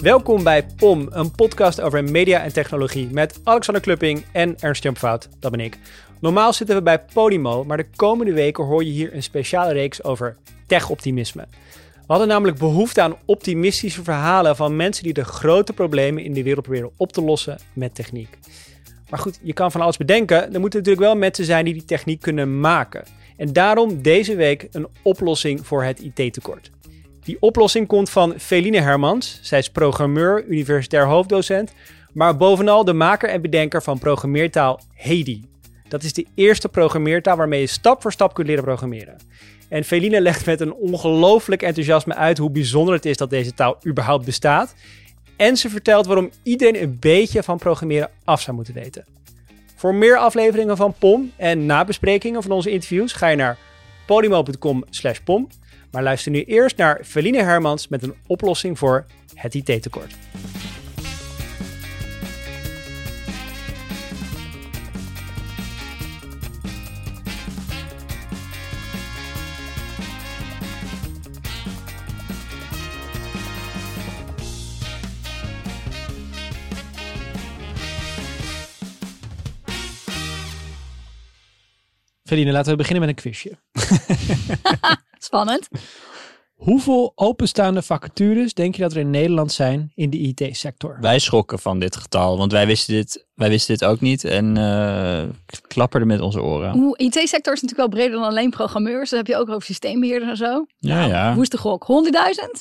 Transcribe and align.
Welkom 0.00 0.42
bij 0.42 0.66
POM, 0.76 1.08
een 1.10 1.30
podcast 1.30 1.80
over 1.80 2.04
media 2.04 2.42
en 2.42 2.52
technologie 2.52 3.08
met 3.10 3.40
Alexander 3.44 3.82
Klupping 3.82 4.24
en 4.32 4.56
Ernst 4.58 4.82
Jan 4.82 4.96
Fout, 4.96 5.28
dat 5.38 5.50
ben 5.50 5.60
ik. 5.60 5.78
Normaal 6.20 6.52
zitten 6.52 6.76
we 6.76 6.82
bij 6.82 7.04
Podimo, 7.04 7.64
maar 7.64 7.76
de 7.76 7.86
komende 7.96 8.32
weken 8.32 8.64
hoor 8.64 8.84
je 8.84 8.90
hier 8.90 9.14
een 9.14 9.22
speciale 9.22 9.72
reeks 9.72 10.04
over 10.04 10.36
tech-optimisme. 10.66 11.46
We 11.94 12.06
hadden 12.06 12.28
namelijk 12.28 12.58
behoefte 12.58 13.02
aan 13.02 13.16
optimistische 13.24 14.02
verhalen 14.02 14.56
van 14.56 14.76
mensen 14.76 15.04
die 15.04 15.12
de 15.12 15.24
grote 15.24 15.72
problemen 15.72 16.24
in 16.24 16.32
de 16.32 16.42
wereld 16.42 16.64
proberen 16.64 16.90
op 16.96 17.12
te 17.12 17.22
lossen 17.22 17.58
met 17.72 17.94
techniek. 17.94 18.38
Maar 19.10 19.20
goed, 19.20 19.38
je 19.42 19.52
kan 19.52 19.72
van 19.72 19.80
alles 19.80 19.96
bedenken, 19.96 20.54
er 20.54 20.60
moeten 20.60 20.78
natuurlijk 20.78 21.06
wel 21.06 21.16
mensen 21.16 21.44
zijn 21.44 21.64
die 21.64 21.74
die 21.74 21.84
techniek 21.84 22.20
kunnen 22.20 22.60
maken. 22.60 23.04
En 23.36 23.52
daarom 23.52 24.02
deze 24.02 24.36
week 24.36 24.68
een 24.72 24.86
oplossing 25.02 25.66
voor 25.66 25.84
het 25.84 26.00
IT-tekort. 26.00 26.70
Die 27.30 27.40
oplossing 27.40 27.86
komt 27.86 28.10
van 28.10 28.34
Feline 28.38 28.80
Hermans. 28.80 29.38
Zij 29.42 29.58
is 29.58 29.70
programmeur, 29.70 30.44
universitair 30.44 31.06
hoofddocent, 31.06 31.72
maar 32.12 32.36
bovenal 32.36 32.84
de 32.84 32.92
maker 32.92 33.28
en 33.28 33.42
bedenker 33.42 33.82
van 33.82 33.98
programmeertaal 33.98 34.80
Heidi. 34.94 35.44
Dat 35.88 36.02
is 36.02 36.12
de 36.12 36.26
eerste 36.34 36.68
programmeertaal 36.68 37.36
waarmee 37.36 37.60
je 37.60 37.66
stap 37.66 38.02
voor 38.02 38.12
stap 38.12 38.34
kunt 38.34 38.46
leren 38.46 38.64
programmeren. 38.64 39.16
En 39.68 39.84
Feline 39.84 40.20
legt 40.20 40.46
met 40.46 40.60
een 40.60 40.74
ongelooflijk 40.74 41.62
enthousiasme 41.62 42.14
uit 42.14 42.38
hoe 42.38 42.50
bijzonder 42.50 42.94
het 42.94 43.06
is 43.06 43.16
dat 43.16 43.30
deze 43.30 43.54
taal 43.54 43.78
überhaupt 43.86 44.24
bestaat. 44.24 44.74
En 45.36 45.56
ze 45.56 45.70
vertelt 45.70 46.06
waarom 46.06 46.30
iedereen 46.42 46.82
een 46.82 46.96
beetje 47.00 47.42
van 47.42 47.58
programmeren 47.58 48.10
af 48.24 48.40
zou 48.40 48.56
moeten 48.56 48.74
weten. 48.74 49.04
Voor 49.76 49.94
meer 49.94 50.16
afleveringen 50.16 50.76
van 50.76 50.94
POM 50.98 51.32
en 51.36 51.66
nabesprekingen 51.66 52.42
van 52.42 52.52
onze 52.52 52.70
interviews 52.70 53.12
ga 53.12 53.28
je 53.28 53.36
naar 53.36 53.58
podimo.com 54.06 54.84
pom. 55.24 55.48
Maar 55.90 56.02
luister 56.02 56.32
nu 56.32 56.42
eerst 56.42 56.76
naar 56.76 57.00
Feline 57.04 57.42
Hermans 57.42 57.88
met 57.88 58.02
een 58.02 58.14
oplossing 58.26 58.78
voor 58.78 59.06
het 59.34 59.54
IT-tekort. 59.54 60.14
Feline, 82.30 82.52
laten 82.52 82.70
we 82.70 82.76
beginnen 82.76 83.06
met 83.06 83.08
een 83.08 83.22
quizje. 83.22 83.58
Spannend. 85.30 85.68
Hoeveel 86.54 87.12
openstaande 87.14 87.82
vacatures 87.82 88.54
denk 88.54 88.74
je 88.74 88.82
dat 88.82 88.92
er 88.92 88.98
in 88.98 89.10
Nederland 89.10 89.52
zijn 89.52 89.92
in 89.94 90.10
de 90.10 90.18
IT-sector? 90.18 90.96
Wij 91.00 91.18
schrokken 91.18 91.58
van 91.58 91.78
dit 91.78 91.96
getal, 91.96 92.38
want 92.38 92.52
wij 92.52 92.66
wisten 92.66 92.94
dit, 92.94 93.26
wij 93.34 93.48
wisten 93.48 93.78
dit 93.78 93.88
ook 93.88 94.00
niet 94.00 94.24
en 94.24 94.56
uh, 94.56 95.22
klapperden 95.66 96.08
met 96.08 96.20
onze 96.20 96.42
oren. 96.42 96.72
Hoe 96.72 96.98
IT-sector 96.98 97.52
is 97.52 97.62
natuurlijk 97.62 97.76
wel 97.76 97.88
breder 97.88 98.18
dan 98.18 98.28
alleen 98.28 98.50
programmeurs. 98.50 99.10
Dan 99.10 99.18
heb 99.18 99.26
je 99.26 99.36
ook 99.36 99.48
over 99.48 99.62
systeembeheerders 99.62 100.30
en 100.30 100.36
zo. 100.36 100.66
Ja, 100.76 100.98
nou, 100.98 101.10
ja. 101.10 101.34
Hoe 101.34 101.42
is 101.42 101.48
de 101.48 101.58
gok? 101.58 101.86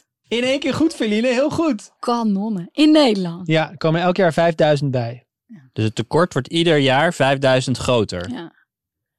100.000? 0.02 0.08
In 0.28 0.44
één 0.44 0.60
keer 0.60 0.74
goed, 0.74 0.96
Feline, 0.96 1.28
heel 1.28 1.50
goed. 1.50 1.92
Kanonnen. 2.00 2.70
In 2.72 2.92
Nederland. 2.92 3.48
Ja, 3.48 3.72
er 3.72 3.78
komen 3.78 4.02
elk 4.02 4.18
jaar 4.18 4.34
5000 4.34 4.92
bij. 4.92 5.26
Ja. 5.46 5.70
Dus 5.74 5.84
het 5.84 5.96
tekort 5.96 6.34
wordt 6.34 6.48
ieder 6.48 6.78
jaar 6.78 7.14
5000 7.14 7.78
groter. 7.78 8.30
Ja. 8.32 8.54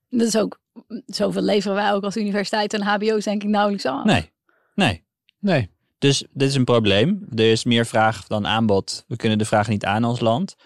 Dat 0.08 0.26
is 0.26 0.36
ook, 0.36 0.59
zoveel 1.06 1.42
leveren 1.42 1.76
wij 1.76 1.92
ook 1.92 2.04
als 2.04 2.16
universiteit 2.16 2.74
en 2.74 2.82
hbo's 2.82 3.24
denk 3.24 3.42
ik 3.42 3.48
nauwelijks 3.48 3.86
aan. 3.86 4.06
Nee, 4.06 4.30
nee. 4.74 5.02
Nee. 5.38 5.70
Dus 5.98 6.24
dit 6.32 6.48
is 6.48 6.54
een 6.54 6.64
probleem. 6.64 7.26
Er 7.34 7.50
is 7.50 7.64
meer 7.64 7.86
vraag 7.86 8.26
dan 8.26 8.46
aanbod. 8.46 9.04
We 9.08 9.16
kunnen 9.16 9.38
de 9.38 9.44
vraag 9.44 9.68
niet 9.68 9.84
aan 9.84 10.04
als 10.04 10.20
land. 10.20 10.56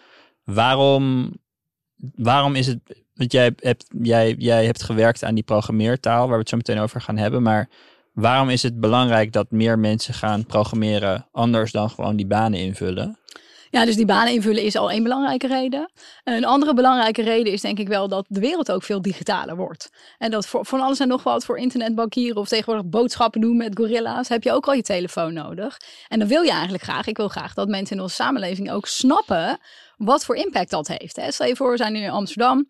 Waarom, 0.44 1.32
waarom 2.14 2.54
is 2.54 2.66
het... 2.66 2.78
Want 3.14 3.32
jij 3.32 3.52
hebt, 3.56 3.86
jij, 4.02 4.34
jij 4.38 4.64
hebt 4.64 4.82
gewerkt 4.82 5.24
aan 5.24 5.34
die 5.34 5.44
programmeertaal, 5.44 6.20
waar 6.20 6.34
we 6.34 6.38
het 6.38 6.48
zo 6.48 6.56
meteen 6.56 6.78
over 6.78 7.00
gaan 7.00 7.16
hebben. 7.16 7.42
Maar 7.42 7.68
waarom 8.12 8.48
is 8.48 8.62
het 8.62 8.80
belangrijk 8.80 9.32
dat 9.32 9.50
meer 9.50 9.78
mensen 9.78 10.14
gaan 10.14 10.46
programmeren 10.46 11.28
anders 11.32 11.72
dan 11.72 11.90
gewoon 11.90 12.16
die 12.16 12.26
banen 12.26 12.58
invullen? 12.58 13.18
Ja, 13.74 13.84
dus 13.84 13.96
die 13.96 14.06
banen 14.06 14.32
invullen 14.32 14.62
is 14.62 14.76
al 14.76 14.90
één 14.90 15.02
belangrijke 15.02 15.46
reden. 15.46 15.90
Een 16.24 16.44
andere 16.44 16.74
belangrijke 16.74 17.22
reden 17.22 17.52
is 17.52 17.60
denk 17.60 17.78
ik 17.78 17.88
wel 17.88 18.08
dat 18.08 18.26
de 18.28 18.40
wereld 18.40 18.72
ook 18.72 18.82
veel 18.82 19.02
digitaler 19.02 19.56
wordt. 19.56 19.90
En 20.18 20.30
dat 20.30 20.46
voor 20.46 20.66
van 20.66 20.80
alles 20.80 21.00
en 21.00 21.08
nog 21.08 21.22
wat 21.22 21.44
voor 21.44 21.58
internetbankieren 21.58 22.36
of 22.36 22.48
tegenwoordig 22.48 22.86
boodschappen 22.86 23.40
doen 23.40 23.56
met 23.56 23.76
gorilla's, 23.76 24.28
heb 24.28 24.42
je 24.42 24.52
ook 24.52 24.66
al 24.66 24.72
je 24.72 24.82
telefoon 24.82 25.32
nodig. 25.32 25.76
En 26.08 26.18
dan 26.18 26.28
wil 26.28 26.42
je 26.42 26.50
eigenlijk 26.50 26.82
graag, 26.82 27.06
ik 27.06 27.16
wil 27.16 27.28
graag 27.28 27.54
dat 27.54 27.68
mensen 27.68 27.96
in 27.96 28.02
onze 28.02 28.14
samenleving 28.14 28.70
ook 28.70 28.86
snappen 28.86 29.58
wat 29.96 30.24
voor 30.24 30.36
impact 30.36 30.70
dat 30.70 30.88
heeft. 30.88 31.16
Hè. 31.16 31.32
Stel 31.32 31.46
je 31.46 31.56
voor, 31.56 31.70
we 31.70 31.76
zijn 31.76 31.92
nu 31.92 32.00
in 32.00 32.10
Amsterdam. 32.10 32.68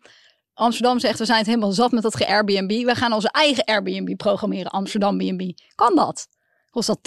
Amsterdam 0.53 0.99
zegt, 0.99 1.19
we 1.19 1.25
zijn 1.25 1.37
het 1.37 1.47
helemaal 1.47 1.71
zat 1.71 1.91
met 1.91 2.03
dat 2.03 2.25
Airbnb. 2.25 2.85
We 2.85 2.95
gaan 2.95 3.13
onze 3.13 3.31
eigen 3.31 3.63
Airbnb 3.63 4.15
programmeren, 4.15 4.71
Amsterdam 4.71 5.17
B&B. 5.17 5.41
Kan 5.75 5.95
dat? 5.95 6.27
Kost 6.75 6.87
dat 6.87 6.99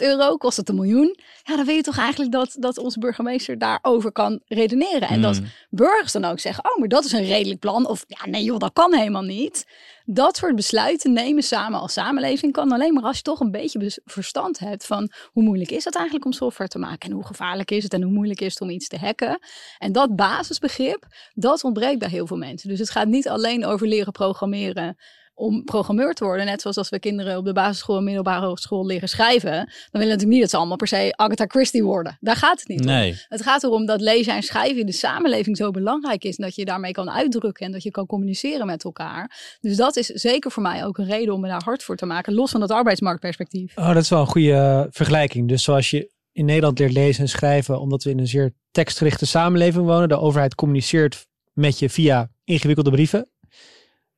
10.000 0.00 0.06
euro? 0.08 0.36
Kost 0.36 0.56
dat 0.56 0.68
een 0.68 0.74
miljoen? 0.74 1.16
Ja, 1.42 1.56
dan 1.56 1.64
weet 1.64 1.76
je 1.76 1.82
toch 1.82 1.98
eigenlijk 1.98 2.32
dat, 2.32 2.56
dat 2.58 2.78
onze 2.78 2.98
burgemeester 2.98 3.58
daarover 3.58 4.12
kan 4.12 4.40
redeneren. 4.46 5.08
En 5.08 5.22
dat 5.22 5.40
mm. 5.40 5.46
burgers 5.70 6.12
dan 6.12 6.24
ook 6.24 6.38
zeggen, 6.38 6.64
oh, 6.64 6.78
maar 6.78 6.88
dat 6.88 7.04
is 7.04 7.12
een 7.12 7.24
redelijk 7.24 7.60
plan. 7.60 7.86
Of 7.86 8.04
ja, 8.06 8.26
nee 8.26 8.44
joh, 8.44 8.58
dat 8.58 8.72
kan 8.72 8.94
helemaal 8.94 9.22
niet. 9.22 9.66
Dat 10.04 10.36
soort 10.36 10.56
besluiten 10.56 11.12
nemen 11.12 11.42
samen 11.42 11.80
als 11.80 11.92
samenleving 11.92 12.52
kan 12.52 12.72
alleen 12.72 12.94
maar 12.94 13.02
als 13.02 13.16
je 13.16 13.22
toch 13.22 13.40
een 13.40 13.50
beetje 13.50 14.00
verstand 14.04 14.58
hebt 14.58 14.86
van 14.86 15.12
hoe 15.32 15.42
moeilijk 15.42 15.70
is 15.70 15.84
het 15.84 15.94
eigenlijk 15.94 16.24
om 16.24 16.32
software 16.32 16.70
te 16.70 16.78
maken. 16.78 17.08
En 17.08 17.14
hoe 17.14 17.26
gevaarlijk 17.26 17.70
is 17.70 17.82
het 17.82 17.94
en 17.94 18.02
hoe 18.02 18.12
moeilijk 18.12 18.40
is 18.40 18.52
het 18.52 18.62
om 18.62 18.70
iets 18.70 18.88
te 18.88 18.98
hacken. 18.98 19.38
En 19.78 19.92
dat 19.92 20.16
basisbegrip, 20.16 21.06
dat 21.34 21.64
ontbreekt 21.64 21.98
bij 21.98 22.08
heel 22.08 22.26
veel 22.26 22.36
mensen. 22.36 22.68
Dus 22.68 22.78
het 22.78 22.90
gaat 22.90 23.08
niet 23.08 23.28
alleen 23.28 23.64
over 23.64 23.86
leren 23.86 24.12
programmeren 24.12 24.96
om 25.34 25.64
programmeur 25.64 26.14
te 26.14 26.24
worden. 26.24 26.46
Net 26.46 26.60
zoals 26.60 26.76
als 26.76 26.88
we 26.88 26.98
kinderen 26.98 27.36
op 27.36 27.44
de 27.44 27.52
basisschool 27.52 27.96
en 27.96 28.04
middelbare 28.04 28.58
school 28.58 28.86
leren 28.86 29.08
schrijven. 29.08 29.50
Dan 29.50 29.66
willen 29.66 29.90
we 29.90 29.98
natuurlijk 29.98 30.30
niet 30.30 30.40
dat 30.40 30.50
ze 30.50 30.56
allemaal 30.56 30.76
per 30.76 30.86
se 30.86 31.12
Agatha 31.16 31.44
Christie 31.46 31.84
worden. 31.84 32.18
Daar 32.20 32.36
gaat 32.36 32.58
het 32.58 32.68
niet 32.68 32.84
nee. 32.84 33.10
om. 33.10 33.16
Het 33.28 33.42
gaat 33.42 33.62
erom 33.62 33.86
dat 33.86 34.00
lezen 34.00 34.34
en 34.34 34.42
schrijven 34.42 34.80
in 34.80 34.86
de 34.86 34.92
samenleving 34.92 35.56
zo 35.56 35.70
belangrijk 35.70 36.24
is. 36.24 36.36
En 36.36 36.44
dat 36.44 36.54
je 36.54 36.64
daarmee 36.64 36.92
kan 36.92 37.10
uitdrukken 37.10 37.66
en 37.66 37.72
dat 37.72 37.82
je 37.82 37.90
kan 37.90 38.06
communiceren 38.06 38.66
met 38.66 38.84
elkaar. 38.84 39.56
Dus 39.60 39.76
dat 39.76 39.96
is 39.96 40.06
zeker 40.06 40.50
voor 40.50 40.62
mij 40.62 40.84
ook 40.84 40.98
een 40.98 41.06
reden 41.06 41.34
om 41.34 41.40
me 41.40 41.48
daar 41.48 41.64
hard 41.64 41.82
voor 41.82 41.96
te 41.96 42.06
maken. 42.06 42.34
Los 42.34 42.50
van 42.50 42.60
het 42.60 42.70
arbeidsmarktperspectief. 42.70 43.76
Oh, 43.76 43.86
dat 43.86 44.02
is 44.02 44.08
wel 44.08 44.20
een 44.20 44.26
goede 44.26 44.52
eh, 44.52 44.84
vergelijking. 44.90 45.48
Dus 45.48 45.62
zoals 45.62 45.90
je 45.90 46.12
in 46.32 46.44
Nederland 46.44 46.78
leert 46.78 46.92
lezen 46.92 47.22
en 47.22 47.28
schrijven, 47.28 47.80
omdat 47.80 48.02
we 48.02 48.10
in 48.10 48.18
een 48.18 48.26
zeer 48.26 48.54
tekstgerichte 48.70 49.26
samenleving 49.26 49.86
wonen. 49.86 50.08
De 50.08 50.18
overheid 50.18 50.54
communiceert 50.54 51.26
met 51.52 51.78
je 51.78 51.90
via 51.90 52.30
ingewikkelde 52.44 52.90
brieven. 52.90 53.28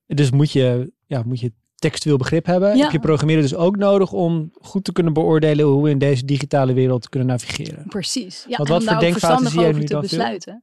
Dus 0.06 0.30
moet 0.30 0.52
je 0.52 0.92
ja, 1.06 1.22
moet 1.26 1.40
je 1.40 1.52
textueel 1.74 2.16
begrip 2.16 2.46
hebben. 2.46 2.78
Heb 2.78 2.90
je 2.90 2.98
programmeren 2.98 3.42
dus 3.42 3.54
ook 3.54 3.76
nodig 3.76 4.12
om 4.12 4.50
goed 4.60 4.84
te 4.84 4.92
kunnen 4.92 5.12
beoordelen 5.12 5.66
hoe 5.66 5.82
we 5.82 5.90
in 5.90 5.98
deze 5.98 6.24
digitale 6.24 6.72
wereld 6.72 7.08
kunnen 7.08 7.28
navigeren. 7.28 7.84
Precies. 7.88 8.44
Ja, 8.48 8.56
Want 8.56 8.68
wat 8.68 8.84
voor 8.84 8.98
denkfouten 8.98 9.50
zie 9.50 9.60
je 9.60 9.72
nu 9.72 9.84
dan 9.84 10.00
besluiten. 10.00 10.62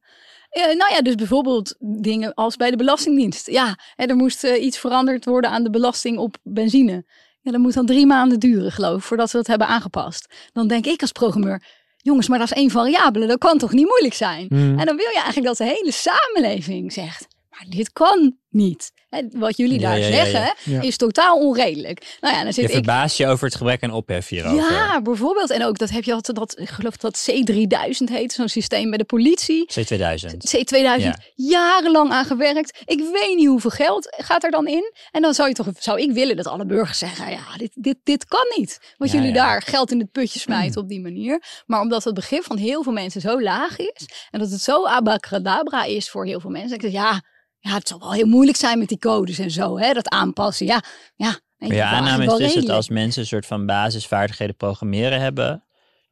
nou 0.54 0.94
ja, 0.94 1.02
dus 1.02 1.16
bijvoorbeeld 1.16 1.76
dingen 1.80 2.34
als 2.34 2.56
bij 2.56 2.72
de 2.72 2.78
Belastingdienst. 2.78 3.50
Ja, 3.50 3.78
hè, 3.96 4.06
er 4.06 4.16
moest 4.16 4.44
uh, 4.44 4.64
iets 4.64 4.78
veranderd 4.78 5.26
worden 5.26 5.50
aan 5.50 5.64
de 5.64 5.70
belasting 5.70 6.18
op 6.18 6.38
benzine. 6.44 7.06
Ja, 7.42 7.52
dat 7.52 7.60
moet 7.60 7.74
dan 7.74 7.86
drie 7.86 8.06
maanden 8.06 8.40
duren, 8.40 8.72
geloof 8.72 8.98
ik, 8.98 9.04
voordat 9.04 9.32
we 9.32 9.38
dat 9.38 9.48
hebben 9.48 9.68
aangepast. 9.68 10.34
Dan 10.54 10.68
denk 10.68 10.86
ik 10.86 11.02
als 11.02 11.12
programmeur, 11.12 11.64
jongens, 11.98 12.28
maar 12.28 12.40
dat 12.40 12.52
is 12.52 12.58
één 12.58 12.70
variabele, 12.70 13.28
dat 13.28 13.38
kan 13.38 13.58
toch 13.58 13.72
niet 13.72 13.88
moeilijk 13.88 14.14
zijn? 14.14 14.46
Hmm. 14.50 14.80
En 14.80 14.86
dan 14.86 14.96
wil 14.96 15.10
je 15.10 15.22
eigenlijk 15.24 15.46
dat 15.46 15.58
de 15.58 15.64
hele 15.64 15.92
samenleving 15.92 16.94
zegt, 16.94 17.28
maar 17.50 17.66
dit 17.70 17.92
kan 17.92 18.38
niet. 18.50 18.92
Wat 19.32 19.58
jullie 19.58 19.80
daar 19.80 20.02
zeggen 20.02 20.54
is 20.82 20.98
totaal 20.98 21.40
onredelijk. 21.40 22.18
Nou 22.22 22.36
ja, 22.36 22.44
dan 22.44 22.54
zit 22.54 22.68
je 22.68 22.74
verbaast 22.74 23.18
je 23.18 23.28
over 23.28 23.46
het 23.46 23.56
gebrek 23.56 23.84
aan 23.84 23.92
ophef 23.92 24.28
hierover. 24.28 24.72
Ja, 24.72 25.02
bijvoorbeeld. 25.02 25.50
En 25.50 25.66
ook 25.66 25.78
dat 25.78 25.90
heb 25.90 26.04
je 26.04 26.14
altijd, 26.14 26.38
dat, 26.38 26.60
ik 26.60 26.70
geloof 26.70 26.98
dat 26.98 27.30
C3000 27.32 28.12
heet, 28.12 28.34
zo'n 28.34 28.48
systeem 28.48 28.90
bij 28.90 28.98
de 28.98 29.04
politie. 29.04 29.66
C2000. 29.80 30.26
C2000, 30.56 31.10
jarenlang 31.36 32.12
aan 32.12 32.26
gewerkt. 32.26 32.82
Ik 32.86 33.00
weet 33.00 33.36
niet 33.36 33.48
hoeveel 33.48 33.70
geld 33.70 34.16
gaat 34.18 34.44
er 34.44 34.52
dan 34.52 34.68
in. 34.68 34.94
En 35.12 35.22
dan 35.22 35.34
zou 35.34 35.48
je 35.48 35.54
toch, 35.54 35.68
zou 35.80 36.02
ik 36.02 36.12
willen 36.12 36.36
dat 36.36 36.48
alle 36.48 36.66
burgers 36.66 36.98
zeggen, 36.98 37.32
ja, 37.32 37.58
dit, 37.58 37.72
dit, 37.74 37.98
dit 38.04 38.26
kan 38.26 38.46
niet. 38.58 38.80
Wat 38.98 39.12
jullie 39.12 39.34
daar 39.34 39.62
geld 39.62 39.92
in 39.92 40.00
het 40.00 40.12
putje 40.12 40.40
smijten 40.54 40.82
op 40.82 40.88
die 40.88 41.02
manier. 41.02 41.44
Maar 41.66 41.82
omdat 41.82 42.04
het 42.04 42.14
begrip 42.14 42.44
van 42.44 42.58
heel 42.58 42.84
veel 42.84 42.92
mensen 42.92 43.22
zo 43.22 43.42
laag 43.42 43.78
is. 43.78 44.28
En 44.32 44.40
dat 44.40 44.52
het 44.52 44.62
zo 44.62 44.86
abracadabra 44.86 45.84
is 45.84 46.10
voor 46.10 46.26
heel 46.26 46.40
veel 46.40 46.50
mensen. 46.50 46.76
Ik 46.76 46.82
zeg, 46.82 46.92
ja, 46.92 47.22
ja, 47.64 47.74
het 47.74 47.88
zal 47.88 48.00
wel 48.00 48.14
heel 48.14 48.26
moeilijk 48.26 48.58
zijn 48.58 48.80
met 48.80 48.88
die 48.88 49.00
codes 49.00 49.40
en 49.40 49.52
zo, 49.52 49.78
hè, 49.78 49.94
dat 49.94 50.10
aanpassen. 50.10 50.66
Ja, 50.66 50.84
ja. 51.16 51.40
Je 51.58 51.84
aanname 51.84 52.26
is 52.26 52.38
dus 52.38 52.54
dat 52.54 52.70
als 52.70 52.90
mensen 52.90 53.22
een 53.22 53.28
soort 53.28 53.46
van 53.46 53.66
basisvaardigheden 53.66 54.56
programmeren 54.56 55.20
hebben, 55.22 55.64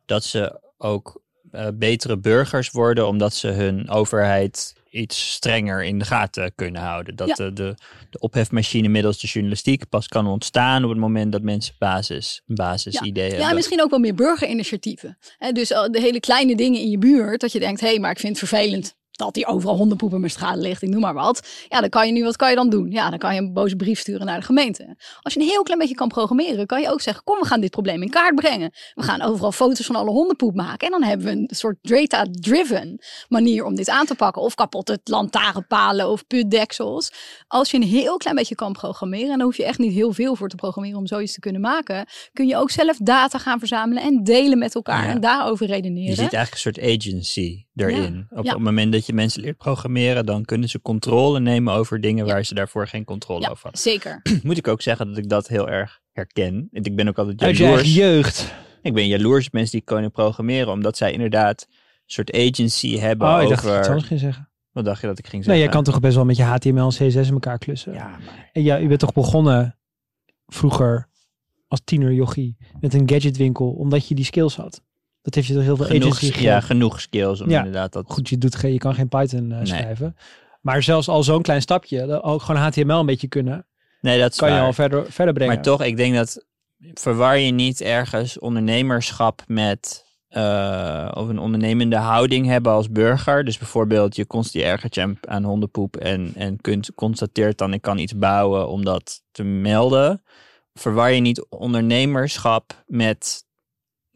dat 0.06 0.24
ze 0.24 0.62
ook 0.78 1.22
uh, 1.52 1.68
betere 1.74 2.20
burgers 2.20 2.70
worden, 2.70 3.08
omdat 3.08 3.34
ze 3.34 3.48
hun 3.48 3.90
overheid 3.90 4.74
iets 4.90 5.32
strenger 5.32 5.84
in 5.84 6.00
de 6.00 6.06
gaten 6.06 6.56
kunnen 6.56 6.82
houden. 6.82 7.16
Dat 7.16 7.28
Ja. 7.28 7.34
de, 7.34 7.54
de, 7.54 7.76
de 8.10 8.20
ophefmachine 8.20 8.88
middels 8.88 9.20
de 9.20 9.28
journalistiek 9.28 9.90
pas 9.90 10.08
kan 10.08 10.28
ontstaan 10.28 10.84
op 10.84 10.90
het 10.90 11.00
moment 11.00 11.32
dat 11.32 11.42
mensen 11.42 11.76
basis, 11.78 12.42
een 12.48 12.56
basisidee 12.56 13.28
hebben. 13.28 13.48
Ja, 13.48 13.54
misschien 13.54 13.82
ook 13.82 13.90
wel 13.90 14.00
meer 14.00 14.16
burgerinitiatieven. 14.16 15.18
Hè, 15.38 15.52
dus 15.52 15.74
al 15.74 15.92
de 15.92 16.00
hele 16.00 16.20
kleine 16.20 16.56
dingen 16.56 16.80
in 16.80 16.90
je 16.90 16.98
buurt, 16.98 17.42
dat 17.42 17.52
je 17.52 17.60
denkt, 17.60 17.82
hé, 17.82 17.88
hey, 17.88 18.00
maar 18.00 18.12
ik 18.12 18.20
vind 18.20 18.40
het 18.40 18.50
vervelend 18.50 19.00
dat 19.26 19.36
hier 19.36 19.46
overal 19.48 19.76
hondenpoep 19.76 20.30
ligt, 20.56 20.82
ik 20.82 20.90
noem 20.90 21.02
maar 21.02 21.14
wat. 21.14 21.48
Ja, 21.70 21.80
dan 21.80 21.90
kan 21.90 22.08
je 22.08 22.14
nu, 22.14 22.24
wat 22.24 22.36
kan 22.36 22.50
je 22.50 22.56
dan 22.56 22.70
doen? 22.70 22.92
Ja, 22.92 23.10
dan 23.10 23.20
kan 23.20 23.36
je 23.36 23.42
een 23.42 23.54
boze 23.54 23.76
brief 23.76 24.00
sturen 24.00 24.26
naar 24.26 24.40
de 24.40 24.46
gemeente. 24.46 24.96
Als 25.22 25.34
je 25.34 25.40
een 25.40 25.46
heel 25.46 25.64
klein 25.64 25.80
beetje 25.80 25.96
kan 25.96 26.08
programmeren, 26.08 26.66
kan 26.66 26.82
je 26.82 26.90
ook 26.92 27.02
zeggen, 27.02 27.24
kom, 27.24 27.40
we 27.40 27.46
gaan 27.46 27.62
dit 27.62 27.72
probleem 27.72 28.02
in 28.02 28.10
kaart 28.10 28.36
brengen. 28.36 28.72
We 28.94 29.04
gaan 29.04 29.22
overal 29.22 29.52
foto's 29.52 29.86
van 29.86 29.96
alle 29.96 30.10
hondenpoep 30.10 30.56
maken. 30.56 30.86
En 30.88 30.92
dan 31.00 31.04
hebben 31.10 31.26
we 31.28 31.32
een 31.32 31.48
soort 31.52 31.78
data-driven 31.82 33.00
manier 33.30 33.66
om 33.66 33.76
dit 33.76 33.90
aan 33.90 34.06
te 34.06 34.16
pakken. 34.16 34.42
Of 34.42 34.56
kapotte 34.56 35.00
lantaarnpalen 35.04 36.10
of 36.10 36.28
putdeksels. 36.28 37.12
Als 37.48 37.72
je 37.72 37.78
een 37.78 37.84
heel 37.84 38.18
klein 38.18 38.36
beetje 38.36 38.56
kan 38.56 38.74
programmeren, 38.74 39.30
en 39.32 39.36
daar 39.38 39.46
hoef 39.46 39.58
je 39.58 39.66
echt 39.66 39.80
niet 39.80 39.94
heel 39.94 40.14
veel 40.14 40.36
voor 40.36 40.50
te 40.50 40.56
programmeren 40.56 40.98
om 40.98 41.08
zoiets 41.08 41.34
te 41.34 41.40
kunnen 41.40 41.62
maken, 41.62 42.06
kun 42.34 42.48
je 42.48 42.58
ook 42.58 42.72
zelf 42.72 42.98
data 42.98 43.38
gaan 43.38 43.60
verzamelen 43.60 44.04
en 44.04 44.24
delen 44.24 44.58
met 44.58 44.76
elkaar 44.76 45.04
Ja. 45.06 45.10
en 45.12 45.22
daarover 45.22 45.68
Je 45.68 45.74
redeneren. 45.74 46.16
ziet 46.16 46.34
eigenlijk 46.34 46.52
een 46.54 46.58
soort 46.74 46.80
agency 46.80 47.66
erin. 47.76 48.28
Op 48.30 48.46
Ja. 48.46 48.52
het 48.54 48.62
moment 48.62 48.92
dat 48.92 49.06
je 49.06 49.11
mensen 49.14 49.42
leert 49.42 49.58
programmeren, 49.58 50.26
dan 50.26 50.46
kunnen 50.46 50.70
ze 50.70 50.82
controle 50.82 51.40
nemen 51.40 51.74
over 51.74 52.02
dingen 52.02 52.26
Ja. 52.26 52.34
waar 52.34 52.44
ze 52.46 52.54
daarvoor 52.54 52.88
geen 52.88 53.04
controle 53.04 53.42
Ja, 53.42 53.50
over 53.50 53.64
hadden. 53.64 53.82
zeker. 53.82 54.22
Moet 54.44 54.58
ik 54.58 54.68
ook 54.68 54.82
zeggen 54.82 55.08
dat 55.08 55.18
ik 55.18 55.30
dat 55.30 55.48
heel 55.48 55.70
erg 55.70 56.00
herken. 56.12 56.68
Ik 56.72 56.96
ben 56.96 57.08
ook 57.08 57.18
altijd 57.18 57.42
Uit 57.42 57.58
je 57.58 57.64
eigen 57.66 57.86
jaloers. 57.90 57.96
jeugd. 57.96 58.54
Ik 58.82 58.94
ben 58.94 59.08
jaloers 59.08 59.46
op 59.46 59.52
mensen 59.54 59.72
die 59.78 59.82
kunnen 59.86 60.12
programmeren, 60.12 60.72
omdat 60.74 60.98
zij 60.98 61.12
inderdaad 61.12 61.68
een 61.70 61.76
soort 62.06 62.32
agency 62.34 62.98
hebben 62.98 63.28
Oh, 63.36 63.42
ik 63.42 63.50
dacht 63.50 63.64
dat 63.64 63.72
je 63.72 63.78
over... 63.78 63.88
anders 63.90 64.08
ging 64.08 64.20
zeggen. 64.20 64.50
Wat 64.72 64.86
dacht 64.86 65.02
je 65.02 65.08
dat 65.08 65.18
ik 65.20 65.28
ging 65.28 65.34
Nee, 65.36 65.44
zeggen? 65.44 65.64
jij 65.64 65.74
kan 65.74 65.84
toch 65.84 66.00
best 66.00 66.16
wel 66.16 66.26
met 66.26 66.36
je 66.38 66.44
HTML 66.44 66.82
en 66.84 66.88
CSS 66.90 67.16
in 67.28 67.34
elkaar 67.34 67.58
klussen. 67.58 67.94
Ja, 67.94 68.08
maar... 68.08 68.50
En 68.54 68.64
ja, 68.64 68.80
u 68.80 68.88
bent 68.88 69.00
toch 69.00 69.14
begonnen 69.14 69.78
vroeger 70.48 71.10
als 71.68 71.82
tiener 71.84 72.14
jochie 72.14 72.58
met 72.80 72.94
een 72.94 73.10
gadgetwinkel, 73.10 73.72
omdat 73.72 74.08
je 74.08 74.16
die 74.16 74.26
skills 74.26 74.56
had. 74.56 74.82
Dat 75.22 75.36
heeft 75.36 75.48
je 75.48 75.60
heel 75.60 75.76
veel 75.76 75.86
Genoeg, 75.86 76.02
agency 76.02 76.26
gegeven. 76.26 76.44
ja, 76.44 76.60
genoeg 76.60 77.02
skills 77.02 77.42
om 77.42 77.50
Ja. 77.50 77.58
inderdaad 77.58 77.94
dat... 77.94 78.06
Goed, 78.08 78.30
je, 78.30 78.38
doet 78.38 78.56
geen, 78.56 78.72
je 78.74 78.78
kan 78.78 78.96
geen 78.96 79.08
Python 79.10 79.52
eh, 79.52 79.58
Nee. 79.58 79.66
schrijven. 79.66 80.16
Maar 80.62 80.84
zelfs 80.84 81.08
al 81.08 81.24
zo'n 81.24 81.42
klein 81.42 81.62
stapje, 81.62 82.22
ook 82.22 82.42
gewoon 82.42 82.62
HTML 82.62 83.00
een 83.00 83.06
beetje 83.06 83.28
kunnen, 83.28 83.66
Nee, 84.02 84.20
dat 84.20 84.36
kan 84.36 84.54
je 84.54 84.60
al 84.60 84.74
verder, 84.74 85.12
verder 85.12 85.34
brengen. 85.34 85.54
Maar 85.54 85.64
toch, 85.64 85.84
ik 85.84 85.98
denk 85.98 86.16
dat 86.16 86.46
verwar 86.94 87.38
je 87.40 87.52
niet 87.52 87.82
ergens 87.82 88.40
ondernemerschap 88.40 89.44
met 89.48 90.06
eh, 90.28 91.12
of 91.14 91.28
een 91.28 91.40
ondernemende 91.40 91.96
houding 91.96 92.46
hebben 92.46 92.72
als 92.72 92.90
burger. 92.92 93.44
Dus 93.46 93.58
bijvoorbeeld 93.58 94.16
je 94.16 94.28
constant 94.28 94.64
ergert 94.66 94.96
je 94.96 95.02
aan, 95.02 95.18
aan 95.22 95.44
hondenpoep 95.44 95.96
en, 95.98 96.32
en 96.36 96.62
kunt, 96.62 96.92
constateert 96.96 97.58
dan 97.58 97.74
ik 97.74 97.82
kan 97.82 97.98
iets 97.98 98.18
bouwen 98.18 98.68
om 98.68 98.84
dat 98.86 99.22
te 99.32 99.44
melden. 99.44 100.24
Verwar 100.74 101.12
je 101.12 101.22
niet 101.22 101.46
ondernemerschap 101.50 102.84
met 102.88 103.44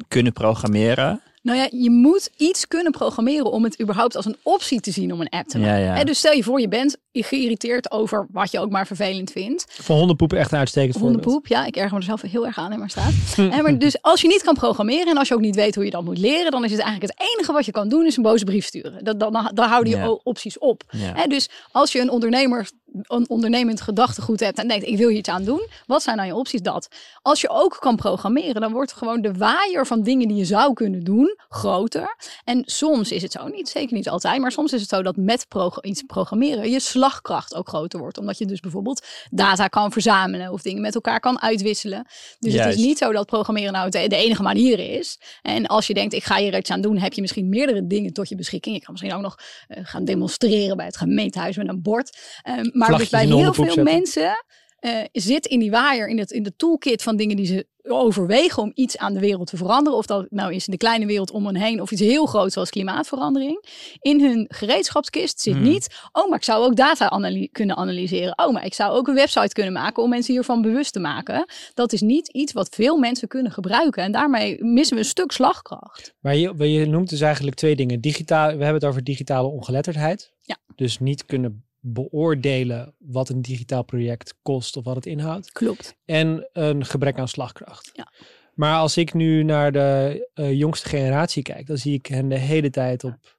kunnen 0.07 0.33
programmeren. 0.33 1.21
Nou 1.41 1.57
ja, 1.57 1.67
je 1.71 1.89
moet 1.89 2.29
iets 2.37 2.67
kunnen 2.67 2.91
programmeren 2.91 3.51
om 3.51 3.63
het 3.63 3.81
überhaupt 3.81 4.15
als 4.15 4.25
een 4.25 4.35
optie 4.43 4.79
te 4.79 4.91
zien 4.91 5.13
om 5.13 5.21
een 5.21 5.29
app 5.29 5.47
te 5.47 5.57
maken. 5.57 5.79
Ja, 5.79 5.85
ja. 5.85 5.93
Hè, 5.95 6.03
dus 6.03 6.17
stel 6.17 6.31
je 6.33 6.43
voor, 6.43 6.59
je 6.61 6.67
bent 6.67 6.97
geïrriteerd 7.11 7.91
over 7.91 8.27
wat 8.31 8.51
je 8.51 8.59
ook 8.59 8.69
maar 8.69 8.87
vervelend 8.87 9.31
vindt. 9.31 9.65
Van 9.69 9.97
hondenpoep 9.97 10.33
echt 10.33 10.51
een 10.51 10.57
uitstekend 10.57 10.97
voorbeeld. 10.97 11.23
Hondenpoep, 11.23 11.47
ja, 11.47 11.65
ik 11.65 11.75
erger 11.75 11.91
me 11.93 11.97
er 11.97 12.03
zelf 12.03 12.21
heel 12.21 12.45
erg 12.45 12.57
aan 12.57 12.71
in 12.71 12.77
mijn 12.77 12.89
straat. 12.89 13.13
Hè, 13.55 13.61
maar 13.61 13.77
dus 13.79 14.01
als 14.01 14.21
je 14.21 14.27
niet 14.27 14.43
kan 14.43 14.53
programmeren 14.53 15.07
en 15.07 15.17
als 15.17 15.27
je 15.27 15.33
ook 15.33 15.39
niet 15.39 15.55
weet 15.55 15.75
hoe 15.75 15.85
je 15.85 15.91
dat 15.91 16.03
moet 16.03 16.17
leren, 16.17 16.51
dan 16.51 16.63
is 16.63 16.71
het 16.71 16.79
eigenlijk 16.79 17.13
het 17.17 17.29
enige 17.33 17.51
wat 17.51 17.65
je 17.65 17.71
kan 17.71 17.89
doen, 17.89 18.05
is 18.05 18.17
een 18.17 18.23
boze 18.23 18.45
brief 18.45 18.65
sturen. 18.65 19.03
Dat, 19.03 19.19
dan, 19.19 19.51
dan 19.53 19.67
houden 19.69 19.93
je 19.93 19.99
Ja. 19.99 20.09
opties 20.23 20.57
op. 20.57 20.83
Ja. 20.89 21.11
Hè, 21.15 21.27
dus 21.27 21.49
als 21.71 21.91
je 21.91 21.99
een 21.99 22.09
ondernemer, 22.09 22.69
een 23.01 23.29
ondernemend 23.29 23.81
gedachtegoed 23.81 24.39
hebt 24.39 24.57
en 24.57 24.67
denkt, 24.67 24.87
ik 24.87 24.97
wil 24.97 25.07
hier 25.07 25.17
iets 25.17 25.29
aan 25.29 25.43
doen, 25.43 25.67
wat 25.85 26.03
zijn 26.03 26.17
dan 26.17 26.25
je 26.25 26.35
opties? 26.35 26.61
Dat. 26.61 26.87
Als 27.21 27.41
je 27.41 27.49
ook 27.49 27.77
kan 27.79 27.95
programmeren, 27.95 28.61
dan 28.61 28.71
wordt 28.71 28.93
gewoon 28.93 29.21
de 29.21 29.33
waaier 29.33 29.85
van 29.85 30.03
dingen 30.03 30.27
die 30.27 30.37
je 30.37 30.45
zou 30.45 30.73
kunnen 30.73 31.03
doen 31.03 31.37
groter. 31.49 32.15
En 32.43 32.61
soms 32.65 33.11
is 33.11 33.21
het 33.21 33.31
zo, 33.31 33.47
niet 33.47 33.69
zeker 33.69 33.95
niet 33.95 34.09
altijd, 34.09 34.41
maar 34.41 34.51
soms 34.51 34.73
is 34.73 34.81
het 34.81 34.89
zo 34.89 35.01
dat 35.01 35.15
met 35.15 35.47
prog- 35.47 35.81
iets 35.81 36.03
programmeren 36.03 36.69
je 36.69 36.79
slagkracht 36.79 37.55
ook 37.55 37.67
groter 37.67 37.99
wordt. 37.99 38.17
Omdat 38.17 38.37
je 38.37 38.45
dus 38.45 38.59
bijvoorbeeld 38.59 39.05
data 39.29 39.67
kan 39.67 39.91
verzamelen 39.91 40.51
of 40.51 40.61
dingen 40.61 40.81
met 40.81 40.95
elkaar 40.95 41.19
kan 41.19 41.41
uitwisselen. 41.41 42.07
Dus 42.39 42.53
het 42.53 42.65
is 42.65 42.75
niet 42.75 42.97
zo 42.97 43.11
dat 43.11 43.25
programmeren 43.25 43.73
nou 43.73 43.89
de, 43.89 44.07
de 44.07 44.15
enige 44.15 44.43
manier 44.43 44.79
is. 44.79 45.19
En 45.41 45.65
als 45.65 45.87
je 45.87 45.93
denkt, 45.93 46.13
ik 46.13 46.23
ga 46.23 46.37
hier 46.37 46.57
iets 46.57 46.71
aan 46.71 46.81
doen, 46.81 46.97
heb 46.97 47.13
je 47.13 47.21
misschien 47.21 47.49
meerdere 47.49 47.87
dingen 47.87 48.13
tot 48.13 48.29
je 48.29 48.35
beschikking. 48.35 48.75
Je 48.75 48.81
kan 48.81 48.91
misschien 48.91 49.13
ook 49.13 49.21
nog 49.21 49.39
eh, 49.67 49.79
gaan 49.83 50.05
demonstreren 50.05 50.77
bij 50.77 50.85
het 50.85 50.97
gemeentehuis 50.97 51.57
met 51.57 51.67
een 51.67 51.81
bord. 51.81 52.17
Ehm, 52.43 52.69
maar 52.71 52.84
Vlaggetjes 52.85 53.09
bij 53.09 53.23
in 53.23 53.29
de 53.29 53.35
heel 53.35 53.53
veel 53.53 53.63
zetten. 53.65 53.83
mensen 53.83 54.45
eh, 54.79 54.99
zit 55.11 55.45
in 55.45 55.59
die 55.59 55.71
waaier, 55.71 56.07
in, 56.07 56.17
het, 56.17 56.31
in 56.31 56.43
de 56.43 56.55
toolkit 56.55 57.03
van 57.03 57.15
dingen 57.15 57.35
die 57.35 57.45
ze 57.45 57.67
overwegen 57.87 58.63
om 58.63 58.71
iets 58.75 58.97
aan 58.97 59.13
de 59.13 59.19
wereld 59.19 59.47
te 59.47 59.57
veranderen. 59.57 59.99
Of 59.99 60.05
dat 60.05 60.25
nou 60.29 60.53
is 60.53 60.65
in 60.65 60.71
de 60.71 60.77
kleine 60.77 61.05
wereld 61.05 61.31
om 61.31 61.45
hen 61.45 61.55
heen 61.55 61.81
of 61.81 61.91
iets 61.91 62.01
heel 62.01 62.25
groots 62.25 62.53
zoals 62.53 62.69
klimaatverandering. 62.69 63.65
In 63.99 64.21
hun 64.21 64.45
gereedschapskist 64.49 65.41
zit 65.41 65.53
Hmm. 65.53 65.63
niet, 65.63 65.99
oh 66.11 66.29
maar 66.29 66.37
ik 66.37 66.43
zou 66.43 66.65
ook 66.65 66.75
data 66.75 67.09
analy- 67.09 67.49
kunnen 67.51 67.75
analyseren. 67.75 68.37
Oh 68.37 68.53
maar 68.53 68.65
ik 68.65 68.73
zou 68.73 68.93
ook 68.97 69.07
een 69.07 69.15
website 69.15 69.53
kunnen 69.53 69.73
maken 69.73 70.03
om 70.03 70.09
mensen 70.09 70.33
hiervan 70.33 70.61
bewust 70.61 70.93
te 70.93 70.99
maken. 70.99 71.45
Dat 71.73 71.93
is 71.93 72.01
niet 72.01 72.27
iets 72.27 72.53
wat 72.53 72.69
veel 72.75 72.97
mensen 72.97 73.27
kunnen 73.27 73.51
gebruiken. 73.51 74.03
En 74.03 74.11
daarmee 74.11 74.63
missen 74.63 74.95
we 74.95 75.01
een 75.01 75.09
stuk 75.09 75.31
slagkracht. 75.31 76.13
Maar 76.19 76.35
je, 76.35 76.71
je 76.71 76.85
noemt 76.85 77.09
dus 77.09 77.21
eigenlijk 77.21 77.55
twee 77.55 77.75
dingen. 77.75 78.01
Digitaal, 78.01 78.45
we 78.45 78.63
hebben 78.63 78.73
het 78.73 78.85
over 78.85 79.03
digitale 79.03 79.47
ongeletterdheid. 79.47 80.33
Ja. 80.41 80.57
Dus 80.75 80.99
niet 80.99 81.25
kunnen 81.25 81.64
beoordelen 81.87 82.95
wat 82.99 83.29
een 83.29 83.41
digitaal 83.41 83.83
project 83.83 84.35
kost 84.41 84.77
of 84.77 84.83
wat 84.83 84.95
het 84.95 85.05
inhoudt. 85.05 85.51
Klopt. 85.51 85.95
En 86.05 86.49
een 86.53 86.85
gebrek 86.85 87.19
aan 87.19 87.27
slagkracht. 87.27 87.89
Ja. 87.93 88.11
Maar 88.53 88.77
als 88.77 88.97
ik 88.97 89.13
nu 89.13 89.43
naar 89.43 89.71
de 89.71 90.29
eh, 90.33 90.53
jongste 90.53 90.89
generatie 90.89 91.43
kijk, 91.43 91.67
dan 91.67 91.77
zie 91.77 91.93
ik 91.93 92.05
hen 92.05 92.29
de 92.29 92.37
hele 92.37 92.69
tijd 92.69 93.03
op, 93.03 93.37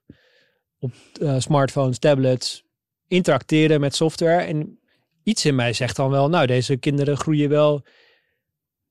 op 0.79 0.91
eh, 1.21 1.35
smartphones, 1.39 1.99
tablets 1.99 2.63
interacteren 3.07 3.79
met 3.79 3.95
software. 3.95 4.43
En 4.43 4.79
iets 5.23 5.45
in 5.45 5.55
mij 5.55 5.73
zegt 5.73 5.95
dan 5.95 6.09
wel, 6.09 6.29
nou, 6.29 6.45
deze 6.47 6.77
kinderen 6.77 7.17
groeien 7.17 7.49
wel 7.49 7.85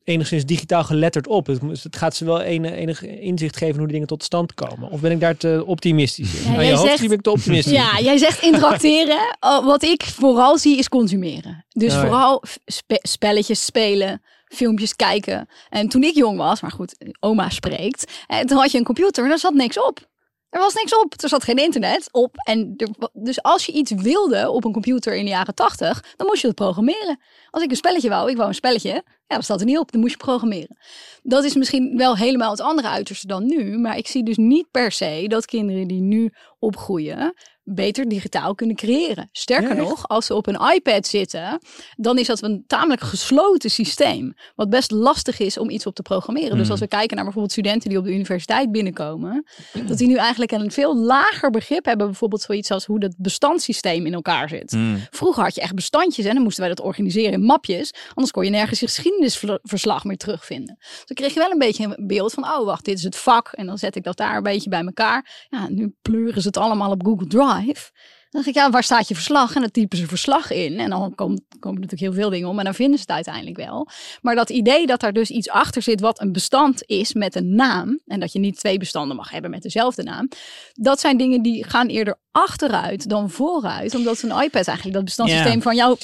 enigszins 0.06 0.44
digitaal 0.44 0.85
geletterd 0.85 1.26
op. 1.26 1.47
Het, 1.47 1.61
gaat 1.91 2.17
ze 2.17 2.25
wel 2.25 2.41
enig, 2.41 2.70
enig 2.73 3.03
inzicht 3.03 3.56
geven 3.56 3.75
hoe 3.75 3.82
die 3.85 3.93
dingen 3.93 4.06
tot 4.06 4.23
stand 4.25 4.55
komen. 4.55 4.91
Of 4.91 5.00
ben 5.00 5.11
ik 5.11 5.20
daar 5.20 5.37
te 5.37 5.62
optimistisch 5.67 6.35
in? 6.35 6.53
Ja, 6.53 6.61
je 6.61 6.67
jij 6.67 6.75
hoofd 6.76 6.88
zegt- 6.88 7.00
ben 7.00 7.11
ik 7.12 7.20
te 7.23 7.31
optimistisch. 7.31 7.73
Ja, 7.73 7.99
jij 8.00 8.17
zegt 8.19 8.43
interacteren. 8.43 9.37
Oh, 9.41 9.64
wat 9.64 9.82
ik 9.82 10.03
vooral 10.03 10.58
zie 10.58 10.79
is 10.79 10.88
consumeren. 10.88 11.64
Dus 11.69 11.93
Oh 11.94 12.00
ja. 12.00 12.06
vooral 12.06 12.43
spe- 12.67 12.99
spelletjes 13.03 13.64
spelen, 13.64 14.23
filmpjes 14.44 14.97
kijken. 14.97 15.49
En 15.69 15.88
toen 15.88 16.03
ik 16.03 16.14
jong 16.14 16.38
was, 16.38 16.61
maar 16.61 16.70
goed, 16.73 16.97
oma 17.20 17.50
spreekt. 17.50 18.12
En 18.26 18.47
toen 18.47 18.59
had 18.59 18.70
je 18.73 18.79
een 18.79 18.85
computer 18.85 19.25
en 19.25 19.31
er 19.31 19.38
zat 19.38 19.55
niks 19.55 19.81
op. 19.81 20.09
Er 20.56 20.62
was 20.62 20.75
niks 20.75 20.97
op. 20.97 21.14
Er 21.23 21.29
zat 21.29 21.44
geen 21.44 21.56
internet 21.56 22.09
op. 22.12 22.37
En 22.37 22.76
dus 23.12 23.42
als 23.42 23.66
je 23.66 23.73
iets 23.73 23.90
wilde 23.90 24.50
op 24.50 24.64
een 24.64 24.73
computer 24.73 25.16
in 25.16 25.25
de 25.25 25.31
jaren 25.31 25.54
tachtig, 25.54 26.14
dan 26.16 26.26
moest 26.26 26.40
je 26.40 26.47
het 26.47 26.57
programmeren. 26.57 27.21
Als 27.50 27.62
ik 27.62 27.71
een 27.71 27.76
spelletje 27.76 28.09
wou, 28.09 28.31
ik 28.31 28.37
wou 28.37 28.49
een 28.49 28.54
spelletje, 28.54 28.90
ja, 29.26 29.35
dat 29.35 29.45
staat 29.45 29.61
er 29.61 29.66
niet 29.66 29.78
op. 29.78 29.92
Dan 29.92 30.00
moest 30.00 30.12
je 30.12 30.19
programmeren. 30.19 30.78
Dat 31.23 31.45
is 31.45 31.54
misschien 31.54 31.97
wel 31.97 32.16
helemaal 32.16 32.50
het 32.50 32.61
andere 32.61 32.88
uiterste 32.88 33.26
dan 33.26 33.47
nu. 33.47 33.78
Maar 33.78 33.97
ik 33.97 34.07
zie 34.07 34.25
dus 34.25 34.37
niet 34.37 34.71
per 34.71 34.92
se 34.92 35.25
dat 35.28 35.47
kinderen 35.47 35.87
die 35.88 36.00
nu 36.00 36.33
opgroeien 36.59 37.35
beter 37.68 38.08
digitaal 38.08 38.54
kunnen 38.54 38.76
creëren. 38.76 39.28
Sterker 39.32 39.76
Ja, 39.76 39.82
nog, 39.82 40.08
als 40.08 40.26
ze 40.26 40.35
op 40.35 40.46
een 40.46 40.61
iPad 40.75 41.06
zitten, 41.06 41.58
dan 41.96 42.18
is 42.18 42.26
dat 42.26 42.42
een 42.42 42.64
tamelijk 42.66 43.00
gesloten 43.00 43.70
systeem. 43.70 44.35
Wat 44.54 44.70
best 44.70 44.90
lastig 44.90 45.38
is 45.38 45.58
om 45.58 45.70
iets 45.70 45.87
op 45.87 45.94
te 45.94 46.02
programmeren. 46.02 46.50
Dus 46.50 46.61
Hmm. 46.61 46.70
als 46.70 46.80
we 46.80 46.87
kijken 46.88 47.14
naar 47.14 47.25
bijvoorbeeld 47.25 47.52
studenten 47.52 47.88
die 47.88 47.99
op 47.99 48.04
de 48.04 48.12
universiteit 48.12 48.73
binnenkomen, 48.73 49.46
dat 49.87 49.99
die 49.99 50.08
nu 50.08 50.14
eigenlijk 50.16 50.52
een 50.52 50.70
veel 50.70 50.96
lager 50.96 51.50
begrip 51.50 51.85
hebben, 51.85 52.06
bijvoorbeeld 52.06 52.42
zoiets 52.42 52.70
als 52.70 52.85
hoe 52.85 53.00
dat 53.00 53.14
bestandssysteem 53.18 54.06
in 54.06 54.14
elkaar 54.14 54.49
zit. 54.49 54.70
Hmm. 54.70 54.99
Vroeger 55.11 55.42
had 55.42 55.54
je 55.54 55.61
echt 55.61 55.75
bestandjes 55.75 56.26
en 56.26 56.35
dan 56.35 56.42
moesten 56.42 56.64
wij 56.64 56.75
dat 56.75 56.85
organiseren 56.85 57.32
in 57.32 57.42
mapjes. 57.42 57.94
Anders 58.08 58.30
kon 58.30 58.44
je 58.44 58.50
nergens 58.50 58.80
je 58.80 58.87
geschiedenisverslag 58.87 60.04
meer 60.04 60.16
terugvinden. 60.16 60.76
Dus 60.78 61.02
dan 61.04 61.16
kreeg 61.16 61.35
je 61.35 61.40
wel 61.40 61.50
een 61.50 61.58
beetje 61.58 61.85
een 61.96 62.06
beeld 62.06 62.32
van, 62.32 62.44
oh 62.44 62.64
wacht, 62.64 62.85
dit 62.85 62.99
is 62.99 63.04
het 63.04 63.16
vak. 63.16 63.49
En 63.52 63.66
dan 63.66 63.78
zet 63.78 63.96
ik 63.96 64.02
dat 64.04 64.16
daar 64.16 64.37
een 64.37 64.42
beetje 64.42 64.70
bij 64.70 64.85
elkaar. 64.85 65.46
Ja, 65.50 65.68
nu 65.68 65.94
pleuren 66.02 66.40
ze 66.42 66.46
het 66.46 66.56
allemaal 66.56 66.90
op 66.90 67.04
Google 67.04 67.26
Drive. 67.26 67.54
Dan 67.65 68.45
dacht 68.45 68.57
ik, 68.57 68.63
ja, 68.63 68.71
waar 68.71 68.83
staat 68.83 69.09
je 69.09 69.15
verslag? 69.15 69.55
En 69.55 69.61
dan 69.61 69.71
typen 69.71 69.99
ze 69.99 70.07
verslag 70.07 70.51
in. 70.51 70.79
En 70.79 70.91
dan 70.91 71.15
komen, 71.15 71.45
komen 71.59 71.81
natuurlijk 71.81 72.11
heel 72.11 72.21
veel 72.21 72.31
dingen 72.31 72.49
om. 72.49 72.59
En 72.59 72.65
dan 72.65 72.75
vinden 72.75 72.97
ze 72.99 73.05
het 73.07 73.15
uiteindelijk 73.15 73.57
wel. 73.57 73.89
Maar 74.23 74.35
dat 74.35 74.51
idee 74.51 74.87
dat 74.87 75.01
daar 75.01 75.13
dus 75.13 75.31
iets 75.31 75.49
achter 75.49 75.83
zit 75.83 76.01
wat 76.01 76.21
een 76.21 76.33
bestand 76.33 76.83
is 76.87 77.15
met 77.15 77.35
een 77.35 77.55
naam. 77.55 78.01
En 78.07 78.21
dat 78.21 78.33
je 78.33 78.39
niet 78.39 78.59
twee 78.59 78.79
bestanden 78.79 79.17
mag 79.17 79.31
hebben 79.31 79.51
met 79.51 79.63
dezelfde 79.63 80.03
naam. 80.03 80.29
Dat 80.73 81.01
zijn 81.01 81.17
dingen 81.17 81.43
die 81.43 81.65
gaan 81.65 81.87
eerder 81.87 82.19
achteruit 82.31 83.09
dan 83.09 83.31
vooruit. 83.31 83.95
Omdat 83.95 84.23
een 84.23 84.43
iPad 84.43 84.67
eigenlijk 84.67 84.93
dat 84.93 85.05
bestandssysteem 85.05 85.55
Ja. 85.55 85.61
van 85.61 85.77
jou 85.77 85.97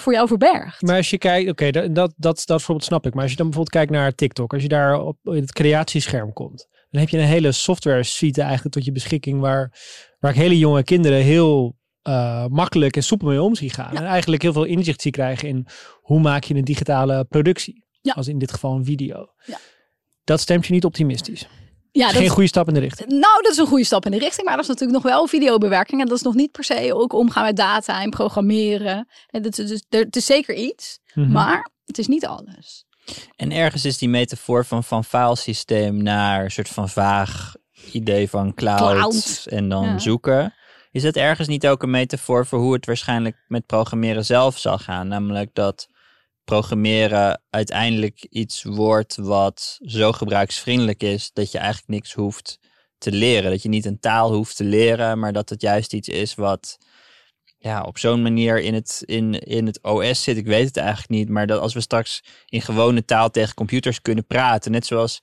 voor 0.00 0.12
jou 0.12 0.28
verbergt. 0.28 0.82
Maar 0.82 0.96
als 0.96 1.10
je 1.10 1.18
kijkt, 1.18 1.50
oké, 1.50 1.70
dat, 1.70 1.94
dat, 1.94 2.12
dat, 2.16 2.36
dat 2.36 2.46
bijvoorbeeld 2.46 2.86
snap 2.86 3.06
ik. 3.06 3.14
Maar 3.14 3.22
als 3.22 3.30
je 3.30 3.36
dan 3.36 3.46
bijvoorbeeld 3.46 3.76
kijkt 3.76 3.92
naar 3.92 4.14
TikTok, 4.14 4.52
als 4.52 4.62
je 4.62 4.68
daar 4.68 5.00
op 5.00 5.18
het 5.22 5.52
creatiescherm 5.52 6.32
komt, 6.32 6.68
Dan 6.92 7.00
heb 7.00 7.10
je 7.10 7.18
een 7.18 7.24
hele 7.24 7.52
software 7.52 8.02
suite 8.02 8.42
eigenlijk 8.42 8.74
tot 8.74 8.84
je 8.84 8.92
beschikking 8.92 9.40
waar, 9.40 9.72
waar 10.18 10.30
ik 10.30 10.36
hele 10.36 10.58
jonge 10.58 10.82
kinderen 10.84 11.18
heel 11.22 11.76
uh, 12.08 12.46
makkelijk 12.46 12.96
en 12.96 13.02
soepel 13.02 13.28
mee 13.28 13.42
om 13.42 13.54
zie 13.54 13.70
gaan. 13.70 13.96
En 13.96 14.04
eigenlijk 14.04 14.42
heel 14.42 14.52
veel 14.52 14.64
inzicht 14.64 15.02
zie 15.02 15.10
krijgen 15.10 15.48
in 15.48 15.66
hoe 16.00 16.20
maak 16.20 16.44
je 16.44 16.54
een 16.54 16.64
digitale 16.64 17.24
productie. 17.24 17.84
Ja. 18.00 18.12
Als 18.12 18.28
in 18.28 18.38
dit 18.38 18.52
geval 18.52 18.76
een 18.76 18.84
video. 18.84 19.26
Ja. 19.44 19.58
Dat 20.24 20.40
stemt 20.40 20.66
je 20.66 20.72
niet 20.72 20.84
optimistisch. 20.84 21.46
Ja, 21.90 22.08
Geen 22.08 22.28
goede 22.28 22.48
stap 22.48 22.68
in 22.68 22.74
de 22.74 22.80
richting. 22.80 23.08
Nou, 23.08 23.42
dat 23.42 23.52
is 23.52 23.58
een 23.58 23.66
goede 23.66 23.84
stap 23.84 24.04
in 24.04 24.10
de 24.10 24.18
richting, 24.18 24.46
maar 24.46 24.54
dat 24.56 24.62
is 24.64 24.68
natuurlijk 24.70 25.02
nog 25.02 25.12
wel 25.12 25.26
videobewerking. 25.26 26.00
En 26.00 26.06
dat 26.06 26.16
is 26.16 26.22
nog 26.22 26.34
niet 26.34 26.50
per 26.50 26.64
se 26.64 26.94
ook 26.94 27.12
omgaan 27.12 27.44
met 27.44 27.56
data 27.56 28.02
en 28.02 28.10
programmeren. 28.10 29.08
En 29.26 29.42
dat 29.42 29.58
is, 29.58 29.66
dus, 29.68 29.84
het 29.88 30.16
is 30.16 30.26
zeker 30.26 30.54
iets, 30.54 30.98
Mhm. 31.14 31.30
maar 31.32 31.70
het 31.84 31.98
is 31.98 32.06
niet 32.06 32.26
alles. 32.26 32.84
En 33.36 33.52
ergens 33.52 33.84
is 33.84 33.98
die 33.98 34.08
metafoor 34.08 34.64
van, 34.64 34.84
van 34.84 35.04
filesysteem 35.04 36.02
naar 36.02 36.44
een 36.44 36.50
soort 36.50 36.68
van 36.68 36.88
vaag 36.88 37.54
idee 37.92 38.28
van 38.30 38.54
cloud, 38.54 38.78
Cloud. 38.78 39.46
en 39.48 39.68
dan 39.68 39.84
Ja. 39.84 39.98
zoeken. 39.98 40.54
Is 40.90 41.02
dat 41.02 41.16
ergens 41.16 41.48
niet 41.48 41.66
ook 41.66 41.82
een 41.82 41.90
metafoor 41.90 42.46
voor 42.46 42.58
hoe 42.58 42.72
het 42.72 42.86
waarschijnlijk 42.86 43.44
met 43.48 43.66
programmeren 43.66 44.24
zelf 44.24 44.58
zal 44.58 44.78
gaan? 44.78 45.08
Namelijk 45.08 45.50
dat 45.54 45.88
programmeren 46.44 47.42
uiteindelijk 47.50 48.26
iets 48.30 48.62
wordt 48.62 49.16
wat 49.16 49.78
zo 49.82 50.12
gebruiksvriendelijk 50.12 51.02
is 51.02 51.30
dat 51.32 51.52
je 51.52 51.58
eigenlijk 51.58 51.88
niks 51.88 52.12
hoeft 52.12 52.58
te 52.98 53.12
leren. 53.12 53.50
Dat 53.50 53.62
je 53.62 53.68
niet 53.68 53.84
een 53.84 54.00
taal 54.00 54.32
hoeft 54.34 54.56
te 54.56 54.64
leren, 54.64 55.18
maar 55.18 55.32
dat 55.32 55.48
het 55.48 55.60
juist 55.60 55.92
iets 55.92 56.08
is 56.08 56.34
wat 56.34 56.78
ja, 57.62 57.82
op 57.82 57.98
zo'n 57.98 58.22
manier 58.22 58.60
in 58.60 58.74
het, 58.74 59.02
in, 59.06 59.38
in 59.38 59.66
het 59.66 59.82
OS 59.82 60.22
zit. 60.22 60.36
Ik 60.36 60.46
weet 60.46 60.66
het 60.66 60.76
eigenlijk 60.76 61.08
niet, 61.08 61.28
maar 61.28 61.46
dat 61.46 61.60
als 61.60 61.74
we 61.74 61.80
straks 61.80 62.22
in 62.46 62.62
gewone 62.62 63.04
taal 63.04 63.30
tegen 63.30 63.54
computers 63.54 64.02
kunnen 64.02 64.26
praten, 64.26 64.72
net 64.72 64.86
zoals 64.86 65.20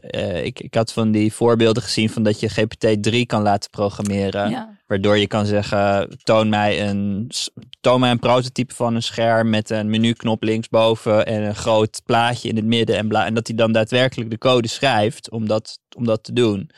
eh, 0.00 0.44
ik, 0.44 0.60
ik 0.60 0.74
had 0.74 0.92
van 0.92 1.10
die 1.10 1.32
voorbeelden 1.32 1.82
gezien 1.82 2.10
van 2.10 2.22
dat 2.22 2.40
je 2.40 2.50
GPT-3 2.50 3.26
kan 3.26 3.42
laten 3.42 3.70
programmeren. 3.70 4.50
Ja. 4.50 4.76
Waardoor 4.86 5.18
je 5.18 5.26
kan 5.26 5.46
zeggen, 5.46 6.18
toon 6.22 6.48
mij, 6.48 6.88
een, 6.88 7.30
toon 7.80 8.00
mij 8.00 8.10
een 8.10 8.18
prototype 8.18 8.74
van 8.74 8.94
een 8.94 9.02
scherm 9.02 9.50
met 9.50 9.70
een 9.70 9.90
menuknop 9.90 10.42
linksboven 10.42 11.26
en 11.26 11.42
een 11.42 11.54
groot 11.54 12.00
plaatje 12.04 12.48
in 12.48 12.56
het 12.56 12.64
midden. 12.64 12.96
En, 12.96 13.08
bla, 13.08 13.26
en 13.26 13.34
dat 13.34 13.46
hij 13.46 13.56
dan 13.56 13.72
daadwerkelijk 13.72 14.30
de 14.30 14.38
code 14.38 14.68
schrijft 14.68 15.30
om 15.30 15.48
dat, 15.48 15.78
om 15.96 16.04
dat 16.04 16.24
te 16.24 16.32
doen. 16.32 16.70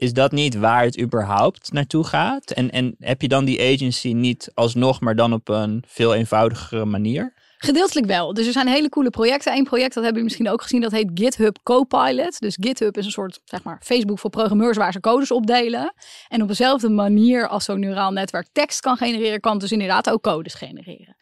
Is 0.00 0.12
dat 0.12 0.32
niet 0.32 0.54
waar 0.54 0.84
het 0.84 1.00
überhaupt 1.00 1.72
naartoe 1.72 2.04
gaat? 2.04 2.50
En, 2.50 2.70
en 2.70 2.94
heb 2.98 3.22
je 3.22 3.28
dan 3.28 3.44
die 3.44 3.60
agency 3.74 4.12
niet 4.12 4.50
alsnog, 4.54 5.00
maar 5.00 5.16
dan 5.16 5.32
op 5.32 5.48
een 5.48 5.84
veel 5.86 6.14
eenvoudigere 6.14 6.84
manier? 6.84 7.32
Gedeeltelijk 7.56 8.06
wel. 8.06 8.34
Dus 8.34 8.46
er 8.46 8.52
zijn 8.52 8.68
hele 8.68 8.88
coole 8.88 9.10
projecten. 9.10 9.52
Eén 9.52 9.64
project, 9.64 9.94
dat 9.94 10.04
hebben 10.04 10.22
jullie 10.22 10.24
misschien 10.24 10.48
ook 10.48 10.62
gezien, 10.62 10.80
dat 10.80 10.92
heet 10.92 11.10
GitHub 11.14 11.58
Copilot. 11.62 12.40
Dus 12.40 12.56
GitHub 12.60 12.96
is 12.96 13.04
een 13.04 13.10
soort, 13.10 13.40
zeg 13.44 13.62
maar, 13.62 13.80
Facebook 13.84 14.18
voor 14.18 14.30
programmeurs 14.30 14.76
waar 14.76 14.92
ze 14.92 15.00
codes 15.00 15.30
opdelen. 15.30 15.94
En 16.28 16.42
op 16.42 16.48
dezelfde 16.48 16.88
manier 16.88 17.48
als 17.48 17.64
zo'n 17.64 17.80
neuraal 17.80 18.10
netwerk 18.10 18.48
tekst 18.52 18.80
kan 18.80 18.96
genereren, 18.96 19.40
kan 19.40 19.52
het 19.52 19.60
dus 19.60 19.72
inderdaad 19.72 20.10
ook 20.10 20.22
codes 20.22 20.54
genereren. 20.54 21.16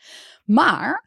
Maar 0.45 1.05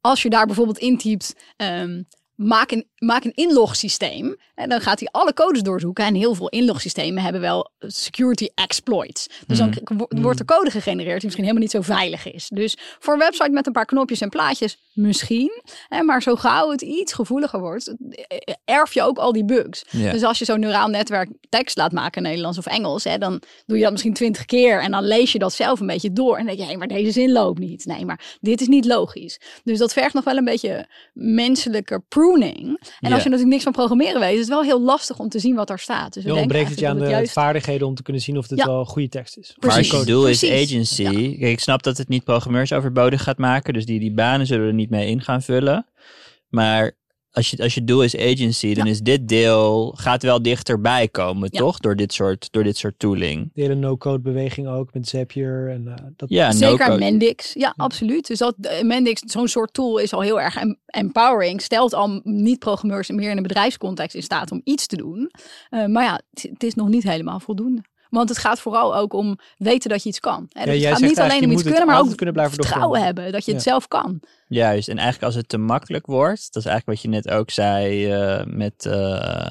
als 0.00 0.22
je 0.22 0.30
daar 0.30 0.46
bijvoorbeeld 0.46 0.78
intypt, 0.78 1.34
ehm, 1.56 2.02
maak, 2.34 2.70
een, 2.70 2.90
maak 3.04 3.24
een 3.24 3.34
inlogsysteem. 3.34 4.36
En 4.54 4.68
dan 4.68 4.80
gaat 4.80 4.98
hij 5.00 5.08
alle 5.12 5.34
codes 5.34 5.62
doorzoeken. 5.62 6.04
En 6.04 6.14
heel 6.14 6.34
veel 6.34 6.48
inlogsystemen 6.48 7.22
hebben 7.22 7.40
wel 7.40 7.70
security 7.78 8.48
exploits. 8.54 9.26
Dus 9.46 9.58
dan 9.58 9.74
wo- 9.96 10.06
wordt 10.08 10.38
er 10.38 10.44
code 10.44 10.70
gegenereerd 10.70 11.14
die 11.14 11.24
misschien 11.24 11.44
helemaal 11.44 11.62
niet 11.62 11.70
zo 11.70 11.80
veilig 11.80 12.32
is. 12.32 12.48
Dus 12.54 12.76
voor 12.98 13.12
een 13.12 13.18
website 13.18 13.50
met 13.50 13.66
een 13.66 13.72
paar 13.72 13.84
knopjes 13.86 14.20
en 14.20 14.28
plaatjes 14.28 14.78
misschien. 14.92 15.62
Hè, 15.88 16.02
maar 16.02 16.22
zo 16.22 16.34
gauw 16.36 16.70
het 16.70 16.82
iets 16.82 17.12
gevoeliger 17.12 17.60
wordt, 17.60 17.94
eh, 18.10 18.54
erf 18.64 18.94
je 18.94 19.02
ook 19.02 19.18
al 19.18 19.32
die 19.32 19.44
bugs. 19.44 19.84
Dus 20.12 20.22
als 20.22 20.38
je 20.38 20.44
zo'n 20.44 20.60
neuraal 20.60 20.88
netwerk 20.88 21.28
tekst 21.48 21.76
laat 21.76 21.92
maken, 21.92 22.22
Nederlands 22.22 22.58
of 22.58 22.66
Engels, 22.66 23.04
hè, 23.04 23.18
dan 23.18 23.42
doe 23.66 23.76
je 23.76 23.82
dat 23.82 23.92
misschien 23.92 24.14
twintig 24.14 24.44
keer. 24.44 24.80
En 24.82 24.90
dan 24.90 25.04
lees 25.04 25.32
je 25.32 25.38
dat 25.38 25.52
zelf 25.52 25.80
een 25.80 25.86
beetje 25.86 26.12
door. 26.12 26.36
En 26.36 26.46
dan 26.46 26.56
denk 26.56 26.68
je, 26.68 26.72
hé, 26.72 26.78
maar 26.78 26.88
deze 26.88 27.10
zin 27.10 27.32
loopt 27.32 27.58
niet. 27.58 27.84
Nee, 27.86 28.04
maar 28.04 28.36
dit 28.40 28.60
is 28.60 28.66
niet 28.68 28.84
logisch. 28.84 29.40
Dus 29.64 29.78
dat 29.78 29.92
vergt 29.92 30.14
nog 30.14 30.24
wel 30.24 30.36
een 30.36 30.44
beetje 30.44 30.86
menselijke 31.12 32.02
pruning. 32.08 32.80
En 33.00 33.08
Ja. 33.08 33.14
als 33.14 33.22
je 33.22 33.28
natuurlijk 33.28 33.48
niks 33.48 33.62
van 33.62 33.72
programmeren 33.72 34.20
weet, 34.20 34.32
is 34.32 34.38
het 34.38 34.48
wel 34.48 34.62
heel 34.62 34.80
lastig 34.80 35.18
om 35.18 35.28
te 35.28 35.38
zien 35.38 35.54
wat 35.54 35.68
daar 35.68 35.78
staat. 35.78 36.12
Dus 36.12 36.22
we 36.22 36.28
Dan 36.28 36.38
denken 36.38 36.42
ontbreekt 36.42 36.70
het 36.70 36.78
je 36.78 36.88
aan 36.88 36.96
de 36.96 37.02
het 37.02 37.10
juist... 37.10 37.32
vaardigheden 37.32 37.86
om 37.86 37.94
te 37.94 38.02
kunnen 38.02 38.22
zien 38.22 38.38
of 38.38 38.46
dit 38.46 38.58
Ja. 38.58 38.66
wel 38.66 38.84
goede 38.84 39.08
tekst 39.08 39.36
is. 39.38 39.56
Maar 39.60 39.76
als 39.76 39.90
je 39.90 40.04
doel 40.04 40.28
is 40.28 40.44
agency. 40.44 41.04
Kijk, 41.38 41.52
ik 41.52 41.60
snap 41.60 41.82
dat 41.82 41.98
het 41.98 42.08
niet 42.08 42.24
programmeurs 42.24 42.72
overbodig 42.72 43.22
gaat 43.22 43.38
maken. 43.38 43.74
Dus 43.74 43.86
die, 43.86 44.00
die 44.00 44.12
banen 44.12 44.46
zullen 44.46 44.66
er 44.66 44.74
niet 44.74 44.90
mee 44.90 45.08
in 45.08 45.22
gaan 45.22 45.42
vullen. 45.42 45.86
Maar 46.48 46.96
als 47.32 47.50
je, 47.50 47.56
als 47.62 47.74
je 47.74 47.84
doel 47.84 48.02
is 48.02 48.16
agency, 48.16 48.74
dan 48.74 48.86
is 48.86 49.00
dit 49.00 49.28
deel 49.28 49.92
gaat 49.96 50.22
wel 50.22 50.42
dichterbij 50.42 51.08
komen, 51.08 51.48
Ja. 51.52 51.58
toch? 51.58 51.78
Door 51.78 51.96
dit 51.96 52.12
soort, 52.12 52.48
door 52.50 52.62
dit 52.64 52.76
soort 52.76 52.98
tooling. 52.98 53.50
De 53.54 53.60
hele 53.62 53.74
no-code 53.74 54.20
beweging 54.20 54.68
ook 54.68 54.94
met 54.94 55.08
Zapier. 55.08 55.68
En, 55.70 55.88
eh, 55.88 55.94
dat, 56.16 56.28
Ja, 56.28 56.52
Zeker. 56.52 56.98
Mendix. 56.98 57.52
Ja, 57.52 57.72
absoluut. 57.76 58.26
Dus 58.26 58.38
dat 58.38 58.54
eh, 58.60 58.82
Mendix, 58.82 59.20
zo'n 59.24 59.48
soort 59.48 59.72
tool 59.72 59.98
is 59.98 60.12
al 60.12 60.20
heel 60.20 60.40
erg 60.40 60.56
em- 60.56 60.78
empowering. 60.86 61.62
Stelt 61.62 61.94
al 61.94 62.20
niet-programmeurs 62.22 63.10
meer 63.10 63.30
in 63.30 63.36
een 63.36 63.42
bedrijfscontext 63.42 64.16
in 64.16 64.22
staat 64.22 64.50
om 64.50 64.60
iets 64.64 64.86
te 64.86 64.96
doen. 64.96 65.30
Eh, 65.70 65.86
maar 65.86 66.04
ja, 66.04 66.20
het 66.50 66.62
is 66.64 66.74
nog 66.74 66.88
niet 66.88 67.02
helemaal 67.02 67.40
voldoende. 67.40 67.82
Want 68.12 68.28
het 68.28 68.38
gaat 68.38 68.60
vooral 68.60 68.96
ook 68.96 69.12
om 69.12 69.38
weten 69.58 69.90
dat 69.90 70.02
je 70.02 70.08
iets 70.08 70.20
kan. 70.20 70.46
Hè? 70.52 70.64
Dus 70.64 70.74
het 70.84 70.88
gaat 70.92 71.00
niet 71.00 71.20
alleen 71.20 71.44
om 71.44 71.50
iets 71.50 71.62
kunnen, 71.62 71.86
maar 71.86 71.98
ook 72.00 72.16
kunnen 72.16 72.34
blijven 72.34 72.54
vertrouwen 72.54 73.02
hebben 73.02 73.32
dat 73.32 73.44
je 73.44 73.52
het 73.52 73.64
Ja. 73.64 73.70
zelf 73.70 73.88
kan. 73.88 74.20
Juist. 74.48 74.88
En 74.88 74.96
eigenlijk 74.96 75.24
als 75.26 75.34
het 75.34 75.48
te 75.48 75.58
makkelijk 75.58 76.06
wordt, 76.06 76.52
dat 76.52 76.64
is 76.64 76.70
eigenlijk 76.70 76.86
wat 76.86 77.00
je 77.12 77.20
net 77.20 77.30
ook 77.30 77.50
zei 77.50 78.10
eh, 78.12 78.44
met 78.46 78.86
eh, 78.86 79.50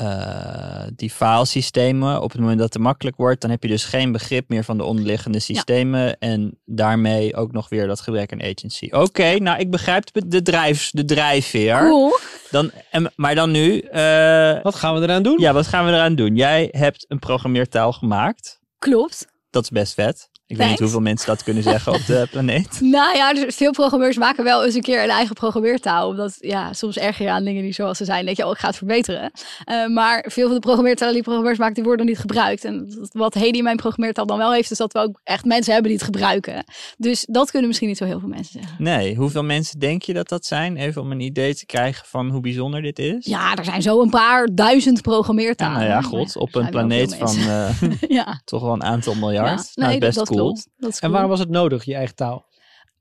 eh, 0.00 0.82
die 0.96 1.10
filesystemen. 1.10 2.22
Op 2.22 2.30
het 2.30 2.40
moment 2.40 2.58
dat 2.58 2.72
het 2.72 2.82
makkelijk 2.82 3.16
wordt, 3.16 3.40
dan 3.40 3.50
heb 3.50 3.62
je 3.62 3.68
dus 3.68 3.84
geen 3.84 4.12
begrip 4.12 4.48
meer 4.48 4.64
van 4.64 4.76
de 4.76 4.84
onderliggende 4.84 5.38
systemen. 5.38 6.18
En 6.18 6.58
daarmee 6.64 7.36
ook 7.36 7.52
nog 7.52 7.68
weer 7.68 7.86
dat 7.86 8.00
gebrek 8.00 8.32
aan 8.32 8.42
agency. 8.42 8.88
Oké, 8.90 9.38
nou 9.38 9.58
ik 9.58 9.70
begrijp 9.70 10.12
de, 10.12 10.28
de, 10.28 10.42
drijf, 10.42 10.90
de 10.90 11.04
drijfveer. 11.04 11.78
Cool. 11.78 12.16
Dan, 12.50 12.70
en, 12.90 13.12
maar 13.16 13.34
dan 13.34 13.50
nu, 13.50 13.78
eh, 13.78 14.62
Wat 14.62 14.74
gaan 14.74 14.94
we 14.94 15.00
eraan 15.00 15.22
doen? 15.22 15.38
ja, 15.38 15.52
wat 15.52 15.66
gaan 15.66 15.84
we 15.86 15.92
eraan 15.92 16.14
doen? 16.14 16.36
Jij 16.36 16.68
hebt 16.70 17.04
een 17.08 17.18
programmeertaal 17.18 17.92
gemaakt. 17.92 18.60
Klopt. 18.78 19.26
Dat 19.50 19.62
is 19.62 19.70
best 19.70 19.94
vet. 19.94 20.29
Ik 20.50 20.56
weet 20.56 20.68
niet 20.68 20.78
hoeveel 20.78 21.00
mensen 21.00 21.26
dat 21.26 21.42
kunnen 21.42 21.62
zeggen 21.62 21.92
op 21.92 22.06
de 22.06 22.26
planeet. 22.30 22.80
Nou 22.80 23.16
ja, 23.16 23.34
dus 23.34 23.54
veel 23.54 23.70
programmeurs 23.70 24.16
maken 24.16 24.44
wel 24.44 24.64
eens 24.64 24.74
een 24.74 24.80
keer 24.82 25.02
een 25.02 25.10
eigen 25.10 25.34
programmeertaal. 25.34 26.08
Omdat 26.08 26.36
ja, 26.38 26.72
soms 26.72 26.98
erger 26.98 27.24
je 27.24 27.30
aan 27.30 27.44
dingen 27.44 27.62
die 27.62 27.72
zoals 27.72 27.98
ze 27.98 28.04
zijn. 28.04 28.24
Denk 28.24 28.36
je, 28.36 28.44
oh, 28.44 28.50
ik 28.50 28.58
ga 28.58 28.66
het 28.66 28.76
verbeteren. 28.76 29.30
Eh, 29.64 29.86
maar 29.86 30.24
veel 30.28 30.46
van 30.46 30.54
de 30.54 30.60
programmeertalen 30.60 31.14
die 31.14 31.22
programmeurs 31.22 31.58
maken, 31.58 31.74
die 31.74 31.84
worden 31.84 32.06
niet 32.06 32.18
gebruikt. 32.18 32.64
En 32.64 33.08
wat 33.12 33.34
Hedy 33.34 33.58
in 33.58 33.64
mijn 33.64 33.76
programmeertaal 33.76 34.26
dan 34.26 34.38
wel 34.38 34.52
heeft, 34.52 34.70
is 34.70 34.78
dat 34.78 34.92
we 34.92 34.98
ook 34.98 35.20
echt 35.24 35.44
mensen 35.44 35.72
hebben 35.72 35.90
die 35.90 35.98
het 36.00 36.08
gebruiken. 36.08 36.64
Dus 36.96 37.26
dat 37.28 37.50
kunnen 37.50 37.68
misschien 37.68 37.88
niet 37.88 37.98
zo 37.98 38.04
heel 38.04 38.20
veel 38.20 38.28
mensen 38.28 38.60
zeggen. 38.60 38.84
Nee, 38.84 39.14
hoeveel 39.16 39.44
mensen 39.44 39.78
denk 39.78 40.02
je 40.02 40.12
dat 40.12 40.28
dat 40.28 40.44
zijn? 40.44 40.76
Even 40.76 41.02
om 41.02 41.10
een 41.10 41.20
idee 41.20 41.54
te 41.54 41.66
krijgen 41.66 42.06
van 42.06 42.28
hoe 42.30 42.40
bijzonder 42.40 42.82
dit 42.82 42.98
is. 42.98 43.26
Ja, 43.26 43.54
er 43.54 43.64
zijn 43.64 43.82
zo 43.82 44.00
een 44.00 44.10
paar 44.10 44.48
duizend 44.52 44.96
Ja, 44.96 45.02
programmeertalen. 45.02 45.78
nou 45.78 45.90
ja, 45.90 46.00
god, 46.00 46.36
op 46.36 46.54
een 46.54 46.70
planeet 46.70 47.16
van 47.16 47.36
eh, 47.36 47.68
ja, 48.18 48.40
toch 48.44 48.62
wel 48.62 48.72
een 48.72 48.84
aantal 48.84 49.14
miljard. 49.14 49.48
ja. 49.48 49.64
nou, 49.74 49.90
nee, 49.90 50.00
dat 50.00 50.08
is 50.08 50.14
best 50.14 50.16
dat 50.16 50.26
cool. 50.28 50.39
Klopt. 50.42 50.68
Dat 50.76 50.90
is 50.90 50.98
En 50.98 51.10
waarom 51.10 51.30
was 51.30 51.38
het 51.38 51.50
nodig, 51.50 51.84
je 51.84 51.94
eigen 51.94 52.14
taal? 52.14 52.48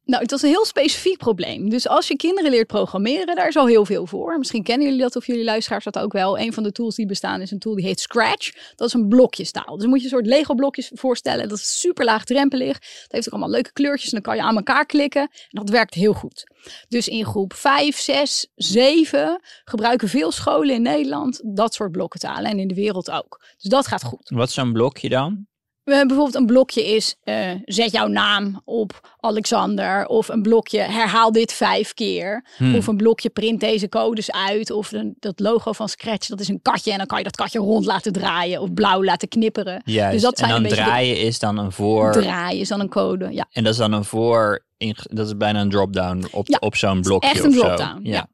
Nou, 0.09 0.21
het 0.21 0.31
was 0.31 0.41
een 0.41 0.49
heel 0.49 0.65
specifiek 0.65 1.17
probleem. 1.17 1.69
Dus 1.69 1.87
als 1.87 2.07
je 2.07 2.15
kinderen 2.15 2.51
leert 2.51 2.67
programmeren, 2.67 3.35
daar 3.35 3.47
is 3.47 3.55
al 3.55 3.67
heel 3.67 3.85
veel 3.85 4.05
voor. 4.05 4.37
Misschien 4.37 4.63
kennen 4.63 4.87
jullie 4.87 5.01
dat 5.01 5.15
of 5.15 5.27
jullie 5.27 5.43
luisteraars 5.43 5.83
dat 5.83 5.99
ook 5.99 6.11
wel. 6.13 6.39
Een 6.39 6.53
van 6.53 6.63
de 6.63 6.71
tools 6.71 6.95
die 6.95 7.05
bestaan 7.05 7.41
is 7.41 7.51
een 7.51 7.59
tool 7.59 7.75
die 7.75 7.85
heet 7.85 7.99
Scratch. 7.99 8.73
Dat 8.75 8.87
is 8.87 8.93
een 8.93 9.07
blokjestaal. 9.07 9.73
Dus 9.73 9.81
dan 9.81 9.89
moet 9.89 9.97
je 9.97 10.03
een 10.03 10.09
soort 10.09 10.25
Lego 10.25 10.55
blokjes 10.55 10.91
voorstellen. 10.93 11.49
Dat 11.49 11.57
is 11.57 11.79
super 11.79 12.05
laagdrempelig. 12.05 12.73
Het 12.73 13.11
heeft 13.11 13.27
ook 13.27 13.33
allemaal 13.33 13.49
leuke 13.49 13.73
kleurtjes 13.73 14.13
en 14.13 14.13
dan 14.13 14.21
kan 14.21 14.35
je 14.35 14.41
aan 14.41 14.55
elkaar 14.55 14.85
klikken. 14.85 15.21
En 15.21 15.29
dat 15.49 15.69
werkt 15.69 15.93
heel 15.93 16.13
goed. 16.13 16.43
Dus 16.87 17.07
in 17.07 17.25
groep 17.25 17.53
5, 17.53 17.97
6, 17.97 18.51
7 18.55 19.41
gebruiken 19.63 20.07
veel 20.07 20.31
scholen 20.31 20.75
in 20.75 20.81
Nederland 20.81 21.41
dat 21.55 21.73
soort 21.73 21.91
blokkentalen. 21.91 22.51
En 22.51 22.59
in 22.59 22.67
de 22.67 22.75
wereld 22.75 23.11
ook. 23.11 23.41
Dus 23.57 23.69
dat 23.69 23.87
gaat 23.87 24.03
goed. 24.03 24.29
Wat 24.33 24.47
is 24.47 24.53
zo'n 24.53 24.73
blokje 24.73 25.09
dan? 25.09 25.47
We 25.89 25.95
hebben 25.95 26.15
bijvoorbeeld 26.15 26.35
een 26.49 26.53
blokje 26.53 26.85
is 26.95 27.15
eh, 27.23 27.51
zet 27.65 27.91
jouw 27.91 28.07
naam 28.07 28.61
op 28.65 29.15
Alexander. 29.19 30.05
Of 30.07 30.27
een 30.27 30.41
blokje 30.41 30.79
herhaal 30.79 31.31
dit 31.31 31.53
vijf 31.53 31.93
keer. 31.93 32.45
Hmm. 32.57 32.75
Of 32.75 32.87
een 32.87 32.97
blokje 32.97 33.29
print 33.29 33.59
deze 33.59 33.89
codes 33.89 34.31
uit. 34.31 34.71
Of 34.71 34.91
een, 34.91 35.15
dat 35.19 35.39
logo 35.39 35.71
van 35.71 35.89
Scratch 35.89 36.27
dat 36.27 36.39
is 36.39 36.47
een 36.47 36.61
katje. 36.61 36.91
En 36.91 36.97
dan 36.97 37.07
kan 37.07 37.17
je 37.17 37.23
dat 37.23 37.35
katje 37.35 37.59
rond 37.59 37.85
laten 37.85 38.11
draaien. 38.13 38.61
Of 38.61 38.73
blauw 38.73 39.03
laten 39.03 39.27
knipperen. 39.27 39.81
Juist. 39.85 40.11
Dus 40.13 40.21
dat 40.21 40.37
zijn 40.37 40.49
en 40.49 40.55
een 40.55 40.61
dan 40.63 40.71
de- 40.71 40.77
draaien 40.77 41.17
is 41.19 41.39
dan 41.39 41.57
een 41.57 41.71
voor. 41.71 42.11
Draaien 42.11 42.59
is 42.59 42.67
dan 42.67 42.79
een 42.79 42.89
code. 42.89 43.27
Ja, 43.31 43.45
En 43.51 43.63
dat 43.63 43.71
is 43.73 43.79
dan 43.79 43.91
een 43.93 44.05
voor. 44.05 44.65
in- 44.77 44.95
Dat 45.03 45.25
is 45.27 45.37
bijna 45.37 45.61
een 45.61 45.69
drop-down 45.69 46.27
op, 46.31 46.47
Ja, 46.47 46.57
op 46.59 46.75
zo'n 46.75 47.01
blokje. 47.01 47.29
echt 47.29 47.43
een 47.43 47.51
drop-down, 47.51 47.99
ja. 48.03 48.27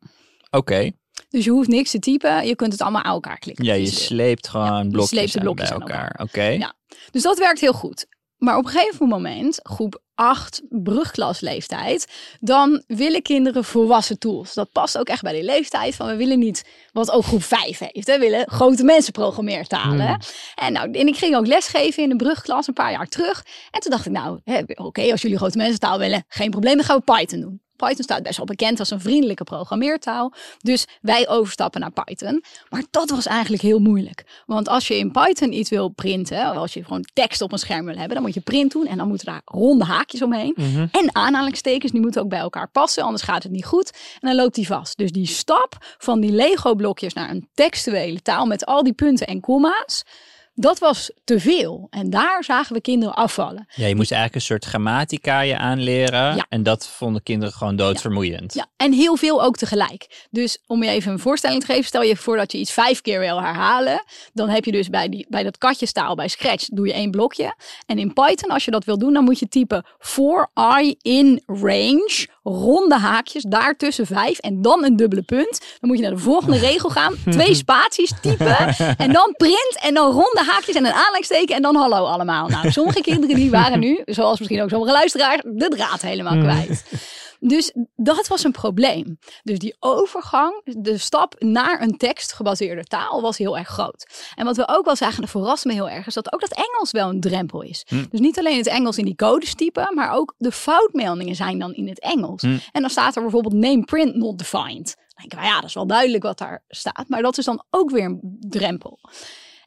Oké. 0.52 0.92
Dus 1.36 1.46
je 1.46 1.52
hoeft 1.52 1.68
niks 1.70 1.92
te 1.92 2.00
typen. 2.00 2.48
Je 2.48 2.56
kunt 2.56 2.72
het 2.72 2.82
allemaal 2.82 3.04
aan 3.04 3.14
elkaar 3.14 3.38
klikken. 3.40 3.66
Ja, 3.66 3.74
je 3.74 3.86
Dus, 3.86 4.06
sleept 4.06 4.48
gewoon 4.48 4.84
je 4.84 4.90
blokjes 4.90 5.10
sleept 5.10 5.32
de 5.32 5.38
aan 5.40 5.44
blokjes 5.46 5.70
bij 5.70 5.78
elkaar. 5.80 6.02
elkaar. 6.12 6.26
Oké. 6.26 6.44
Ja. 6.44 6.74
Dus 7.12 7.22
dat 7.22 7.38
werkt 7.38 7.60
heel 7.60 7.74
goed. 7.74 8.06
maar 8.38 8.58
op 8.58 8.66
een 8.66 8.72
gegeven 8.72 9.08
moment, 9.08 9.60
groep 9.64 10.02
8, 10.16 10.62
brugklasleeftijd, 10.70 12.08
dan 12.40 12.84
willen 12.88 13.22
kinderen 13.22 13.64
volwassen 13.64 14.20
tools. 14.20 14.54
Dat 14.54 14.72
past 14.72 14.98
ook 14.98 15.08
echt 15.08 15.22
bij 15.22 15.34
die 15.34 15.44
leeftijd 15.44 15.96
van 15.96 16.08
we 16.08 16.16
willen 16.16 16.40
niet 16.40 16.66
wat 16.92 17.12
ook 17.12 17.24
groep 17.26 17.44
5 17.44 17.78
heeft. 17.80 18.08
We 18.08 18.18
willen 18.20 18.50
grote 18.50 18.84
mensen 18.84 19.12
programmeertalen. 19.14 20.08
Hmm. 20.08 20.18
En, 20.56 20.74
nou, 20.74 20.92
en 20.92 21.08
ik 21.08 21.16
ging 21.18 21.36
ook 21.36 21.48
lesgeven 21.48 22.04
in 22.04 22.10
de 22.10 22.16
brugklas 22.16 22.68
een 22.68 22.74
paar 22.74 22.92
jaar 22.92 23.08
terug. 23.08 23.46
En 23.72 23.80
toen 23.80 23.92
dacht 23.92 24.06
ik, 24.06 24.12
nou, 24.12 24.40
oké, 24.76 25.12
als 25.12 25.22
jullie 25.22 25.38
grote 25.38 25.58
mensen 25.58 25.80
taal 25.80 26.00
willen, 26.00 26.24
geen 26.28 26.50
probleem, 26.50 26.76
dan 26.76 26.86
gaan 26.86 27.02
we 27.06 27.14
Python 27.14 27.40
doen. 27.42 27.62
Python 27.76 28.04
staat 28.04 28.24
best 28.24 28.38
wel 28.38 28.46
bekend 28.46 28.80
als 28.80 28.92
een 28.92 29.02
vriendelijke 29.02 29.44
programmeertaal. 29.44 30.34
Dus 30.62 30.86
wij 31.02 31.30
overstappen 31.30 31.82
naar 31.82 31.92
Python. 31.92 32.44
Maar 32.70 32.84
dat 32.92 33.10
was 33.10 33.26
eigenlijk 33.26 33.64
heel 33.64 33.80
moeilijk. 33.80 34.44
Want 34.46 34.68
als 34.68 34.88
je 34.88 34.98
in 34.98 35.12
Python 35.12 35.54
iets 35.54 35.70
wil 35.70 35.90
printen, 35.90 36.50
of 36.50 36.56
als 36.56 36.74
je 36.74 36.84
gewoon 36.84 37.06
tekst 37.14 37.42
op 37.42 37.52
een 37.52 37.58
scherm 37.58 37.86
wil 37.86 37.96
hebben, 37.96 38.14
dan 38.14 38.22
moet 38.26 38.34
je 38.34 38.42
print 38.42 38.72
doen 38.72 38.88
en 38.88 38.98
dan 38.98 39.08
moeten 39.08 39.26
daar 39.26 39.42
ronde 39.46 39.84
haakjes 39.84 40.22
omheen. 40.22 40.54
Mhm. 40.56 40.88
En 40.92 41.16
aanhalingstekens, 41.16 41.92
die 41.92 42.02
moeten 42.02 42.22
ook 42.22 42.30
bij 42.30 42.40
elkaar 42.40 42.70
passen, 42.70 43.04
anders 43.04 43.24
gaat 43.24 43.44
het 43.44 43.52
niet 43.52 43.66
goed. 43.66 43.92
En 44.20 44.28
dan 44.28 44.36
loopt 44.36 44.56
die 44.56 44.68
vast. 44.68 44.98
Dus 44.98 45.12
die 45.12 45.28
stap 45.28 45.96
van 45.98 46.20
die 46.20 46.32
Lego-blokjes 46.32 47.14
naar 47.14 47.30
een 47.30 47.48
textuele 47.54 48.22
taal 48.22 48.46
met 48.46 48.66
al 48.66 48.84
die 48.84 48.94
punten 48.94 49.28
en 49.28 49.40
komma's, 49.40 50.04
dat 50.56 50.80
was 50.80 51.12
te 51.24 51.40
veel. 51.40 51.88
En 51.90 52.10
daar 52.10 52.44
zagen 52.44 52.76
we 52.76 52.82
kinderen 52.82 53.16
afvallen. 53.16 53.68
Ja, 53.76 53.88
je 53.88 53.96
moest 53.96 54.12
eigenlijk 54.12 54.42
een 54.42 54.48
soort 54.48 54.66
grammatica 54.66 55.40
je 55.40 55.58
aanleren. 55.58 56.36
Ja. 56.36 56.46
En 56.50 56.64
dat 56.64 56.88
vonden 56.88 57.24
kinderen 57.24 57.54
gewoon 57.54 57.76
doodvermoeiend. 57.76 58.54
Ja, 58.54 58.66
en 58.78 58.94
heel 58.94 59.16
veel 59.16 59.44
ook 59.44 59.58
tegelijk. 59.58 60.28
Dus 60.32 60.58
om 60.68 60.84
je 60.84 60.90
even 60.90 61.12
een 61.12 61.20
voorstelling 61.20 61.60
te 61.60 61.66
geven, 61.66 61.84
stel 61.84 62.02
je 62.02 62.16
voor 62.16 62.38
dat 62.38 62.52
je 62.52 62.58
iets 62.58 62.72
vijf 62.72 63.02
keer 63.02 63.20
wil 63.20 63.42
herhalen. 63.42 64.04
Dan 64.34 64.50
heb 64.50 64.66
je 64.66 64.72
dus 64.72 64.90
bij, 64.90 65.10
die, 65.10 65.26
bij 65.30 65.44
dat 65.44 65.58
katjestaal, 65.58 66.16
bij 66.16 66.28
Scratch, 66.28 66.66
doe 66.66 66.88
je 66.88 66.94
één 66.94 67.12
blokje. 67.12 67.56
En 67.86 67.98
in 67.98 68.14
Python, 68.14 68.50
als 68.50 68.66
je 68.66 68.72
dat 68.72 68.86
wil 68.86 68.98
doen, 68.98 69.14
dan 69.14 69.24
moet 69.24 69.40
je 69.40 69.48
typen 69.48 69.86
for 70.00 70.50
i 70.84 70.96
in 71.02 71.44
range, 71.46 72.28
ronde 72.50 72.96
haakjes, 72.98 73.44
daartussen 73.44 74.06
vijf 74.06 74.38
en 74.38 74.62
dan 74.62 74.84
een 74.84 74.96
dubbele 74.96 75.22
punt. 75.22 75.60
Dan 75.60 75.90
moet 75.90 75.98
je 75.98 76.04
naar 76.04 76.14
de 76.14 76.18
volgende 76.18 76.58
regel 76.70 76.90
gaan, 76.90 77.16
twee 77.30 77.56
spaties 77.56 78.12
typen 78.22 78.58
en 79.06 79.12
dan 79.14 79.34
print 79.38 79.80
en 79.82 79.94
dan 79.94 80.12
ronde 80.12 80.44
haakjes 80.46 80.76
en 80.76 80.86
een 80.86 80.92
aanleidingsteken 80.92 81.56
en 81.56 81.62
dan 81.62 81.76
hallo 81.76 82.06
allemaal. 82.06 82.48
Nou, 82.48 82.72
sommige 82.72 83.02
kinderen 83.02 83.36
die 83.36 83.50
waren 83.50 83.80
nu, 83.80 84.02
zoals 84.06 84.40
misschien 84.40 84.62
ook 84.62 84.70
sommige 84.70 84.92
luisteraars, 84.92 85.42
de 85.44 85.68
draad 85.68 86.02
helemaal 86.02 86.38
kwijt. 86.38 86.84
Dus 87.48 87.74
dat 87.96 88.28
was 88.28 88.44
een 88.44 88.52
probleem. 88.52 89.20
Dus 89.44 89.60
die 89.60 89.76
overgang, 89.80 90.62
de 90.64 90.98
stap 90.98 91.36
naar 91.40 91.82
een 91.82 91.98
tekstgebaseerde 91.98 92.84
taal 92.84 93.22
was 93.22 93.38
heel 93.38 93.58
erg 93.58 93.68
groot. 93.68 94.32
En 94.36 94.46
wat 94.46 94.56
we 94.56 94.68
ook 94.68 94.86
wel 94.86 94.96
zagen, 94.96 95.22
dat 95.22 95.30
verrast 95.30 95.66
me 95.66 95.74
heel 95.74 95.90
erg, 95.90 96.08
is 96.08 96.14
dat 96.14 96.34
ook 96.34 96.42
dat 96.42 96.54
Engels 96.54 96.92
wel 96.92 97.10
een 97.10 97.20
drempel 97.20 97.62
is. 97.62 97.86
Dus 98.10 98.20
niet 98.20 98.40
alleen 98.40 98.58
het 98.58 98.68
Engels 98.68 98.98
in 98.98 99.06
die 99.06 99.16
codes 99.16 99.56
typen, 99.56 99.92
maar 99.94 100.12
ook 100.12 100.34
de 100.38 100.52
foutmeldingen 100.52 101.36
zijn 101.36 101.60
dan 101.60 101.74
in 101.74 101.88
het 101.88 102.00
Engels. 102.00 102.44
En 102.44 102.82
dan 102.82 102.90
staat 102.90 103.16
er 103.16 103.22
bijvoorbeeld 103.22 103.54
name 103.54 103.84
print 103.84 104.16
not 104.16 104.38
defined. 104.38 104.96
Dan 104.96 105.16
denk 105.16 105.34
ik, 105.34 105.40
nou 105.40 105.46
ja, 105.46 105.56
dat 105.56 105.70
is 105.70 105.74
wel 105.74 105.88
duidelijk 105.88 106.24
wat 106.24 106.38
daar 106.38 106.64
staat, 106.68 107.06
maar 107.08 107.22
dat 107.22 107.38
is 107.38 107.46
dan 107.46 107.64
ook 107.70 107.90
weer 107.90 108.06
een 108.06 108.38
drempel. 108.40 109.00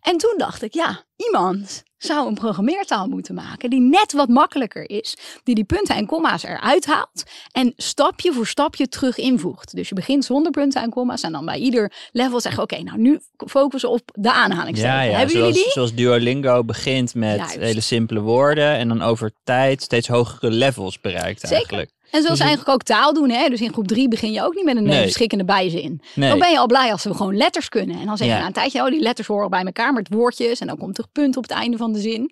En 0.01 0.17
toen 0.17 0.35
dacht 0.37 0.63
ik, 0.63 0.75
ja, 0.75 1.05
iemand 1.17 1.83
zou 1.99 2.29
een 2.29 2.35
programmeertaal 2.35 3.09
moeten 3.09 3.35
maken 3.35 3.71
die 3.71 3.81
net 3.81 4.13
wat 4.13 4.29
makkelijker 4.29 4.91
is, 4.91 5.17
die 5.45 5.55
die 5.55 5.65
punten 5.65 5.95
en 5.95 6.07
komma's 6.07 6.43
eruit 6.43 6.87
haalt 6.87 7.23
en 7.53 7.73
stapje 7.77 8.33
voor 8.33 8.47
stapje 8.47 8.89
terug 8.89 9.17
invoegt. 9.17 9.77
Dus 9.77 9.89
je 9.89 9.95
begint 9.95 10.25
zonder 10.25 10.53
punten 10.53 10.83
en 10.83 10.91
komma's 10.91 11.23
en 11.23 11.33
dan 11.33 11.45
bij 11.45 11.59
ieder 11.59 11.93
level 12.13 12.41
zeggen, 12.41 12.63
oké, 12.63 12.83
nou 12.83 12.99
nu 12.99 13.21
focussen 13.37 13.91
op 13.91 14.11
de 14.13 14.33
aanhalingstekens. 14.33 14.97
Ja, 14.97 15.03
ja. 15.03 15.17
Hebben 15.17 15.37
zoals, 15.37 15.49
jullie 15.49 15.63
die? 15.63 15.73
zoals 15.73 15.95
Duolingo 15.95 16.65
begint 16.65 17.15
met 17.15 17.37
Juist. 17.37 17.57
hele 17.57 17.81
simpele 17.81 18.21
woorden 18.21 18.77
en 18.77 18.89
dan 18.89 19.03
over 19.03 19.33
tijd 19.45 19.83
steeds 19.83 20.09
hogere 20.09 20.51
levels 20.51 21.01
bereikt 21.01 21.53
eigenlijk. 21.53 21.91
En 22.11 22.23
zoals 22.23 22.39
eigenlijk 22.41 22.71
ook 22.71 22.83
taal 22.83 23.15
doen, 23.15 23.31
hè? 23.31 23.49
dus 23.49 23.61
in 23.61 23.73
groep 23.73 23.87
drie 23.87 24.09
begin 24.09 24.33
je 24.33 24.43
ook 24.43 24.55
niet 24.55 24.65
met 24.65 24.77
een 24.77 24.83
Nee. 24.85 25.11
schikkende 25.11 25.45
bijzin. 25.45 26.01
Nee. 26.15 26.29
Dan 26.29 26.39
ben 26.39 26.51
je 26.51 26.59
al 26.59 26.67
blij 26.67 26.93
als 26.93 27.05
we 27.05 27.15
gewoon 27.15 27.37
letters 27.37 27.69
kunnen. 27.69 27.99
En 28.01 28.07
dan 28.07 28.17
zeg 28.17 28.27
je 28.27 28.33
Ja. 28.33 28.41
na 28.41 28.47
een 28.47 28.53
tijdje, 28.53 28.83
oh 28.85 28.91
die 28.91 29.01
letters 29.01 29.27
horen 29.29 29.51
bij 29.51 29.63
elkaar 29.65 29.93
met 29.93 30.09
woordjes 30.11 30.61
en 30.61 30.67
dan 30.67 30.77
komt 30.79 30.99
er 30.99 31.05
punt 31.13 31.37
op 31.37 31.43
het 31.43 31.53
einde 31.53 31.77
van 31.77 31.93
de 31.93 32.01
zin. 32.01 32.31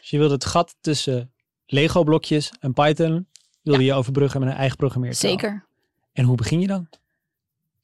Dus 0.00 0.10
je 0.10 0.18
wilde 0.18 0.34
het 0.34 0.44
gat 0.44 0.74
tussen 0.80 1.32
Lego 1.66 2.02
blokjes 2.02 2.52
en 2.60 2.72
Python 2.72 3.26
wilde 3.62 3.84
je 3.84 3.92
overbruggen 3.94 4.40
met 4.40 4.48
een 4.48 4.56
eigen 4.56 4.76
programmeertaal. 4.76 5.30
Zeker. 5.30 5.66
En 6.12 6.24
hoe 6.24 6.36
begin 6.36 6.60
je 6.60 6.66
dan? 6.66 6.88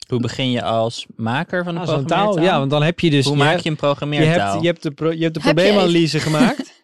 Hoe 0.08 0.20
begin 0.20 0.50
je 0.50 0.62
als 0.62 1.06
maker 1.16 1.64
van 1.64 1.74
een 1.76 1.80
Ah, 1.82 1.88
zo'n 1.88 1.94
taal. 2.06 2.06
programmeertaal? 2.06 2.52
Ja, 2.52 2.58
want 2.58 2.70
dan 2.70 2.82
heb 2.82 3.00
je 3.00 3.10
dus 3.10 3.24
Hoe 3.26 3.36
je, 3.36 3.42
maak 3.42 3.58
je 3.58 3.66
een 3.66 3.72
je 3.72 3.78
programmeertaal? 3.78 4.50
hebt, 4.50 4.60
je 4.62 4.66
hebt 4.68 4.82
de, 4.82 4.90
pro- 4.90 5.10
je 5.10 5.22
hebt 5.22 5.34
de 5.34 5.40
Heb 5.40 5.56
je 5.58 5.62
probleemanalyse 5.64 6.18
gemaakt. 6.20 6.72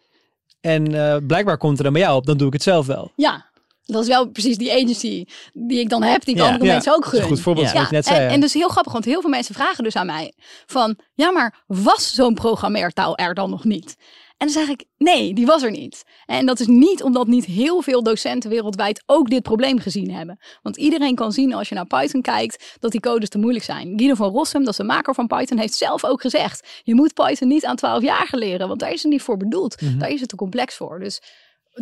En 0.61 0.95
eh, 1.13 1.17
blijkbaar 1.27 1.57
komt 1.59 1.79
er 1.79 1.85
dan 1.85 1.93
bij 1.93 2.03
jou 2.03 2.17
op, 2.17 2.27
dan 2.27 2.37
doe 2.37 2.47
ik 2.47 2.53
het 2.53 2.63
zelf 2.63 2.87
wel. 2.87 3.13
Ja, 3.17 3.48
dat 3.93 4.03
is 4.03 4.09
wel 4.09 4.29
precies 4.29 4.57
die 4.57 4.73
agency 4.73 5.25
die 5.53 5.81
ik 5.81 5.89
dan 5.89 6.03
heb, 6.03 6.25
die 6.25 6.35
ik 6.35 6.41
Ja. 6.41 6.47
andere 6.47 6.65
Ja, 6.65 6.73
mensen 6.73 6.95
ook 6.95 7.05
gun. 7.05 7.23
goed 7.23 7.41
voorbeeld, 7.41 7.67
Ja. 7.67 7.73
zoals 7.73 7.87
ik 7.87 7.93
net 7.93 8.07
zei. 8.07 8.29
en, 8.29 8.43
is 8.43 8.55
heel 8.55 8.69
grappig, 8.69 8.93
want 8.93 9.05
heel 9.05 9.21
veel 9.21 9.31
mensen 9.31 9.55
vragen 9.55 9.85
dus 9.85 9.97
aan 9.97 10.07
mij 10.07 10.33
van, 10.67 10.99
ja, 11.15 11.31
maar 11.31 11.65
was 11.67 12.15
zo'n 12.15 12.35
programmeertaal 12.35 13.17
er 13.17 13.35
dan 13.35 13.51
nog 13.51 13.65
niet? 13.65 13.97
En 14.37 14.47
dan 14.47 14.57
zeg 14.57 14.69
ik, 14.69 14.85
nee, 14.99 15.35
die 15.35 15.47
was 15.47 15.63
er 15.63 15.71
niet. 15.71 16.03
En 16.27 16.47
dat 16.47 16.61
is 16.61 16.67
niet 16.67 17.03
omdat 17.03 17.27
niet 17.27 17.45
heel 17.45 17.83
veel 17.83 18.03
docenten 18.03 18.51
wereldwijd 18.51 19.03
ook 19.07 19.31
dit 19.31 19.43
probleem 19.43 19.79
gezien 19.79 20.11
hebben. 20.11 20.39
Want 20.63 20.77
iedereen 20.77 21.15
kan 21.15 21.33
zien 21.33 21.55
als 21.55 21.69
je 21.69 21.75
naar 21.75 21.87
Python 21.87 22.23
kijkt 22.23 22.77
dat 22.81 22.91
die 22.93 23.01
codes 23.01 23.29
te 23.29 23.39
moeilijk 23.39 23.65
zijn. 23.65 23.93
Guido 23.97 24.15
van 24.15 24.31
Rossum, 24.31 24.61
dat 24.61 24.71
is 24.71 24.77
de 24.77 24.85
maker 24.85 25.15
van 25.15 25.27
Python, 25.27 25.59
heeft 25.59 25.75
zelf 25.75 26.05
ook 26.05 26.21
gezegd, 26.21 26.69
je 26.85 26.95
moet 26.95 27.15
Python 27.15 27.49
niet 27.49 27.65
aan 27.65 27.77
12 27.77 28.03
jaar 28.03 28.29
leren, 28.31 28.69
want 28.69 28.81
daar 28.81 28.93
is 28.93 29.03
het 29.03 29.13
niet 29.13 29.23
voor 29.23 29.37
bedoeld. 29.37 29.81
Mhm. 29.81 29.99
Daar 29.99 30.11
is 30.11 30.21
het 30.21 30.29
te 30.29 30.37
complex 30.37 30.77
voor. 30.77 30.99
Dus 30.99 31.21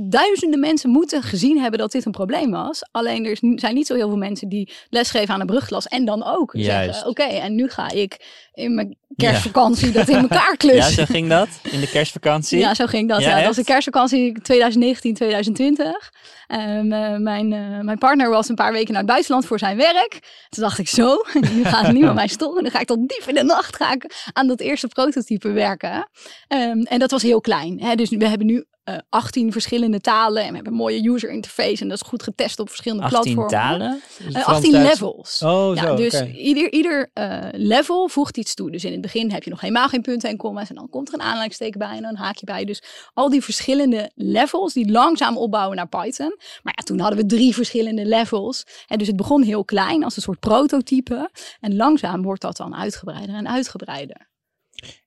duizenden 0.00 0.60
mensen 0.60 0.90
moeten 0.90 1.22
gezien 1.22 1.58
hebben 1.60 1.78
dat 1.78 1.92
dit 1.92 2.04
een 2.04 2.12
probleem 2.12 2.50
was. 2.50 2.82
Alleen 2.90 3.24
er 3.24 3.38
zijn 3.54 3.74
niet 3.74 3.86
zo 3.86 3.94
heel 3.94 4.08
veel 4.08 4.16
mensen 4.16 4.48
die 4.48 4.72
lesgeven 4.90 5.34
aan 5.34 5.40
een 5.40 5.46
brugklas 5.46 5.86
en 5.86 6.04
dan 6.04 6.24
ook 6.24 6.52
Juist. 6.56 6.84
zeggen, 6.94 7.10
oké, 7.10 7.22
en 7.22 7.54
nu 7.54 7.68
ga 7.68 7.90
ik 7.90 8.44
in 8.52 8.74
mijn 8.74 8.96
kerstvakantie 9.16 9.90
dat 9.92 10.08
in 10.08 10.16
elkaar 10.16 10.50
Ja, 10.50 10.56
klussen. 10.56 10.92
zo 10.92 11.04
ging 11.04 11.28
dat 11.28 11.48
in 11.62 11.80
de 11.80 11.88
kerstvakantie. 11.90 12.58
Ja, 12.58 12.74
zo 12.74 12.86
ging 12.86 13.08
dat. 13.08 13.20
Ja, 13.20 13.28
Ja, 13.28 13.36
dat 13.36 13.44
was 13.46 13.56
de 13.56 13.64
kerstvakantie 13.64 14.40
2019, 14.42 15.14
2020. 15.14 16.12
Ehm, 16.46 16.92
eh, 16.92 17.16
mijn, 17.16 17.52
eh, 17.52 17.80
mijn 17.80 17.98
partner 17.98 18.30
was 18.30 18.48
een 18.48 18.54
paar 18.54 18.72
weken 18.72 18.90
naar 18.92 19.02
het 19.02 19.10
buitenland 19.10 19.46
voor 19.46 19.58
zijn 19.58 19.76
werk. 19.76 20.10
Toen 20.48 20.62
dacht 20.62 20.78
ik 20.78 20.88
zo, 20.88 21.16
nu 21.54 21.64
gaat 21.64 21.84
het 21.86 21.92
niet 21.94 22.04
met 22.04 22.14
mijn 22.14 22.28
stoel. 22.28 22.56
En 22.56 22.62
dan 22.62 22.72
ga 22.72 22.80
ik 22.80 22.86
tot 22.86 22.98
diep 23.08 23.24
in 23.26 23.34
de 23.34 23.42
nacht 23.44 23.76
ga 23.76 23.92
ik 23.92 24.30
aan 24.32 24.46
dat 24.46 24.60
eerste 24.60 24.88
prototype 24.88 25.50
werken. 25.50 26.08
Ehm, 26.48 26.80
en 26.80 26.98
dat 26.98 27.10
was 27.10 27.22
heel 27.22 27.40
klein. 27.40 27.80
Hè? 27.80 27.94
Dus 27.94 28.10
we 28.10 28.28
hebben 28.28 28.46
nu 28.46 28.64
eh 28.86 28.98
18 29.08 29.52
verschillende 29.52 30.00
talen. 30.00 30.42
En 30.42 30.48
we 30.48 30.54
hebben 30.54 30.72
een 30.72 30.78
mooie 30.78 31.08
user 31.10 31.30
interface. 31.30 31.82
En 31.82 31.88
dat 31.88 32.00
is 32.02 32.08
goed 32.08 32.22
getest 32.22 32.58
op 32.58 32.68
verschillende 32.68 33.04
18 33.04 33.20
platformen. 33.34 33.50
talen. 33.78 34.00
Dus 34.18 34.34
Eh, 34.34 34.42
Frans, 34.42 34.46
18 34.56 34.72
Duits- 34.72 34.88
levels. 34.90 35.42
Oh, 35.42 35.74
Ja, 35.74 35.82
zo, 35.82 35.96
dus 35.96 36.22
ieder, 36.22 36.72
ieder 36.72 37.10
eh, 37.12 37.38
level 37.52 38.08
voegt 38.08 38.36
iets 38.36 38.54
toe. 38.54 38.70
Dus 38.70 38.84
in 38.84 38.92
het 38.92 39.00
begin 39.00 39.30
heb 39.30 39.42
je 39.42 39.50
nog 39.50 39.60
helemaal 39.60 39.88
geen 39.88 40.02
punten 40.02 40.30
en 40.30 40.36
komma's. 40.36 40.68
En 40.68 40.74
dan 40.74 40.88
komt 40.88 41.08
er 41.08 41.14
een 41.14 41.20
aanleidingsteken 41.20 41.78
bij 41.78 41.96
en 41.96 42.02
dan 42.02 42.10
een 42.10 42.16
haakje 42.16 42.44
bij. 42.46 42.64
Dus 42.64 42.82
al 43.14 43.30
die 43.30 43.42
verschillende 43.42 44.10
levels 44.14 44.72
die 44.72 44.90
langzaam 44.90 45.36
opbouwen 45.36 45.76
naar 45.76 45.88
Python. 45.88 46.34
Maar 46.62 46.74
ja, 46.76 46.82
toen 46.82 47.00
hadden 47.00 47.18
we 47.18 47.26
drie 47.26 47.54
verschillende 47.54 48.04
levels. 48.06 48.64
En 48.86 48.98
dus 48.98 49.06
het 49.06 49.16
begon 49.16 49.42
heel 49.42 49.64
klein 49.64 50.04
als 50.04 50.16
een 50.16 50.22
soort 50.22 50.40
prototype. 50.40 51.30
En 51.60 51.76
langzaam 51.76 52.22
wordt 52.22 52.42
dat 52.42 52.56
dan 52.56 52.74
uitgebreider 52.76 53.34
en 53.34 53.48
uitgebreider. 53.48 54.28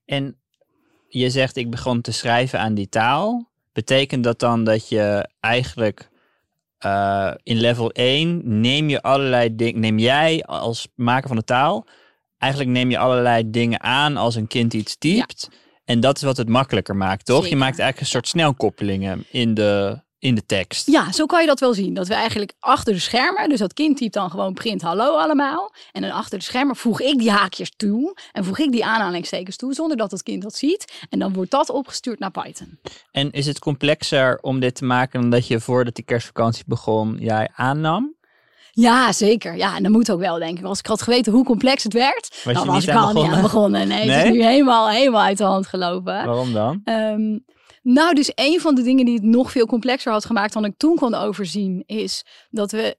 En 0.04 0.40
je 1.08 1.30
zegt, 1.30 1.56
ik 1.56 1.70
begon 1.70 2.00
te 2.00 2.12
schrijven 2.12 2.58
aan 2.60 2.74
die 2.74 2.88
taal. 2.88 3.49
Betekent 3.80 4.24
dat 4.24 4.38
dan 4.38 4.64
dat 4.64 4.88
je 4.88 5.28
eigenlijk 5.40 6.08
eh, 6.78 7.34
in 7.42 7.56
level 7.56 7.90
1 7.90 8.60
neem 8.60 8.88
je 8.88 9.02
allerlei 9.02 9.56
dingen, 9.56 9.80
neem 9.80 9.98
jij 9.98 10.42
als 10.44 10.88
maker 10.94 11.28
van 11.28 11.36
de 11.36 11.44
taal, 11.44 11.86
eigenlijk 12.38 12.72
neem 12.72 12.90
je 12.90 12.98
allerlei 12.98 13.50
dingen 13.50 13.80
aan 13.80 14.16
als 14.16 14.34
een 14.34 14.46
kind 14.46 14.74
iets 14.74 14.96
typt. 14.96 15.48
En 15.84 16.00
dat 16.00 16.16
is 16.16 16.22
wat 16.22 16.36
het 16.36 16.48
makkelijker 16.48 16.96
maakt, 16.96 17.24
toch? 17.26 17.46
Je 17.46 17.56
maakt 17.56 17.78
eigenlijk 17.78 18.00
een 18.00 18.06
soort 18.06 18.28
snelkoppelingen 18.28 19.24
in 19.30 19.54
de, 19.54 20.02
in 20.20 20.34
de 20.34 20.46
tekst. 20.46 20.86
Ja, 20.90 21.12
zo 21.12 21.26
kan 21.26 21.40
je 21.40 21.46
dat 21.46 21.60
wel 21.60 21.74
zien. 21.74 21.94
Dat 21.94 22.08
we 22.08 22.14
eigenlijk 22.14 22.52
achter 22.60 22.92
de 22.92 22.98
schermen, 22.98 23.48
dus 23.48 23.58
dat 23.58 23.72
kind 23.72 23.96
typt 23.96 24.12
dan 24.14 24.30
gewoon 24.30 24.54
print 24.54 24.82
hallo 24.82 25.16
allemaal. 25.16 25.72
En 25.92 26.02
dan 26.02 26.10
achter 26.10 26.38
de 26.38 26.44
schermen 26.44 26.76
voeg 26.76 27.00
ik 27.00 27.18
die 27.18 27.30
haakjes 27.30 27.72
toe 27.76 28.16
en 28.32 28.44
voeg 28.44 28.58
ik 28.58 28.72
die 28.72 28.84
aanhalingstekens 28.84 29.56
toe 29.56 29.74
zonder 29.74 29.96
dat 29.96 30.10
het 30.10 30.22
kind 30.22 30.42
dat 30.42 30.54
ziet. 30.54 30.92
En 31.10 31.18
dan 31.18 31.32
wordt 31.32 31.50
dat 31.50 31.70
opgestuurd 31.70 32.18
naar 32.18 32.30
Python. 32.30 32.78
En 33.12 33.30
is 33.30 33.46
het 33.46 33.58
complexer 33.58 34.38
om 34.40 34.60
dit 34.60 34.74
te 34.74 34.84
maken 34.84 35.20
dan 35.20 35.30
dat 35.30 35.46
je 35.46 35.60
voordat 35.60 35.94
die 35.94 36.04
kerstvakantie 36.04 36.64
begon, 36.66 37.16
jij 37.20 37.48
aannam? 37.54 38.14
Ja, 38.72 39.12
zeker. 39.12 39.56
Ja, 39.56 39.76
en 39.76 39.82
dat 39.82 39.92
moet 39.92 40.10
ook 40.10 40.20
wel, 40.20 40.38
denk 40.38 40.58
ik. 40.58 40.64
Als 40.64 40.78
ik 40.78 40.86
had 40.86 41.02
geweten 41.02 41.32
hoe 41.32 41.44
complex 41.44 41.82
het 41.82 41.92
werd, 41.92 42.40
Was 42.44 42.54
dan 42.54 42.66
was 42.66 42.84
ik 42.86 42.94
al 42.94 43.12
niet 43.12 43.16
aan 43.16 43.42
begonnen? 43.42 43.42
begonnen. 43.42 43.88
Nee, 43.88 43.98
het 43.98 44.08
Nee? 44.08 44.24
is 44.24 44.30
nu 44.32 44.44
helemaal, 44.44 44.88
helemaal 44.90 45.22
uit 45.22 45.38
de 45.38 45.44
hand 45.44 45.66
gelopen. 45.66 46.24
Waarom 46.24 46.52
dan? 46.52 46.80
Ehm, 46.84 47.38
nou, 47.82 48.14
dus 48.14 48.32
een 48.34 48.60
van 48.60 48.74
de 48.74 48.82
dingen 48.82 49.04
die 49.04 49.14
het 49.14 49.22
nog 49.22 49.50
veel 49.50 49.66
complexer 49.66 50.12
had 50.12 50.24
gemaakt 50.24 50.52
dan 50.52 50.64
ik 50.64 50.74
toen 50.76 50.96
kon 50.96 51.14
overzien, 51.14 51.82
is 51.86 52.24
dat 52.50 52.70
we 52.70 52.96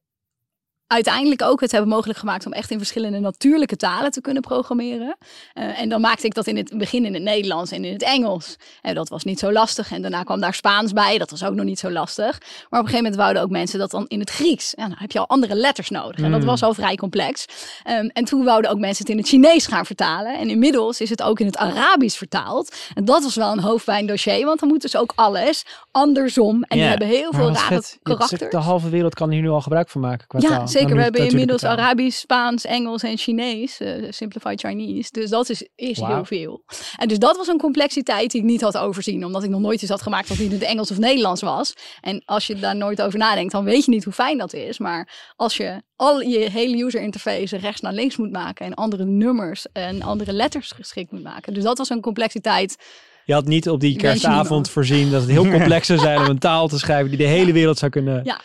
uiteindelijk 0.91 1.41
ook 1.41 1.61
het 1.61 1.71
hebben 1.71 1.89
mogelijk 1.89 2.19
gemaakt 2.19 2.45
om 2.45 2.51
echt 2.53 2.71
in 2.71 2.77
verschillende 2.77 3.19
natuurlijke 3.19 3.75
talen 3.75 4.11
te 4.11 4.21
kunnen 4.21 4.41
programmeren. 4.41 5.17
Uh, 5.53 5.79
en 5.81 5.89
dan 5.89 6.01
maakte 6.01 6.25
ik 6.25 6.33
dat 6.33 6.47
in 6.47 6.57
het 6.57 6.77
begin 6.77 7.05
in 7.05 7.13
het 7.13 7.23
Nederlands 7.23 7.71
en 7.71 7.85
in 7.85 7.93
het 7.93 8.03
Engels. 8.03 8.55
En 8.81 8.95
dat 8.95 9.09
was 9.09 9.23
niet 9.23 9.39
zo 9.39 9.51
lastig. 9.51 9.91
En 9.91 10.01
daarna 10.01 10.23
kwam 10.23 10.39
daar 10.39 10.53
Spaans 10.53 10.93
bij. 10.93 11.17
Dat 11.17 11.29
was 11.29 11.43
ook 11.43 11.53
nog 11.53 11.65
niet 11.65 11.79
zo 11.79 11.91
lastig. 11.91 12.39
Maar 12.39 12.49
op 12.59 12.69
een 12.71 12.77
gegeven 12.77 12.95
moment 12.97 13.15
wouden 13.15 13.41
ook 13.41 13.49
mensen 13.49 13.79
dat 13.79 13.91
dan 13.91 14.05
in 14.07 14.19
het 14.19 14.29
Grieks. 14.29 14.75
En 14.75 14.89
dan 14.89 14.97
heb 14.99 15.11
je 15.11 15.19
al 15.19 15.27
andere 15.27 15.55
letters 15.55 15.89
nodig. 15.89 16.19
En 16.25 16.31
dat 16.31 16.39
Mm. 16.39 16.45
was 16.45 16.63
al 16.63 16.73
vrij 16.73 16.95
complex. 16.95 17.45
Um, 17.89 18.09
en 18.13 18.23
toen 18.25 18.43
wouden 18.43 18.71
ook 18.71 18.79
mensen 18.79 19.03
het 19.05 19.11
in 19.11 19.17
het 19.19 19.27
Chinees 19.27 19.67
gaan 19.67 19.85
vertalen. 19.85 20.37
En 20.39 20.49
inmiddels 20.49 21.01
is 21.01 21.09
het 21.09 21.21
ook 21.21 21.39
in 21.39 21.45
het 21.45 21.57
Arabisch 21.57 22.17
vertaald. 22.17 22.75
En 22.93 23.05
dat 23.05 23.23
was 23.23 23.35
wel 23.35 23.51
een 23.51 23.59
hoofdpijndossier. 23.59 24.45
Want 24.45 24.59
dan 24.59 24.69
moet 24.69 24.81
dus 24.81 24.95
ook 24.97 25.13
alles 25.15 25.65
andersom. 25.91 26.63
En 26.63 26.77
die 26.77 26.87
hebben 26.87 27.07
heel 27.07 27.31
veel 27.33 27.51
rare 27.51 27.81
karakters. 28.03 28.49
De 28.51 28.57
halve 28.57 28.89
wereld 28.89 29.13
kan 29.13 29.29
hier 29.29 29.41
nu 29.41 29.49
al 29.49 29.61
gebruik 29.61 29.89
van 29.89 30.01
maken. 30.01 30.27
Qua 30.27 30.39
Ja, 30.41 30.47
taal. 30.47 30.67
zeker. 30.67 30.80
Dan 30.87 30.97
We 30.97 31.03
hebben 31.03 31.27
inmiddels. 31.27 31.63
Arabisch, 31.63 32.19
Spaans, 32.19 32.65
Engels 32.65 33.03
en 33.03 33.17
Chinees. 33.17 33.79
eh, 33.79 33.93
simplified 34.09 34.59
Chinese. 34.59 35.09
Dus 35.11 35.29
dat 35.29 35.49
is, 35.49 35.69
is 35.75 35.99
heel 35.99 36.25
veel. 36.25 36.63
En 36.97 37.07
dus 37.07 37.19
dat 37.19 37.37
was 37.37 37.47
een 37.47 37.57
complexiteit 37.57 38.31
die 38.31 38.41
ik 38.41 38.47
niet 38.47 38.61
had 38.61 38.77
overzien. 38.77 39.25
Omdat 39.25 39.43
ik 39.43 39.49
nog 39.49 39.61
nooit 39.61 39.81
iets 39.81 39.91
had 39.91 40.01
gemaakt 40.01 40.27
wat 40.27 40.37
niet 40.37 40.51
in 40.51 40.59
het 40.59 40.67
Engels 40.67 40.91
of 40.91 40.97
Nederlands 40.97 41.41
was. 41.41 41.73
En 42.01 42.21
als 42.25 42.47
je 42.47 42.55
daar 42.55 42.75
nooit 42.75 43.01
over 43.01 43.19
nadenkt, 43.19 43.51
dan 43.51 43.63
weet 43.63 43.85
je 43.85 43.91
niet 43.91 44.03
hoe 44.03 44.13
fijn 44.13 44.37
dat 44.37 44.53
is. 44.53 44.79
Maar 44.79 45.31
als 45.35 45.57
je 45.57 45.81
al 45.95 46.21
je 46.21 46.49
hele 46.49 46.83
user 46.83 47.01
interface 47.01 47.57
rechts 47.57 47.81
naar 47.81 47.93
links 47.93 48.17
moet 48.17 48.31
maken. 48.31 48.65
En 48.65 48.73
andere 48.73 49.05
nummers 49.05 49.65
en 49.73 50.01
andere 50.01 50.33
letters 50.33 50.71
geschikt 50.71 51.11
moet 51.11 51.23
maken. 51.23 51.53
Dus 51.53 51.63
dat 51.63 51.77
was 51.77 51.89
een 51.89 52.01
complexiteit. 52.01 52.77
Je 53.25 53.33
had 53.33 53.45
niet 53.45 53.69
op 53.69 53.79
die 53.79 53.97
kerstavond 53.97 54.69
voorzien 54.69 55.11
dat 55.11 55.21
het 55.21 55.29
heel 55.31 55.49
complex 55.57 55.87
zou 55.87 55.99
zijn 55.99 56.19
om 56.19 56.25
een 56.25 56.39
taal 56.39 56.67
te 56.67 56.79
schrijven 56.79 57.09
die 57.09 57.17
de 57.17 57.23
hele 57.23 57.51
wereld 57.51 57.77
zou 57.77 57.91
kunnen 57.91 58.21
Ja. 58.23 58.41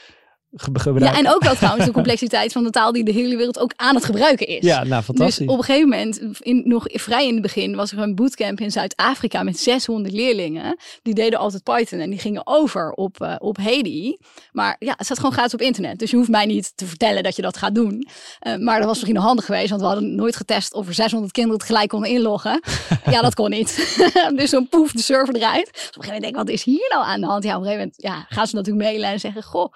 Ja, 0.94 1.18
en 1.18 1.28
ook 1.28 1.42
wel 1.42 1.54
trouwens 1.54 1.85
de 1.87 1.92
complexiteit 1.92 2.52
van 2.52 2.62
de 2.62 2.70
taal 2.70 2.92
die 2.92 3.04
de 3.04 3.12
hele 3.12 3.37
wereld 3.37 3.59
ook 3.59 3.72
aan 3.76 3.94
het 3.94 4.04
gebruiken 4.04 4.46
is. 4.46 4.64
Ja, 4.64 4.85
nou 4.85 5.02
fantastisch. 5.02 5.37
Dus 5.37 5.48
op 5.48 5.59
een 5.59 5.64
gegeven 5.64 5.88
moment, 5.88 6.20
in, 6.40 6.62
nog 6.64 6.85
vrij 6.87 7.26
in 7.26 7.32
het 7.32 7.42
begin, 7.42 7.76
was 7.76 7.92
er 7.92 7.98
een 7.98 8.14
bootcamp 8.14 8.61
in 8.61 8.70
Zuid-Afrika 8.70 9.42
met 9.42 9.59
600 9.59 10.14
leerlingen. 10.14 10.76
Die 11.02 11.14
deden 11.14 11.38
altijd 11.38 11.62
Python 11.62 11.98
en 11.98 12.11
die 12.11 12.18
gingen 12.18 12.46
over 12.46 12.92
op, 12.92 13.20
eh, 13.20 13.35
op 13.38 13.56
Hedi. 13.56 14.16
Maar 14.52 14.76
ja, 14.78 14.94
het 14.96 15.04
staat 15.04 15.16
gewoon 15.16 15.32
gratis 15.32 15.54
op 15.54 15.61
internet. 15.61 15.98
Dus 15.98 16.11
je 16.11 16.16
hoeft 16.16 16.28
mij 16.28 16.46
niet 16.46 16.72
te 16.74 16.87
vertellen 16.87 17.22
dat 17.22 17.37
je 17.37 17.42
dat 17.42 17.56
gaat 17.56 17.74
doen. 17.74 18.09
Eh, 18.38 18.56
maar 18.56 18.76
dat 18.76 18.87
was 18.87 18.94
misschien 18.94 19.14
nog 19.14 19.24
handig 19.24 19.44
geweest, 19.44 19.68
want 19.68 19.80
we 19.80 19.87
hadden 19.87 20.14
nooit 20.14 20.37
getest 20.37 20.74
of 20.74 20.87
er 20.87 20.94
600 20.94 21.32
kinderen 21.32 21.59
tegelijk 21.59 21.88
konden 21.88 22.11
inloggen. 22.11 22.61
ja, 23.11 23.20
dat 23.20 23.35
kon 23.35 23.50
niet. 23.50 23.98
dus 24.37 24.50
dan 24.50 24.68
poef 24.68 24.92
de 24.92 25.02
server 25.02 25.37
eruit. 25.37 25.70
Dus 25.72 25.88
op 25.88 25.96
een 25.96 26.02
gegeven 26.02 26.04
moment 26.04 26.22
denk 26.22 26.35
ik, 26.35 26.40
wat 26.40 26.48
is 26.48 26.64
hier 26.64 26.87
nou 26.88 27.04
aan 27.04 27.20
de 27.20 27.26
hand? 27.26 27.44
Ja, 27.44 27.56
op 27.56 27.62
een 27.62 27.66
gegeven 27.66 27.87
moment 27.87 28.02
ja, 28.02 28.26
gaan 28.28 28.46
ze 28.46 28.54
natuurlijk 28.54 28.85
mailen 28.85 29.09
en 29.09 29.20
zeggen, 29.20 29.42
goh, 29.42 29.72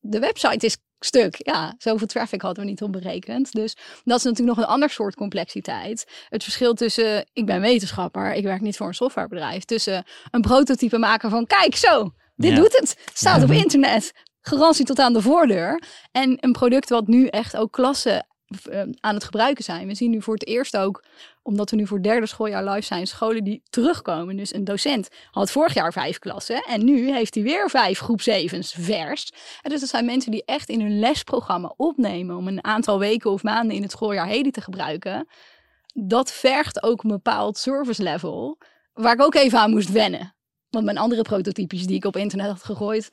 de 0.00 0.18
website 0.18 0.66
is 0.66 0.76
stuk. 1.04 1.34
Ja, 1.38 1.74
zoveel 1.78 2.06
traffic 2.06 2.42
hadden 2.42 2.64
we 2.64 2.70
niet 2.70 2.82
op 2.82 2.92
berekend. 2.92 3.52
Dus 3.52 3.76
dat 4.04 4.18
is 4.18 4.24
natuurlijk 4.24 4.56
nog 4.56 4.66
een 4.66 4.72
ander 4.72 4.90
soort 4.90 5.14
complexiteit. 5.14 6.24
Het 6.28 6.42
verschil 6.42 6.74
tussen, 6.74 7.28
ik 7.32 7.46
ben 7.46 7.60
wetenschapper, 7.60 8.32
ik 8.34 8.44
werk 8.44 8.60
niet 8.60 8.76
voor 8.76 8.86
een 8.86 8.94
softwarebedrijf, 8.94 9.64
tussen 9.64 10.04
een 10.30 10.40
prototype 10.40 10.98
maken 10.98 11.30
van, 11.30 11.46
kijk 11.46 11.76
zo, 11.76 12.10
dit 12.36 12.50
Ja. 12.50 12.56
doet 12.56 12.78
het, 12.78 13.10
staat 13.14 13.42
op 13.42 13.50
internet, 13.50 14.12
garantie 14.40 14.84
tot 14.84 14.98
aan 14.98 15.12
de 15.12 15.22
voordeur. 15.22 15.82
En 16.12 16.36
een 16.40 16.52
product 16.52 16.88
wat 16.88 17.06
nu 17.06 17.26
echt 17.26 17.56
ook 17.56 17.72
klassen 17.72 18.26
eh, 18.70 18.80
aan 19.00 19.14
het 19.14 19.24
gebruiken 19.24 19.64
zijn. 19.64 19.86
We 19.86 19.94
zien 19.94 20.10
nu 20.10 20.22
voor 20.22 20.34
het 20.34 20.46
eerst 20.46 20.76
ook, 20.76 21.04
omdat 21.42 21.70
we 21.70 21.76
nu 21.76 21.86
voor 21.86 21.96
het 21.96 22.06
derde 22.06 22.26
schooljaar 22.26 22.64
live 22.64 22.86
zijn, 22.86 23.06
scholen 23.06 23.44
die 23.44 23.62
terugkomen. 23.70 24.36
Dus 24.36 24.54
een 24.54 24.64
docent 24.64 25.08
had 25.30 25.50
vorig 25.50 25.74
jaar 25.74 25.92
vijf 25.92 26.18
klassen 26.18 26.62
en 26.62 26.84
nu 26.84 27.12
heeft 27.12 27.34
hij 27.34 27.44
weer 27.44 27.70
vijf 27.70 27.98
groep 27.98 28.20
zevens 28.20 28.72
vers. 28.78 29.32
En 29.62 29.70
dus 29.70 29.80
dat 29.80 29.88
zijn 29.88 30.04
mensen 30.04 30.30
die 30.30 30.44
echt 30.44 30.68
in 30.68 30.80
hun 30.80 30.98
lesprogramma 30.98 31.74
opnemen 31.76 32.36
om 32.36 32.48
een 32.48 32.64
aantal 32.64 32.98
weken 32.98 33.30
of 33.30 33.42
maanden 33.42 33.76
in 33.76 33.82
het 33.82 33.90
schooljaar 33.90 34.26
heden 34.26 34.52
te 34.52 34.60
gebruiken. 34.60 35.28
Dat 35.94 36.32
vergt 36.32 36.82
ook 36.82 37.02
een 37.02 37.10
bepaald 37.10 37.58
service 37.58 38.02
level, 38.02 38.58
waar 38.92 39.14
ik 39.14 39.22
ook 39.22 39.34
even 39.34 39.58
aan 39.58 39.70
moest 39.70 39.92
wennen. 39.92 40.34
Want 40.70 40.84
mijn 40.84 40.98
andere 40.98 41.22
prototypes 41.22 41.86
die 41.86 41.96
ik 41.96 42.04
op 42.04 42.16
internet 42.16 42.46
had 42.46 42.64
gegooid, 42.64 43.10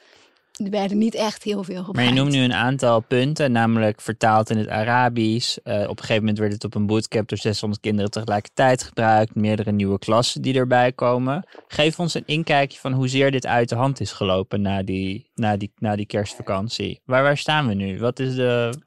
werden 0.57 0.97
niet 0.97 1.15
echt 1.15 1.43
heel 1.43 1.63
veel 1.63 1.83
gebruikt. 1.83 1.95
Maar 1.95 2.05
je 2.05 2.21
noemt 2.21 2.31
nu 2.31 2.43
een 2.43 2.53
aantal 2.53 2.99
punten, 2.99 3.51
namelijk 3.51 4.01
vertaald 4.01 4.49
in 4.49 4.57
het 4.57 4.69
Arabisch. 4.69 5.57
Eh, 5.57 5.75
op 5.81 5.89
een 5.89 5.97
gegeven 5.97 6.21
moment 6.21 6.37
werd 6.37 6.53
het 6.53 6.63
op 6.63 6.75
een 6.75 6.85
bootcamp 6.85 7.29
door 7.29 7.37
600 7.37 7.81
kinderen 7.81 8.11
tegelijkertijd 8.11 8.83
gebruikt. 8.83 9.35
Meerdere 9.35 9.71
nieuwe 9.71 9.99
klassen 9.99 10.41
die 10.41 10.53
erbij 10.53 10.91
komen. 10.91 11.47
Geef 11.67 11.99
ons 11.99 12.13
een 12.13 12.23
inkijkje 12.25 12.79
van 12.79 12.93
hoezeer 12.93 13.31
dit 13.31 13.45
uit 13.45 13.69
de 13.69 13.75
hand 13.75 13.99
is 13.99 14.11
gelopen 14.11 14.61
na 14.61 14.83
die, 14.83 15.31
na 15.35 15.57
die, 15.57 15.71
na 15.77 15.95
die 15.95 16.05
kerstvakantie. 16.05 17.01
Waar, 17.05 17.23
waar 17.23 17.37
staan 17.37 17.67
we 17.67 17.73
nu? 17.73 17.99
Wat 17.99 18.19
is 18.19 18.35
de... 18.35 18.85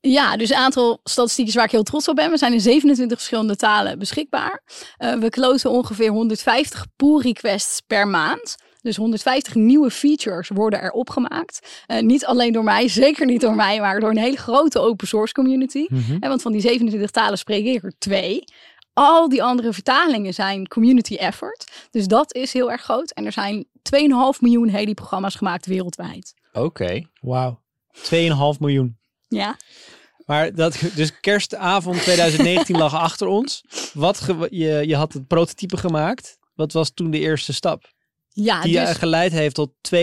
Ja, 0.00 0.36
dus 0.36 0.50
een 0.50 0.56
aantal 0.56 1.00
statistieken 1.04 1.54
waar 1.54 1.64
ik 1.64 1.70
heel 1.70 1.82
trots 1.82 2.08
op 2.08 2.16
ben. 2.16 2.30
We 2.30 2.38
zijn 2.38 2.52
in 2.52 2.60
27 2.60 3.16
verschillende 3.18 3.56
talen 3.56 3.98
beschikbaar. 3.98 4.62
Eh, 4.96 5.14
we 5.14 5.28
closen 5.28 5.70
ongeveer 5.70 6.10
150 6.10 6.86
pull 6.96 7.20
requests 7.20 7.80
per 7.80 8.08
maand. 8.08 8.56
Dus 8.82 8.96
150 8.96 9.54
nieuwe 9.54 9.90
features 9.90 10.48
worden 10.48 10.80
er 10.80 10.90
opgemaakt. 10.90 11.82
Eh, 11.86 12.00
niet 12.02 12.26
alleen 12.26 12.52
door 12.52 12.64
mij, 12.64 12.88
zeker 12.88 13.26
niet 13.26 13.40
door 13.40 13.54
mij, 13.54 13.80
maar 13.80 14.00
door 14.00 14.10
een 14.10 14.18
hele 14.18 14.36
grote 14.36 14.78
open 14.78 15.06
source 15.06 15.32
community. 15.34 15.86
Mhm. 15.88 16.16
En 16.20 16.28
want 16.28 16.42
van 16.42 16.52
die 16.52 16.60
27 16.60 17.10
talen 17.10 17.38
spreek 17.38 17.64
ik 17.64 17.82
er 17.84 17.92
twee. 17.98 18.44
Al 18.92 19.28
die 19.28 19.42
andere 19.42 19.72
vertalingen 19.72 20.34
zijn 20.34 20.68
community 20.68 21.14
effort. 21.14 21.86
Dus 21.90 22.06
dat 22.06 22.34
is 22.34 22.52
heel 22.52 22.70
erg 22.70 22.82
groot. 22.82 23.10
En 23.10 23.26
er 23.26 23.32
zijn 23.32 23.66
2,5 23.82 24.40
miljoen 24.40 24.68
Hedi-programma's 24.68 25.34
gemaakt 25.34 25.66
wereldwijd. 25.66 26.34
Oké. 26.52 27.06
Wauw. 27.20 27.60
2,5 27.92 28.60
miljoen. 28.60 28.98
Ja. 29.28 29.56
Maar 30.26 30.54
dat, 30.54 30.78
dus 30.94 31.20
kerstavond 31.20 32.00
2019 32.02 32.76
lag 32.84 32.94
achter 32.94 33.26
ons. 33.26 33.64
Wat 33.94 34.20
ge- 34.20 34.48
je, 34.50 34.82
je 34.86 34.96
had 34.96 35.12
het 35.12 35.26
prototype 35.26 35.76
gemaakt. 35.76 36.38
Wat 36.54 36.72
was 36.72 36.90
toen 36.94 37.10
de 37.10 37.18
eerste 37.18 37.52
stap? 37.52 37.92
Ja, 38.40 38.60
Die 38.60 38.80
dus... 38.80 38.96
geleid 38.96 39.32
heeft 39.32 39.54
tot 39.54 39.70
2,5 39.94 40.00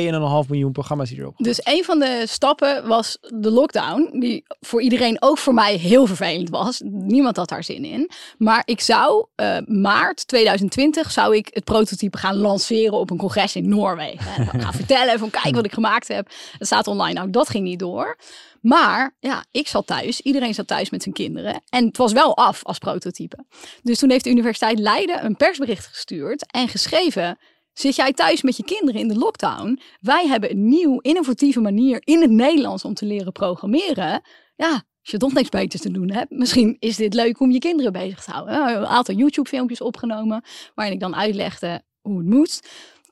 miljoen 0.48 0.72
programma's 0.72 1.10
die 1.10 1.20
erop. 1.20 1.34
Dus 1.38 1.60
een 1.64 1.84
van 1.84 2.00
de 2.00 2.24
stappen 2.28 2.88
was 2.88 3.18
de 3.22 3.52
lockdown, 3.52 4.20
die 4.20 4.44
voor 4.60 4.82
iedereen, 4.82 5.18
ook 5.20 5.38
voor 5.38 5.54
mij, 5.54 5.76
heel 5.76 6.06
vervelend 6.06 6.50
was. 6.50 6.82
Niemand 6.86 7.38
had 7.38 7.50
daar 7.50 7.64
zin 7.64 7.86
in. 7.86 8.10
Maar 8.38 8.62
ik 8.66 8.82
zou 8.82 9.26
eh, 9.36 9.58
maart 9.66 10.28
2020 10.28 11.12
zou 11.12 11.36
ik 11.36 11.48
het 11.52 11.64
prototype 11.64 12.18
gaan 12.18 12.36
lanceren 12.36 12.94
op 12.94 13.10
een 13.10 13.18
congres 13.18 13.56
in 13.56 13.70
Noorwegen. 13.70 14.34
En 14.56 14.62
gaan 14.62 14.74
vertellen 14.74 15.20
van 15.20 15.30
kijk 15.30 15.56
wat 15.56 15.66
ik 15.66 15.74
gemaakt 15.74 16.08
heb. 16.08 16.30
Het 16.58 16.68
staat 16.68 16.88
online. 16.88 17.14
Nou, 17.14 17.30
dat 17.30 17.50
ging 17.50 17.64
niet 17.64 17.80
door. 17.80 18.18
Maar 18.62 19.16
ja, 19.20 19.46
ik 19.52 19.68
zat 19.68 19.88
thuis. 19.88 20.22
Iedereen 20.22 20.54
zat 20.54 20.68
thuis 20.68 20.90
met 20.90 21.04
zijn 21.04 21.16
kinderen. 21.16 21.62
En 21.70 21.86
het 21.86 21.98
was 21.98 22.12
wel 22.14 22.38
af 22.38 22.64
als 22.64 22.78
prototype. 22.78 23.38
Dus 23.84 24.00
toen 24.00 24.10
heeft 24.10 24.24
de 24.24 24.30
Universiteit 24.30 24.80
Leiden 24.80 25.26
een 25.26 25.36
persbericht 25.36 25.86
gestuurd 25.86 26.52
en 26.52 26.68
geschreven. 26.68 27.38
Zit 27.76 27.96
jij 27.96 28.14
thuis 28.14 28.42
met 28.42 28.58
je 28.58 28.64
kinderen 28.64 29.02
in 29.02 29.08
de 29.08 29.16
lockdown? 29.16 29.80
Wij 30.00 30.28
hebben 30.28 30.52
een 30.52 30.68
nieuw, 30.68 31.00
innovatieve 31.00 31.60
manier 31.60 32.02
in 32.04 32.22
het 32.22 32.32
Nederlands 32.32 32.86
om 32.86 32.94
te 32.94 33.06
leren 33.06 33.32
programmeren. 33.32 34.22
Ja, 34.56 34.72
als 34.72 35.12
je 35.12 35.18
toch 35.18 35.34
niks 35.34 35.50
beters 35.50 35.82
te 35.82 35.92
doen 35.92 36.12
hebt, 36.12 36.32
misschien 36.32 36.76
is 36.80 36.96
dit 36.96 37.14
leuk 37.14 37.40
om 37.40 37.52
je 37.52 37.60
kinderen 37.60 37.92
bezig 37.92 38.24
te 38.24 38.32
houden. 38.32 38.54
Hebben 38.56 38.78
een 38.78 38.88
aantal 38.88 39.16
YouTube-filmpjes 39.16 39.82
opgenomen 39.82 40.44
waarin 40.76 40.94
ik 40.94 41.00
dan 41.00 41.16
uitlegde 41.16 41.84
hoe 42.02 42.18
het 42.18 42.28
moet. 42.28 42.62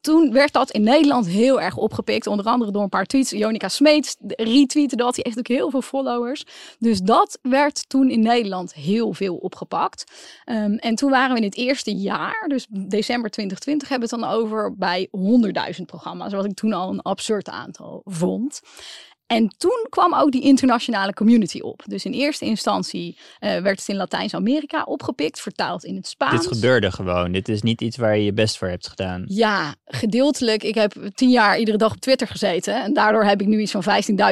Toen 0.04 0.32
werd 0.32 0.54
dat 0.54 0.72
in 0.72 0.84
Nederland 0.84 1.28
heel 1.28 1.62
erg 1.62 1.78
opgepikt. 1.78 2.28
Onder 2.28 2.46
andere 2.46 2.72
door 2.72 2.84
een 2.84 2.89
paar 2.89 3.06
tweets. 3.06 3.30
Jonica 3.30 3.70
Smeets 3.70 4.16
retweette 4.28 4.96
dat. 4.96 5.16
Die 5.16 5.24
heeft 5.28 5.38
ook 5.38 5.48
heel 5.48 5.70
veel 5.70 5.82
followers. 5.82 6.46
Dus 6.80 7.00
dat 7.00 7.39
werd 7.42 7.89
toen 7.89 8.10
in 8.10 8.20
Nederland 8.20 8.74
heel 8.74 9.13
veel 9.13 9.36
opgepakt. 9.36 10.04
Um, 10.46 10.78
en 10.78 10.96
toen 10.96 11.10
waren 11.10 11.32
we 11.32 11.38
in 11.38 11.48
het 11.48 11.56
eerste 11.56 11.96
jaar, 11.96 12.46
dus 12.48 12.68
december 12.70 13.30
2020, 13.30 13.89
hebben 13.89 14.10
we 14.10 14.16
het 14.16 14.24
dan 14.24 14.34
over 14.39 14.78
bij 14.78 15.08
100.000 15.78 15.86
programma's. 15.86 16.34
Wat 16.34 16.46
ik 16.46 16.54
toen 16.54 16.74
al 16.74 16.89
een 16.89 17.02
absurd 17.02 17.50
aantal 17.50 18.02
vond. 18.06 18.62
En 19.36 19.54
toen 19.58 19.86
kwam 19.89 20.13
ook 20.13 20.32
die 20.32 20.41
internationale 20.41 21.13
community 21.13 21.60
op. 21.60 21.82
Dus 21.86 22.06
in 22.06 22.12
eerste 22.12 22.46
instantie 22.46 23.17
uh, 23.39 23.58
werd 23.58 23.80
het 23.80 23.88
in 23.88 23.96
Latijns-Amerika 23.96 24.84
opgepikt, 24.84 25.41
vertaald 25.41 25.84
in 25.84 25.96
het 25.96 26.08
Spaans. 26.08 26.41
Dit 26.41 26.54
gebeurde 26.54 26.91
gewoon. 26.91 27.32
Dit 27.32 27.50
is 27.50 27.62
niet 27.62 27.82
iets 27.82 27.98
waar 27.98 28.17
je 28.17 28.24
je 28.24 28.34
best 28.34 28.58
voor 28.58 28.67
hebt 28.67 28.88
gedaan. 28.88 29.24
Ja, 29.28 29.76
gedeeltelijk. 29.86 30.63
Ik 30.63 30.76
heb 30.76 30.93
tien 31.13 31.30
jaar 31.30 31.60
iedere 31.60 31.78
dag 31.78 31.91
op 31.91 32.00
Twitter 32.00 32.28
gezeten. 32.28 32.84
En 32.84 32.93
daardoor 32.93 33.26
heb 33.26 33.41
ik 33.41 33.48
nu 33.48 33.60
iets 33.60 33.72
van 33.72 33.84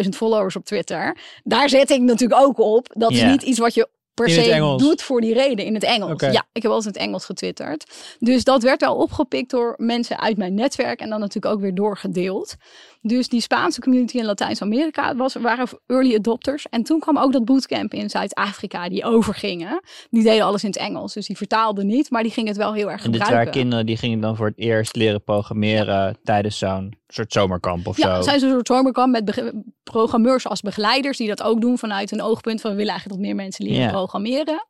15.000 0.04 0.10
followers 0.10 0.56
op 0.56 0.66
Twitter. 0.66 1.18
Daar 1.44 1.70
zet 1.70 1.90
ik 1.90 2.02
natuurlijk 2.02 2.42
ook 2.42 2.60
op. 2.60 2.88
Dat 2.98 3.12
Ja. 3.14 3.26
is 3.26 3.32
niet 3.32 3.42
iets 3.42 3.60
wat 3.60 3.74
je 3.74 3.90
per 4.14 4.28
In 4.28 4.34
se 4.34 4.76
doet 4.78 5.02
voor 5.02 5.22
die 5.22 5.34
reden 5.34 5.66
in 5.66 5.74
het 5.74 5.84
Engels. 5.84 6.22
Ja, 6.22 6.46
ik 6.52 6.62
heb 6.62 6.72
altijd 6.72 6.96
in 6.96 7.02
het 7.02 7.10
Engels 7.10 7.26
getwitterd. 7.26 7.92
Dus 8.20 8.44
dat 8.44 8.64
werd 8.64 8.82
wel 8.82 8.96
opgepikt 8.96 9.50
door 9.50 9.74
mensen 9.78 10.20
uit 10.20 10.38
mijn 10.38 10.54
netwerk 10.54 11.00
en 11.00 11.10
dan 11.10 11.20
natuurlijk 11.20 11.54
ook 11.56 11.62
weer 11.62 11.76
doorgedeeld. 11.76 12.56
Dus 13.04 13.28
die 13.30 13.42
Spaanse 13.42 13.82
community 13.82 14.18
in 14.18 14.26
Latijns-Amerika 14.26 15.16
was, 15.16 15.34
waren 15.36 15.68
early 15.88 16.16
adopters. 16.16 16.66
En 16.70 16.84
toen 16.84 17.00
kwam 17.00 17.18
ook 17.18 17.32
dat 17.34 17.46
bootcamp 17.46 17.94
in 17.94 18.10
Zuid-Afrika 18.10 18.90
die 18.90 19.04
overgingen. 19.04 19.82
Die 20.10 20.24
deden 20.24 20.46
alles 20.46 20.64
in 20.64 20.70
het 20.70 20.78
Engels, 20.80 21.14
dus 21.14 21.28
die 21.28 21.38
vertaalden 21.38 21.88
niet, 21.88 22.10
maar 22.10 22.24
die 22.24 22.32
gingen 22.32 22.50
het 22.50 22.58
wel 22.58 22.74
heel 22.74 22.92
erg 22.92 23.04
En 23.06 23.12
dit 23.12 23.22
gebruiken. 23.22 23.36
waren 23.38 23.52
kinderen 23.52 23.86
die 23.86 23.98
gingen 23.98 24.20
dan 24.20 24.36
voor 24.36 24.46
het 24.48 24.58
eerst 24.58 24.96
leren 24.96 25.24
programmeren 25.24 26.18
tijdens 26.24 26.58
zo'n 26.58 26.98
soort 27.08 27.34
zomerkamp 27.34 27.88
of 27.88 27.98
Ja, 27.98 28.16
zo. 28.16 28.22
zijn 28.22 28.40
ze 28.40 28.46
een 28.46 28.52
soort 28.52 28.68
zomerkamp 28.68 29.12
met 29.12 29.44
programmeurs 29.84 30.48
als 30.48 30.62
begeleiders 30.62 31.18
die 31.18 31.28
dat 31.28 31.44
ook 31.44 31.62
doen 31.62 31.78
vanuit 31.78 32.12
een 32.12 32.22
oogpunt 32.22 32.62
van 32.62 32.70
we 32.72 32.76
willen 32.78 32.92
eigenlijk 32.92 33.22
dat 33.22 33.30
meer 33.30 33.38
mensen 33.44 33.66
leren 33.66 33.82
Ja. 33.82 33.90
programmeren. 33.92 34.68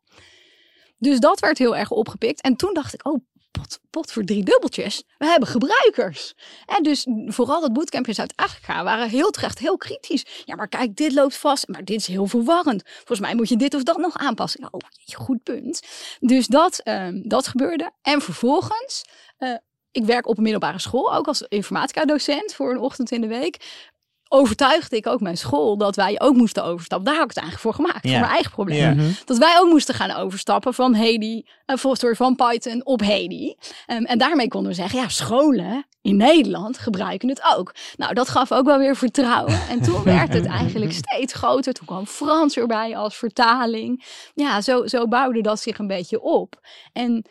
Dus 0.98 1.18
dat 1.20 1.40
werd 1.40 1.58
heel 1.58 1.76
erg 1.76 1.90
opgepikt. 1.90 2.40
En 2.42 2.56
toen 2.56 2.74
dacht 2.74 2.94
ik, 2.94 3.06
oh, 3.06 3.20
pot, 3.52 3.80
pot 3.90 4.12
voor 4.12 4.24
drie 4.24 4.44
dubbeltjes. 4.44 5.02
We 5.18 5.26
hebben 5.26 5.48
gebruikers. 5.48 6.34
En 6.66 6.82
dus 6.82 7.06
vooral 7.26 7.60
dat 7.60 7.72
bootcamp 7.72 8.06
in 8.06 8.14
Zuid-Afrika 8.14 8.84
waren 8.84 9.08
heel 9.08 9.30
terecht 9.30 9.58
heel 9.58 9.76
kritisch. 9.76 10.26
Ja, 10.44 10.54
maar 10.54 10.68
kijk, 10.68 10.96
dit 10.96 11.12
loopt 11.12 11.36
vast. 11.36 11.68
Maar 11.68 11.84
dit 11.84 12.00
is 12.00 12.06
heel 12.06 12.26
verwarrend. 12.26 12.82
Volgens 12.94 13.20
mij 13.20 13.34
moet 13.34 13.48
je 13.48 13.56
dit 13.56 13.74
of 13.74 13.82
dat 13.82 13.96
nog 13.96 14.16
aanpassen. 14.16 14.68
Oh, 14.70 14.80
goed 15.14 15.42
punt. 15.42 15.82
Dus 16.20 16.46
dat, 16.46 16.78
ehm, 16.78 17.20
dat 17.22 17.46
gebeurde. 17.46 17.90
En 18.02 18.20
vervolgens, 18.20 19.04
eh, 19.36 19.54
ik 19.90 20.04
werk 20.04 20.26
op 20.26 20.36
een 20.36 20.42
middelbare 20.42 20.78
school, 20.78 21.14
ook 21.14 21.26
als 21.26 21.42
informatica-docent 21.42 22.54
voor 22.54 22.70
een 22.70 22.78
ochtend 22.78 23.10
in 23.10 23.20
de 23.20 23.26
week. 23.26 23.90
Overtuigde 24.34 24.96
ik 24.96 25.06
ook 25.06 25.20
mijn 25.20 25.36
school 25.36 25.76
dat 25.76 25.96
wij 25.96 26.20
ook 26.20 26.34
moesten 26.36 26.64
overstappen. 26.64 27.06
Daar 27.06 27.14
had 27.14 27.24
ik 27.30 27.34
het 27.34 27.44
eigenlijk 27.44 27.76
voor 27.76 27.84
gemaakt, 27.84 28.04
Ja. 28.04 28.10
voor 28.10 28.20
mijn 28.20 28.32
eigen 28.32 28.50
probleem. 28.50 28.78
Ja. 28.78 28.94
Mhm. 28.94 29.10
Dat 29.24 29.38
wij 29.38 29.56
ook 29.60 29.68
moesten 29.68 29.94
gaan 29.94 30.10
overstappen 30.10 30.74
van 30.74 30.94
Hedy, 30.94 31.42
uh, 31.66 31.76
sorry, 31.92 32.14
van 32.16 32.34
Python 32.36 32.84
op 32.86 33.00
Hedy. 33.00 33.54
Ehm, 33.86 34.04
en 34.04 34.18
daarmee 34.18 34.48
konden 34.48 34.70
we 34.70 34.76
zeggen, 34.76 34.98
ja, 34.98 35.08
scholen 35.08 35.86
in 36.02 36.16
Nederland 36.16 36.78
gebruiken 36.78 37.28
het 37.28 37.42
ook. 37.56 37.74
Nou, 37.96 38.14
dat 38.14 38.28
gaf 38.28 38.52
ook 38.52 38.64
wel 38.64 38.78
weer 38.78 38.96
vertrouwen. 38.96 39.60
En 39.68 39.82
toen 39.82 40.02
werd 40.14 40.32
het 40.32 40.46
eigenlijk 40.46 40.92
steeds 40.92 41.32
groter. 41.32 41.72
Toen 41.72 41.86
kwam 41.86 42.06
Frans 42.06 42.56
erbij 42.56 42.96
als 42.96 43.16
vertaling. 43.16 44.04
Ja, 44.34 44.60
zo, 44.60 44.86
zo 44.86 45.08
bouwde 45.08 45.40
dat 45.40 45.60
zich 45.60 45.78
een 45.78 45.86
beetje 45.86 46.20
op. 46.22 46.60
En 46.92 47.26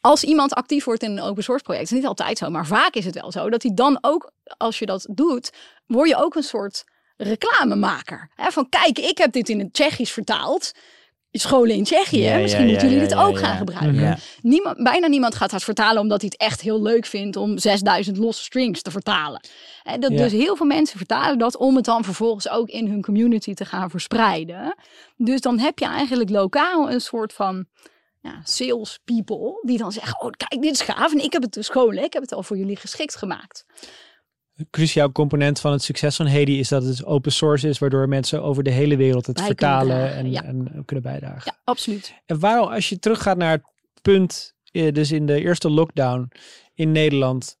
als 0.00 0.24
iemand 0.24 0.54
actief 0.54 0.84
wordt 0.84 1.02
in 1.02 1.10
een 1.10 1.20
open 1.24 1.42
source 1.42 1.64
project, 1.64 1.84
is 1.84 1.90
niet 1.90 2.06
altijd 2.06 2.38
zo, 2.38 2.50
maar 2.50 2.66
vaak 2.66 2.94
is 2.94 3.04
het 3.04 3.14
wel 3.20 3.32
zo, 3.32 3.50
dat 3.50 3.62
hij 3.62 3.72
dan 3.74 3.98
ook, 4.00 4.32
als 4.56 4.78
je 4.78 4.86
dat 4.86 5.06
doet, 5.10 5.52
word 5.86 6.08
je 6.08 6.16
ook 6.16 6.34
een 6.34 6.42
soort 6.42 6.84
reclamemaker. 7.16 8.30
Hè? 8.34 8.50
Van 8.50 8.68
kijk, 8.68 8.98
ik 8.98 9.18
heb 9.18 9.32
dit 9.32 9.48
in 9.48 9.58
het 9.58 9.72
Tsjechisch 9.72 10.12
vertaald. 10.12 10.72
Scholen 11.34 11.76
in 11.76 11.84
Tsjechië, 11.84 12.22
Ja, 12.22 12.38
misschien 12.38 12.64
ja, 12.64 12.70
moeten 12.70 12.88
jullie 12.88 13.08
dit 13.08 13.18
ook 13.18 13.38
gaan 13.38 13.56
gebruiken. 13.56 14.18
Niemand, 14.42 14.82
bijna 14.82 15.06
niemand 15.06 15.34
gaat 15.34 15.50
dat 15.50 15.64
vertalen 15.64 16.00
omdat 16.00 16.20
hij 16.20 16.30
het 16.32 16.40
echt 16.40 16.60
heel 16.60 16.82
leuk 16.82 17.06
vindt 17.06 17.36
om 17.36 17.58
6000 17.58 18.16
losse 18.16 18.42
strings 18.42 18.82
te 18.82 18.90
vertalen. 18.90 19.40
En 19.82 20.00
dat. 20.00 20.10
Dus 20.10 20.32
heel 20.32 20.56
veel 20.56 20.66
mensen 20.66 20.96
vertalen 20.96 21.38
dat 21.38 21.56
om 21.56 21.76
het 21.76 21.84
dan 21.84 22.04
vervolgens 22.04 22.48
ook 22.48 22.68
in 22.68 22.88
hun 22.88 23.02
community 23.02 23.54
te 23.54 23.64
gaan 23.64 23.90
verspreiden. 23.90 24.74
Dus 25.16 25.40
dan 25.40 25.58
heb 25.58 25.78
je 25.78 25.86
eigenlijk 25.86 26.30
lokaal 26.30 26.90
een 26.90 27.00
soort 27.00 27.32
van 27.32 27.66
ja, 28.20 28.40
sales 28.44 28.98
people 29.04 29.60
die 29.62 29.78
dan 29.78 29.92
zeggen: 29.92 30.20
Oh, 30.20 30.30
kijk, 30.30 30.62
dit 30.62 30.72
is 30.72 30.80
gaaf 30.80 31.12
en 31.12 31.24
ik 31.24 31.32
heb 31.32 31.42
het 31.42 31.52
de 31.54 31.62
scholen, 31.62 32.04
ik 32.04 32.12
heb 32.12 32.22
het 32.22 32.32
al 32.32 32.42
voor 32.42 32.56
jullie 32.56 32.76
geschikt 32.76 33.16
gemaakt. 33.16 33.64
Cruciaal 34.70 35.12
component 35.12 35.60
van 35.60 35.72
het 35.72 35.82
succes 35.82 36.16
van 36.16 36.26
Hedy 36.26 36.52
is 36.52 36.68
dat 36.68 36.84
het 36.84 37.04
open 37.04 37.32
source 37.32 37.68
is, 37.68 37.78
waardoor 37.78 38.08
mensen 38.08 38.42
over 38.42 38.62
de 38.62 38.70
hele 38.70 38.96
wereld 38.96 39.26
het 39.26 39.40
vertalen 39.40 40.14
en, 40.14 40.30
ja. 40.30 40.44
en 40.44 40.82
kunnen 40.84 41.04
bijdragen. 41.04 41.42
Ja, 41.44 41.60
absoluut. 41.64 42.14
En 42.26 42.38
waarom, 42.38 42.68
als 42.68 42.88
je 42.88 42.98
teruggaat 42.98 43.36
naar 43.36 43.52
het 43.52 43.62
punt, 44.02 44.54
eh, 44.70 44.92
dus 44.92 45.12
in 45.12 45.26
de 45.26 45.40
eerste 45.40 45.70
lockdown 45.70 46.30
in 46.74 46.92
Nederland, 46.92 47.56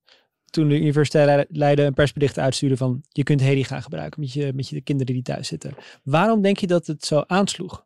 toen 0.50 0.68
de 0.68 0.80
universiteit 0.80 1.46
Leiden 1.50 1.86
een 1.86 1.94
persbericht 1.94 2.38
uitstuurde 2.38 2.76
van 2.76 3.04
je 3.08 3.22
kunt 3.22 3.40
Hedy 3.40 3.62
gaan 3.62 3.82
gebruiken 3.82 4.20
met 4.20 4.32
je, 4.32 4.52
met 4.54 4.68
je 4.68 4.80
kinderen 4.80 5.14
die 5.14 5.22
thuis 5.22 5.48
zitten. 5.48 5.74
Waarom 6.02 6.42
denk 6.42 6.58
je 6.58 6.66
dat 6.66 6.86
het 6.86 7.04
zo 7.04 7.24
aansloeg? 7.26 7.84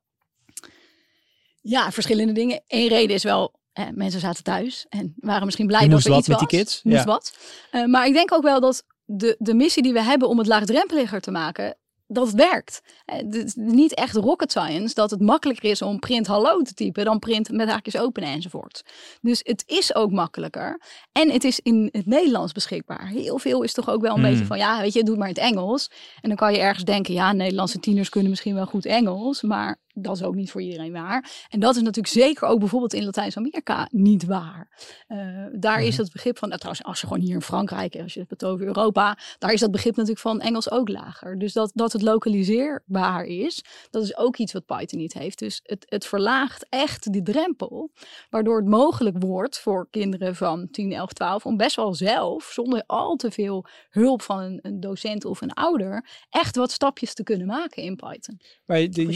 Ja, 1.61 1.93
verschillende 1.93 2.33
dingen. 2.33 2.63
Eén 2.67 2.89
reden 2.89 3.17
is 3.17 3.23
wel, 3.23 3.55
eh, 3.73 3.85
mensen 3.95 4.21
zaten 4.21 4.45
thuis 4.45 4.87
en 4.89 5.15
waren 5.17 5.45
misschien 5.45 5.67
blij 5.67 5.89
dat 5.89 6.05
er 6.05 6.11
wat 6.11 6.19
iets 6.19 6.29
met 6.29 6.41
was. 6.41 6.49
die 6.49 6.59
kids, 6.59 6.83
Moest 6.83 6.97
ja. 6.97 7.05
wat. 7.05 7.37
Eh, 7.71 7.85
maar 7.85 8.07
ik 8.07 8.13
denk 8.13 8.33
ook 8.33 8.43
wel 8.43 8.61
dat 8.61 8.85
de, 9.07 9.37
de 9.39 9.55
missie 9.55 9.83
die 9.83 9.93
we 9.93 10.03
hebben 10.03 10.29
om 10.29 10.39
het 10.39 10.47
laagdrempeliger 10.47 11.21
te 11.21 11.31
maken, 11.31 11.77
dat 12.09 12.31
werkt. 12.31 12.81
Eh, 13.05 13.17
Het 13.17 13.35
is 13.35 13.55
niet 13.55 13.95
echt 13.95 14.15
rocket 14.17 14.51
science 14.51 14.95
dat 14.95 15.11
het 15.11 15.21
makkelijker 15.21 15.71
is 15.71 15.83
om 15.83 15.99
print 15.99 16.27
hallo 16.27 16.63
te 16.63 16.75
typen 16.75 17.05
dan 17.05 17.19
print 17.19 17.51
met 17.51 17.69
haakjes 17.69 17.99
openen 17.99 18.29
enzovoort. 18.29 18.83
Dus 19.21 19.41
het 19.43 19.63
is 19.67 19.95
ook 19.95 20.11
makkelijker. 20.11 20.81
En 21.13 21.31
het 21.31 21.45
is 21.45 21.61
in 21.61 21.89
het 21.93 22.07
Nederlands 22.07 22.53
beschikbaar. 22.53 23.09
Heel 23.09 23.39
veel 23.39 23.63
is 23.63 23.73
toch 23.73 23.91
ook 23.91 24.01
wel 24.01 24.15
een 24.15 24.21
Hmm. 24.21 24.31
beetje 24.31 24.45
van, 24.47 24.59
ja, 24.59 24.81
weet 24.81 24.93
je, 24.93 25.03
doe 25.03 25.17
maar 25.17 25.29
in 25.29 25.35
het 25.35 25.43
Engels. 25.43 25.91
En 26.21 26.29
dan 26.29 26.39
kan 26.39 26.53
je 26.53 26.59
ergens 26.59 26.85
denken, 26.85 27.15
ja, 27.15 27.33
Nederlandse 27.33 27.79
tieners 27.79 28.09
kunnen 28.09 28.31
misschien 28.31 28.55
wel 28.55 28.67
goed 28.67 28.87
Engels, 28.87 29.43
maar 29.43 29.79
dat 29.99 30.17
is 30.17 30.23
ook 30.23 30.35
niet 30.35 30.51
voor 30.51 30.63
iedereen 30.63 30.93
waar. 30.93 31.47
En 31.49 31.61
dat 31.61 31.77
is 31.77 31.83
natuurlijk 31.83 32.15
zeker 32.15 32.49
ook 32.49 32.59
bijvoorbeeld 32.59 32.95
in 32.95 33.05
Latijns-Amerika 33.05 33.89
niet 33.91 34.25
waar. 34.25 34.69
Eh, 35.07 35.19
daar 35.53 35.83
is 35.83 35.97
het 35.97 36.13
begrip 36.13 36.39
van, 36.39 36.49
nou, 36.49 36.61
trouwens, 36.61 36.87
als 36.87 37.01
je 37.01 37.07
gewoon 37.07 37.23
hier 37.23 37.35
in 37.35 37.43
Frankrijk, 37.43 37.97
als 37.97 38.15
je 38.15 38.21
het 38.21 38.31
hebt 38.31 38.45
over 38.45 38.67
Europa, 38.67 39.19
daar 39.39 39.53
is 39.53 39.61
dat 39.61 39.71
begrip 39.71 39.97
natuurlijk 39.97 40.21
van 40.21 40.41
Engels 40.41 40.71
ook 40.71 40.89
lager. 40.89 41.39
Dus 41.39 41.53
dat, 41.53 41.71
dat 41.75 41.93
het 41.93 42.03
lokaliseerbaar 42.03 43.25
is, 43.25 43.65
dat 43.91 44.03
is 44.03 44.17
ook 44.17 44.37
iets 44.37 44.53
wat 44.53 44.67
Python 44.67 44.99
niet 44.99 45.13
heeft. 45.13 45.39
Dus 45.39 45.61
het, 45.63 45.85
het 45.89 46.07
verlaagt 46.07 46.67
echt 46.69 47.13
die 47.13 47.23
drempel, 47.23 47.91
waardoor 48.31 48.57
het 48.57 48.69
mogelijk 48.69 49.23
wordt 49.23 49.59
voor 49.59 49.89
kinderen 49.91 50.35
van 50.35 50.69
10, 50.71 50.93
11, 50.93 51.13
12 51.13 51.47
om 51.47 51.57
best 51.57 51.77
wel 51.77 51.95
zelf, 51.95 52.45
zonder 52.45 52.83
al 52.87 53.17
te 53.17 53.31
veel 53.31 53.67
hulp 53.91 54.23
van 54.23 54.39
een, 54.39 54.59
een 54.63 54.81
docent 54.81 55.25
of 55.25 55.41
een 55.41 55.53
ouder, 55.53 56.09
echt 56.31 56.57
wat 56.57 56.71
stapjes 56.71 57.15
te 57.15 57.23
kunnen 57.23 57.47
maken 57.47 57.83
in 57.83 57.97
Python. 57.97 58.41
Maar 58.67 58.91
die, 58.91 59.07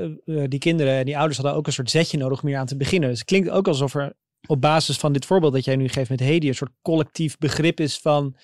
Eh, 0.00 0.42
eh, 0.42 0.48
die 0.48 0.58
kinderen 0.58 0.92
en 0.92 1.04
die 1.04 1.16
ouders 1.16 1.36
hadden 1.36 1.56
ook 1.56 1.66
een 1.66 1.72
soort 1.72 1.90
zetje 1.90 2.18
nodig 2.18 2.42
om 2.42 2.48
hier 2.48 2.58
aan 2.58 2.66
te 2.66 2.76
beginnen. 2.76 3.08
Dus 3.08 3.18
het 3.18 3.28
klinkt 3.28 3.50
ook 3.50 3.68
alsof 3.68 3.94
er 3.94 4.12
op 4.46 4.60
basis 4.60 4.96
van 4.96 5.12
dit 5.12 5.26
voorbeeld 5.26 5.52
dat 5.52 5.64
jij 5.64 5.76
nu 5.76 5.88
geeft 5.88 6.10
met 6.10 6.20
Hedy 6.20 6.48
een 6.48 6.54
soort 6.54 6.72
collectief 6.82 7.38
begrip 7.38 7.80
is 7.80 7.98
van 7.98 8.36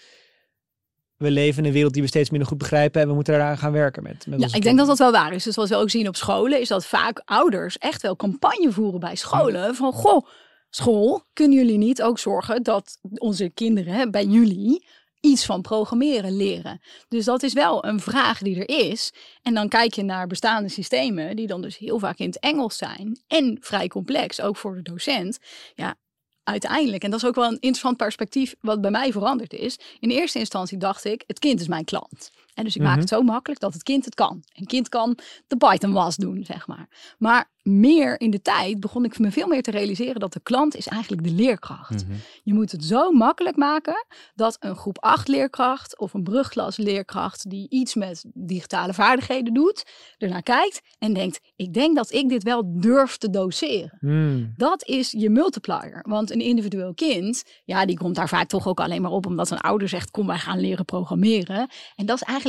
we 1.17 1.31
leven 1.31 1.59
in 1.59 1.65
een 1.69 1.75
wereld 1.75 1.93
die 1.93 2.03
we 2.03 2.09
steeds 2.09 2.31
minder 2.31 2.49
goed 2.49 2.59
begrijpen 2.59 3.01
en 3.01 3.09
we 3.09 3.15
moeten 3.15 3.35
daaraan 3.35 3.59
gaan 3.59 3.73
werken 3.73 4.03
met, 4.03 4.27
met 4.27 4.41
Ja, 4.41 4.47
ik 4.47 4.53
denk 4.53 4.53
dat 4.53 4.63
kinderen. 4.63 4.87
dat 4.87 4.99
wel 4.99 5.13
waar 5.13 5.33
is. 5.33 5.45
Dus 5.45 5.57
wat 5.57 5.69
we 5.69 5.77
ook 5.77 5.91
zien 5.91 6.09
op 6.09 6.17
scholen, 6.17 6.61
is 6.61 6.69
dat 6.69 6.87
vaak 6.87 7.23
ouders 7.25 7.79
echt 7.79 8.03
wel 8.03 8.17
campagne 8.17 8.73
voeren 8.73 9.01
bij 9.01 9.17
scholen. 9.17 9.75
Van, 9.75 9.93
goh, 9.93 10.27
school, 10.71 11.25
kunnen 11.33 11.57
jullie 11.57 11.79
niet 11.79 12.03
ook 12.03 12.19
zorgen 12.19 12.63
dat 12.63 12.99
onze 13.15 13.49
kinderen 13.49 14.11
bij 14.11 14.25
jullie 14.25 14.87
iets 15.27 15.45
van 15.45 15.61
programmeren 15.61 16.37
leren? 16.37 16.81
Dus 17.09 17.25
dat 17.25 17.43
is 17.43 17.53
wel 17.53 17.85
een 17.85 18.01
vraag 18.01 18.39
die 18.39 18.65
er 18.65 18.91
is. 18.91 19.13
En 19.43 19.55
dan 19.55 19.69
kijk 19.69 19.95
je 19.95 20.03
naar 20.03 20.27
bestaande 20.27 20.69
systemen, 20.69 21.37
die 21.37 21.47
dan 21.47 21.63
dus 21.63 21.79
heel 21.79 21.99
vaak 21.99 22.19
in 22.19 22.27
het 22.27 22.39
Engels 22.39 22.77
zijn. 22.77 23.21
En 23.27 23.59
vrij 23.61 23.89
complex, 23.89 24.41
ook 24.41 24.57
voor 24.57 24.75
de 24.75 24.83
docent. 24.83 25.39
Ja, 25.75 25.95
uiteindelijk, 26.43 27.03
en 27.03 27.11
dat 27.11 27.23
is 27.23 27.29
ook 27.29 27.35
wel 27.35 27.45
een 27.45 27.53
interessant 27.53 27.97
perspectief 27.97 28.55
wat 28.61 28.81
bij 28.81 28.91
mij 28.91 29.13
veranderd 29.13 29.53
is. 29.53 29.79
In 29.99 30.11
eerste 30.11 30.39
instantie 30.39 30.79
dacht 30.79 31.05
ik, 31.05 31.25
het 31.27 31.39
kind 31.39 31.61
is 31.61 31.69
mijn 31.69 31.85
klant. 31.85 32.31
En 32.57 32.65
dus 32.65 32.77
ik 32.77 32.83
maak 32.83 32.91
Mhm. 32.91 33.01
het 33.01 33.09
zo 33.09 33.23
makkelijk 33.23 33.61
dat 33.61 33.73
het 33.73 33.83
kind 33.83 34.05
het 34.05 34.15
kan. 34.15 34.43
Een 34.55 34.67
kind 34.67 34.89
kan 34.89 35.19
de 35.47 35.57
Python 35.57 35.93
was 35.93 36.17
doen, 36.17 36.45
zeg 36.45 36.67
maar. 36.67 37.15
Maar 37.19 37.51
meer 37.63 38.21
in 38.21 38.31
de 38.31 38.43
tijd 38.43 38.81
begon 38.81 39.05
ik 39.05 39.19
me 39.19 39.31
veel 39.31 39.47
meer 39.47 39.63
te 39.63 39.71
realiseren 39.71 40.21
dat 40.21 40.33
de 40.33 40.41
klant 40.43 40.77
is 40.77 40.87
eigenlijk 40.87 41.23
de 41.23 41.31
leerkracht. 41.31 42.07
Mhm. 42.07 42.17
Je 42.43 42.55
moet 42.55 42.73
het 42.73 42.85
zo 42.85 43.11
makkelijk 43.11 43.57
maken 43.57 44.07
dat 44.35 44.57
een 44.61 44.77
groep 44.77 44.99
8 45.01 45.29
leerkracht 45.29 45.99
of 45.99 46.15
een 46.15 46.23
brugklas 46.23 46.77
leerkracht 46.77 47.51
die 47.51 47.67
iets 47.71 47.95
met 47.95 48.25
digitale 48.35 48.95
vaardigheden 48.95 49.55
doet, 49.55 49.85
ernaar 50.19 50.43
kijkt 50.43 50.81
en 50.99 51.13
denkt, 51.15 51.41
ik 51.57 51.75
denk 51.75 51.97
dat 51.97 52.13
ik 52.13 52.29
dit 52.29 52.43
wel 52.43 52.63
durf 52.81 53.17
te 53.17 53.31
doseren. 53.31 53.97
Hmm. 54.01 54.53
Dat 54.57 54.85
is 54.85 55.11
je 55.11 55.31
multiplier. 55.31 56.05
Want 56.09 56.31
een 56.31 56.41
individueel 56.41 56.95
kind, 56.95 57.43
ja, 57.65 57.87
die 57.87 57.97
komt 57.97 58.15
daar 58.15 58.29
vaak 58.29 58.49
toch 58.49 58.67
ook 58.69 58.81
alleen 58.81 59.03
maar 59.03 59.11
op 59.11 59.27
omdat 59.27 59.51
een 59.51 59.61
ouder 59.61 59.89
zegt: 59.89 60.11
Kom, 60.11 60.27
wij 60.27 60.39
gaan 60.39 60.61
leren 60.61 60.85
programmeren. 60.85 61.69
En 61.97 62.07
dat 62.07 62.17
is 62.17 62.23
eigenlijk. 62.23 62.45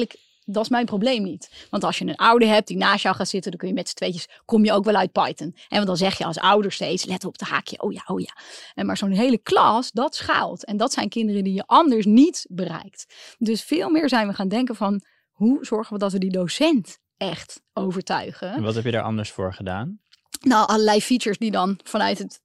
Dat 0.50 0.64
is 0.64 0.70
mijn 0.70 0.86
probleem 0.86 1.24
niet. 1.24 1.68
Want 1.70 1.84
als 1.84 1.98
je 1.98 2.06
een 2.06 2.16
ouder 2.16 2.48
hebt 2.48 2.68
die 2.68 2.78
naast 2.78 3.04
jou 3.04 3.16
gaat 3.16 3.28
zitten, 3.28 3.52
dan 3.52 3.60
kun 3.60 3.70
je 3.70 3.74
met 3.74 3.90
z'n 3.90 3.96
tweetjes, 3.96 4.30
kom 4.46 4.66
je 4.66 4.74
ook 4.74 4.86
wel 4.86 4.96
uit 4.96 5.12
Python. 5.12 5.56
En 5.56 5.76
want 5.76 5.88
dan 5.88 5.98
zeg 5.98 6.18
je 6.18 6.26
als 6.26 6.40
ouder 6.40 6.72
steeds, 6.72 7.06
let 7.06 7.26
op 7.26 7.40
het 7.40 7.50
haakje, 7.50 7.82
oh 7.82 7.92
ja, 7.94 8.04
oh 8.06 8.20
ja. 8.20 8.36
En 8.74 8.86
maar 8.86 8.98
zo'n 8.98 9.12
hele 9.12 9.38
klas, 9.38 9.92
dat 9.92 10.16
schaalt. 10.16 10.66
En 10.66 10.78
dat 10.78 10.94
zijn 10.94 11.10
kinderen 11.10 11.44
die 11.44 11.54
je 11.54 11.64
anders 11.66 12.06
niet 12.06 12.46
bereikt. 12.50 13.06
Dus 13.38 13.64
veel 13.64 13.90
meer 13.90 14.10
zijn 14.10 14.28
we 14.28 14.34
gaan 14.34 14.48
denken 14.48 14.76
van, 14.76 15.02
hoe 15.32 15.66
zorgen 15.66 15.94
we 15.94 16.00
dat 16.00 16.12
we 16.12 16.20
die 16.20 16.32
docent 16.32 16.98
echt 17.18 17.62
overtuigen? 17.74 18.54
En 18.54 18.64
wat 18.64 18.76
heb 18.76 18.84
je 18.84 18.92
daar 18.92 19.04
anders 19.04 19.32
voor 19.32 19.54
gedaan? 19.54 20.00
Nou, 20.42 20.68
allerlei 20.68 21.02
features 21.02 21.38
die 21.38 21.52
dan 21.52 21.80
vanuit 21.84 22.18
het 22.18 22.42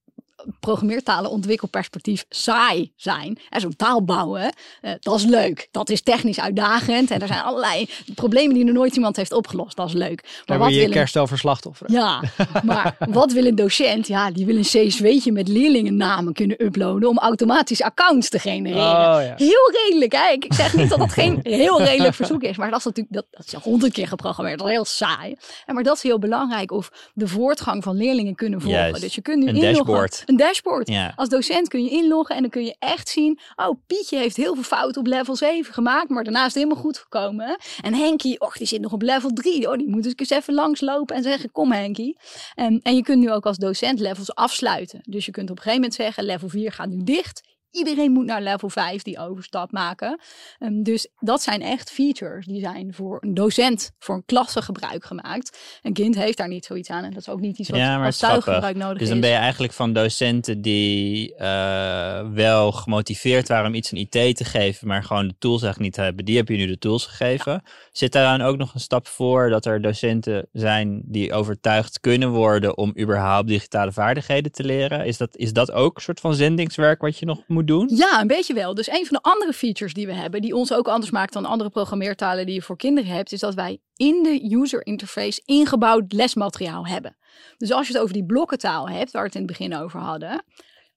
programmeertalen 0.61 1.31
ontwikkelperspectief 1.31 2.25
saai 2.29 2.93
zijn. 2.97 3.39
En 3.51 3.61
zo'n 3.61 3.77
taal 3.77 4.05
bouwen, 4.05 4.53
eh, 4.81 4.93
dat 5.01 5.15
is 5.19 5.25
leuk. 5.25 5.69
Dat 5.71 5.91
is 5.91 6.03
technisch 6.03 6.41
uitdagend. 6.41 7.11
En 7.11 7.21
er 7.21 7.27
zijn 7.27 7.43
allerlei 7.43 7.89
problemen 8.15 8.55
die 8.55 8.65
nog 8.65 8.75
nooit 8.75 8.95
iemand 8.97 9.17
heeft 9.17 9.33
opgelost. 9.33 9.77
Dat 9.77 9.87
is 9.89 9.95
leuk. 9.95 10.23
Maar 10.23 10.43
Daar 10.45 10.59
wat 10.59 10.67
wil 10.67 10.77
je 10.77 10.83
wil 10.83 10.91
een- 10.93 10.99
kerstel 10.99 11.27
voor 11.27 11.39
slachtofferen. 11.39 11.93
ja, 11.93 12.23
maar 12.65 12.97
wat 13.09 13.33
wil 13.33 13.47
een 13.47 13.55
docent? 13.55 14.07
Ja, 14.07 14.31
die 14.31 14.47
wil 14.47 14.57
een 14.57 14.63
CSW'tje 14.63 15.33
met 15.33 15.49
leerlingennamen 15.49 16.33
kunnen 16.33 16.65
uploaden 16.65 17.09
om 17.09 17.19
automatisch 17.19 17.83
accounts 17.83 18.29
te 18.29 18.39
genereren. 18.39 18.83
Oh, 18.83 19.23
ja. 19.23 19.35
Heel 19.37 19.73
redelijk, 19.85 20.13
hè? 20.13 20.29
Ik 20.33 20.47
zeg 20.55 20.75
niet 20.75 20.89
dat 20.89 20.99
dat 20.99 21.13
geen 21.13 21.39
heel 21.43 21.83
redelijk 21.83 22.15
verzoek 22.15 22.43
is, 22.43 22.57
maar 22.57 22.71
dat 22.71 22.79
is 22.79 22.85
natuurlijk 22.85 23.15
dat, 23.15 23.27
dat 23.31 23.47
is 23.47 23.53
honderd 23.53 23.93
keer 23.93 24.09
geprogrammeerd. 24.09 24.59
Dat 24.59 24.67
is 24.69 24.73
heel 24.75 24.85
saai. 24.85 25.35
En 25.67 25.75
maar 25.75 25.83
dat 25.83 25.97
is 25.97 26.03
heel 26.03 26.19
belangrijk 26.19 26.71
of 26.73 26.91
de 27.15 27.29
voortgang 27.29 27.83
van 27.83 27.97
leerlingen 27.97 28.35
kunnen 28.35 28.61
volgen. 28.61 28.79
Juist. 28.81 29.01
Dus 29.01 29.15
je 29.15 29.21
kunt 29.23 29.39
nu 29.43 29.49
Een 29.49 29.55
inloggen. 29.55 29.75
dashboard. 29.77 30.23
Een 30.33 30.39
dashboard. 30.39 30.89
Ja. 30.89 31.13
Als 31.17 31.29
docent 31.29 31.69
kun 31.69 31.83
je 31.85 31.91
inloggen 31.91 32.35
en 32.37 32.41
dan 32.41 32.51
kun 32.51 32.65
je 32.65 32.77
echt 32.79 33.09
zien, 33.09 33.39
oh 33.57 33.81
Pietje 33.87 34.19
heeft 34.19 34.37
heel 34.37 34.55
veel 34.55 34.63
fouten 34.63 35.01
op 35.01 35.07
level 35.07 35.37
7 35.37 35.75
gemaakt, 35.75 36.09
maar 36.09 36.25
daarna 36.25 36.39
is 36.39 36.45
het 36.45 36.55
helemaal 36.55 36.83
goed 36.83 36.99
gekomen. 36.99 37.57
En 37.81 37.95
Henkie, 37.95 38.41
och, 38.41 38.57
die 38.57 38.67
zit 38.67 38.81
nog 38.81 38.93
op 38.93 39.03
level 39.03 39.31
3. 39.31 39.71
Oh, 39.71 39.77
die 39.77 39.89
moet 39.89 40.03
dus 40.03 40.13
eens 40.17 40.31
even 40.31 40.55
langslopen 40.55 41.17
en 41.17 41.23
zeggen, 41.23 41.51
kom 41.51 41.73
Henkie. 41.73 42.19
En, 42.55 42.81
en 42.83 42.95
je 42.95 43.03
kunt 43.03 43.19
nu 43.19 43.33
ook 43.33 43.47
als 43.47 43.57
docent 43.57 44.01
levels 44.01 44.35
afsluiten. 44.35 45.01
Dus 45.03 45.27
je 45.27 45.33
kunt 45.33 45.51
op 45.51 45.57
een 45.57 45.63
gegeven 45.63 45.81
moment 45.83 46.01
zeggen, 46.01 46.25
level 46.25 46.49
4 46.49 46.73
gaat 46.73 46.89
nu 46.89 47.03
dicht. 47.05 47.43
Iedereen 47.73 48.13
moet 48.13 48.25
naar 48.25 48.43
level 48.43 48.69
5 48.69 49.03
die 49.03 49.19
overstap 49.19 49.73
maken. 49.73 50.21
Ehm, 50.59 50.83
dus 50.83 51.09
dat 51.19 51.43
zijn 51.43 51.63
echt 51.63 51.91
features 51.91 52.47
die 52.47 52.61
zijn 52.61 52.95
voor 52.95 53.19
een 53.21 53.35
docent, 53.35 53.93
voor 53.99 54.15
een 54.15 54.25
klasse 54.25 54.63
gebruik 54.63 55.05
gemaakt. 55.05 55.79
Een 55.83 55.93
kind 55.93 56.15
heeft 56.15 56.37
daar 56.37 56.49
niet 56.49 56.65
zoiets 56.65 56.91
aan 56.91 57.05
en 57.05 57.11
dat 57.11 57.21
is 57.21 57.29
ook 57.29 57.41
niet 57.41 57.59
iets 57.59 57.69
wat 57.69 57.79
Ja, 57.79 57.97
maar 57.97 58.07
als 58.07 58.21
het 58.21 58.25
is 58.25 58.31
tuiggebruik 58.31 58.77
nodig 58.77 58.99
Dus 58.99 59.09
dan 59.09 59.21
ben 59.21 59.31
je 59.31 59.37
eigenlijk 59.37 59.73
van 59.73 59.93
docenten 59.93 60.63
die 60.63 61.35
eh, 61.35 62.29
wel 62.31 62.73
gemotiveerd 62.73 63.49
waren 63.49 63.67
om 63.67 63.75
iets 63.75 63.93
een 63.93 63.99
IT 63.99 64.37
te 64.37 64.45
geven, 64.45 64.89
maar 64.89 65.05
gewoon 65.05 65.29
de 65.29 65.35
tools 65.39 65.63
eigenlijk 65.63 65.97
niet 65.97 66.05
hebben. 66.05 66.25
Die 66.25 66.37
heb 66.37 66.49
je 66.49 66.57
nu 66.57 66.67
de 66.67 66.79
tools 66.79 67.07
gegeven. 67.07 67.63
Zit 67.93 68.13
daar 68.13 68.39
dan 68.39 68.47
ook 68.47 68.57
nog 68.57 68.75
een 68.75 68.81
stap 68.81 69.07
voor 69.07 69.51
dat 69.51 69.67
er 69.67 69.83
docenten 69.83 70.47
zijn 70.53 71.03
die 71.05 71.33
overtuigd 71.33 72.01
kunnen 72.01 72.31
worden 72.31 72.77
om 72.77 72.93
überhaupt 72.99 73.49
digitale 73.49 73.93
vaardigheden 73.93 74.53
te 74.53 74.65
leren? 74.65 75.07
Is 75.07 75.17
dat, 75.17 75.37
is 75.37 75.53
dat 75.53 75.73
ook 75.73 75.97
een 75.97 76.03
soort 76.03 76.21
van 76.21 76.35
zendingswerk 76.35 77.01
wat 77.01 77.19
je 77.19 77.27
nog 77.27 77.43
moet 77.47 77.62
doen? 77.67 77.89
Ja, 77.95 78.21
een 78.21 78.27
beetje 78.27 78.55
wel. 78.55 78.75
Dus 78.75 78.89
een 78.89 79.07
van 79.07 79.21
de 79.23 79.31
andere 79.31 79.53
features 79.53 79.95
die 79.95 80.07
we 80.07 80.13
hebben, 80.13 80.41
die 80.41 80.55
ons 80.55 80.73
ook 80.73 80.89
anders 80.89 81.11
maakt 81.11 81.33
dan 81.33 81.45
andere 81.45 81.71
programmeertalen 81.71 82.47
die 82.47 82.55
je 82.55 82.63
voor 82.63 82.77
kinderen 82.77 83.11
hebt, 83.11 83.33
is 83.33 83.41
dat 83.41 83.55
wij 83.55 83.81
in 83.97 84.23
de 84.23 84.57
user 84.57 84.87
interface 84.87 85.43
ingebouwd 85.45 86.13
lesmateriaal 86.13 86.87
hebben. 86.87 87.17
Dus 87.59 87.73
als 87.73 87.87
je 87.87 87.93
het 87.93 88.03
over 88.03 88.15
die 88.15 88.27
blokkentaal 88.27 88.89
hebt, 88.89 89.11
waar 89.11 89.23
we 89.23 89.29
het 89.29 89.37
in 89.37 89.43
het 89.43 89.59
begin 89.59 89.77
over 89.77 90.01
hadden, 90.01 90.45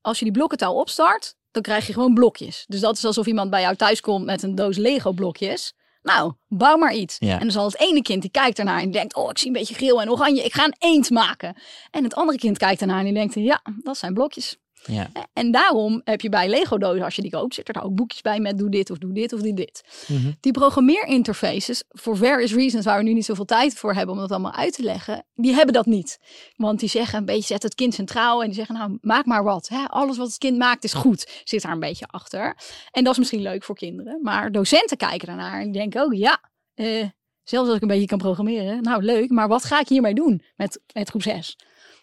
als 0.02 0.20
je 0.20 0.26
die 0.26 0.34
blokkentaal 0.34 0.76
opstart, 0.76 1.36
dan 1.52 1.62
krijg 1.62 1.88
je 1.88 1.94
gewoon 1.94 2.14
blokjes. 2.14 2.66
Dus 2.68 2.80
dat 2.80 2.98
is 2.98 3.06
alsof 3.06 3.26
iemand 3.26 3.50
bij 3.50 3.62
jou 3.62 3.76
thuis 3.76 4.02
komt 4.02 4.26
met 4.26 4.44
een 4.44 4.56
doos 4.56 4.78
Lego 4.78 5.12
blokjes. 5.12 5.74
Nou, 6.02 6.34
bouw 6.48 6.78
maar 6.78 6.94
iets. 6.94 7.16
Ja. 7.20 7.34
En 7.34 7.40
dan 7.40 7.52
zal 7.52 7.66
het 7.66 7.80
ene 7.80 8.02
kind 8.02 8.22
die 8.22 8.32
kijkt 8.32 8.60
ernaar 8.60 8.82
en 8.82 8.92
denkt, 8.92 9.16
oh, 9.16 9.30
ik 9.30 9.38
zie 9.38 9.48
een 9.48 9.54
beetje 9.54 9.74
geel 9.74 10.02
en 10.02 10.12
oranje, 10.12 10.44
ik 10.44 10.54
ga 10.54 10.64
een 10.66 10.76
eend 10.80 11.10
maken. 11.10 11.56
En 11.92 12.04
het 12.04 12.16
andere 12.16 12.38
kind 12.38 12.58
kijkt 12.58 12.82
ernaar 12.82 13.00
en 13.00 13.06
die 13.06 13.14
denkt, 13.14 13.34
ja, 13.34 13.62
dat 13.84 13.98
zijn 13.98 14.14
blokjes. 14.14 14.58
Ja. 14.86 15.10
En 15.34 15.52
daarom 15.52 16.02
heb 16.04 16.22
je 16.22 16.30
bij 16.30 16.50
Lego 16.50 16.78
dozen, 16.78 17.04
als 17.04 17.16
je 17.16 17.22
die 17.22 17.32
koopt, 17.32 17.54
zitten 17.54 17.74
er 17.74 17.84
ook 17.84 17.96
boekjes 17.96 18.22
bij 18.22 18.40
met 18.40 18.58
doe 18.58 18.70
dit 18.70 18.90
of 18.90 18.98
doe 18.98 19.14
dit 19.14 19.34
of 19.34 19.42
doe 19.42 19.54
dit. 19.54 19.84
Mhm. 20.08 20.32
Die 20.40 20.52
programmeerinterfaces, 20.52 21.84
for 21.90 22.18
various 22.18 22.54
reasons 22.54 22.86
waar 22.86 22.98
we 22.98 23.04
nu 23.04 23.14
niet 23.14 23.26
zoveel 23.26 23.46
tijd 23.46 23.74
voor 23.74 23.94
hebben 23.94 24.16
om 24.16 24.22
dat 24.22 24.32
allemaal 24.32 24.54
uit 24.54 24.74
te 24.74 24.84
leggen, 24.84 25.26
die 25.36 25.54
hebben 25.54 25.74
dat 25.74 25.86
niet. 25.86 26.20
Want 26.56 26.80
die 26.80 26.90
zeggen 26.90 27.20
een 27.20 27.26
beetje, 27.26 27.42
zet 27.42 27.64
het 27.64 27.76
kind 27.76 27.94
centraal 27.94 28.42
en 28.42 28.48
die 28.48 28.56
zeggen, 28.56 28.76
nou, 28.76 28.98
maak 29.02 29.26
maar 29.26 29.44
wat. 29.44 29.68
Hè? 29.68 29.86
Alles 29.88 30.18
wat 30.18 30.28
het 30.28 30.38
kind 30.38 30.58
maakt 30.58 30.84
is 30.84 30.94
goed. 30.94 31.42
Zit 31.44 31.62
daar 31.62 31.72
een 31.72 31.80
beetje 31.80 32.08
achter. 32.08 32.58
En 32.92 33.04
dat 33.04 33.14
is 33.14 33.20
misschien 33.20 33.42
leuk 33.42 33.64
voor 33.64 33.76
kinderen. 33.76 34.20
Maar 34.22 34.52
docenten 34.52 34.98
kijken 34.98 35.28
daarnaar 35.28 35.60
en 35.60 35.64
die 35.64 35.82
denken 35.82 36.02
ook, 36.02 36.14
ja, 36.14 36.42
eh, 36.74 37.06
zelfs 37.44 37.68
als 37.68 37.76
ik 37.76 37.82
een 37.82 37.88
beetje 37.88 38.06
kan 38.06 38.18
programmeren, 38.18 38.82
nou 38.82 39.04
leuk, 39.04 39.30
maar 39.30 39.48
wat 39.48 39.64
ga 39.64 39.80
ik 39.80 39.88
hiermee 39.88 40.14
doen 40.14 40.42
met, 40.56 40.82
met 40.94 41.10
groep 41.10 41.22
6? 41.22 41.58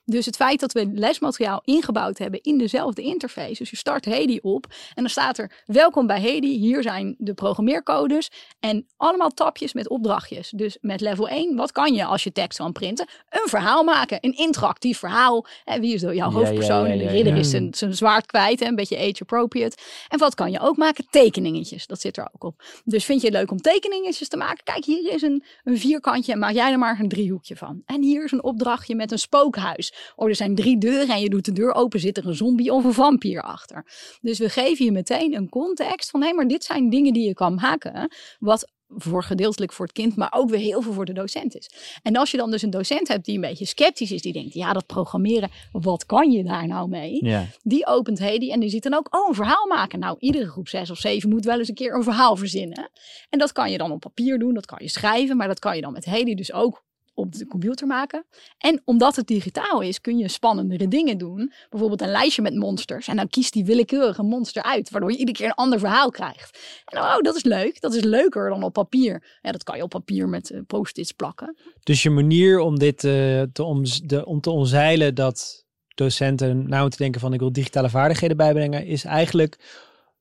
Dus 0.04 0.26
het 0.26 0.36
feit 0.36 0.60
dat 0.60 0.72
we 0.72 0.90
lesmateriaal 0.94 1.60
ingebouwd 1.64 2.18
hebben 2.18 2.40
in 2.42 2.58
dezelfde 2.58 3.02
interface. 3.02 3.54
Dus 3.54 3.70
je 3.70 3.76
start 3.76 4.04
Hedi 4.04 4.38
op 4.42 4.66
en 4.94 5.02
dan 5.02 5.08
staat 5.08 5.38
er 5.38 5.62
welkom 5.64 6.06
bij 6.06 6.20
Hedi. 6.20 6.58
Hier 6.58 6.82
zijn 6.82 7.14
de 7.18 7.34
programmeercodes 7.34 8.30
en 8.60 8.86
allemaal 8.96 9.30
tapjes 9.30 9.72
met 9.72 9.88
opdrachtjes. 9.88 10.50
Dus 10.50 10.78
met 10.80 11.00
level 11.00 11.28
1, 11.28 11.56
wat 11.56 11.72
kan 11.72 11.94
je 11.94 12.04
als 12.04 12.24
je 12.24 12.32
tekst 12.32 12.58
kan 12.58 12.72
printen? 12.72 13.06
Een 13.28 13.48
verhaal 13.48 13.84
maken, 13.84 14.18
een 14.20 14.36
interactief 14.36 14.98
verhaal. 14.98 15.46
En 15.64 15.80
wie 15.80 15.94
is 15.94 16.00
jouw 16.00 16.10
Ja, 16.10 16.30
hoofdpersoon? 16.30 16.88
ja, 16.88 16.96
de 16.96 17.06
ridder 17.08 17.36
is 17.36 17.50
zijn, 17.50 17.74
zijn 17.74 17.94
zwaard 17.94 18.26
kwijt, 18.26 18.60
hè? 18.60 18.66
een 18.66 18.74
beetje 18.74 18.98
age 18.98 19.20
appropriate. 19.20 19.76
En 20.08 20.18
wat 20.18 20.34
kan 20.34 20.50
je 20.50 20.60
ook 20.60 20.76
maken? 20.76 21.06
Tekeningetjes, 21.10 21.86
dat 21.86 22.00
zit 22.00 22.16
er 22.16 22.28
ook 22.32 22.44
op. 22.44 22.62
Dus 22.84 23.04
vind 23.04 23.20
je 23.20 23.26
het 23.26 23.36
leuk 23.36 23.50
om 23.50 23.60
tekeningetjes 23.60 24.28
te 24.28 24.36
maken? 24.36 24.64
Kijk, 24.64 24.84
hier 24.84 25.12
is 25.12 25.22
een, 25.22 25.44
een 25.64 25.78
vierkantje 25.78 26.32
en 26.32 26.38
maak 26.38 26.52
jij 26.52 26.72
er 26.72 26.78
maar 26.78 27.00
een 27.00 27.08
driehoekje 27.08 27.56
van. 27.56 27.82
En 27.86 28.02
hier 28.02 28.24
is 28.24 28.32
een 28.32 28.42
opdrachtje 28.42 28.94
met 28.94 29.12
een 29.12 29.18
spookhuis. 29.18 29.91
Oh, 30.16 30.28
er 30.28 30.34
zijn 30.34 30.54
drie 30.54 30.78
deuren 30.78 31.14
en 31.14 31.20
je 31.20 31.28
doet 31.28 31.44
de 31.44 31.52
deur 31.52 31.74
open, 31.74 32.00
zit 32.00 32.16
er 32.16 32.26
een 32.26 32.34
zombie 32.34 32.72
of 32.72 32.84
een 32.84 32.92
vampier 32.92 33.42
achter. 33.42 33.86
Dus 34.20 34.38
we 34.38 34.48
geven 34.48 34.84
je 34.84 34.92
meteen 34.92 35.34
een 35.34 35.48
context 35.48 36.10
van, 36.10 36.22
hé, 36.22 36.32
maar 36.32 36.48
dit 36.48 36.64
zijn 36.64 36.90
dingen 36.90 37.12
die 37.12 37.26
je 37.26 37.34
kan 37.34 37.54
maken, 37.54 38.10
wat 38.38 38.70
voor 38.96 39.22
gedeeltelijk 39.22 39.72
voor 39.72 39.86
het 39.86 39.94
kind, 39.94 40.16
maar 40.16 40.32
ook 40.36 40.50
weer 40.50 40.58
heel 40.58 40.82
veel 40.82 40.92
voor 40.92 41.04
de 41.04 41.12
docent 41.12 41.56
is. 41.56 41.70
En 42.02 42.16
als 42.16 42.30
je 42.30 42.36
dan 42.36 42.50
dus 42.50 42.62
een 42.62 42.70
docent 42.70 43.08
hebt 43.08 43.24
die 43.24 43.34
een 43.34 43.40
beetje 43.40 43.64
sceptisch 43.64 44.12
is, 44.12 44.22
die 44.22 44.32
denkt, 44.32 44.54
ja, 44.54 44.72
dat 44.72 44.86
programmeren, 44.86 45.50
wat 45.72 46.06
kan 46.06 46.30
je 46.30 46.44
daar 46.44 46.66
nou 46.66 46.88
mee? 46.88 47.24
Ja. 47.24 47.46
Die 47.62 47.86
opent 47.86 48.18
Hedi 48.18 48.50
en 48.50 48.60
die 48.60 48.70
ziet 48.70 48.82
dan 48.82 48.94
ook, 48.94 49.16
oh, 49.16 49.28
een 49.28 49.34
verhaal 49.34 49.66
maken. 49.66 49.98
Nou, 49.98 50.16
iedere 50.18 50.48
groep 50.48 50.68
6 50.68 50.90
of 50.90 50.98
7 50.98 51.28
moet 51.28 51.44
wel 51.44 51.58
eens 51.58 51.68
een 51.68 51.74
keer 51.74 51.94
een 51.94 52.02
verhaal 52.02 52.36
verzinnen. 52.36 52.90
En 53.30 53.38
dat 53.38 53.52
kan 53.52 53.70
je 53.70 53.78
dan 53.78 53.92
op 53.92 54.00
papier 54.00 54.38
doen, 54.38 54.54
dat 54.54 54.66
kan 54.66 54.78
je 54.80 54.88
schrijven, 54.88 55.36
maar 55.36 55.48
dat 55.48 55.58
kan 55.58 55.76
je 55.76 55.82
dan 55.82 55.92
met 55.92 56.04
Hedi 56.04 56.34
dus 56.34 56.52
ook 56.52 56.84
op 57.14 57.32
de 57.32 57.46
computer 57.46 57.86
maken. 57.86 58.24
En 58.58 58.82
omdat 58.84 59.16
het 59.16 59.26
digitaal 59.26 59.80
is, 59.80 60.00
kun 60.00 60.18
je 60.18 60.28
spannendere 60.28 60.88
dingen 60.88 61.18
doen. 61.18 61.52
Bijvoorbeeld 61.70 62.00
een 62.00 62.10
lijstje 62.10 62.42
met 62.42 62.54
monsters. 62.54 63.08
En 63.08 63.16
dan 63.16 63.28
kiest 63.28 63.52
die 63.52 63.64
willekeurige 63.64 64.22
monster 64.22 64.62
uit, 64.62 64.90
waardoor 64.90 65.10
je 65.10 65.18
iedere 65.18 65.38
keer 65.38 65.46
een 65.46 65.54
ander 65.54 65.78
verhaal 65.78 66.10
krijgt. 66.10 66.82
En 66.84 66.98
oh, 66.98 67.18
dat 67.18 67.36
is 67.36 67.44
leuk. 67.44 67.80
Dat 67.80 67.94
is 67.94 68.02
leuker 68.02 68.48
dan 68.48 68.62
op 68.62 68.72
papier. 68.72 69.38
Ja, 69.42 69.52
dat 69.52 69.62
kan 69.62 69.76
je 69.76 69.82
op 69.82 69.90
papier 69.90 70.28
met 70.28 70.50
eh, 70.50 70.60
post-its 70.66 71.12
plakken. 71.12 71.56
Dus 71.82 72.02
je 72.02 72.10
manier 72.10 72.58
om 72.58 72.78
dit 72.78 73.04
eh, 73.04 73.42
te, 73.52 73.62
om, 73.64 73.82
de, 74.04 74.26
om 74.26 74.40
te 74.40 74.50
omzeilen 74.50 75.14
dat 75.14 75.64
docenten 75.94 76.68
nou 76.68 76.90
te 76.90 76.96
denken 76.96 77.20
van 77.20 77.32
ik 77.32 77.40
wil 77.40 77.52
digitale 77.52 77.90
vaardigheden 77.90 78.36
bijbrengen, 78.36 78.86
is 78.86 79.04
eigenlijk 79.04 79.58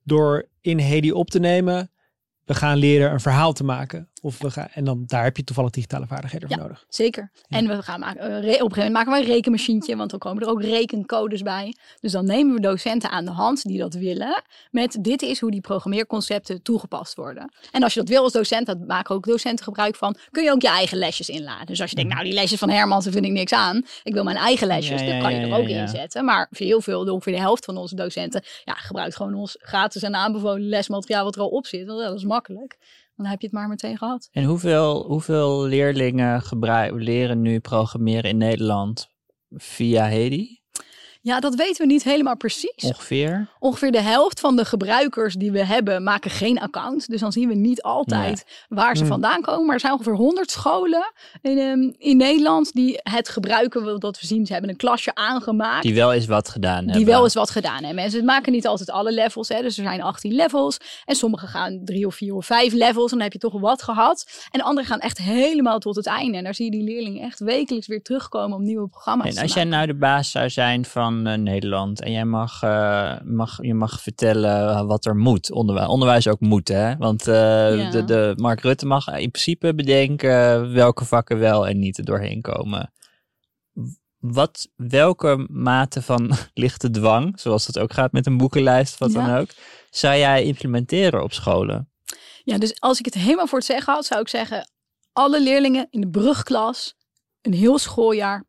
door 0.02 0.48
in 0.60 0.78
Hedi 0.78 1.12
op 1.12 1.30
te 1.30 1.38
nemen, 1.38 1.90
we 2.44 2.54
gaan 2.54 2.76
leren 2.76 3.12
een 3.12 3.20
verhaal 3.20 3.52
te 3.52 3.64
maken. 3.64 4.11
Of 4.24 4.38
we 4.38 4.50
gaan, 4.50 4.68
en 4.72 4.84
dan 4.84 5.02
daar 5.06 5.24
heb 5.24 5.36
je 5.36 5.44
toevallig 5.44 5.70
digitale 5.70 6.06
vaardigheden 6.06 6.48
voor 6.48 6.56
Ja. 6.56 6.62
nodig. 6.62 6.84
Zeker. 6.88 7.30
En 7.48 7.68
we 7.68 7.82
gaan 7.82 8.00
maken, 8.00 8.20
eh, 8.20 8.28
op 8.28 8.40
een 8.40 8.44
gegeven 8.52 8.68
moment 8.76 8.92
maken 8.92 9.12
we 9.12 9.18
een 9.18 9.24
rekenmachientje, 9.24 9.96
want 9.96 10.10
dan 10.10 10.18
komen 10.18 10.42
er 10.42 10.48
ook 10.48 10.62
rekencodes 10.62 11.42
bij. 11.42 11.74
Dus 12.00 12.12
dan 12.12 12.24
nemen 12.26 12.54
we 12.54 12.60
docenten 12.60 13.10
aan 13.10 13.24
de 13.24 13.30
hand 13.30 13.62
die 13.62 13.78
dat 13.78 13.94
willen, 13.94 14.42
met 14.70 14.96
dit 15.00 15.22
is 15.22 15.40
hoe 15.40 15.50
die 15.50 15.60
programmeerconcepten 15.60 16.62
toegepast 16.62 17.14
worden. 17.14 17.52
En 17.70 17.82
als 17.82 17.94
je 17.94 18.00
dat 18.00 18.08
wil 18.08 18.22
als 18.22 18.32
docent, 18.32 18.66
dat 18.66 18.86
maken 18.86 19.14
ook 19.14 19.26
docenten 19.26 19.64
gebruik 19.64 19.96
van, 19.96 20.16
kun 20.30 20.42
je 20.44 20.50
ook 20.50 20.62
je 20.62 20.68
eigen 20.68 20.98
lesjes 20.98 21.28
inladen. 21.28 21.66
Dus 21.66 21.80
als 21.80 21.90
je 21.90 21.96
denkt, 21.96 22.12
nou 22.12 22.24
die 22.24 22.32
lesjes 22.34 22.58
van 22.58 22.70
Herman, 22.70 23.02
daar 23.02 23.12
vind 23.12 23.24
ik 23.24 23.32
niks 23.32 23.52
aan. 23.52 23.84
Ik 24.02 24.12
wil 24.12 24.24
mijn 24.24 24.36
eigen 24.36 24.66
lesjes, 24.66 25.00
Ja, 25.00 25.06
dan 25.06 25.20
kan 25.20 25.34
je 25.34 25.46
er 25.46 25.54
ook 25.54 25.66
in 25.68 25.88
zetten. 25.88 26.24
Maar 26.24 26.46
voor 26.50 26.66
heel 26.66 26.80
veel, 26.80 27.00
ongeveer 27.12 27.32
de 27.32 27.40
helft 27.40 27.64
van 27.64 27.76
onze 27.76 27.94
docenten, 27.94 28.42
ja, 28.64 28.72
gebruikt 28.74 29.16
gewoon 29.16 29.34
ons 29.34 29.56
gratis 29.60 30.02
en 30.02 30.14
aanbevolen 30.14 30.68
lesmateriaal 30.68 31.24
wat 31.24 31.34
er 31.34 31.40
al 31.40 31.48
op 31.48 31.66
zit. 31.66 31.86
Want 31.86 32.00
dat 32.00 32.14
is 32.14 32.24
makkelijk. 32.24 32.76
Dan 33.22 33.30
heb 33.30 33.40
je 33.40 33.46
het 33.46 33.56
maar 33.56 33.68
meteen 33.68 33.98
gehad. 33.98 34.28
En 34.32 34.44
hoeveel, 34.44 35.06
hoeveel 35.06 35.62
leerlingen 35.62 36.42
leren 36.94 37.40
nu 37.40 37.60
programmeren 37.60 38.30
in 38.30 38.36
Nederland 38.36 39.08
via 39.50 40.04
Hedi? 40.04 40.61
Ja, 41.24 41.40
dat 41.40 41.54
weten 41.54 41.86
we 41.86 41.92
niet 41.92 42.02
helemaal 42.04 42.36
precies. 42.36 42.72
Ongeveer? 42.84 43.48
Ongeveer 43.58 43.92
de 43.92 44.00
helft 44.00 44.40
van 44.40 44.56
de 44.56 44.64
gebruikers 44.64 45.34
die 45.34 45.52
we 45.52 45.64
hebben 45.64 46.02
maken 46.02 46.30
geen 46.30 46.58
account. 46.60 47.08
Dus 47.08 47.20
dan 47.20 47.32
zien 47.32 47.48
we 47.48 47.54
niet 47.54 47.82
altijd 47.82 48.44
waar 48.68 48.96
ze 48.96 49.02
Hmm. 49.02 49.10
vandaan 49.10 49.40
komen. 49.40 49.64
Maar 49.64 49.74
er 49.74 49.80
zijn 49.80 49.92
ongeveer 49.92 50.14
100 50.14 50.50
scholen 50.50 51.12
in, 51.42 51.58
ehm, 51.58 51.90
in 51.98 52.16
Nederland 52.16 52.72
die 52.72 53.00
het 53.02 53.28
gebruiken. 53.28 54.00
Dat 54.00 54.20
we 54.20 54.26
zien, 54.26 54.46
ze 54.46 54.52
hebben 54.52 54.70
een 54.70 54.76
klasje 54.76 55.14
aangemaakt. 55.14 55.82
Die 55.82 55.94
wel 55.94 56.12
eens 56.12 56.26
wat 56.26 56.48
gedaan 56.48 56.80
Die 56.84 56.90
hebben. 56.94 57.08
wel 57.14 57.22
eens 57.24 57.34
wat 57.34 57.50
gedaan 57.50 57.84
hebben. 57.84 58.04
En 58.04 58.10
ze 58.10 58.22
maken 58.22 58.52
niet 58.52 58.66
altijd 58.66 58.90
alle 58.90 59.12
levels. 59.12 59.48
Hè. 59.48 59.62
Dus 59.62 59.76
er 59.78 59.84
zijn 59.84 60.02
18 60.02 60.32
levels. 60.34 60.78
En 61.04 61.14
sommige 61.16 61.46
gaan 61.46 61.80
drie 61.84 62.06
of 62.06 62.14
vier 62.14 62.34
of 62.34 62.46
vijf 62.46 62.72
levels. 62.72 63.04
En 63.10 63.16
dan 63.16 63.20
heb 63.20 63.32
je 63.32 63.38
toch 63.38 63.60
wat 63.60 63.82
gehad. 63.82 64.26
En 64.50 64.58
de 64.58 64.64
anderen 64.64 64.88
gaan 64.88 65.00
echt 65.00 65.18
helemaal 65.18 65.78
tot 65.78 65.96
het 65.96 66.06
einde. 66.06 66.36
En 66.38 66.44
daar 66.44 66.54
zie 66.54 66.64
je 66.64 66.70
die 66.70 66.82
leerlingen 66.84 67.22
echt 67.22 67.38
wekelijks 67.38 67.86
weer 67.86 68.02
terugkomen 68.02 68.56
om 68.56 68.64
nieuwe 68.64 68.88
programma's 68.88 69.26
En 69.28 69.34
te 69.34 69.40
als 69.42 69.52
jij 69.54 69.64
maken. 69.64 69.76
nou 69.78 69.92
de 69.92 69.98
baas 70.06 70.30
zou 70.30 70.50
zijn 70.50 70.84
van 70.84 71.10
eh, 71.26 71.38
Nederland 71.38 72.02
en 72.02 72.12
jij 72.12 72.24
mag, 72.24 72.62
eh, 72.62 73.14
mag, 73.24 73.58
je 73.62 73.74
mag 73.74 74.00
vertellen 74.02 74.86
wat 74.86 75.04
er 75.04 75.16
moet. 75.16 75.50
Onderwijs, 75.52 75.88
onderwijs 75.88 76.28
ook 76.28 76.40
moet, 76.40 76.68
hè? 76.68 76.96
Want 76.96 77.28
eh, 77.28 77.76
Ja. 77.76 77.90
de, 77.90 78.04
de 78.04 78.32
Mark 78.36 78.60
Rutte 78.60 78.86
mag 78.86 79.06
in 79.08 79.30
principe 79.30 79.74
bedenken 79.74 80.72
welke 80.72 81.04
vakken 81.04 81.38
wel 81.38 81.66
en 81.68 81.78
niet 81.78 81.98
er 81.98 82.04
doorheen 82.04 82.40
komen. 82.40 82.92
wat, 84.18 84.68
welke 84.76 85.46
mate 85.50 86.02
van 86.02 86.32
lichte 86.54 86.90
dwang, 86.90 87.40
zoals 87.40 87.66
dat 87.66 87.78
ook 87.78 87.92
gaat 87.92 88.12
met 88.12 88.26
een 88.26 88.36
boekenlijst, 88.36 88.98
wat 88.98 89.12
Ja. 89.12 89.26
dan 89.26 89.36
ook, 89.40 89.48
zou 89.90 90.16
jij 90.16 90.44
implementeren 90.44 91.22
op 91.22 91.32
scholen? 91.32 91.90
Ja, 92.44 92.58
dus 92.58 92.80
als 92.80 92.98
ik 92.98 93.04
het 93.04 93.14
helemaal 93.14 93.46
voor 93.46 93.58
het 93.58 93.66
zeggen 93.66 93.94
had, 93.94 94.04
zou 94.04 94.20
ik 94.20 94.28
zeggen: 94.28 94.70
alle 95.12 95.42
leerlingen 95.42 95.86
in 95.90 96.00
de 96.00 96.08
brugklas 96.10 96.94
een 97.40 97.52
heel 97.52 97.78
schooljaar 97.78 98.44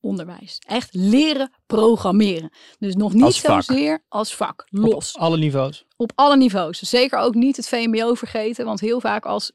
programmeeronderwijs. 0.00 0.58
Echt 0.66 0.88
leren 0.94 1.50
programmeren. 1.66 2.50
Dus 2.78 2.94
nog 2.94 3.12
niet 3.12 3.22
Als 3.22 3.40
zozeer 3.40 4.04
als 4.08 4.34
vak, 4.34 4.66
los. 4.70 5.12
Op 5.12 5.20
alle 5.20 5.36
niveaus. 5.36 5.84
Op 5.96 6.12
alle 6.14 6.36
niveaus. 6.36 6.78
Zeker 6.78 7.18
ook 7.18 7.34
niet 7.34 7.56
het 7.56 7.68
VMBO 7.68 8.14
vergeten, 8.14 8.64
want 8.64 8.80
heel 8.80 9.00
vaak 9.00 9.24
als 9.24 9.52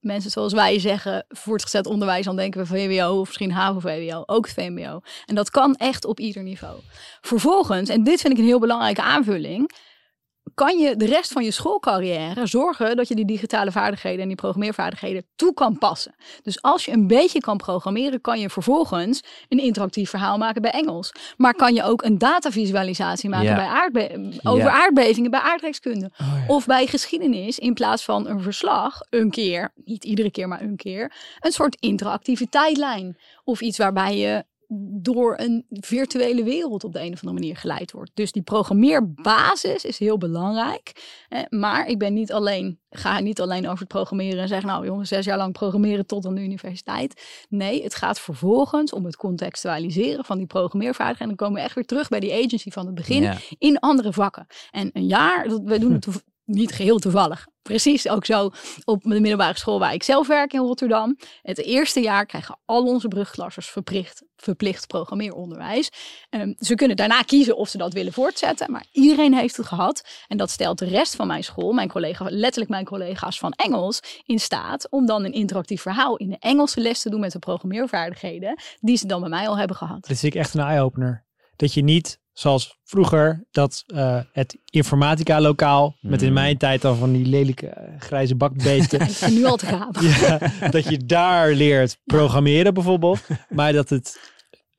mensen 0.00 0.30
zoals 0.30 0.52
wij 0.52 0.78
zeggen 0.78 1.24
voortgezet 1.28 1.86
onderwijs, 1.86 2.24
dan 2.24 2.36
denken 2.36 2.60
we 2.60 2.66
VWO 2.66 3.20
of 3.20 3.26
misschien 3.26 3.52
HAVO-VWO, 3.52 4.22
ook 4.26 4.46
het 4.46 4.54
VMBO. 4.54 5.00
En 5.26 5.34
dat 5.34 5.50
kan 5.50 5.74
echt 5.74 6.04
op 6.04 6.20
ieder 6.20 6.42
niveau. 6.42 6.80
Vervolgens, 7.20 7.88
en 7.88 8.04
dit 8.04 8.20
vind 8.20 8.32
ik 8.32 8.38
een 8.38 8.44
heel 8.44 8.58
belangrijke 8.58 9.02
aanvulling, 9.02 9.70
kan 10.60 10.78
je 10.78 10.96
de 10.96 11.06
rest 11.06 11.32
van 11.32 11.44
je 11.44 11.50
schoolcarrière 11.50 12.46
zorgen 12.46 12.96
dat 12.96 13.08
je 13.08 13.14
die 13.14 13.24
digitale 13.24 13.72
vaardigheden 13.72 14.20
en 14.20 14.26
die 14.26 14.36
programmeervaardigheden 14.36 15.26
toe 15.36 15.54
kan 15.54 15.78
passen. 15.78 16.14
Dus 16.42 16.62
als 16.62 16.84
je 16.84 16.92
een 16.92 17.06
beetje 17.06 17.40
kan 17.40 17.56
programmeren, 17.56 18.20
kan 18.20 18.40
je 18.40 18.50
vervolgens 18.50 19.22
een 19.48 19.58
interactief 19.58 20.10
verhaal 20.10 20.38
maken 20.38 20.62
bij 20.62 20.70
Engels. 20.70 21.12
Maar 21.36 21.54
kan 21.54 21.74
je 21.74 21.82
ook 21.82 22.02
een 22.02 22.18
datavisualisatie 22.18 23.28
maken 23.28 23.46
Ja. 23.48 23.54
bij 23.54 23.66
aardbe- 23.66 24.38
over 24.42 24.64
Ja. 24.64 24.70
aardbevingen, 24.82 25.30
bij 25.30 25.40
aardrijkskunde. 25.40 26.10
Oh, 26.20 26.26
ja. 26.26 26.54
Of 26.54 26.66
bij 26.66 26.86
geschiedenis, 26.86 27.58
in 27.58 27.74
plaats 27.74 28.04
van 28.04 28.28
een 28.28 28.40
verslag, 28.42 29.00
een 29.10 29.30
keer, 29.30 29.72
niet 29.84 30.04
iedere 30.04 30.30
keer, 30.30 30.48
maar 30.48 30.60
een 30.60 30.76
keer, 30.76 31.12
een 31.40 31.52
soort 31.52 31.76
interactieve 31.80 32.48
tijdlijn. 32.48 33.18
Of 33.44 33.60
iets 33.60 33.78
waarbij 33.78 34.16
je 34.18 34.44
door 35.02 35.38
een 35.38 35.66
virtuele 35.68 36.42
wereld 36.44 36.84
op 36.84 36.92
de 36.92 36.98
een 36.98 37.12
of 37.12 37.22
andere 37.22 37.40
manier 37.40 37.56
geleid 37.56 37.92
wordt. 37.92 38.10
Dus 38.14 38.32
die 38.32 38.42
programmeerbasis 38.42 39.84
is 39.84 39.98
heel 39.98 40.18
belangrijk. 40.18 40.92
Maar 41.48 41.86
ik 41.86 41.98
ben 41.98 42.14
niet 42.14 42.32
alleen, 42.32 42.78
ga 42.90 43.20
niet 43.20 43.40
alleen 43.40 43.66
over 43.66 43.78
het 43.78 43.88
programmeren 43.88 44.42
en 44.42 44.48
zeggen, 44.48 44.68
nou 44.68 44.84
jongens, 44.84 45.08
zes 45.08 45.24
jaar 45.24 45.36
lang 45.36 45.52
programmeren 45.52 46.06
tot 46.06 46.26
aan 46.26 46.34
de 46.34 46.40
universiteit. 46.42 47.44
Nee, 47.48 47.82
het 47.82 47.94
gaat 47.94 48.20
vervolgens 48.20 48.92
om 48.92 49.04
het 49.04 49.16
contextualiseren 49.16 50.24
van 50.24 50.38
die 50.38 50.46
programmeervaardigheden. 50.46 51.30
En 51.30 51.36
dan 51.36 51.46
komen 51.46 51.60
we 51.62 51.66
echt 51.66 51.74
weer 51.74 51.86
terug 51.86 52.08
bij 52.08 52.20
die 52.20 52.44
agency 52.44 52.70
van 52.70 52.86
het 52.86 52.94
begin 52.94 53.22
Ja. 53.22 53.36
in 53.58 53.78
andere 53.78 54.12
vakken. 54.12 54.46
En 54.70 54.90
een 54.92 55.06
jaar, 55.06 55.48
dat, 55.48 55.60
we 55.64 55.78
doen 55.78 55.92
het 55.92 56.06
niet 56.50 56.72
geheel 56.72 56.98
toevallig. 56.98 57.46
Precies 57.62 58.08
ook 58.08 58.24
zo 58.24 58.50
op 58.84 59.02
de 59.02 59.20
middelbare 59.20 59.58
school 59.58 59.78
waar 59.78 59.94
ik 59.94 60.02
zelf 60.02 60.26
werk 60.26 60.52
in 60.52 60.60
Rotterdam. 60.60 61.18
Het 61.42 61.58
eerste 61.58 62.00
jaar 62.00 62.26
krijgen 62.26 62.58
al 62.64 62.84
onze 62.84 63.08
brugklassers 63.08 63.68
verplicht, 63.68 64.22
verplicht 64.36 64.86
programmeeronderwijs. 64.86 65.90
Ehm, 66.30 66.52
ze 66.58 66.74
kunnen 66.74 66.96
daarna 66.96 67.22
kiezen 67.22 67.56
of 67.56 67.68
ze 67.68 67.78
dat 67.78 67.92
willen 67.92 68.12
voortzetten. 68.12 68.70
Maar 68.70 68.86
iedereen 68.92 69.34
heeft 69.34 69.56
het 69.56 69.66
gehad. 69.66 70.24
En 70.28 70.36
dat 70.36 70.50
stelt 70.50 70.78
de 70.78 70.86
rest 70.86 71.16
van 71.16 71.26
mijn 71.26 71.44
school, 71.44 71.72
mijn 71.72 71.88
collega, 71.88 72.26
letterlijk 72.28 72.70
mijn 72.70 72.84
collega's 72.84 73.38
van 73.38 73.52
Engels, 73.52 74.00
in 74.24 74.38
staat 74.38 74.90
om 74.90 75.06
dan 75.06 75.24
een 75.24 75.32
interactief 75.32 75.82
verhaal 75.82 76.16
in 76.16 76.28
de 76.28 76.38
Engelse 76.38 76.80
les 76.80 77.02
te 77.02 77.10
doen 77.10 77.20
met 77.20 77.32
de 77.32 77.38
programmeervaardigheden 77.38 78.62
die 78.80 78.96
ze 78.96 79.06
dan 79.06 79.20
bij 79.20 79.30
mij 79.30 79.48
al 79.48 79.58
hebben 79.58 79.76
gehad. 79.76 80.06
Dit 80.06 80.18
vind 80.18 80.34
ik 80.34 80.40
echt 80.40 80.54
een 80.54 80.60
eye-opener. 80.60 81.28
Dat 81.60 81.74
je 81.74 81.82
niet, 81.82 82.20
zoals 82.32 82.78
vroeger, 82.84 83.44
dat 83.50 83.84
eh, 83.86 84.20
het 84.32 84.58
informatica-lokaal, 84.70 85.96
met 86.00 86.22
in 86.22 86.28
Mm. 86.28 86.34
mijn 86.34 86.56
tijd 86.56 86.82
dan 86.82 86.96
van 86.96 87.12
die 87.12 87.26
lelijke 87.26 87.66
eh, 87.66 88.00
grijze 88.00 88.34
bakbeesten, 88.34 89.08
nu 89.36 89.44
al 89.44 89.56
te 89.56 89.66
gaan. 89.66 89.90
ja, 90.20 90.38
dat 90.70 90.88
je 90.88 91.04
daar 91.06 91.52
leert 91.52 91.98
programmeren 92.04 92.74
bijvoorbeeld, 92.74 93.20
maar 93.48 93.72
dat 93.72 93.88
het 93.88 94.18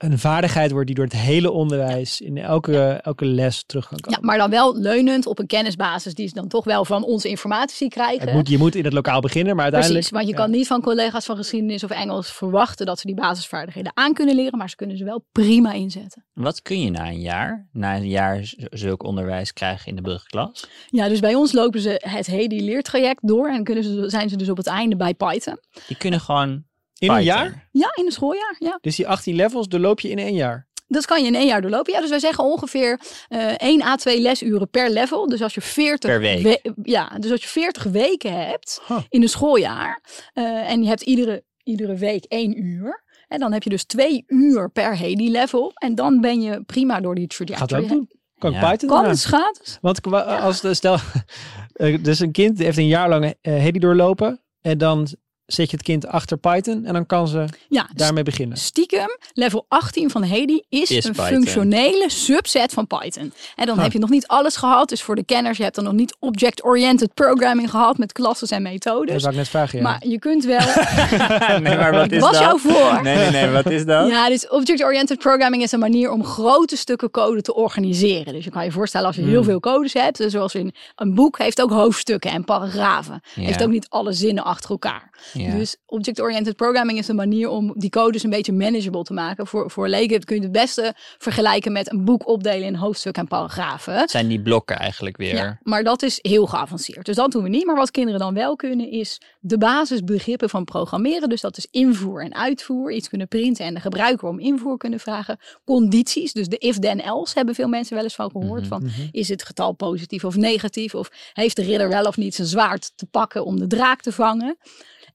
een 0.02 0.20
vaardigheid 0.20 0.72
wordt 0.72 0.86
die 0.88 0.96
door 0.96 1.06
het 1.06 1.16
hele 1.16 1.52
onderwijs 1.52 2.22
in 2.22 2.38
elke, 2.38 3.00
elke 3.02 3.26
les 3.26 3.64
terug 3.66 3.88
kan 3.88 3.98
Ja, 4.02 4.06
komen. 4.06 4.26
maar 4.26 4.38
dan 4.38 4.50
wel 4.50 4.80
leunend 4.80 5.26
op 5.26 5.40
een 5.40 5.48
kennisbasis 5.48 6.14
die 6.14 6.28
ze 6.28 6.34
dan 6.34 6.48
toch 6.48 6.64
wel 6.64 6.86
van 6.86 7.04
onze 7.04 7.30
informatici 7.30 7.88
krijgen. 7.88 8.26
Het 8.26 8.34
moet, 8.34 8.50
je 8.50 8.58
moet 8.58 8.76
in 8.76 8.84
het 8.84 8.94
lokaal 8.94 9.22
beginnen, 9.22 9.56
maar 9.56 9.64
uiteindelijk... 9.64 10.08
Precies, 10.08 10.26
want 10.26 10.36
je 10.36 10.42
ja. 10.42 10.48
kan 10.48 10.58
niet 10.58 10.68
van 10.68 10.82
collega's 10.82 11.26
van 11.26 11.36
geschiedenis 11.36 11.84
of 11.84 11.90
Engels 11.90 12.32
verwachten 12.32 12.86
dat 12.86 13.00
ze 13.00 13.06
die 13.06 13.16
basisvaardigheden 13.16 13.92
aan 13.96 14.14
kunnen 14.14 14.36
leren, 14.36 14.58
maar 14.58 14.70
ze 14.70 14.76
kunnen 14.76 14.98
ze 14.98 15.04
wel 15.04 15.26
prima 15.32 15.72
inzetten. 15.72 16.26
Wat 16.34 16.62
kun 16.62 16.82
je 16.82 16.90
na 16.90 17.08
een 17.08 17.22
jaar, 17.22 17.70
na 17.72 17.96
een 17.96 18.10
jaar 18.10 18.54
zulk 18.70 19.04
onderwijs 19.04 19.54
krijgen 19.54 19.88
in 19.88 19.96
de 19.96 20.02
brugklas? 20.02 20.68
Ja, 20.90 21.08
dus 21.08 21.20
bij 21.20 21.36
ons 21.36 21.52
lopen 21.52 21.82
ze 21.82 22.02
het 22.04 22.28
HEDI 22.28 22.64
leertraject 22.64 23.28
door 23.28 23.50
en 23.50 23.64
kunnen 23.64 23.84
ze, 23.84 24.10
zijn 24.10 24.30
ze 24.30 24.36
dus 24.36 24.50
op 24.50 24.58
het 24.58 24.68
einde 24.68 24.96
bij 24.96 25.14
Python. 25.14 25.58
Die 25.88 25.98
kunnen 25.98 26.20
gewoon 26.20 26.64
In 27.02 27.10
een 27.10 27.16
Python. 27.18 27.24
jaar? 27.24 27.68
Ja, 27.72 27.92
in 27.96 28.06
een 28.06 28.12
schooljaar, 28.12 28.56
ja. 28.60 28.78
Dus 28.82 28.96
die 28.96 29.08
18 29.08 29.36
levels 29.36 29.68
doorloop 29.68 30.00
je 30.00 30.10
in 30.10 30.18
één 30.20 30.34
jaar. 30.34 30.68
Dat 30.88 31.06
kan 31.06 31.22
je 31.22 31.28
in 31.28 31.36
één 31.36 31.48
jaar 31.48 31.62
doorlopen. 31.62 31.94
Ja, 31.94 32.00
dus 32.00 32.10
wij 32.10 32.20
zeggen 32.20 32.44
ongeveer 32.44 33.00
eh 33.28 33.54
1 33.58 33.82
à 33.82 33.96
2 33.96 34.22
lesuren 34.22 34.70
per 34.70 34.90
level. 34.90 35.28
Dus 35.28 35.42
als 35.42 35.54
je 35.54 35.62
40 35.62 36.10
Per 36.10 36.20
week. 36.20 36.42
we- 36.44 36.74
ja, 36.84 37.12
dus 37.20 37.32
als 37.32 37.42
je 37.42 37.48
40 37.48 37.84
weken 37.84 38.46
hebt 38.48 38.82
Huh. 38.88 38.98
in 39.10 39.22
een 39.22 39.30
schooljaar 39.30 40.02
eh, 40.34 40.70
en 40.72 40.82
je 40.82 40.88
hebt 40.88 41.02
iedere, 41.02 41.44
iedere 41.64 41.96
week 41.96 42.24
één 42.24 42.64
uur. 42.64 43.04
En 43.28 43.40
dan 43.40 43.52
heb 43.54 43.64
je 43.64 43.70
dus 43.70 43.84
twee 43.84 44.24
uur 44.28 44.70
per 44.70 44.98
HEDI 44.98 45.32
level. 45.32 45.72
En 45.74 45.96
dan 45.96 46.22
ben 46.22 46.42
je 46.42 46.64
prima 46.64 47.00
door 47.02 47.16
die 47.16 47.26
Gaat 47.34 47.48
trajectory. 47.48 47.84
ook 47.84 47.90
doen. 47.90 48.10
Kan 48.38 48.54
ik 48.56 48.62
Ja. 48.62 48.70
Python 48.70 48.90
Kan 48.90 49.06
het 49.06 49.16
is 49.16 49.26
gratis? 49.26 49.78
Want 49.82 50.02
als 50.42 50.62
de, 50.62 50.74
stel, 50.74 50.98
eh, 51.74 52.04
dus 52.04 52.20
een 52.20 52.32
kind 52.32 52.58
heeft 52.58 52.78
een 52.78 52.88
jaar 52.88 53.10
lang 53.10 53.36
Hedy 53.42 53.80
doorlopen 53.80 54.42
en 54.62 54.78
dan 54.78 55.08
zet 55.54 55.70
je 55.70 55.76
het 55.78 55.86
kind 55.86 56.08
achter 56.08 56.38
Python 56.38 56.86
en 56.86 56.94
dan 56.94 57.06
kan 57.06 57.28
ze 57.28 57.46
Ja, 57.70 57.82
dus 57.82 57.92
daarmee 57.94 58.24
beginnen. 58.24 58.58
stiekem, 58.58 59.18
level 59.34 59.66
18 59.68 60.10
van 60.10 60.24
HEDI 60.24 60.64
is, 60.70 60.92
Is 60.92 61.06
een 61.06 61.12
Python. 61.12 61.28
functionele 61.28 62.06
subset 62.10 62.74
van 62.74 62.88
Python. 62.88 63.34
En 63.56 63.66
dan 63.66 63.76
Huh. 63.76 63.84
heb 63.84 63.94
je 63.94 64.00
nog 64.00 64.10
niet 64.10 64.28
alles 64.28 64.56
gehad. 64.56 64.90
Dus 64.90 65.02
voor 65.02 65.16
de 65.16 65.24
kenners, 65.24 65.58
je 65.58 65.64
hebt 65.64 65.76
dan 65.76 65.84
nog 65.84 65.94
niet 65.94 66.16
object-oriented 66.20 67.14
programming 67.14 67.70
gehad 67.70 67.98
met 67.98 68.12
klassen 68.12 68.48
en 68.48 68.64
Dat 68.64 68.72
methodes. 68.72 69.22
zou 69.22 69.32
ik 69.34 69.38
net 69.40 69.48
vragen, 69.50 69.78
ja. 69.78 69.84
Maar 69.84 70.08
je 70.08 70.20
kunt 70.20 70.46
wel. 70.46 70.60
nee, 71.62 71.78
maar 71.78 71.92
wat 71.92 72.12
is 72.12 72.20
was 72.22 72.32
dat? 72.32 72.42
jou 72.42 72.60
voor. 72.60 73.00
Nee, 73.04 73.16
nee, 73.16 73.30
nee, 73.30 73.50
wat 73.50 73.70
is 73.70 73.86
dat? 73.86 74.10
Ja, 74.10 74.30
dus 74.30 74.50
object-oriented 74.50 75.20
programming 75.20 75.64
is 75.64 75.72
een 75.72 75.80
manier 75.80 76.12
om 76.12 76.24
grote 76.26 76.76
stukken 76.78 77.12
code 77.12 77.42
te 77.42 77.54
organiseren. 77.56 78.34
Dus 78.34 78.44
je 78.44 78.50
kan 78.50 78.64
je 78.64 78.72
voorstellen 78.72 79.08
als 79.08 79.16
je 79.16 79.22
heel 79.22 79.36
Hmm. 79.36 79.44
veel 79.44 79.60
codes 79.60 79.94
hebt, 79.94 80.18
dus 80.18 80.32
zoals 80.32 80.56
in 80.56 80.74
een 80.96 81.14
boek 81.16 81.38
heeft 81.38 81.62
ook 81.62 81.70
hoofdstukken 81.72 82.32
en 82.32 82.44
paragrafen. 82.44 83.22
Ja. 83.36 83.42
Heeft 83.44 83.64
ook 83.64 83.70
niet 83.70 83.90
alle 83.90 84.14
zinnen 84.14 84.44
achter 84.44 84.70
elkaar. 84.70 85.10
Ja. 85.34 85.41
Dus 85.50 85.78
object-oriented 85.86 86.56
programming 86.56 86.98
is 86.98 87.08
een 87.08 87.16
manier 87.16 87.50
om 87.50 87.74
die 87.76 87.90
codes 87.90 88.24
een 88.24 88.30
beetje 88.30 88.52
manageable 88.54 89.04
te 89.04 89.14
maken. 89.14 89.48
Voor, 89.48 89.72
voor 89.72 89.88
leken 89.88 90.24
kun 90.24 90.36
je 90.36 90.42
het 90.42 90.52
beste 90.52 90.94
vergelijken 91.18 91.72
met 91.72 91.92
een 91.92 92.06
boek 92.06 92.28
opdelen 92.28 92.68
in 92.68 92.76
hoofdstukken 92.76 93.22
en 93.22 93.28
paragrafen. 93.28 93.94
Het 93.96 94.12
zijn 94.12 94.28
die 94.28 94.42
blokken 94.42 94.78
eigenlijk 94.78 95.18
weer. 95.18 95.36
Ja, 95.36 95.60
maar 95.64 95.84
dat 95.84 96.02
is 96.02 96.20
heel 96.22 96.46
geavanceerd. 96.46 97.06
Dus 97.06 97.16
dat 97.16 97.32
doen 97.32 97.44
we 97.44 97.50
niet. 97.50 97.66
Maar 97.66 97.76
wat 97.76 97.92
kinderen 97.92 98.20
dan 98.20 98.34
wel 98.34 98.56
kunnen, 98.56 98.92
is 98.92 99.22
de 99.40 99.58
basisbegrippen 99.58 100.50
van 100.50 100.64
programmeren. 100.64 101.30
Dus 101.30 101.42
dat 101.42 101.58
is 101.58 101.68
invoer 101.72 102.24
en 102.24 102.36
uitvoer. 102.36 102.92
Iets 102.94 103.10
kunnen 103.10 103.28
printen 103.28 103.66
en 103.66 103.74
de 103.74 103.80
gebruiker 103.80 104.28
om 104.28 104.40
invoer 104.40 104.78
kunnen 104.78 105.00
vragen. 105.00 105.40
Condities, 105.66 106.34
dus 106.34 106.48
de 106.48 106.58
if-then-else 106.58 107.34
hebben 107.36 107.56
veel 107.56 107.68
mensen 107.68 107.96
wel 107.96 108.04
eens 108.04 108.16
van 108.16 108.32
gehoord. 108.32 108.60
Mhm. 108.60 108.70
Van, 108.70 108.84
Mhm. 108.84 109.08
is 109.12 109.30
het 109.30 109.44
getal 109.44 109.72
positief 109.72 110.24
of 110.24 110.36
negatief? 110.36 110.96
Of 110.96 111.10
heeft 111.34 111.56
de 111.56 111.62
ridder 111.64 111.90
wel 111.90 112.06
of 112.06 112.18
niet 112.18 112.36
zijn 112.36 112.48
zwaard 112.48 112.92
te 112.96 113.06
pakken 113.06 113.46
om 113.46 113.60
de 113.60 113.68
draak 113.68 114.02
te 114.02 114.12
vangen? 114.12 114.58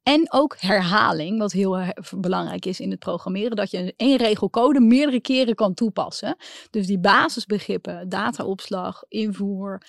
En 0.07 0.33
ook 0.33 0.57
herhaling, 0.59 1.39
wat 1.39 1.53
heel 1.53 1.79
belangrijk 2.17 2.67
is 2.67 2.81
in 2.81 2.91
het 2.91 2.99
programmeren. 2.99 3.57
Dat 3.57 3.71
je 3.71 3.95
één 3.97 4.17
regel 4.17 4.51
code 4.51 4.81
meerdere 4.81 5.21
keren 5.21 5.55
kan 5.55 5.75
toepassen. 5.75 6.37
Dus 6.71 6.87
die 6.87 6.99
basisbegrippen, 6.99 8.09
dataopslag, 8.09 9.03
invoer, 9.09 9.83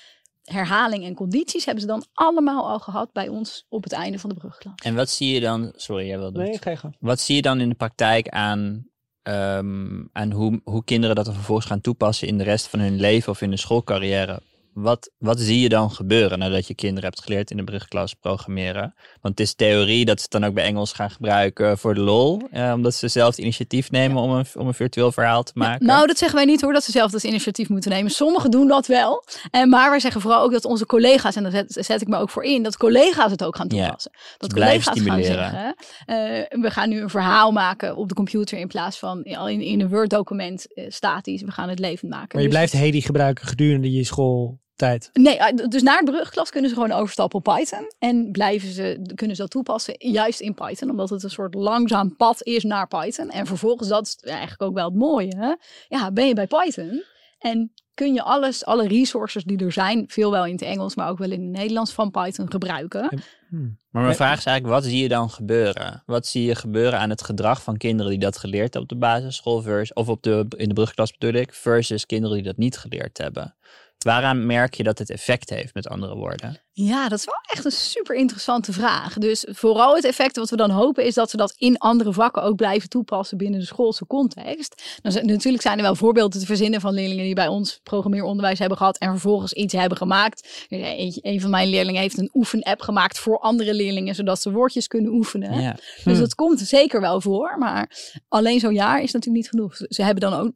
herhaling 0.43 1.03
en 1.03 1.13
condities 1.13 1.65
hebben 1.65 1.81
ze 1.81 1.89
dan 1.89 2.05
allemaal 2.13 2.69
al 2.69 2.79
gehad 2.79 3.11
bij 3.13 3.27
ons 3.27 3.65
op 3.69 3.83
het 3.83 3.91
einde 3.91 4.19
van 4.19 4.29
de 4.29 4.35
brugklas. 4.35 4.73
En 4.83 4.95
wat 4.95 5.09
zie 5.09 5.33
je 5.33 5.39
dan... 5.39 5.71
Sorry, 5.75 6.07
jij 6.07 6.17
wilde 6.17 6.39
Nee, 6.39 6.77
ga. 6.77 6.93
Wat 6.99 7.19
zie 7.19 7.35
je 7.35 7.41
dan 7.41 7.59
in 7.59 7.69
de 7.69 7.75
praktijk 7.75 8.29
aan, 8.29 8.87
ehm, 9.21 10.03
aan 10.11 10.31
hoe, 10.31 10.61
hoe 10.63 10.83
kinderen 10.83 11.15
dat 11.15 11.25
dan 11.25 11.33
vervolgens 11.33 11.67
gaan 11.67 11.81
toepassen 11.81 12.27
in 12.27 12.37
de 12.37 12.43
rest 12.43 12.67
van 12.67 12.79
hun 12.79 12.99
leven 12.99 13.31
of 13.31 13.41
in 13.41 13.49
hun 13.49 13.57
schoolcarrière? 13.57 14.41
Wat, 14.81 15.11
wat 15.17 15.39
zie 15.39 15.59
je 15.59 15.69
dan 15.69 15.91
gebeuren 15.91 16.39
nadat 16.39 16.67
je 16.67 16.75
kinderen 16.75 17.03
hebt 17.03 17.21
geleerd 17.21 17.51
in 17.51 17.57
de 17.57 17.63
brugklas 17.63 18.13
programmeren? 18.13 18.93
Want 19.21 19.37
het 19.37 19.39
is 19.39 19.53
theorie 19.53 20.05
dat 20.05 20.17
ze 20.17 20.23
het 20.23 20.31
dan 20.31 20.45
ook 20.45 20.53
bij 20.53 20.63
Engels 20.63 20.93
gaan 20.93 21.09
gebruiken 21.11 21.77
voor 21.77 21.93
de 21.93 21.99
lol. 22.01 22.41
eh, 22.51 22.71
omdat 22.75 22.93
ze 22.93 23.07
zelf 23.07 23.29
het 23.29 23.37
initiatief 23.37 23.91
nemen 23.91 24.21
om, 24.21 24.31
een, 24.31 24.45
om 24.55 24.67
een 24.67 24.73
virtueel 24.73 25.11
verhaal 25.11 25.43
te 25.43 25.51
maken. 25.55 25.85
Nou, 25.85 26.07
dat 26.07 26.17
zeggen 26.17 26.37
wij 26.37 26.45
niet 26.47 26.61
hoor, 26.61 26.73
dat 26.73 26.83
ze 26.83 26.91
zelf 26.91 27.11
dat 27.11 27.23
initiatief 27.23 27.69
moeten 27.69 27.91
nemen. 27.91 28.11
Sommigen 28.11 28.51
doen 28.51 28.67
dat 28.67 28.87
wel. 28.87 29.23
En 29.51 29.69
maar 29.69 29.89
wij 29.89 29.99
zeggen 29.99 30.21
vooral 30.21 30.41
ook 30.41 30.51
dat 30.51 30.65
onze 30.65 30.85
collega's, 30.85 31.35
en 31.35 31.43
daar 31.43 31.51
zet, 31.51 31.77
zet 31.85 32.01
ik 32.01 32.07
me 32.07 32.17
ook 32.17 32.29
voor 32.29 32.43
in, 32.43 32.63
dat 32.63 32.77
collega's 32.77 33.31
het 33.31 33.43
ook 33.43 33.55
gaan 33.55 33.67
Ja, 33.69 33.83
toepassen. 33.83 34.11
dat 34.37 34.53
blijven 34.53 34.93
collega's 34.93 35.09
gaan 35.09 35.23
zeggen, 35.23 35.75
eh, 36.05 36.61
we 36.61 36.71
gaan 36.71 36.89
nu 36.89 37.01
een 37.01 37.09
verhaal 37.09 37.51
maken 37.51 37.95
op 37.95 38.07
de 38.09 38.15
computer 38.15 38.57
in 38.57 38.67
plaats 38.67 38.99
van 38.99 39.23
in, 39.23 39.61
in 39.61 39.81
een 39.81 39.89
Word 39.89 40.09
document 40.09 40.73
eh, 40.73 40.85
statisch. 40.89 41.41
We 41.41 41.51
gaan 41.51 41.69
het 41.69 41.79
levend 41.79 42.11
maken. 42.11 42.27
Maar 42.31 42.41
je 42.41 42.47
Dus- 42.47 42.57
blijft 42.57 42.73
Hedy 42.73 43.01
gebruiken 43.01 43.45
gedurende 43.47 43.91
je 43.91 44.03
school 44.03 44.59
tijd. 44.77 45.09
Nee, 45.13 45.37
eh, 45.37 45.67
dus 45.69 45.81
na 45.81 45.99
de 45.99 46.11
brugklas 46.11 46.49
kunnen 46.49 46.69
ze 46.69 46.75
gewoon 46.75 46.91
overstappen 46.91 47.37
op 47.37 47.43
Python. 47.43 47.91
En 47.99 48.31
blijven 48.31 48.69
ze, 48.69 49.11
kunnen 49.15 49.35
ze 49.35 49.41
dat 49.41 49.51
toepassen 49.51 49.95
juist 49.97 50.39
in 50.39 50.53
Python. 50.53 50.89
Omdat 50.89 51.09
het 51.09 51.23
een 51.23 51.29
soort 51.29 51.53
langzaam 51.53 52.15
pad 52.15 52.43
is 52.43 52.63
naar 52.63 52.87
Python. 52.87 53.29
En 53.29 53.45
vervolgens, 53.45 53.89
dat 53.89 54.05
is 54.07 54.17
eigenlijk 54.29 54.61
ook 54.61 54.73
wel 54.73 54.85
het 54.85 54.95
mooie. 54.95 55.35
Hè? 55.37 55.53
Ja, 55.97 56.11
ben 56.11 56.27
je 56.27 56.33
bij 56.33 56.47
Python. 56.47 57.03
En 57.39 57.71
kun 57.93 58.13
je 58.13 58.21
alles, 58.21 58.65
alle 58.65 58.87
resources 58.87 59.43
die 59.43 59.57
er 59.57 59.71
zijn, 59.71 60.05
veel 60.07 60.31
wel 60.31 60.45
in 60.45 60.51
het 60.51 60.61
Engels, 60.61 60.95
maar 60.95 61.09
ook 61.09 61.17
wel 61.17 61.31
in 61.31 61.41
het 61.41 61.49
Nederlands 61.49 61.91
van 61.91 62.11
Python 62.11 62.51
gebruiken. 62.51 63.21
Hmm. 63.49 63.79
Maar 63.89 64.03
mijn 64.03 64.15
vraag 64.15 64.37
is 64.37 64.45
eigenlijk, 64.45 64.81
wat 64.81 64.91
zie 64.91 65.01
je 65.01 65.07
dan 65.07 65.29
gebeuren? 65.29 66.03
Wat 66.05 66.27
zie 66.27 66.45
je 66.45 66.55
gebeuren 66.55 66.99
aan 66.99 67.09
het 67.09 67.23
gedrag 67.23 67.61
van 67.61 67.77
kinderen 67.77 68.11
die 68.11 68.19
dat 68.19 68.37
geleerd 68.37 68.73
hebben 68.73 68.81
op 68.81 68.89
de 68.89 68.95
basisschool, 68.95 69.61
versus, 69.61 69.93
of 69.93 70.07
op 70.07 70.23
de, 70.23 70.45
in 70.57 70.67
de 70.67 70.73
brugklas 70.73 71.17
bedoel 71.17 71.41
ik, 71.41 71.53
versus 71.53 72.05
kinderen 72.05 72.35
die 72.35 72.45
dat 72.45 72.57
niet 72.57 72.77
geleerd 72.77 73.17
hebben? 73.17 73.55
Waaraan 73.97 74.45
merk 74.45 74.73
je 74.73 74.83
dat 74.83 74.97
het 74.97 75.09
effect 75.09 75.49
heeft, 75.49 75.73
met 75.73 75.87
andere 75.87 76.15
woorden? 76.15 76.61
Ja, 76.71 77.09
dat 77.09 77.19
is 77.19 77.25
wel 77.25 77.41
echt 77.53 77.65
een 77.65 77.71
super 77.71 78.15
interessante 78.15 78.73
vraag. 78.73 79.13
Dus 79.13 79.45
vooral 79.49 79.95
het 79.95 80.05
effect 80.05 80.35
wat 80.35 80.49
we 80.49 80.55
dan 80.55 80.69
hopen 80.69 81.05
is 81.05 81.13
dat 81.13 81.29
ze 81.29 81.37
dat 81.37 81.53
in 81.57 81.77
andere 81.77 82.13
vakken 82.13 82.43
ook 82.43 82.55
blijven 82.55 82.89
toepassen 82.89 83.37
binnen 83.37 83.59
de 83.59 83.65
schoolse 83.65 84.07
context. 84.07 84.99
Natuurlijk 85.01 85.63
zijn 85.63 85.77
er 85.77 85.83
wel 85.83 85.95
voorbeelden 85.95 86.39
te 86.39 86.45
verzinnen 86.45 86.81
van 86.81 86.93
leerlingen 86.93 87.23
die 87.23 87.35
bij 87.35 87.47
ons 87.47 87.79
programmeeronderwijs 87.83 88.59
hebben 88.59 88.77
gehad 88.77 88.97
en 88.97 89.09
vervolgens 89.09 89.53
iets 89.53 89.73
hebben 89.73 89.97
gemaakt. 89.97 90.65
Een, 90.67 91.19
een 91.21 91.41
van 91.41 91.49
mijn 91.49 91.69
leerlingen 91.69 92.01
heeft 92.01 92.17
een 92.17 92.29
oefen-app 92.33 92.81
gemaakt 92.81 93.19
voor 93.19 93.39
andere 93.39 93.73
leerlingen, 93.73 94.15
zodat 94.15 94.41
ze 94.41 94.51
woordjes 94.51 94.87
kunnen 94.87 95.11
oefenen. 95.11 95.61
Ja. 95.61 95.75
Dus 96.03 96.13
hm. 96.13 96.19
dat 96.19 96.35
komt 96.35 96.59
zeker 96.59 97.01
wel 97.01 97.21
voor, 97.21 97.57
maar 97.57 97.91
alleen 98.27 98.59
zo'n 98.59 98.73
jaar 98.73 99.01
is 99.01 99.11
natuurlijk 99.11 99.43
niet 99.43 99.49
genoeg. 99.49 99.75
Ze 99.75 100.03
hebben 100.03 100.29
dan 100.29 100.39
ook 100.39 100.51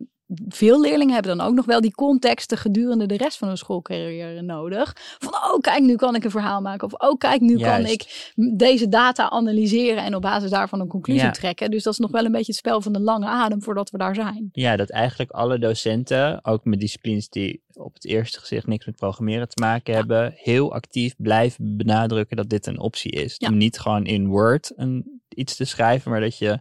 veel 0.47 0.81
leerlingen 0.81 1.13
hebben 1.13 1.37
dan 1.37 1.47
ook 1.47 1.53
nog 1.53 1.65
wel 1.65 1.81
die 1.81 1.91
contexten 1.91 2.57
gedurende 2.57 3.05
de 3.05 3.17
rest 3.17 3.37
van 3.37 3.47
hun 3.47 3.57
schoolcarrière 3.57 4.41
nodig. 4.41 4.95
Van, 5.19 5.33
oh 5.33 5.59
kijk, 5.59 5.81
nu 5.81 5.95
kan 5.95 6.15
ik 6.15 6.23
een 6.23 6.31
verhaal 6.31 6.61
maken. 6.61 6.87
Of, 6.87 7.09
oh 7.09 7.17
kijk, 7.17 7.41
nu 7.41 7.57
kan 7.57 7.85
ik 7.85 8.31
deze 8.57 8.89
data 8.89 9.29
analyseren 9.29 10.03
en 10.03 10.15
op 10.15 10.21
basis 10.21 10.49
daarvan 10.49 10.79
een 10.79 10.87
conclusie 10.87 11.31
trekken. 11.31 11.71
Dus 11.71 11.83
dat 11.83 11.93
is 11.93 11.99
nog 11.99 12.11
wel 12.11 12.25
een 12.25 12.31
beetje 12.31 12.51
het 12.51 12.55
spel 12.55 12.81
van 12.81 12.93
de 12.93 12.99
lange 12.99 13.27
adem 13.27 13.61
voordat 13.61 13.89
we 13.89 13.97
daar 13.97 14.15
zijn. 14.15 14.49
Ja, 14.51 14.75
dat 14.75 14.89
eigenlijk 14.89 15.31
alle 15.31 15.59
docenten, 15.59 16.45
ook 16.45 16.65
met 16.65 16.79
disciplines 16.79 17.29
die 17.29 17.63
op 17.73 17.93
het 17.93 18.05
eerste 18.05 18.39
gezicht 18.39 18.67
niks 18.67 18.85
met 18.85 18.95
programmeren 18.95 19.49
te 19.49 19.61
maken 19.61 19.93
hebben, 19.93 20.33
heel 20.35 20.73
actief 20.73 21.15
blijven 21.17 21.77
benadrukken 21.77 22.37
dat 22.37 22.49
dit 22.49 22.67
een 22.67 22.79
optie 22.79 23.11
is. 23.11 23.37
Om 23.37 23.57
niet 23.57 23.79
gewoon 23.79 24.05
in 24.05 24.27
Word 24.27 24.73
een, 24.75 25.20
iets 25.35 25.55
te 25.55 25.65
schrijven, 25.65 26.11
maar 26.11 26.19
dat 26.19 26.37
je 26.37 26.59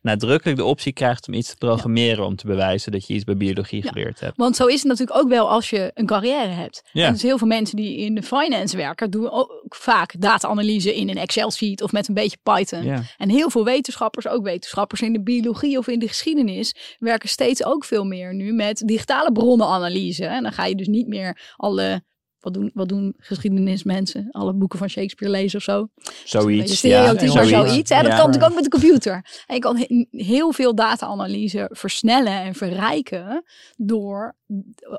nadrukkelijk 0.00 0.58
de 0.58 0.64
optie 0.64 0.92
krijgt 0.92 1.28
om 1.28 1.34
iets 1.34 1.48
te 1.48 1.56
programmeren 1.56 2.24
om 2.24 2.36
te 2.36 2.46
bewijzen 2.46 2.92
dat 2.92 3.06
je 3.06 3.14
iets 3.14 3.24
bij 3.24 3.36
biologie 3.36 3.82
geleerd 3.82 4.20
hebt. 4.20 4.36
Want 4.36 4.56
zo 4.56 4.66
is 4.66 4.74
het 4.74 4.84
natuurlijk 4.84 5.18
ook 5.18 5.28
wel 5.28 5.50
als 5.50 5.70
je 5.70 5.90
een 5.94 6.06
carrière 6.06 6.48
hebt. 6.48 6.82
Ja. 6.92 7.06
En 7.06 7.12
dus 7.12 7.22
heel 7.22 7.38
veel 7.38 7.46
mensen 7.46 7.76
die 7.76 7.96
in 7.96 8.14
de 8.14 8.22
finance 8.22 8.76
werken, 8.76 9.10
doen 9.10 9.30
ook 9.30 9.64
vaak 9.68 10.14
data-analyse 10.18 10.94
in 10.94 11.08
een 11.08 11.18
Excel-sheet 11.18 11.82
of 11.82 11.92
met 11.92 12.08
een 12.08 12.14
beetje 12.14 12.38
Python. 12.42 13.04
En 13.16 13.28
heel 13.28 13.50
veel 13.50 13.64
wetenschappers, 13.64 14.28
ook 14.28 14.44
wetenschappers 14.44 15.00
in 15.00 15.12
de 15.12 15.22
biologie 15.22 15.78
of 15.78 15.88
in 15.88 15.98
de 15.98 16.08
geschiedenis, 16.08 16.96
werken 16.98 17.28
steeds 17.28 17.64
ook 17.64 17.84
veel 17.84 18.04
meer 18.04 18.34
nu 18.34 18.52
met 18.52 18.82
digitale 18.86 19.32
bronnenanalyse. 19.32 20.26
En 20.26 20.42
dan 20.42 20.52
ga 20.52 20.64
je 20.64 20.74
dus 20.74 20.88
niet 20.88 21.08
meer 21.08 21.54
alle 21.56 22.02
wat 22.42 22.54
doen, 22.54 22.70
wat 22.74 22.88
doen 22.88 23.14
geschiedenismensen? 23.18 24.28
Alle 24.30 24.54
boeken 24.54 24.78
van 24.78 24.88
Shakespeare 24.88 25.32
lezen 25.32 25.58
of 25.58 25.64
zo. 25.64 25.88
Zoiets. 26.24 26.76
Stereotyp, 26.76 27.28
ja, 27.28 27.44
zoiets. 27.44 27.90
Hè? 27.90 28.02
Dat 28.02 28.08
kan 28.08 28.16
natuurlijk 28.16 28.44
ook 28.44 28.54
met 28.54 28.64
de 28.64 28.70
computer. 28.70 29.12
En 29.46 29.54
je 29.54 29.60
kan 29.60 29.86
heel 30.10 30.52
veel 30.52 30.74
data-analyse 30.74 31.70
versnellen 31.72 32.40
en 32.40 32.54
verrijken 32.54 33.44
door 33.76 34.36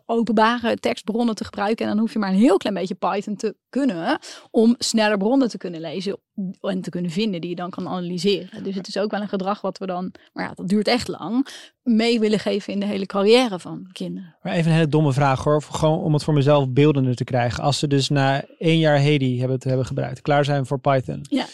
openbare 0.06 0.76
tekstbronnen 0.76 1.36
te 1.36 1.44
gebruiken. 1.44 1.86
En 1.86 1.91
dan 1.91 2.00
hoef 2.00 2.14
je 2.14 2.20
maar 2.20 2.30
een 2.30 2.36
heel 2.36 2.58
klein 2.58 2.76
beetje 2.76 2.96
Python 2.96 3.36
te 3.36 3.56
kunnen 3.70 4.20
om 4.52 4.76
sneller 4.78 5.18
bronnen 5.18 5.50
te 5.50 5.58
kunnen 5.58 5.82
lezen 5.82 6.20
en 6.62 6.82
te 6.82 6.90
kunnen 6.90 7.12
vinden 7.12 7.42
die 7.42 7.50
je 7.50 7.56
dan 7.56 7.70
kan 7.70 7.88
analyseren. 7.88 8.64
Dus 8.64 8.76
het 8.76 8.88
is 8.88 8.98
ook 8.98 9.12
wel 9.12 9.22
een 9.22 9.28
gedrag 9.28 9.62
wat 9.62 9.78
we 9.78 9.86
dan, 9.86 10.12
maar 10.34 10.46
ja, 10.46 10.54
dat 10.56 10.68
duurt 10.68 10.88
echt 10.88 11.08
lang, 11.08 11.48
mee 11.84 12.20
willen 12.20 12.40
geven 12.40 12.74
in 12.74 12.80
de 12.80 12.86
hele 12.86 13.06
carrière 13.06 13.60
van 13.60 13.90
kinderen. 13.92 14.36
Maar 14.42 14.54
even 14.54 14.72
een 14.72 14.78
hele 14.78 14.88
domme 14.88 15.14
vraag 15.14 15.44
hoor, 15.44 15.62
gewoon 15.62 16.00
om 16.00 16.14
het 16.14 16.24
voor 16.24 16.34
mezelf 16.34 16.70
beeldender 16.70 17.16
te 17.16 17.24
krijgen. 17.24 17.64
Als 17.64 17.80
ze 17.80 17.88
dus 17.88 18.10
na 18.10 18.46
één 18.58 18.80
jaar 18.80 18.98
Hedy 18.98 19.40
hebben, 19.40 19.58
hebben 19.60 19.86
gebruikt, 19.86 20.22
klaar 20.22 20.46
zijn 20.46 20.66
voor 20.66 20.80
Python. 20.80 21.26
Ja. 21.30 21.46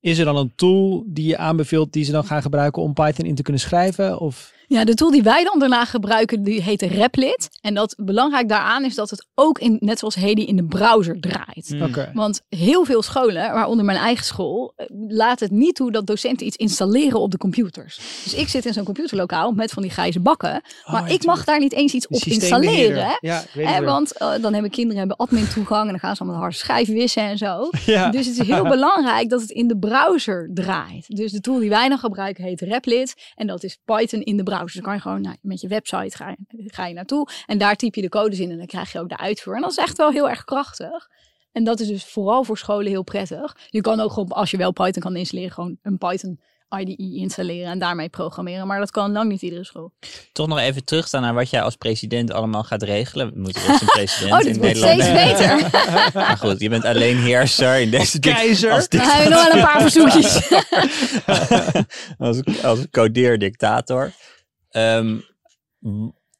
Is 0.00 0.18
er 0.18 0.24
dan 0.24 0.36
een 0.36 0.52
tool 0.54 1.04
die 1.06 1.26
je 1.26 1.36
aanbeveelt 1.36 1.92
die 1.92 2.04
ze 2.04 2.12
dan 2.12 2.24
gaan 2.24 2.42
gebruiken 2.42 2.82
om 2.82 2.92
Python 2.92 3.26
in 3.26 3.34
te 3.34 3.42
kunnen 3.42 3.62
schrijven? 3.62 4.20
Of? 4.20 4.52
Ja, 4.68 4.84
de 4.84 4.94
tool 4.94 5.10
die 5.10 5.22
wij 5.22 5.44
dan 5.44 5.58
daarna 5.58 5.84
gebruiken, 5.84 6.42
die 6.42 6.62
heet 6.62 6.82
Replit. 6.82 7.48
En 7.60 7.74
dat 7.74 7.94
belangrijk 7.98 8.48
daaraan 8.48 8.84
is 8.84 8.94
dat 8.94 9.10
het 9.10 9.26
ook 9.34 9.58
in, 9.58 9.76
net 9.80 9.98
zoals 9.98 10.14
Hedy 10.14 10.40
in 10.40 10.56
de 10.56 10.64
browser 10.64 11.20
draait. 11.20 11.70
Mm. 11.70 11.94
Want 12.12 12.40
heel 12.48 12.84
veel 12.84 13.02
scholen, 13.02 13.52
waaronder 13.52 13.84
mijn 13.84 13.98
eigen 13.98 14.24
school, 14.24 14.72
eh, 14.76 14.86
laat 15.08 15.40
het 15.40 15.50
niet 15.50 15.74
toe 15.74 15.92
dat 15.92 16.06
docenten 16.06 16.46
iets 16.46 16.56
installeren 16.56 17.20
op 17.20 17.30
de 17.30 17.38
computers. 17.38 18.00
Dus 18.24 18.34
ik 18.34 18.48
zit 18.48 18.66
in 18.66 18.72
zo'n 18.72 18.84
computerlokaal 18.84 19.52
met 19.52 19.70
van 19.70 19.82
die 19.82 19.90
grijze 19.90 20.20
bakken, 20.20 20.62
oh, 20.84 20.92
maar 20.92 21.10
ik 21.10 21.24
mag 21.24 21.44
daar 21.44 21.58
niet 21.58 21.72
eens 21.72 21.92
iets 21.92 22.06
op 22.06 22.22
installeren. 22.24 23.18
Ja, 23.20 23.42
weet 23.52 23.66
eh, 23.66 23.78
want 23.78 24.12
uh, 24.22 24.32
dan 24.40 24.52
hebben 24.52 24.70
kinderen 24.70 24.98
hebben 24.98 25.16
admin 25.16 25.48
toegang 25.48 25.84
en 25.84 25.90
dan 25.90 25.98
gaan 25.98 26.16
ze 26.16 26.22
allemaal 26.22 26.40
harde 26.40 26.56
schijf 26.56 26.88
wissen 26.88 27.22
en 27.22 27.38
zo. 27.38 27.68
Ja. 27.84 28.10
Dus 28.10 28.26
het 28.26 28.38
is 28.38 28.46
heel 28.46 28.68
belangrijk 28.68 29.28
dat 29.28 29.40
het 29.40 29.50
in 29.50 29.68
de 29.68 29.76
browser 29.76 30.50
draait. 30.54 31.16
Dus 31.16 31.32
de 31.32 31.40
tool 31.40 31.58
die 31.58 31.68
wij 31.68 31.88
dan 31.88 31.98
gebruiken 31.98 32.44
heet 32.44 32.60
Replit 32.60 33.14
en 33.34 33.46
dat 33.46 33.62
is 33.62 33.78
Python 33.84 34.22
in 34.22 34.36
de 34.36 34.42
browser. 34.42 34.63
Dus 34.64 34.74
dan 34.74 34.82
kan 34.82 34.94
je 34.94 35.00
gewoon 35.00 35.20
nou, 35.20 35.36
met 35.40 35.60
je 35.60 35.68
website 35.68 36.16
ga 36.16 36.28
je, 36.28 36.36
ga 36.66 36.86
je 36.86 36.94
naartoe. 36.94 37.28
En 37.46 37.58
daar 37.58 37.76
typ 37.76 37.94
je 37.94 38.00
de 38.00 38.08
codes 38.08 38.38
in 38.38 38.50
en 38.50 38.56
dan 38.56 38.66
krijg 38.66 38.92
je 38.92 39.00
ook 39.00 39.08
de 39.08 39.18
uitvoer. 39.18 39.54
En 39.54 39.60
dat 39.60 39.70
is 39.70 39.76
echt 39.76 39.96
wel 39.96 40.10
heel 40.10 40.28
erg 40.28 40.44
krachtig. 40.44 41.08
En 41.52 41.64
dat 41.64 41.80
is 41.80 41.88
dus 41.88 42.04
vooral 42.04 42.44
voor 42.44 42.58
scholen 42.58 42.86
heel 42.86 43.02
prettig. 43.02 43.56
Je 43.66 43.80
kan 43.80 44.00
ook 44.00 44.12
gewoon, 44.12 44.28
als 44.28 44.50
je 44.50 44.56
wel 44.56 44.72
Python 44.72 45.02
kan 45.02 45.16
installeren, 45.16 45.52
gewoon 45.52 45.78
een 45.82 45.98
Python 45.98 46.40
IDE 46.78 47.16
installeren 47.16 47.70
en 47.70 47.78
daarmee 47.78 48.08
programmeren. 48.08 48.66
Maar 48.66 48.78
dat 48.78 48.90
kan 48.90 49.12
lang 49.12 49.30
niet 49.30 49.42
iedere 49.42 49.64
school. 49.64 49.92
Toch 50.32 50.46
nog 50.46 50.58
even 50.58 50.84
terugstaan 50.84 51.22
naar 51.22 51.34
wat 51.34 51.50
jij 51.50 51.62
als 51.62 51.76
president 51.76 52.32
allemaal 52.32 52.62
gaat 52.62 52.82
regelen. 52.82 53.32
We 53.32 53.40
moeten 53.40 53.62
ook 53.62 53.80
een 53.80 53.86
president 53.98 54.32
oh, 54.32 54.38
dit 54.38 54.46
in 54.46 54.58
wordt 54.58 54.80
Nederland. 54.80 55.02
steeds 55.02 55.38
beter. 55.38 55.70
maar 56.20 56.36
goed, 56.36 56.60
je 56.60 56.68
bent 56.68 56.84
alleen 56.84 57.16
heerser 57.16 57.80
in 57.80 57.90
deze 57.90 58.18
keizer. 58.30 58.70
Als 58.70 58.86
hebben 58.88 59.30
nog 59.30 59.46
wel 59.46 59.56
een 59.56 59.64
paar 59.64 59.80
verzoekjes. 59.80 60.52
als, 62.18 62.62
als 62.62 62.80
codeer-dictator. 62.90 64.12
Ehm, 64.74 65.18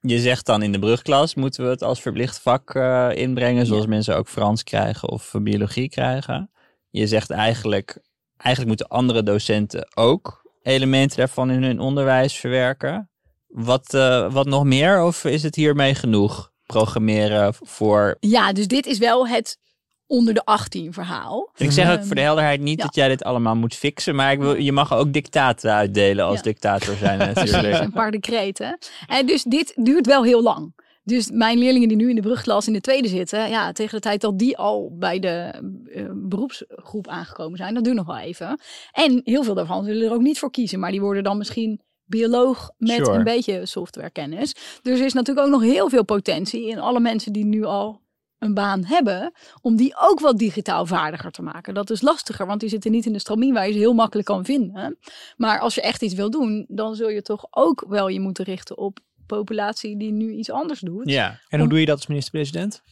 je 0.01 0.19
zegt 0.19 0.47
dan 0.47 0.63
in 0.63 0.73
de 0.73 0.79
brugklas 0.79 1.35
moeten 1.35 1.65
we 1.65 1.71
het 1.71 1.83
als 1.83 2.01
verplicht 2.01 2.41
vak 2.41 2.75
uh, 2.75 3.11
inbrengen, 3.15 3.67
zoals 3.67 3.87
mensen 3.87 4.17
ook 4.17 4.29
Frans 4.29 4.63
krijgen 4.63 5.09
of 5.09 5.35
biologie 5.41 5.89
krijgen. 5.89 6.51
Je 6.91 7.07
zegt 7.07 7.31
eigenlijk, 7.31 7.99
eigenlijk 8.37 8.69
moeten 8.69 8.97
andere 8.97 9.23
docenten 9.23 9.89
ook 9.95 10.51
elementen 10.63 11.17
daarvan 11.17 11.51
in 11.51 11.63
hun 11.63 11.81
onderwijs 11.81 12.37
verwerken. 12.37 13.11
Wat, 13.47 13.95
uh, 13.95 14.33
wat 14.33 14.47
nog 14.47 14.65
meer 14.65 15.03
of 15.03 15.25
is 15.25 15.43
het 15.43 15.55
hiermee 15.55 15.95
genoeg? 15.95 16.53
Programmeren 16.67 17.55
voor. 17.55 18.17
Ja, 18.21 18.53
dus 18.53 18.67
dit 18.67 18.87
is 18.87 18.99
wel 18.99 19.29
het 19.29 19.59
onder 20.07 20.35
de 20.35 20.45
18 20.45 20.93
verhaal. 20.93 21.51
ik 21.57 21.71
zeg 21.71 21.93
ook 21.93 22.05
voor 22.05 22.15
de 22.15 22.21
helderheid 22.21 22.61
niet 22.61 22.81
dat 22.81 22.95
jij 22.95 23.09
dit 23.09 23.25
allemaal 23.25 23.57
moet 23.57 23.75
fixen, 23.75 24.15
maar 24.15 24.33
ik 24.33 24.39
wil, 24.39 24.57
je 24.57 24.73
mag 24.73 24.95
ook 24.95 25.13
dictaten 25.13 25.73
uitdelen 25.73 26.25
als 26.25 26.43
dictator 26.43 26.97
zijn 26.97 27.19
natuurlijk. 27.35 27.81
een 27.81 27.93
paar 27.93 28.11
decreten. 28.11 28.79
En 29.07 29.27
dus 29.27 29.43
dit 29.43 29.73
duurt 29.77 30.07
wel 30.07 30.25
heel 30.25 30.43
lang. 30.43 30.73
Dus 31.05 31.31
mijn 31.31 31.59
leerlingen 31.59 31.89
die 31.89 31.97
nu 31.97 32.09
in 32.09 32.15
de 32.15 32.23
brugklas 32.23 32.67
in 32.67 32.73
de 32.73 32.81
tweede 32.81 33.09
zitten, 33.09 33.49
ja, 33.49 33.73
tegen 33.73 33.95
de 33.95 34.01
tijd 34.01 34.21
dat 34.21 34.39
die 34.39 34.57
al 34.57 34.97
bij 34.99 35.19
de 35.19 35.63
uh, 35.87 36.11
beroepsgroep 36.15 37.09
aangekomen 37.09 37.59
zijn, 37.59 37.75
dat 37.75 37.85
duurt 37.85 37.97
nog 37.97 38.07
wel 38.07 38.19
even. 38.19 38.61
En 38.93 39.21
heel 39.25 39.43
veel 39.43 39.55
daarvan 39.55 39.85
zullen 39.85 40.07
er 40.07 40.13
ook 40.13 40.21
niet 40.21 40.39
voor 40.39 40.51
kiezen, 40.51 40.81
maar 40.81 40.91
die 40.91 41.01
worden 41.01 41.23
dan 41.23 41.39
misschien 41.39 41.81
bioloog 42.05 42.71
met 42.77 43.09
een 43.09 43.25
beetje 43.25 43.67
softwarekennis. 43.67 44.55
Dus 44.83 44.99
er 44.99 45.05
is 45.05 45.13
natuurlijk 45.13 45.47
ook 45.47 45.53
nog 45.53 45.63
heel 45.63 45.89
veel 45.89 46.05
potentie 46.05 46.69
in 46.69 46.79
alle 46.79 47.01
mensen 47.01 47.33
die 47.33 47.45
nu 47.45 47.65
al 47.65 48.01
een 48.45 48.55
baan 48.55 48.85
hebben, 48.85 49.33
om 49.61 49.77
die 49.77 49.95
ook 49.99 50.21
wat 50.21 50.39
digitaal 50.39 50.87
vaardiger 50.87 51.31
te 51.31 51.43
maken. 51.43 51.75
Dat 51.75 51.91
is 51.91 52.03
lastiger, 52.03 52.47
want 52.47 52.61
die 52.61 52.69
zitten 52.69 52.91
niet 52.91 53.07
in 53.07 53.13
de 53.13 53.19
stramien 53.19 53.55
waar 53.55 53.67
je 53.67 53.73
ze 53.73 53.79
heel 53.79 53.93
makkelijk 53.93 54.27
kan 54.27 54.45
vinden. 54.45 54.99
Maar 55.37 55.61
als 55.61 55.75
je 55.75 55.81
echt 55.83 56.03
iets 56.03 56.15
wil 56.15 56.31
doen, 56.31 56.65
dan 56.69 56.95
zul 56.95 57.09
je 57.09 57.23
toch 57.23 57.47
ook 57.51 57.85
wel 57.89 58.09
je 58.09 58.21
moeten 58.21 58.45
richten 58.45 58.79
op 58.79 58.99
populatie 59.27 59.97
die 59.99 60.13
nu 60.13 60.33
iets 60.33 60.51
anders 60.51 60.81
doet. 60.81 61.11
Ja, 61.11 61.41
en 61.49 61.59
hoe 61.59 61.69
doe 61.69 61.81
je 61.81 61.87
dat 61.87 61.97
als 61.97 62.07
minister-president? 62.07 62.83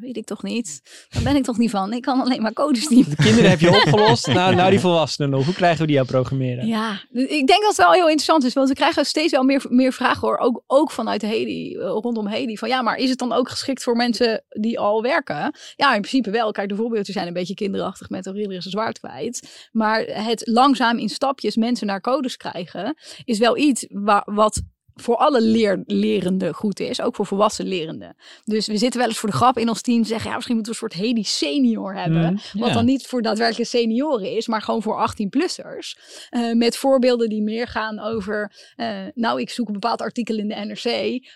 Weet 0.00 0.16
ik 0.16 0.24
toch 0.24 0.42
niet. 0.42 0.82
Daar 1.08 1.22
ben 1.22 1.36
ik 1.36 1.44
toch 1.44 1.58
niet 1.58 1.70
van. 1.70 1.92
Ik 1.92 2.02
kan 2.02 2.20
alleen 2.20 2.42
maar 2.42 2.52
codes 2.52 2.88
niet. 2.88 3.10
De 3.10 3.16
kinderen 3.16 3.50
heb 3.50 3.60
je 3.60 3.68
opgelost. 3.68 4.26
nou, 4.26 4.54
nou, 4.54 4.70
die 4.70 4.80
volwassenen 4.80 5.30
nog. 5.30 5.44
Hoe 5.44 5.54
krijgen 5.54 5.80
we 5.80 5.86
die 5.86 6.00
aan 6.00 6.06
programmeren? 6.06 6.66
Ja, 6.66 7.00
ik 7.12 7.46
denk 7.46 7.60
dat 7.60 7.68
het 7.68 7.76
wel 7.76 7.92
heel 7.92 8.08
interessant 8.08 8.44
is. 8.44 8.52
Want 8.52 8.68
we 8.68 8.74
krijgen 8.74 9.06
steeds 9.06 9.32
wel 9.32 9.42
meer, 9.42 9.66
meer 9.68 9.92
vragen 9.92 10.20
hoor. 10.20 10.38
Ook, 10.38 10.62
ook 10.66 10.90
vanuit 10.90 11.22
Hedy, 11.22 11.76
eh, 11.76 11.86
rondom 11.86 12.26
Hedy. 12.26 12.56
Van 12.56 12.68
ja, 12.68 12.82
maar 12.82 12.96
is 12.96 13.10
het 13.10 13.18
dan 13.18 13.32
ook 13.32 13.48
geschikt 13.48 13.82
voor 13.82 13.96
mensen 13.96 14.44
die 14.48 14.78
al 14.78 15.02
werken? 15.02 15.54
Ja, 15.76 15.94
in 15.94 16.00
principe 16.00 16.30
wel. 16.30 16.52
Kijk, 16.52 16.68
de 16.68 16.76
voorbeeldjes 16.76 17.14
zijn 17.14 17.26
een 17.26 17.32
beetje 17.32 17.54
kinderachtig 17.54 18.08
met 18.08 18.24
de 18.24 18.32
is 18.48 18.64
zwaard 18.64 18.98
kwijt. 18.98 19.68
Maar 19.72 20.00
het 20.00 20.42
langzaam 20.46 20.98
in 20.98 21.08
stapjes 21.08 21.56
mensen 21.56 21.86
naar 21.86 22.00
codes 22.00 22.36
krijgen, 22.36 22.96
is 23.24 23.38
wel 23.38 23.56
iets 23.56 23.86
waar, 23.88 24.22
wat 24.24 24.62
voor 24.94 25.16
alle 25.16 25.40
leer, 25.40 25.82
lerenden 25.86 26.54
goed 26.54 26.80
is, 26.80 27.00
ook 27.00 27.14
voor 27.16 27.26
volwassen 27.26 27.66
lerenden. 27.66 28.16
Dus 28.44 28.66
we 28.66 28.76
zitten 28.76 29.00
wel 29.00 29.08
eens 29.08 29.18
voor 29.18 29.28
de 29.28 29.36
grap 29.36 29.58
in 29.58 29.68
ons 29.68 29.80
team 29.82 30.02
te 30.02 30.08
zeggen, 30.08 30.28
ja, 30.28 30.34
misschien 30.34 30.56
moeten 30.56 30.74
we 30.74 30.80
een 30.82 30.90
soort 30.90 31.02
Hedy 31.06 31.22
senior 31.22 31.94
hebben, 31.94 32.22
Mhm, 32.22 32.58
wat 32.58 32.68
ja. 32.68 32.74
dan 32.74 32.84
niet 32.84 33.06
voor 33.06 33.22
daadwerkelijk 33.22 33.70
senioren 33.70 34.36
is, 34.36 34.46
maar 34.46 34.62
gewoon 34.62 34.82
voor 34.82 34.96
18-plussers. 34.96 35.98
Eh, 36.30 36.52
met 36.52 36.76
voorbeelden 36.76 37.28
die 37.28 37.42
meer 37.42 37.66
gaan 37.66 37.98
over, 38.00 38.52
eh, 38.76 38.96
nou, 39.14 39.40
ik 39.40 39.50
zoek 39.50 39.66
een 39.66 39.72
bepaald 39.72 40.00
artikel 40.00 40.36
in 40.38 40.48
de 40.48 40.54
NRC, 40.54 40.84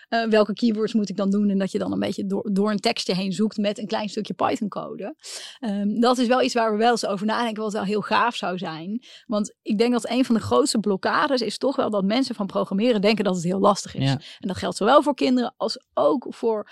eh, 0.09 0.23
welke 0.23 0.53
keywords 0.53 0.93
moet 0.93 1.09
ik 1.09 1.15
dan 1.17 1.29
doen 1.29 1.49
en 1.49 1.57
dat 1.57 1.71
je 1.71 1.77
dan 1.77 1.91
een 1.91 1.99
beetje 1.99 2.25
door, 2.25 2.49
door 2.53 2.71
een 2.71 2.79
tekstje 2.79 3.15
heen 3.15 3.31
zoekt 3.31 3.57
met 3.57 3.77
een 3.79 3.87
klein 3.87 4.09
stukje 4.09 4.33
Python-code. 4.33 5.15
Ehm, 5.59 5.99
dat 5.99 6.17
is 6.17 6.27
wel 6.27 6.41
iets 6.41 6.53
waar 6.53 6.71
we 6.71 6.77
wel 6.77 6.91
eens 6.91 7.05
over 7.05 7.25
nadenken, 7.25 7.63
wat 7.63 7.73
wel 7.73 7.83
heel 7.83 8.01
gaaf 8.01 8.35
zou 8.35 8.57
zijn. 8.57 9.03
Want 9.27 9.55
ik 9.61 9.77
denk 9.77 9.91
dat 9.91 10.09
een 10.09 10.25
van 10.25 10.35
de 10.35 10.41
grootste 10.41 10.79
blokkades 10.79 11.41
is 11.41 11.57
toch 11.57 11.75
wel 11.75 11.89
dat 11.89 12.03
mensen 12.03 12.35
van 12.35 12.45
programmeren 12.47 13.01
denken 13.01 13.23
dat 13.23 13.35
het 13.35 13.43
heel 13.49 13.59
lastig 13.59 13.95
is. 13.95 14.03
Ja. 14.03 14.19
En 14.39 14.47
dat 14.47 14.57
geldt 14.57 14.77
zowel 14.77 15.03
voor 15.03 15.15
kinderen 15.15 15.53
als 15.57 15.79
ook 15.93 16.25
voor 16.29 16.69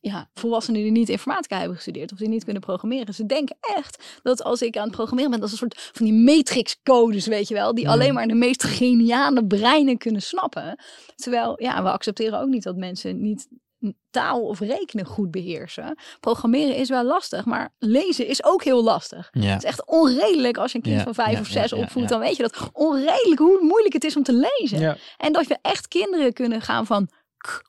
ja, 0.00 0.30
volwassenen 0.34 0.82
die 0.82 0.90
niet 0.90 1.08
informatica 1.08 1.58
hebben 1.58 1.76
gestudeerd 1.76 2.12
of 2.12 2.18
die 2.18 2.28
niet 2.28 2.44
kunnen 2.44 2.62
programmeren. 2.62 3.14
Ze 3.14 3.26
denken 3.26 3.56
echt 3.60 4.20
dat 4.22 4.42
als 4.42 4.62
ik 4.62 4.76
aan 4.76 4.86
het 4.86 4.92
programmeren 4.92 5.30
ben, 5.30 5.40
dat 5.40 5.48
is 5.48 5.60
een 5.60 5.70
soort 5.70 5.90
van 5.92 6.06
die 6.06 6.14
matrix-codes, 6.14 7.26
weet 7.26 7.48
je 7.48 7.54
wel, 7.54 7.74
die 7.74 7.88
alleen 7.88 8.14
maar 8.14 8.26
de 8.26 8.34
meest 8.34 8.64
geniale 8.64 9.46
breinen 9.46 9.98
kunnen 9.98 10.22
snappen. 10.22 10.78
Terwijl, 11.14 11.62
ja, 11.62 11.82
we 11.82 11.90
accepteren 11.90 12.40
ook 12.40 12.48
niet 12.48 12.62
dat 12.62 12.76
mensen 12.76 13.22
niet 13.22 13.48
taal 14.10 14.40
of 14.42 14.60
rekenen 14.60 15.06
goed 15.06 15.30
beheersen. 15.30 15.98
Programmeren 16.20 16.76
is 16.76 16.88
wel 16.88 17.04
lastig, 17.04 17.44
maar 17.44 17.74
lezen 17.78 18.26
is 18.26 18.44
ook 18.44 18.64
heel 18.64 18.82
lastig. 18.82 19.28
Ja. 19.32 19.40
Het 19.40 19.62
is 19.62 19.68
echt 19.68 19.86
onredelijk 19.86 20.56
als 20.56 20.72
je 20.72 20.76
een 20.78 20.84
kind 20.84 20.96
Ja, 20.96 21.02
van 21.02 21.14
vijf 21.14 21.32
ja, 21.34 21.40
of 21.40 21.46
zes 21.46 21.72
opvoedt. 21.72 22.08
ja. 22.08 22.16
Dan 22.16 22.20
weet 22.20 22.36
je 22.36 22.42
dat 22.42 22.70
onredelijk 22.72 23.40
hoe 23.40 23.58
moeilijk 23.62 23.92
het 23.94 24.04
is 24.04 24.16
om 24.16 24.22
te 24.22 24.48
lezen. 24.58 24.80
Ja. 24.80 24.96
En 25.16 25.32
dat 25.32 25.46
we 25.46 25.58
echt 25.62 25.88
kinderen 25.88 26.32
kunnen 26.32 26.60
gaan 26.60 26.86
van 26.86 27.08
k, 27.36 27.62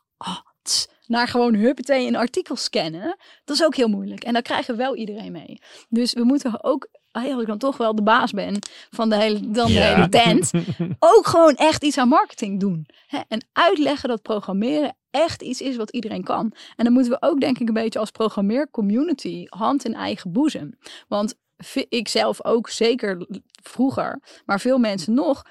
naar 1.07 1.27
gewoon 1.27 1.55
huppatee 1.55 2.07
een 2.07 2.15
artikel 2.15 2.55
scannen. 2.55 3.17
Dat 3.43 3.55
is 3.55 3.63
ook 3.63 3.75
heel 3.75 3.87
moeilijk. 3.87 4.23
En 4.23 4.33
daar 4.33 4.41
krijgen 4.41 4.77
wel 4.77 4.95
iedereen 4.95 5.31
mee. 5.31 5.61
Dus 5.89 6.13
we 6.13 6.23
moeten 6.23 6.63
ook, 6.63 6.87
als 7.11 7.41
ik 7.41 7.47
dan 7.47 7.57
toch 7.57 7.77
wel 7.77 7.95
de 7.95 8.01
baas 8.03 8.31
ben 8.31 8.59
van 8.89 9.09
de 9.09 9.15
hele, 9.15 9.39
dan 9.51 9.67
de 9.67 9.73
Ja. 9.73 9.95
hele 9.95 10.09
tent, 10.09 10.51
ook 11.15 11.27
gewoon 11.27 11.55
echt 11.55 11.83
iets 11.83 11.97
aan 11.97 12.07
marketing 12.07 12.59
doen. 12.59 12.85
Hè? 13.07 13.19
En 13.27 13.45
uitleggen 13.51 14.09
dat 14.09 14.21
programmeren 14.21 14.95
echt 15.09 15.41
iets 15.41 15.61
is 15.61 15.75
wat 15.75 15.89
iedereen 15.91 16.23
kan. 16.23 16.53
En 16.75 16.83
dan 16.83 16.93
moeten 16.93 17.11
we 17.11 17.17
ook 17.21 17.39
denk 17.39 17.59
ik 17.59 17.67
een 17.67 17.73
beetje 17.73 17.99
als 17.99 18.11
programmeercommunity 18.11 19.45
hand 19.49 19.85
in 19.85 19.93
eigen 19.93 20.31
boezem. 20.31 20.77
Want 21.07 21.35
ik 21.89 22.07
zelf 22.07 22.45
ook 22.45 22.69
zeker 22.69 23.25
vroeger, 23.63 24.21
maar 24.45 24.59
veel 24.59 24.77
mensen 24.77 25.13
nog, 25.13 25.41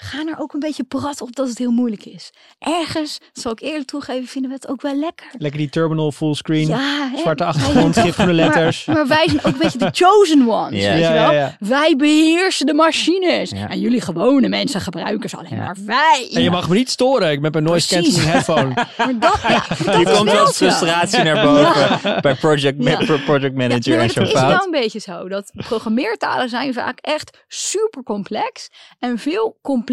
gaan 0.00 0.28
er 0.28 0.38
ook 0.38 0.52
een 0.52 0.60
beetje 0.60 0.84
prat 0.84 1.20
op 1.20 1.36
dat 1.36 1.48
het 1.48 1.58
heel 1.58 1.70
moeilijk 1.70 2.04
is. 2.04 2.30
Ergens, 2.58 3.18
zal 3.32 3.52
ik 3.52 3.60
eerlijk 3.60 3.86
toegeven, 3.88 4.26
vinden 4.26 4.50
we 4.50 4.56
het 4.56 4.68
ook 4.68 4.82
wel 4.82 4.94
lekker. 4.96 5.26
Lekker 5.38 5.58
die 5.60 5.68
terminal 5.68 6.12
fullscreen, 6.12 6.66
Ja, 6.68 7.10
zwarte 7.16 7.44
achtergrond, 7.44 7.94
toch- 8.16 8.16
letters. 8.26 8.84
Maar, 8.84 8.96
maar 8.96 9.06
wij 9.06 9.24
zijn 9.28 9.38
ook 9.38 9.52
een 9.52 9.58
beetje 9.58 9.78
de 9.78 9.88
chosen 9.92 10.48
ones, 10.48 10.70
weet 10.70 10.82
Ja, 10.82 10.92
je 10.94 11.00
wel? 11.00 11.10
ja, 11.12 11.30
ja. 11.32 11.56
Wij 11.60 11.94
beheersen 11.96 12.66
de 12.66 12.74
machines. 12.74 13.50
Ja. 13.50 13.68
En 13.68 13.80
jullie 13.80 14.00
gewone 14.00 14.48
mensen 14.48 14.80
gebruiken 14.80 15.28
ze 15.30 15.36
alleen 15.36 15.56
Ja. 15.56 15.64
maar 15.64 15.76
wij. 15.86 16.28
En 16.32 16.42
je 16.42 16.50
mag 16.50 16.68
me 16.68 16.74
niet 16.74 16.90
storen, 16.90 17.30
ik 17.30 17.40
ben 17.40 17.52
bij 17.52 17.60
noise 17.60 17.88
cancelling 17.94 18.30
headphone. 18.30 18.74
Maar 18.98 19.18
dat, 19.18 19.38
ja, 19.48 19.62
dat 19.84 19.94
Hier 19.96 20.08
is 20.10 20.16
komt 20.16 20.30
wel 20.30 20.46
frustratie 20.46 21.22
naar 21.22 21.44
boven 21.44 22.20
bij 22.22 22.34
project, 22.34 22.76
project 23.24 23.54
manager 23.54 23.92
Ja, 23.94 24.00
en 24.02 24.10
zo 24.10 24.20
het 24.20 24.28
is 24.28 24.40
wel 24.40 24.64
een 24.64 24.70
beetje 24.70 24.98
zo. 24.98 25.28
Dat 25.28 25.50
programmeertalen 25.66 26.48
zijn 26.48 26.72
vaak 26.74 26.98
echt 27.00 27.38
super 27.48 28.02
complex. 28.02 28.68
En 28.98 29.18
veel 29.18 29.58
complexer 29.62 29.86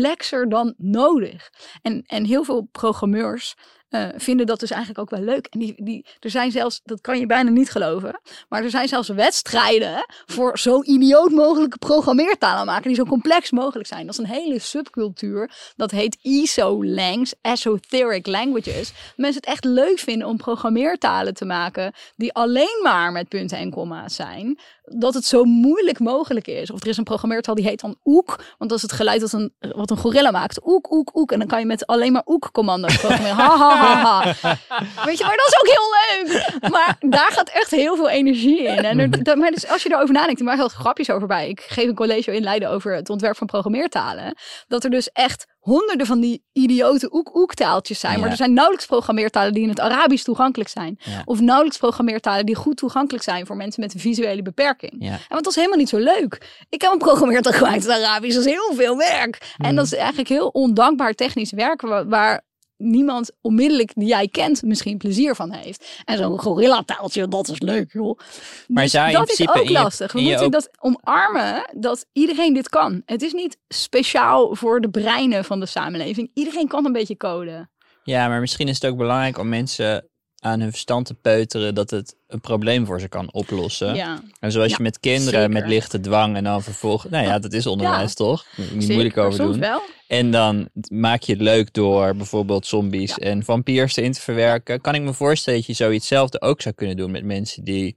dan 0.49 0.73
nodig. 0.77 1.49
En, 1.81 2.03
en 2.05 2.25
heel 2.25 2.43
veel 2.43 2.67
programmeurs 2.71 3.55
eh, 3.89 4.07
vinden 4.15 4.45
dat 4.45 4.59
dus 4.59 4.69
eigenlijk 4.69 4.99
ook 4.99 5.09
wel 5.09 5.33
leuk. 5.33 5.47
En 5.49 5.59
die, 5.59 5.73
die, 5.83 6.05
er 6.19 6.29
zijn 6.29 6.51
zelfs, 6.51 6.81
dat 6.83 7.01
kan 7.01 7.19
je 7.19 7.25
bijna 7.25 7.49
niet 7.49 7.71
geloven. 7.71 8.19
Maar 8.49 8.63
er 8.63 8.69
zijn 8.69 8.87
zelfs 8.87 9.07
wedstrijden 9.07 10.05
voor 10.25 10.59
zo 10.59 10.83
idioot 10.83 11.31
mogelijke 11.31 11.77
programmeertalen 11.77 12.65
maken. 12.65 12.87
Die 12.87 12.95
zo 12.95 13.03
complex 13.03 13.51
mogelijk 13.51 13.87
zijn. 13.87 14.05
Dat 14.05 14.19
is 14.19 14.25
een 14.25 14.41
hele 14.41 14.59
subcultuur. 14.59 15.51
Dat 15.75 15.91
heet 15.91 16.17
ESO-langs, 16.21 17.33
Esoteric 17.41 18.27
Languages. 18.27 18.93
Mensen 19.15 19.41
het 19.41 19.49
echt 19.49 19.63
leuk 19.63 19.99
vinden 19.99 20.27
om 20.27 20.37
programmeertalen 20.37 21.33
te 21.33 21.45
maken 21.45 21.93
die 22.15 22.33
alleen 22.33 22.79
maar 22.83 23.11
met 23.11 23.27
punten 23.27 23.57
en 23.57 23.71
komma's 23.71 24.15
zijn. 24.15 24.59
Dat 24.83 25.13
het 25.13 25.25
zo 25.25 25.43
moeilijk 25.43 25.99
mogelijk 25.99 26.47
is. 26.47 26.71
Of 26.71 26.81
er 26.81 26.87
is 26.87 26.97
een 26.97 27.03
programmeertaal 27.03 27.55
die 27.55 27.65
heet 27.65 27.81
dan 27.81 27.97
OEK. 28.03 28.55
Want 28.57 28.69
dat 28.69 28.77
is 28.77 28.81
het 28.81 28.91
geluid 28.91 29.21
wat 29.21 29.33
een, 29.33 29.53
wat 29.59 29.89
een 29.89 29.97
gorilla 29.97 30.31
maakt. 30.31 30.67
Oek, 30.67 30.91
oek, 30.91 31.15
oek. 31.15 31.31
En 31.31 31.39
dan 31.39 31.47
kan 31.47 31.59
je 31.59 31.65
met 31.65 31.87
alleen 31.87 32.11
maar 32.11 32.23
OEK-commando's 32.25 32.97
programmeren. 32.97 33.35
Ha, 33.35 33.47
ha, 33.47 33.57
ha, 33.57 33.74
ha. 33.74 33.74
Weet 35.05 35.17
je, 35.17 35.23
maar 35.25 35.37
dat 35.37 35.47
is 35.47 35.59
ook 35.59 35.67
heel 35.67 35.93
leuk. 36.01 36.69
Maar 36.71 36.95
daar 36.99 37.31
gaat 37.31 37.49
echt 37.49 37.71
heel 37.71 37.95
veel 37.95 38.09
energie 38.09 38.63
in. 38.63 38.83
En 38.83 38.99
er, 38.99 39.23
dat, 39.23 39.37
maar 39.37 39.51
dus 39.51 39.67
als 39.67 39.83
je 39.83 39.91
erover 39.91 40.13
nadenkt, 40.13 40.39
er 40.39 40.45
waren 40.45 40.59
heel 40.59 40.69
grapjes 40.69 41.09
over 41.09 41.27
bij. 41.27 41.49
Ik 41.49 41.65
geef 41.67 41.87
een 41.87 41.95
college 41.95 42.35
in 42.35 42.43
Leiden 42.43 42.69
over 42.69 42.95
het 42.95 43.09
ontwerp 43.09 43.37
van 43.37 43.47
programmeertalen. 43.47 44.37
Dat 44.67 44.83
er 44.83 44.89
dus 44.89 45.11
echt 45.11 45.45
honderden 45.65 46.05
van 46.05 46.19
die 46.19 46.43
idiote 46.53 47.13
oek-oek 47.13 47.53
taaltjes 47.53 47.99
zijn. 47.99 48.19
Maar 48.19 48.29
er 48.29 48.35
zijn 48.35 48.53
nauwelijks 48.53 48.85
programmeertalen 48.87 49.53
die 49.53 49.63
in 49.63 49.69
het 49.69 49.79
Arabisch 49.79 50.23
toegankelijk 50.23 50.69
zijn. 50.69 50.99
Ja. 50.99 51.21
Of 51.25 51.39
nauwelijks 51.39 51.77
programmeertalen 51.77 52.45
die 52.45 52.55
goed 52.55 52.77
toegankelijk 52.77 53.23
zijn 53.23 53.45
voor 53.45 53.55
mensen 53.55 53.81
met 53.81 53.93
een 53.93 53.99
visuele 53.99 54.41
beperking. 54.41 54.95
Ja. 54.99 55.11
En 55.11 55.19
want 55.27 55.43
dat 55.43 55.47
is 55.47 55.55
helemaal 55.55 55.77
niet 55.77 55.89
zo 55.89 55.97
leuk. 55.97 56.65
Ik 56.69 56.81
heb 56.81 56.91
een 56.91 56.97
programmeertaal 56.97 57.53
gemaakt 57.53 57.85
in 57.85 57.91
het 57.91 58.03
Arabisch. 58.03 58.35
Dat 58.35 58.45
is 58.45 58.51
heel 58.51 58.73
veel 58.73 58.97
werk. 58.97 59.53
En 59.57 59.75
dat 59.75 59.85
is 59.85 59.93
eigenlijk 59.93 60.29
heel 60.29 60.47
ondankbaar 60.47 61.13
technisch 61.13 61.51
werk 61.51 61.81
waar, 61.81 62.07
waar 62.07 62.41
niemand 62.85 63.31
onmiddellijk 63.41 63.91
die 63.95 64.07
jij 64.07 64.27
kent 64.27 64.61
misschien 64.63 64.97
plezier 64.97 65.35
van 65.35 65.51
heeft. 65.51 66.01
En 66.05 66.17
zo'n 66.17 66.39
gorilla 66.39 66.83
taaltje, 66.83 67.27
dat 67.27 67.47
is 67.49 67.59
leuk 67.59 67.91
joh. 67.93 68.19
Maar 68.67 68.83
Dus 68.83 68.91
zou 68.91 69.11
dat 69.11 69.29
is 69.29 69.47
ook 69.49 69.55
je- 69.63 69.71
lastig. 69.71 70.11
We 70.11 70.21
moeten 70.21 70.45
ook- 70.45 70.51
dat 70.51 70.69
omarmen 70.79 71.69
dat 71.77 72.05
iedereen 72.13 72.53
dit 72.53 72.69
kan. 72.69 73.01
Het 73.05 73.21
is 73.21 73.33
niet 73.33 73.57
speciaal 73.67 74.55
voor 74.55 74.81
de 74.81 74.89
breinen 74.89 75.45
van 75.45 75.59
de 75.59 75.65
samenleving. 75.65 76.31
Iedereen 76.33 76.67
kan 76.67 76.85
een 76.85 76.91
beetje 76.91 77.17
code. 77.17 77.67
Ja, 78.03 78.27
maar 78.27 78.39
misschien 78.39 78.67
is 78.67 78.81
het 78.81 78.91
ook 78.91 78.97
belangrijk 78.97 79.37
om 79.37 79.49
mensen 79.49 80.09
aan 80.45 80.59
hun 80.59 80.69
verstand 80.69 81.05
te 81.05 81.13
peuteren 81.13 81.75
dat 81.75 81.89
het 81.89 82.15
een 82.27 82.41
probleem 82.41 82.85
voor 82.85 82.99
ze 82.99 83.07
kan 83.07 83.33
oplossen. 83.33 83.95
Ja. 83.95 84.21
En 84.39 84.51
zoals 84.51 84.69
Ja, 84.69 84.75
je 84.77 84.83
met 84.83 84.99
kinderen 84.99 85.39
zeker. 85.41 85.49
met 85.49 85.67
lichte 85.67 85.99
dwang 85.99 86.35
en 86.35 86.43
dan 86.43 86.63
vervolgens, 86.63 87.11
nou 87.11 87.25
ja, 87.25 87.39
dat 87.39 87.53
is 87.53 87.67
onderwijs 87.67 88.13
toch? 88.13 88.45
Niet 88.73 88.89
moeilijk 88.89 89.17
over 89.17 89.39
doen. 89.39 89.59
wel. 89.59 89.81
En 90.07 90.31
dan 90.31 90.69
maak 90.89 91.21
je 91.21 91.31
het 91.33 91.41
leuk 91.41 91.73
door 91.73 92.15
bijvoorbeeld 92.15 92.65
zombies 92.67 93.17
en 93.17 93.43
vampiers 93.43 93.95
erin 93.95 94.11
te 94.11 94.21
verwerken. 94.21 94.81
Kan 94.81 94.95
ik 94.95 95.01
me 95.01 95.13
voorstellen 95.13 95.59
dat 95.59 95.67
je 95.67 95.73
zoietszelfde 95.83 96.41
ook 96.41 96.61
zou 96.61 96.75
kunnen 96.75 96.97
doen 96.97 97.11
met 97.11 97.23
mensen 97.23 97.63
die, 97.63 97.95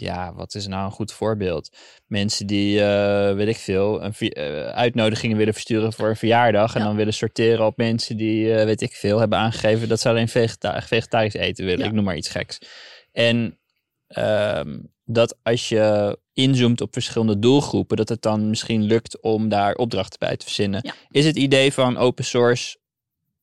ja, 0.00 0.34
wat 0.34 0.54
is 0.54 0.66
nou 0.66 0.84
een 0.84 0.90
goed 0.90 1.12
voorbeeld? 1.12 1.76
Mensen 2.06 2.46
die, 2.46 2.82
eh, 2.84 3.34
weet 3.34 3.48
ik 3.48 3.56
veel, 3.56 4.02
een 4.04 4.14
eh, 4.14 4.66
uitnodigingen 4.66 5.36
willen 5.36 5.52
versturen 5.52 5.92
voor 5.92 6.08
een 6.08 6.16
verjaardag. 6.16 6.74
En 6.74 6.80
Ja. 6.80 6.86
dan 6.86 6.96
willen 6.96 7.12
sorteren 7.14 7.66
op 7.66 7.76
mensen 7.76 8.16
die, 8.16 8.54
eh, 8.54 8.64
weet 8.64 8.80
ik 8.80 8.92
veel, 8.92 9.18
hebben 9.18 9.38
aangegeven 9.38 9.88
dat 9.88 10.00
ze 10.00 10.08
alleen 10.08 10.28
vegeta- 10.28 10.82
vegetarisch 10.82 11.34
eten 11.34 11.64
willen. 11.64 11.80
Ja. 11.80 11.86
Ik 11.86 11.92
noem 11.92 12.04
maar 12.04 12.16
iets 12.16 12.28
geks. 12.28 12.58
En 13.12 13.58
ehm, 14.06 14.78
dat 15.04 15.36
als 15.42 15.68
je 15.68 16.18
inzoomt 16.32 16.80
op 16.80 16.92
verschillende 16.92 17.38
doelgroepen, 17.38 17.96
dat 17.96 18.08
het 18.08 18.22
dan 18.22 18.48
misschien 18.48 18.82
lukt 18.82 19.20
om 19.20 19.48
daar 19.48 19.74
opdrachten 19.74 20.18
bij 20.18 20.36
te 20.36 20.44
verzinnen. 20.44 20.80
Ja. 20.82 20.92
Is 21.10 21.24
het 21.24 21.36
idee 21.36 21.72
van 21.72 21.96
open 21.96 22.24
source 22.24 22.78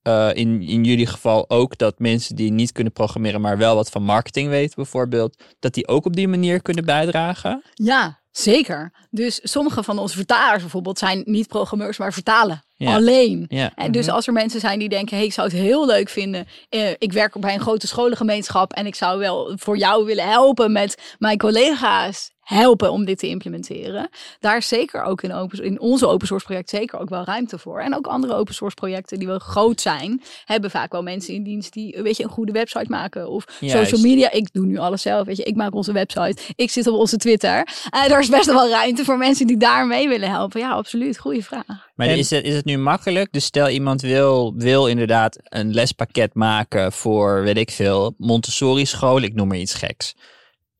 eh, 0.07 0.29
in, 0.33 0.61
in 0.61 0.83
jullie 0.83 1.07
geval 1.07 1.49
ook 1.49 1.77
dat 1.77 1.99
mensen 1.99 2.35
die 2.35 2.51
niet 2.51 2.71
kunnen 2.71 2.93
programmeren, 2.93 3.41
maar 3.41 3.57
wel 3.57 3.75
wat 3.75 3.89
van 3.89 4.03
marketing 4.03 4.49
weten 4.49 4.75
bijvoorbeeld, 4.75 5.43
dat 5.59 5.73
die 5.73 5.87
ook 5.87 6.05
op 6.05 6.15
die 6.15 6.27
manier 6.27 6.61
kunnen 6.61 6.85
bijdragen? 6.85 7.63
Ja, 7.73 8.19
zeker. 8.31 8.91
Dus 9.09 9.39
sommige 9.43 9.83
van 9.83 9.99
onze 9.99 10.15
vertalers 10.15 10.61
bijvoorbeeld 10.61 10.99
zijn 10.99 11.21
niet 11.25 11.47
programmeurs, 11.47 11.97
maar 11.97 12.13
vertalen. 12.13 12.63
Ja. 12.75 12.95
Alleen. 12.95 13.45
Ja. 13.47 13.71
En 13.75 13.91
dus 13.91 14.09
als 14.09 14.27
er 14.27 14.33
mensen 14.33 14.59
zijn 14.59 14.79
die 14.79 14.89
denken, 14.89 15.17
hey, 15.17 15.25
ik 15.25 15.33
zou 15.33 15.47
het 15.47 15.57
heel 15.57 15.85
leuk 15.85 16.09
vinden. 16.09 16.47
eh, 16.69 16.89
ik 16.97 17.13
werk 17.13 17.39
bij 17.39 17.53
een 17.53 17.59
grote 17.59 17.87
scholengemeenschap 17.87 18.73
en 18.73 18.85
ik 18.85 18.95
zou 18.95 19.19
wel 19.19 19.53
voor 19.55 19.77
jou 19.77 20.05
willen 20.05 20.29
helpen 20.29 20.71
met 20.71 21.15
mijn 21.19 21.37
collega's 21.37 22.31
helpen 22.47 22.91
om 22.91 23.05
dit 23.05 23.17
te 23.19 23.27
implementeren. 23.27 24.09
Daar 24.39 24.57
is 24.57 24.67
zeker 24.67 25.03
ook 25.03 25.21
in, 25.21 25.33
open, 25.33 25.63
in 25.63 25.79
onze 25.79 26.07
open 26.07 26.27
source 26.27 26.45
project 26.45 26.69
zeker 26.69 26.99
ook 26.99 27.09
wel 27.09 27.23
ruimte 27.23 27.57
voor. 27.57 27.79
En 27.79 27.95
ook 27.95 28.07
andere 28.07 28.33
open 28.33 28.53
source 28.53 28.75
projecten 28.75 29.19
die 29.19 29.27
wel 29.27 29.39
groot 29.39 29.81
zijn, 29.81 30.21
hebben 30.45 30.71
vaak 30.71 30.91
wel 30.91 31.03
mensen 31.03 31.33
in 31.33 31.43
dienst 31.43 31.73
die 31.73 31.97
weet 32.01 32.17
je, 32.17 32.23
een 32.23 32.29
goede 32.29 32.51
website 32.51 32.89
maken. 32.89 33.29
Of 33.29 33.45
Juist. 33.59 33.89
social 33.89 34.01
media. 34.01 34.31
Ik 34.31 34.53
doe 34.53 34.65
nu 34.65 34.77
alles 34.77 35.01
zelf. 35.01 35.25
Weet 35.25 35.37
je, 35.37 35.43
ik 35.43 35.55
maak 35.55 35.75
onze 35.75 35.91
website. 35.91 36.41
Ik 36.55 36.69
zit 36.69 36.87
op 36.87 36.99
onze 36.99 37.17
Twitter. 37.17 37.67
Uh, 37.95 38.11
er 38.11 38.19
is 38.19 38.29
best 38.29 38.45
wel 38.45 38.69
ruimte 38.69 39.03
voor 39.03 39.17
mensen 39.17 39.47
die 39.47 39.57
daar 39.57 39.87
mee 39.87 40.07
willen 40.07 40.29
helpen. 40.29 40.59
Ja, 40.59 40.71
absoluut. 40.71 41.17
Goeie 41.17 41.43
vraag. 41.43 41.65
Maar 41.95 42.07
En- 42.07 42.17
is, 42.17 42.29
het, 42.29 42.45
is 42.45 42.55
het 42.55 42.65
nu 42.65 42.77
makkelijk? 42.77 43.31
Dus 43.31 43.45
stel 43.45 43.69
iemand 43.69 44.01
wil, 44.01 44.53
wil 44.57 44.87
inderdaad 44.87 45.37
een 45.43 45.73
lespakket 45.73 46.33
maken 46.33 46.91
voor, 46.91 47.43
weet 47.43 47.57
ik 47.57 47.71
veel, 47.71 48.13
Montessori 48.17 48.85
school, 48.85 49.21
ik 49.21 49.33
noem 49.33 49.47
maar 49.47 49.57
iets 49.57 49.73
geks. 49.73 50.15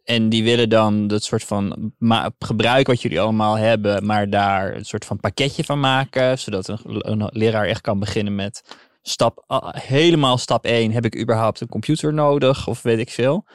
En 0.08 0.30
die 0.30 0.44
willen 0.44 0.70
dan 0.70 1.08
dat 1.08 1.24
soort 1.24 1.44
van 1.44 1.92
gebruik 2.40 2.88
wat 2.88 3.02
jullie 3.02 3.22
allemaal 3.22 3.58
hebben, 3.58 4.06
maar 4.06 4.30
daar 4.30 4.76
een 4.76 4.86
soort 4.86 5.06
van 5.06 5.20
pakketje 5.20 5.64
van 5.64 5.80
maken, 5.80 6.40
zodat 6.40 6.68
een, 6.68 6.80
een 6.84 7.30
leraar 7.32 7.66
echt 7.66 7.82
kan 7.82 8.00
beginnen 8.00 8.36
met 8.36 8.62
stap, 9.02 9.44
helemaal 9.72 10.38
stap 10.38 10.66
1, 10.66 10.92
heb 10.92 11.06
ik 11.06 11.20
überhaupt 11.20 11.62
een 11.62 11.68
computer 11.70 12.14
nodig 12.14 12.68
of 12.68 12.82
weet 12.82 13.00
ik 13.00 13.10
veel. 13.10 13.46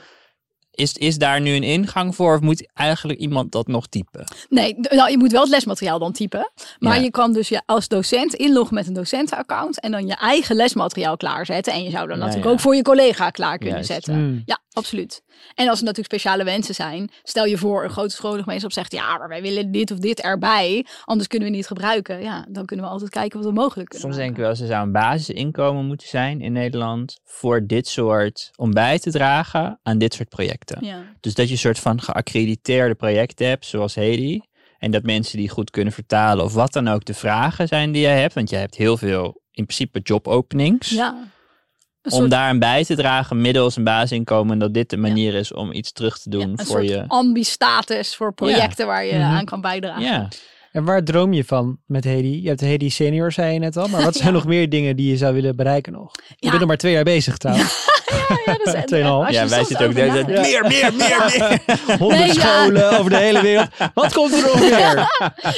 Is, 0.75 0.93
is 0.93 1.19
daar 1.19 1.41
nu 1.41 1.55
een 1.55 1.63
ingang 1.63 2.15
voor 2.15 2.35
of 2.35 2.41
moet 2.41 2.71
eigenlijk 2.75 3.19
iemand 3.19 3.53
dat 3.53 3.67
nog 3.67 3.87
typen? 3.87 4.25
Nee, 4.49 4.75
nou, 4.81 5.11
je 5.11 5.19
moet 5.19 5.33
wel 5.33 5.41
het 5.41 5.51
lesmateriaal 5.51 5.99
dan 5.99 6.13
typen. 6.13 6.53
Maar 6.79 6.97
Ja. 6.97 7.03
je 7.03 7.11
kan 7.11 7.33
dus 7.33 7.49
je 7.49 7.63
als 7.67 7.89
docent 7.89 8.35
inloggen 8.35 8.75
met 8.75 8.87
een 8.87 8.93
docentenaccount 8.95 9.81
en 9.81 9.91
dan 9.91 10.07
je 10.07 10.15
eigen 10.17 10.57
lesmateriaal 10.57 11.17
klaarzetten. 11.17 11.73
En 11.73 11.83
je 11.83 11.91
zou 11.91 12.07
dan 12.09 12.17
Ja, 12.17 12.23
natuurlijk 12.23 12.47
ja. 12.47 12.53
ook 12.53 12.61
voor 12.61 12.75
je 12.77 12.83
collega 12.83 13.31
klaar 13.31 13.59
kunnen 13.59 13.75
Juist. 13.75 13.93
zetten. 13.93 14.15
Hmm. 14.15 14.43
Ja, 14.45 14.59
absoluut. 14.73 15.23
En 15.55 15.69
als 15.69 15.79
er 15.79 15.85
natuurlijk 15.85 16.15
speciale 16.15 16.45
wensen 16.45 16.75
zijn, 16.75 17.11
stel 17.23 17.45
je 17.45 17.59
voor 17.59 17.85
een 17.85 17.91
grote 17.91 18.15
scholengemeenschap 18.15 18.73
zegt 18.73 18.93
ja, 18.93 19.19
maar 19.19 19.29
wij 19.29 19.43
willen 19.43 19.71
dit 19.71 19.91
of 19.91 19.99
dit 19.99 20.21
erbij, 20.21 20.87
anders 21.05 21.29
kunnen 21.29 21.49
we 21.49 21.55
niet 21.55 21.67
gebruiken. 21.67 22.23
Ja, 22.23 22.47
dan 22.49 22.65
kunnen 22.65 22.85
we 22.85 22.91
altijd 22.91 23.11
kijken 23.11 23.39
wat 23.39 23.49
we 23.49 23.55
mogelijk 23.55 23.89
kunnen. 23.89 24.09
Soms 24.09 24.23
denk 24.23 24.31
ik 24.31 24.43
maken. 24.43 24.59
wel, 24.59 24.63
er 24.63 24.73
zou 24.73 24.87
een 24.87 24.93
basisinkomen 24.93 25.87
moeten 25.87 26.09
zijn 26.09 26.41
in 26.41 26.53
Nederland 26.53 27.21
voor 27.25 27.67
dit 27.67 27.89
soort, 27.89 28.51
om 28.57 28.71
bij 28.71 28.99
te 28.99 29.11
dragen 29.11 29.79
aan 29.83 29.99
dit 29.99 30.15
soort 30.15 30.29
projecten. 30.29 30.85
Ja. 30.85 31.03
Dus 31.21 31.35
dat 31.35 31.47
je 31.47 31.53
een 31.53 31.59
soort 31.59 31.79
van 31.79 32.01
geaccrediteerde 32.01 32.95
projecten 32.95 33.47
hebt, 33.47 33.67
zoals 33.67 33.95
Hedy. 33.95 34.41
En 34.79 34.91
dat 34.91 35.03
mensen 35.03 35.39
die 35.39 35.49
goed 35.49 35.71
kunnen 35.71 35.93
vertalen 35.93 36.45
of 36.45 36.55
wat 36.55 36.73
dan 36.73 36.89
ook 36.89 37.05
de 37.05 37.15
vragen 37.15 37.69
zijn 37.69 37.93
die 37.93 38.03
jij 38.03 38.21
hebt. 38.21 38.35
Want 38.35 38.51
je 38.51 38.57
hebt 38.57 38.75
heel 38.75 38.97
veel, 38.97 39.41
in 39.51 39.65
principe, 39.65 40.01
jobopenings. 40.03 40.91
ja. 40.91 41.31
Om 42.03 42.11
soort- 42.11 42.31
daar 42.31 42.49
aan 42.49 42.59
bij 42.59 42.85
te 42.85 42.95
dragen 42.97 43.41
middels 43.41 43.77
een 43.77 43.85
basisinkomen. 43.85 44.59
Dat 44.59 44.75
dit 44.75 44.91
de 44.91 44.97
manier 44.97 45.35
is 45.35 45.53
om 45.53 45.73
iets 45.73 45.93
terug 45.93 46.19
te 46.19 46.31
doen 46.31 46.41
ja, 46.41 46.47
een 46.47 46.57
voor 46.57 46.67
soort 46.67 46.89
je. 46.89 47.05
ambi-status 47.09 48.17
voor 48.17 48.33
projecten 48.35 48.87
waar 48.87 49.05
je 49.05 49.13
Mhm. 49.15 49.23
aan 49.23 49.45
kan 49.45 49.61
bijdragen. 49.61 50.03
Ja, 50.03 50.29
En 50.73 50.85
waar 50.85 51.05
droom 51.05 51.33
je 51.33 51.45
van 51.45 51.79
met 51.87 52.05
Hedy? 52.05 52.41
Je 52.43 52.49
hebt 52.49 52.61
Hedy 52.61 52.89
senior, 52.91 53.33
zei 53.33 53.53
je 53.53 53.59
net 53.59 53.77
al. 53.77 53.89
Maar 53.89 54.03
wat 54.05 54.15
zijn 54.21 54.29
Ja. 54.29 54.35
nog 54.35 54.45
meer 54.47 54.69
dingen 54.69 54.97
die 54.97 55.11
je 55.11 55.17
zou 55.17 55.35
willen 55.35 55.57
bereiken 55.57 55.93
nog? 55.93 56.11
Je 56.29 56.35
Ja. 56.39 56.49
bent 56.49 56.59
nog 56.59 56.69
maar 56.69 56.77
twee 56.77 56.93
jaar 56.93 57.05
bezig 57.05 57.37
trouwens. 57.43 57.87
Ja, 58.89 59.29
ja 59.31 59.49
wij 59.57 59.65
zitten 59.65 59.87
ook 59.87 59.95
nadenkt. 59.95 60.27
Meer, 60.31 60.63
meer, 60.63 60.93
meer, 60.95 61.25
meer. 61.77 61.99
Honderd 61.99 62.21
Nee, 62.21 62.35
ja. 62.35 62.41
scholen 62.41 62.99
over 62.99 63.11
de 63.11 63.17
hele 63.17 63.41
wereld. 63.41 63.69
Wat 63.95 64.13
komt 64.13 64.33
er 64.33 64.43
nog 64.43 64.61
meer? 64.71 65.07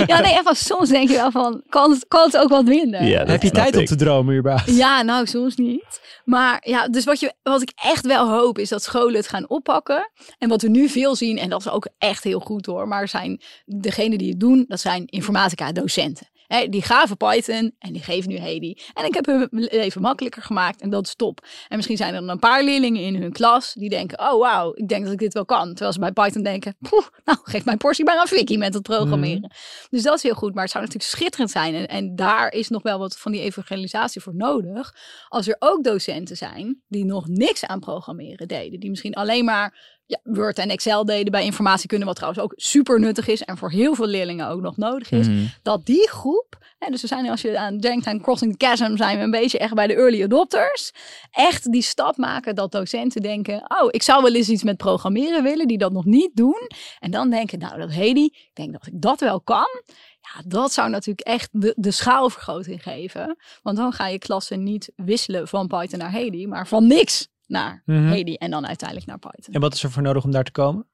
Ja, 0.07 0.20
nee, 0.20 0.32
echt 0.32 0.44
wel. 0.44 0.55
Soms 0.55 0.88
denk 0.88 1.09
je 1.09 1.14
wel 1.14 1.30
van, 1.30 1.62
kan 1.68 1.90
het, 1.90 2.05
kan 2.09 2.24
het 2.24 2.36
ook 2.36 2.48
wat 2.48 2.64
minder? 2.64 3.02
Ja, 3.02 3.24
Heb 3.24 3.42
je 3.42 3.50
tijd 3.50 3.76
om 3.76 3.84
te 3.84 3.96
dromen 3.96 4.36
überhaupt? 4.36 4.76
Ja, 4.76 5.02
nou, 5.02 5.26
soms 5.26 5.57
niet. 5.57 6.00
Maar 6.24 6.59
ja, 6.64 6.88
dus 6.88 7.05
wat, 7.05 7.20
je, 7.20 7.32
wat 7.42 7.62
ik 7.62 7.72
echt 7.74 8.07
wel 8.07 8.28
hoop 8.28 8.59
is 8.59 8.68
dat 8.68 8.82
scholen 8.82 9.14
het 9.14 9.28
gaan 9.28 9.48
oppakken. 9.48 10.11
En 10.38 10.48
wat 10.48 10.62
we 10.62 10.68
nu 10.68 10.88
veel 10.88 11.16
zien, 11.16 11.38
en 11.38 11.48
dat 11.50 11.61
is 11.61 11.68
ook 11.68 11.88
echt 11.98 12.24
heel 12.24 12.40
goed 12.40 12.66
hoor, 12.66 12.88
maar 12.88 13.09
zijn 13.09 13.40
degenen 13.64 14.18
die 14.18 14.30
het 14.30 14.40
doen, 14.40 14.64
dat 14.68 14.80
zijn 14.80 15.07
informatica-docenten. 15.07 16.26
Die 16.70 16.82
gaven 16.82 17.16
Python 17.16 17.74
en 17.78 17.92
die 17.92 18.02
geven 18.02 18.30
nu 18.30 18.36
Hedy. 18.36 18.74
En 18.94 19.05
ik 19.05 19.14
heb 19.14 19.26
hun 19.26 19.48
leven 19.50 20.00
makkelijker 20.00 20.42
gemaakt 20.42 20.80
en 20.80 20.90
dat 20.90 21.07
is 21.07 21.14
top. 21.14 21.46
En 21.68 21.76
misschien 21.76 21.96
zijn 21.96 22.14
er 22.14 22.20
dan 22.20 22.28
een 22.28 22.38
paar 22.38 22.64
leerlingen 22.64 23.02
in 23.02 23.22
hun 23.22 23.32
klas 23.32 23.72
die 23.72 23.88
denken, 23.88 24.18
oh 24.18 24.40
wauw, 24.40 24.72
ik 24.74 24.88
denk 24.88 25.05
dat 25.05 25.12
ik 25.12 25.18
dit 25.18 25.32
wel 25.32 25.44
kan. 25.44 25.68
Terwijl 25.68 25.92
ze 25.92 25.98
bij 25.98 26.12
Python 26.12 26.42
denken, 26.42 26.76
poeh, 26.88 27.07
nou 27.24 27.38
geef 27.42 27.64
mijn 27.64 27.78
portie 27.78 28.05
maar 28.05 28.18
aan 28.18 28.26
Vicky 28.26 28.57
met 28.57 28.74
het 28.74 28.82
programmeren. 28.82 29.50
Dus 29.90 30.02
dat 30.02 30.16
is 30.16 30.22
heel 30.22 30.34
goed, 30.34 30.55
maar 30.55 30.62
het 30.62 30.72
zou 30.72 30.84
natuurlijk 30.84 31.12
schitterend 31.12 31.50
zijn. 31.50 31.74
En, 31.74 31.86
en 31.86 32.16
daar 32.16 32.52
is 32.52 32.68
nog 32.68 32.82
wel 32.82 32.98
wat 32.98 33.18
van 33.18 33.32
die 33.32 33.40
evangelisatie 33.40 34.20
voor 34.20 34.34
nodig. 34.34 34.94
Als 35.28 35.48
er 35.48 35.57
ook 35.59 35.84
docenten 35.84 36.36
zijn 36.36 36.82
die 36.88 37.05
nog 37.05 37.28
niks 37.28 37.64
aan 37.64 37.80
programmeren 37.80 38.48
deden. 38.48 38.80
Die 38.80 38.90
misschien 38.90 39.14
alleen 39.14 39.44
maar 39.44 39.93
ja, 40.07 40.18
Word 40.22 40.59
en 40.59 40.70
Excel 40.70 41.05
deden 41.05 41.32
bij 41.32 41.44
informatie 41.44 41.88
kunnen. 41.88 42.07
Wat 42.07 42.16
trouwens 42.16 42.44
ook 42.44 42.52
super 42.57 43.00
nuttig 43.00 43.28
is 43.28 43.42
en 43.42 43.57
voor 43.57 43.70
heel 43.70 43.94
veel 43.94 44.07
leerlingen 44.07 44.48
ook 44.48 44.61
nog 44.61 44.76
nodig 44.76 45.11
is. 45.11 45.28
Mhm. 45.28 45.44
Dat 45.62 45.86
die 45.86 46.09
groep, 46.09 46.59
hè, 46.78 46.90
dus 46.90 47.00
we 47.00 47.07
zijn 47.07 47.28
als 47.30 47.42
je 47.42 47.59
aan 47.59 47.78
denkt 47.78 48.07
aan 48.07 48.20
Crossing 48.20 48.57
the 48.57 48.66
Chasm, 48.66 48.96
zijn 48.96 49.18
we 49.18 49.24
een 49.24 49.30
beetje 49.30 49.59
echt 49.59 49.74
bij 49.74 49.86
de 49.86 49.94
early 49.94 50.22
adopters. 50.22 50.92
Echt 51.30 51.72
die 51.72 51.82
stap 51.82 52.16
maken 52.16 52.55
dat 52.55 52.72
docenten 52.72 53.22
denken, 53.22 53.64
oh 53.80 53.88
ik 53.90 54.02
zou 54.02 54.22
wel 54.22 54.34
eens 54.34 54.48
iets 54.48 54.62
met 54.62 54.76
programmeren 54.76 55.42
willen. 55.42 55.66
Die 55.66 55.78
dat 55.78 55.92
nog 55.92 56.05
niet 56.05 56.30
doen. 56.34 56.70
En 56.98 57.11
dan 57.11 57.30
denken, 57.30 57.59
nou 57.59 57.78
dat 57.78 57.92
Hedy, 57.92 58.24
ik 58.24 58.50
denk 58.52 58.72
dat 58.72 58.86
ik 58.86 59.00
dat 59.00 59.20
wel 59.20 59.40
kan. 59.40 59.82
Ja, 60.20 60.42
dat 60.46 60.72
zou 60.72 60.90
natuurlijk 60.90 61.26
echt 61.26 61.48
de, 61.52 61.74
de 61.76 61.90
schaalvergroting 61.90 62.82
geven. 62.82 63.36
Want 63.62 63.76
dan 63.76 63.92
ga 63.92 64.09
je 64.09 64.18
klassen 64.18 64.62
niet 64.62 64.92
wisselen 64.96 65.48
van 65.48 65.66
Python 65.66 65.98
naar 65.98 66.12
Hedy, 66.12 66.46
maar 66.46 66.68
van 66.68 66.86
niks 66.86 67.28
naar. 67.55 67.82
Hedy 67.86 68.34
en 68.34 68.50
dan 68.50 68.66
uiteindelijk 68.66 69.09
naar 69.09 69.18
Python. 69.18 69.55
En 69.55 69.61
wat 69.61 69.74
is 69.74 69.82
er 69.82 69.90
voor 69.90 70.02
nodig 70.02 70.24
om 70.24 70.30
daar 70.30 70.44
te 70.44 70.52
komen? 70.52 70.86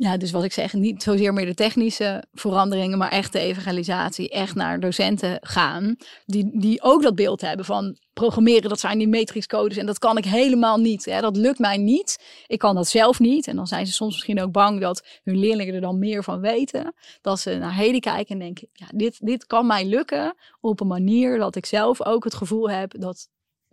Ja, 0.00 0.16
dus 0.16 0.30
wat 0.30 0.44
ik 0.44 0.52
zeg, 0.52 0.72
niet 0.72 1.02
zozeer 1.02 1.32
meer 1.32 1.46
de 1.46 1.54
technische 1.54 2.24
veranderingen, 2.32 2.98
maar 2.98 3.10
echt 3.10 3.32
de 3.32 3.38
evangelisatie, 3.38 4.28
echt 4.28 4.54
naar 4.54 4.80
docenten 4.80 5.38
gaan, 5.40 5.96
die, 6.26 6.58
die 6.58 6.82
ook 6.82 7.02
dat 7.02 7.14
beeld 7.14 7.40
hebben 7.40 7.66
van 7.66 7.98
programmeren, 8.12 8.68
dat 8.68 8.80
zijn 8.80 8.98
die 8.98 9.08
matrixcodes 9.08 9.76
en 9.76 9.86
dat 9.86 9.98
kan 9.98 10.16
ik 10.16 10.24
helemaal 10.24 10.78
niet. 10.78 11.04
Hè? 11.04 11.20
Dat 11.20 11.36
lukt 11.36 11.58
mij 11.58 11.76
niet. 11.76 12.24
Ik 12.46 12.58
kan 12.58 12.74
dat 12.74 12.88
zelf 12.88 13.18
niet. 13.18 13.46
En 13.46 13.56
dan 13.56 13.66
zijn 13.66 13.86
ze 13.86 13.92
soms 13.92 14.12
misschien 14.12 14.40
ook 14.42 14.52
bang 14.52 14.80
dat 14.80 15.20
hun 15.22 15.38
leerlingen 15.38 15.74
er 15.74 15.80
dan 15.80 15.98
meer 15.98 16.24
van 16.24 16.40
weten. 16.40 16.94
Dat 17.20 17.40
ze 17.40 17.54
naar 17.54 17.74
heden 17.74 18.00
kijken 18.00 18.34
en 18.34 18.38
denken, 18.38 18.68
ja, 18.72 18.86
dit, 18.94 19.26
dit 19.26 19.46
kan 19.46 19.66
mij 19.66 19.84
lukken 19.84 20.34
op 20.60 20.80
een 20.80 20.86
manier 20.86 21.38
dat 21.38 21.56
ik 21.56 21.66
zelf 21.66 22.04
ook 22.04 22.24
het 22.24 22.34
gevoel 22.34 22.70
heb 22.70 23.00
dat 23.00 23.28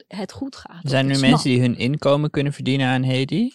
het 0.08 0.32
goed 0.32 0.56
gaat. 0.56 0.82
Zijn 0.84 1.10
er 1.10 1.16
snap. 1.16 1.30
mensen 1.30 1.50
die 1.50 1.60
hun 1.60 1.78
inkomen 1.78 2.30
kunnen 2.30 2.54
verdienen 2.54 2.88
aan 2.88 3.04
Hedy? 3.04 3.52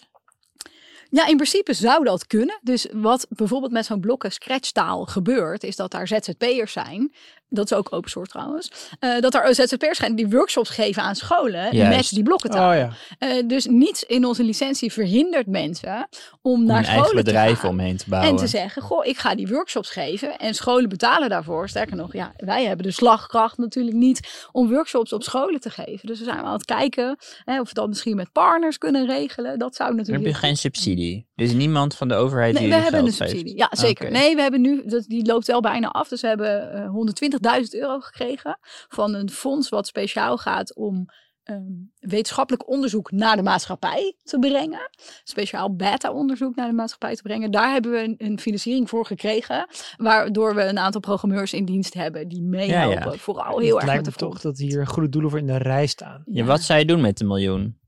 Ja, 1.09 1.27
in 1.27 1.35
principe 1.35 1.73
zou 1.73 2.03
dat 2.03 2.27
kunnen. 2.27 2.59
Dus 2.61 2.87
wat 2.91 3.25
bijvoorbeeld 3.29 3.71
met 3.71 3.85
zo'n 3.85 3.99
blokken 3.99 4.31
scratchtaal 4.31 5.05
gebeurt, 5.05 5.63
is 5.63 5.75
dat 5.75 5.91
daar 5.91 6.07
ZZP'ers 6.07 6.71
zijn. 6.71 7.13
Dat 7.53 7.71
is 7.71 7.77
ook 7.77 7.87
open 7.93 8.09
source 8.09 8.31
trouwens. 8.31 8.71
eh, 8.99 9.19
dat 9.19 9.33
er 9.33 9.55
ZZP'ers 9.55 9.97
zijn 9.97 10.15
die 10.15 10.27
workshops 10.27 10.69
geven 10.69 11.03
aan 11.03 11.15
scholen 11.15 11.75
Juist. 11.75 11.95
met 11.97 12.09
die 12.09 12.23
blokkentaal. 12.23 12.71
Oh 12.71 12.77
ja. 12.77 12.89
Eh, 13.19 13.47
dus 13.47 13.65
niets 13.65 14.03
in 14.03 14.25
onze 14.25 14.43
licentie 14.43 14.91
verhindert 14.91 15.47
mensen 15.47 16.07
om 16.41 16.51
Om 16.53 16.65
naar 16.65 16.83
scholen 16.83 16.99
eigen 16.99 17.17
te 17.17 17.23
bedrijf 17.23 17.59
gaan. 17.59 17.69
omheen 17.69 17.97
te 17.97 18.05
bouwen. 18.07 18.29
En 18.31 18.35
te 18.37 18.47
zeggen, 18.47 18.81
goh, 18.81 19.05
ik 19.05 19.17
ga 19.17 19.35
die 19.35 19.47
workshops 19.47 19.89
geven 19.89 20.37
en 20.37 20.53
scholen 20.53 20.89
betalen 20.89 21.29
daarvoor. 21.29 21.69
Sterker 21.69 21.95
nog, 21.95 22.13
ja, 22.13 22.33
wij 22.37 22.65
hebben 22.65 22.85
de 22.85 22.91
slagkracht 22.91 23.57
natuurlijk 23.57 23.95
niet 23.95 24.47
om 24.51 24.69
workshops 24.69 25.13
op 25.13 25.23
scholen 25.23 25.59
te 25.59 25.69
geven. 25.69 26.07
Dus 26.07 26.19
we 26.19 26.25
zijn 26.25 26.37
aan 26.39 26.53
het 26.53 26.65
kijken 26.65 27.17
hè, 27.45 27.59
of 27.59 27.67
we 27.67 27.73
dat 27.73 27.87
misschien 27.87 28.15
met 28.15 28.31
partners 28.31 28.77
kunnen 28.77 29.05
regelen. 29.05 29.59
Dat 29.59 29.75
zou 29.75 29.89
Dan 29.89 29.97
natuurlijk 29.97 30.25
heb 30.25 30.33
je 30.33 30.39
geen 30.39 30.57
subsidie. 30.57 31.29
Is 31.35 31.53
niemand 31.53 31.95
van 31.95 32.07
de 32.07 32.15
overheid 32.15 32.53
Nee, 32.53 32.63
die 32.63 32.71
we 32.73 32.79
hebben 32.81 33.05
een 33.05 33.11
subsidie. 33.13 33.57
Ja, 33.57 33.67
zeker. 33.71 34.11
Nee, 34.11 34.35
we 34.35 34.41
hebben 34.41 34.61
nu, 34.61 34.81
dat, 34.85 35.03
die 35.07 35.25
loopt 35.25 35.47
wel 35.47 35.61
bijna 35.61 35.87
af. 35.87 36.07
Dus 36.07 36.21
we 36.21 36.27
hebben 36.27 36.73
eh 36.73 36.85
120.000 37.33 37.39
euro 37.71 37.99
gekregen 37.99 38.57
van 38.87 39.13
een 39.13 39.29
fonds 39.29 39.69
wat 39.69 39.87
speciaal 39.87 40.37
gaat 40.37 40.75
om 40.75 41.05
ehm, 41.43 41.71
wetenschappelijk 41.99 42.69
onderzoek 42.69 43.11
naar 43.11 43.35
de 43.35 43.41
maatschappij 43.41 44.15
te 44.23 44.39
brengen. 44.39 44.89
Speciaal 45.23 45.75
beta-onderzoek 45.75 46.55
naar 46.55 46.67
de 46.67 46.73
maatschappij 46.73 47.15
te 47.15 47.21
brengen. 47.21 47.51
Daar 47.51 47.71
hebben 47.71 47.91
we 47.91 48.03
een, 48.03 48.15
een 48.17 48.39
financiering 48.39 48.89
voor 48.89 49.05
gekregen. 49.05 49.67
Waardoor 49.97 50.55
we 50.55 50.63
een 50.63 50.79
aantal 50.79 51.01
programmeurs 51.01 51.53
in 51.53 51.65
dienst 51.65 51.93
hebben 51.93 52.27
die 52.27 52.41
meehelpen. 52.41 53.19
Vooral 53.19 53.59
heel 53.59 53.67
het 53.67 53.75
erg 53.75 53.85
lijkt 53.85 54.05
met 54.05 54.05
me 54.05 54.11
de 54.11 54.25
toch 54.25 54.41
dat 54.41 54.57
hier 54.57 54.87
goede 54.87 55.09
doelen 55.09 55.29
voor 55.29 55.39
in 55.39 55.47
de 55.47 55.57
rij 55.57 55.87
staan. 55.87 56.23
Ja, 56.25 56.43
wat 56.43 56.61
zou 56.61 56.79
je 56.79 56.85
doen 56.85 57.01
met 57.01 57.17
de 57.17 57.25
miljoen? 57.25 57.79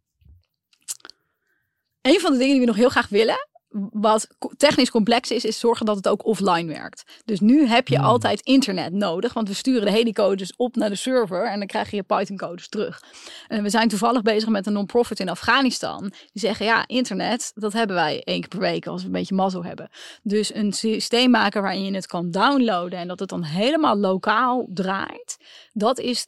Een 2.01 2.19
van 2.19 2.31
de 2.31 2.37
dingen 2.37 2.51
die 2.51 2.59
we 2.59 2.67
nog 2.67 2.75
heel 2.75 2.89
graag 2.89 3.09
willen, 3.09 3.47
wat 3.91 4.27
technisch 4.57 4.91
complex 4.91 5.31
is, 5.31 5.45
is 5.45 5.59
zorgen 5.59 5.85
dat 5.85 5.95
het 5.95 6.07
ook 6.07 6.25
offline 6.25 6.73
werkt. 6.73 7.21
Dus 7.25 7.39
nu 7.39 7.67
heb 7.67 7.87
je 7.87 7.97
Hmm. 7.97 8.05
altijd 8.05 8.41
internet 8.41 8.93
nodig, 8.93 9.33
want 9.33 9.47
we 9.47 9.53
sturen 9.53 9.85
de 9.85 9.91
Hedy-codes 9.91 10.55
op 10.55 10.75
naar 10.75 10.89
de 10.89 10.95
server 10.95 11.45
en 11.45 11.57
dan 11.57 11.67
krijg 11.67 11.89
je 11.89 11.95
je 11.95 12.03
Python-codes 12.03 12.69
terug. 12.69 13.03
En 13.47 13.63
we 13.63 13.69
zijn 13.69 13.87
toevallig 13.87 14.21
bezig 14.21 14.49
met 14.49 14.65
een 14.65 14.73
non-profit 14.73 15.19
in 15.19 15.29
Afghanistan. 15.29 16.01
Die 16.01 16.41
zeggen, 16.41 16.65
ja, 16.65 16.87
internet, 16.87 17.51
dat 17.55 17.73
hebben 17.73 17.95
wij 17.95 18.23
één 18.23 18.39
keer 18.39 18.49
per 18.49 18.59
week 18.59 18.87
als 18.87 19.01
we 19.01 19.07
een 19.07 19.13
beetje 19.13 19.35
mazzel 19.35 19.63
hebben. 19.63 19.89
Dus 20.23 20.53
een 20.53 20.73
systeem 20.73 21.29
maken 21.29 21.61
waarin 21.61 21.83
je 21.83 21.93
het 21.93 22.07
kan 22.07 22.31
downloaden 22.31 22.99
en 22.99 23.07
dat 23.07 23.19
het 23.19 23.29
dan 23.29 23.43
helemaal 23.43 23.97
lokaal 23.97 24.67
draait, 24.73 25.37
dat 25.73 25.99
is 25.99 26.27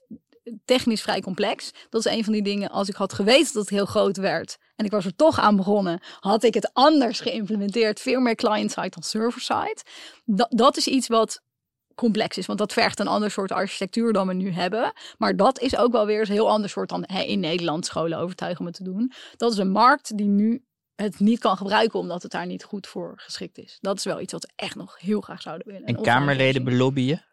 technisch 0.66 1.02
vrij 1.02 1.22
complex. 1.22 1.72
Dat 1.90 2.06
is 2.06 2.12
een 2.12 2.24
van 2.24 2.34
die 2.34 2.44
dingen, 2.44 2.70
als 2.70 2.90
ik 2.90 2.96
had 2.96 3.14
geweten 3.14 3.54
dat 3.54 3.62
het 3.62 3.70
heel 3.70 3.86
groot 3.86 4.18
werd 4.18 4.58
en 4.76 4.86
ik 4.86 4.92
was 4.92 5.06
er 5.06 5.16
toch 5.16 5.40
aan 5.40 5.56
begonnen, 5.56 6.00
had 6.20 6.44
ik 6.44 6.54
het 6.54 6.70
anders 6.74 7.20
geïmplementeerd. 7.20 8.00
Veel 8.00 8.20
meer 8.20 8.36
client-side 8.36 8.90
dan 8.90 9.04
server-side. 9.04 9.84
Dat, 10.26 10.48
dat 10.50 10.78
is 10.78 10.88
iets 10.88 11.08
wat 11.08 11.42
complex 11.96 12.38
is, 12.38 12.46
want 12.46 12.60
dat 12.60 12.74
vergt 12.74 13.00
een 13.00 13.08
ander 13.08 13.32
soort 13.32 13.52
architectuur 13.52 14.14
dan 14.14 14.28
we 14.28 14.34
nu 14.34 14.52
hebben. 14.52 14.94
Maar 15.18 15.36
dat 15.36 15.60
is 15.60 15.78
ook 15.78 15.92
wel 15.92 16.06
weer 16.06 16.22
een 16.22 16.32
heel 16.32 16.50
ander 16.50 16.70
soort 16.70 16.90
dan 16.90 17.04
hè, 17.08 17.22
in 17.22 17.40
Nederland 17.40 17.86
scholen 17.86 18.18
overtuigen 18.18 18.60
om 18.60 18.66
het 18.66 18.76
te 18.76 18.84
doen. 18.84 19.12
Dat 19.38 19.52
is 19.52 19.58
een 19.58 19.72
markt 19.72 20.18
die 20.18 20.28
nu 20.28 20.64
het 20.96 21.20
niet 21.20 21.40
kan 21.40 21.58
gebruiken 21.58 22.00
omdat 22.00 22.24
het 22.24 22.32
daar 22.32 22.46
niet 22.46 22.64
goed 22.64 22.88
voor 22.88 23.14
geschikt 23.16 23.58
is. 23.58 23.78
Dat 23.82 23.98
is 23.98 24.04
wel 24.04 24.22
iets 24.22 24.32
wat 24.32 24.42
we 24.42 24.52
echt 24.56 24.76
nog 24.76 25.00
heel 25.00 25.22
graag 25.22 25.42
zouden 25.42 25.68
willen. 25.68 25.84
En 25.84 25.98
offline 25.98 26.18
Kamerleden 26.18 26.64
belobbyen? 26.64 27.24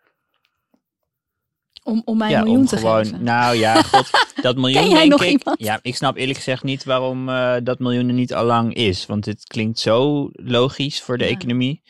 Om, 1.85 2.03
om 2.05 2.17
mij 2.19 2.27
een 2.29 2.33
ja, 2.35 2.41
miljoen 2.43 2.59
om 2.61 2.67
te 2.67 2.77
gewoon. 2.77 3.05
geven. 3.05 3.23
Nou 3.25 3.57
ja, 3.57 3.83
god, 3.93 4.11
dat 4.43 4.57
miljoen 4.57 4.81
Ken 4.83 4.91
jij 4.91 4.99
denk 4.99 5.11
nog 5.11 5.23
ik. 5.23 5.29
iemand? 5.39 5.61
Ja, 5.61 5.79
ik 5.83 5.97
snap 5.97 6.17
eerlijk 6.17 6.37
gezegd 6.39 6.63
niet 6.63 6.85
waarom 6.85 7.29
eh, 7.29 7.55
dat 7.63 7.79
miljoen 7.79 8.09
er 8.09 8.15
niet 8.15 8.35
al 8.35 8.45
lang 8.45 8.75
is. 8.75 9.07
Want 9.07 9.25
het 9.25 9.47
klinkt 9.47 9.79
zo 9.79 10.29
logisch 10.33 11.03
voor 11.03 11.19
de 11.19 11.25
Ja. 11.25 11.31
economie, 11.31 11.83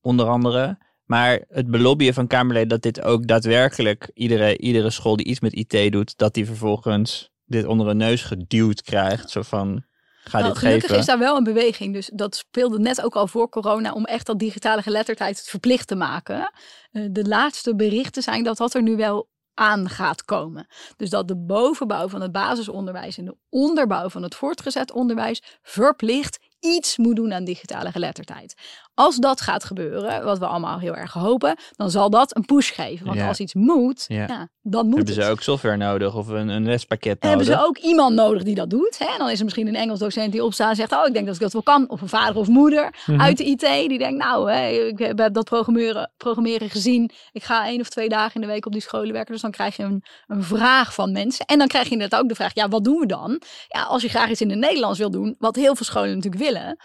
onder 0.00 0.26
andere. 0.28 0.78
Maar 1.04 1.44
het 1.48 1.70
belobbyen 1.70 2.14
van 2.14 2.26
Kamerleden 2.26 2.68
dat 2.68 2.82
dit 2.82 3.00
ook 3.02 3.26
daadwerkelijk 3.26 4.10
iedere, 4.14 4.58
iedere 4.58 4.90
school 4.90 5.16
die 5.16 5.26
iets 5.26 5.40
met 5.40 5.52
IT 5.54 5.92
doet, 5.92 6.16
dat 6.18 6.34
die 6.34 6.46
vervolgens 6.46 7.30
dit 7.44 7.66
onder 7.66 7.88
een 7.88 7.96
neus 7.96 8.22
geduwd 8.22 8.82
krijgt. 8.82 9.30
Zo 9.30 9.42
van, 9.42 9.84
ga 10.24 10.38
Nou, 10.38 10.50
dit 10.50 10.58
gelukkig 10.58 10.82
geven. 10.82 10.98
is 10.98 11.06
daar 11.06 11.18
wel 11.18 11.36
een 11.36 11.44
beweging. 11.44 11.94
Dus 11.94 12.10
dat 12.14 12.36
speelde 12.36 12.78
net 12.78 13.02
ook 13.02 13.14
al 13.16 13.26
voor 13.26 13.48
corona 13.48 13.92
om 13.92 14.04
echt 14.04 14.26
dat 14.26 14.38
digitale 14.38 14.82
geletterdheid 14.82 15.40
verplicht 15.48 15.88
te 15.88 15.94
maken. 15.94 16.52
Eh, 16.92 17.02
de 17.10 17.24
laatste 17.28 17.74
berichten 17.76 18.22
zijn 18.22 18.44
dat 18.44 18.56
dat 18.56 18.74
er 18.74 18.82
nu 18.82 18.96
wel 18.96 19.28
aan 19.56 19.88
gaat 19.88 20.24
komen. 20.24 20.66
Dus 20.96 21.10
dat 21.10 21.28
de 21.28 21.36
bovenbouw 21.36 22.08
van 22.08 22.20
het 22.20 22.32
basisonderwijs 22.32 23.18
en 23.18 23.24
de 23.24 23.36
onderbouw 23.48 24.08
van 24.08 24.22
het 24.22 24.34
voortgezet 24.34 24.92
onderwijs 24.92 25.42
verplicht 25.62 26.38
iets 26.60 26.96
moet 26.96 27.16
doen 27.16 27.32
aan 27.32 27.44
digitale 27.44 27.90
geletterdheid. 27.90 28.54
Als 28.98 29.16
dat 29.16 29.40
gaat 29.40 29.64
gebeuren, 29.64 30.24
wat 30.24 30.38
we 30.38 30.46
allemaal 30.46 30.78
heel 30.78 30.94
erg 30.96 31.12
hopen, 31.12 31.56
dan 31.76 31.90
zal 31.90 32.10
dat 32.10 32.36
een 32.36 32.44
push 32.44 32.72
geven. 32.74 33.06
Want 33.06 33.18
Ja. 33.18 33.28
als 33.28 33.40
iets 33.40 33.54
moet, 33.54 34.04
Ja. 34.08 34.16
ja. 34.28 34.48
dan 34.62 34.86
moet 34.86 34.96
Hebben 34.96 35.14
het. 35.14 35.24
ze 35.24 35.30
ook 35.30 35.42
software 35.42 35.76
nodig 35.76 36.14
of 36.14 36.28
een, 36.28 36.48
een 36.48 36.64
lespakket 36.64 37.18
En 37.20 37.28
nodig? 37.28 37.46
hebben 37.46 37.64
ze 37.64 37.68
ook 37.68 37.78
iemand 37.78 38.14
nodig 38.14 38.42
die 38.42 38.54
dat 38.54 38.70
doet. 38.70 38.98
Hè? 38.98 39.04
En 39.06 39.18
dan 39.18 39.30
is 39.30 39.38
er 39.38 39.44
misschien 39.44 39.66
een 39.66 39.74
Engels 39.76 39.98
docent 39.98 40.32
die 40.32 40.44
opstaat 40.44 40.70
en 40.70 40.76
zegt: 40.76 40.92
Oh, 40.92 41.06
ik 41.06 41.12
denk 41.12 41.26
dat 41.26 41.34
ik 41.34 41.40
dat 41.40 41.52
wel 41.52 41.62
kan. 41.62 41.90
Of 41.90 42.00
een 42.00 42.08
vader 42.08 42.36
of 42.36 42.48
moeder 42.48 42.94
Mhm. 43.06 43.20
uit 43.20 43.36
de 43.36 43.44
IT 43.44 43.60
die 43.88 43.98
denkt: 43.98 44.24
Nou, 44.24 44.50
hè, 44.52 44.68
ik 44.68 44.98
heb 44.98 45.34
dat 45.34 45.44
programmeren, 45.44 46.12
programmeren 46.16 46.70
gezien. 46.70 47.10
Ik 47.32 47.44
ga 47.44 47.66
één 47.66 47.80
of 47.80 47.88
twee 47.88 48.08
dagen 48.08 48.34
in 48.34 48.40
de 48.40 48.46
week 48.46 48.66
op 48.66 48.72
die 48.72 48.80
scholen 48.82 49.12
werken. 49.12 49.32
Dus 49.32 49.42
dan 49.42 49.50
krijg 49.50 49.76
je 49.76 49.82
een, 49.82 50.04
een 50.26 50.42
vraag 50.42 50.94
van 50.94 51.12
mensen. 51.12 51.44
En 51.46 51.58
dan 51.58 51.66
krijg 51.66 51.84
je 51.86 51.92
inderdaad 51.92 52.20
ook 52.20 52.28
de 52.28 52.34
vraag: 52.34 52.54
Ja, 52.54 52.68
wat 52.68 52.84
doen 52.84 52.98
we 52.98 53.06
dan? 53.06 53.40
Ja, 53.68 53.82
als 53.82 54.02
je 54.02 54.08
graag 54.08 54.30
iets 54.30 54.40
in 54.40 54.50
het 54.50 54.58
Nederlands 54.58 54.98
wil 54.98 55.10
doen, 55.10 55.34
wat 55.38 55.56
heel 55.56 55.74
veel 55.76 55.86
scholen 55.86 56.14
natuurlijk 56.14 56.42
willen. 56.44 56.76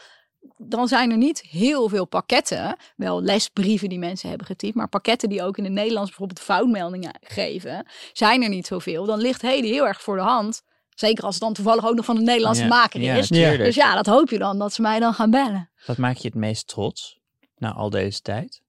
Dan 0.57 0.87
zijn 0.87 1.11
er 1.11 1.17
niet 1.17 1.41
heel 1.41 1.89
veel 1.89 2.05
pakketten, 2.05 2.75
wel 2.95 3.21
lesbrieven 3.21 3.89
die 3.89 3.99
mensen 3.99 4.29
hebben 4.29 4.47
getypt, 4.47 4.75
maar 4.75 4.87
pakketten 4.87 5.29
die 5.29 5.43
ook 5.43 5.57
in 5.57 5.63
het 5.63 5.73
Nederlands 5.73 6.09
bijvoorbeeld 6.09 6.39
foutmeldingen 6.39 7.19
geven, 7.21 7.87
zijn 8.13 8.43
er 8.43 8.49
niet 8.49 8.67
zoveel. 8.67 9.05
Dan 9.05 9.19
ligt 9.19 9.41
Hedy 9.41 9.67
heel 9.67 9.87
erg 9.87 10.01
voor 10.01 10.15
de 10.15 10.21
hand. 10.21 10.61
Zeker 10.89 11.23
als 11.23 11.33
het 11.33 11.43
dan 11.43 11.53
toevallig 11.53 11.85
ook 11.85 11.95
nog 11.95 12.05
van 12.05 12.17
een 12.17 12.23
Nederlandse 12.23 12.61
Ja, 12.63 12.67
maker 12.67 13.01
ja, 13.01 13.15
is. 13.15 13.27
Dus 13.27 13.75
ja, 13.75 13.95
dat 13.95 14.05
hoop 14.05 14.29
je 14.29 14.37
dan, 14.37 14.59
dat 14.59 14.73
ze 14.73 14.81
mij 14.81 14.99
dan 14.99 15.13
gaan 15.13 15.31
bellen. 15.31 15.69
Wat 15.85 15.97
maak 15.97 16.15
je 16.15 16.27
het 16.27 16.37
meest 16.37 16.67
trots 16.67 17.19
na 17.57 17.73
al 17.73 17.89
deze 17.89 18.21
tijd? 18.21 18.61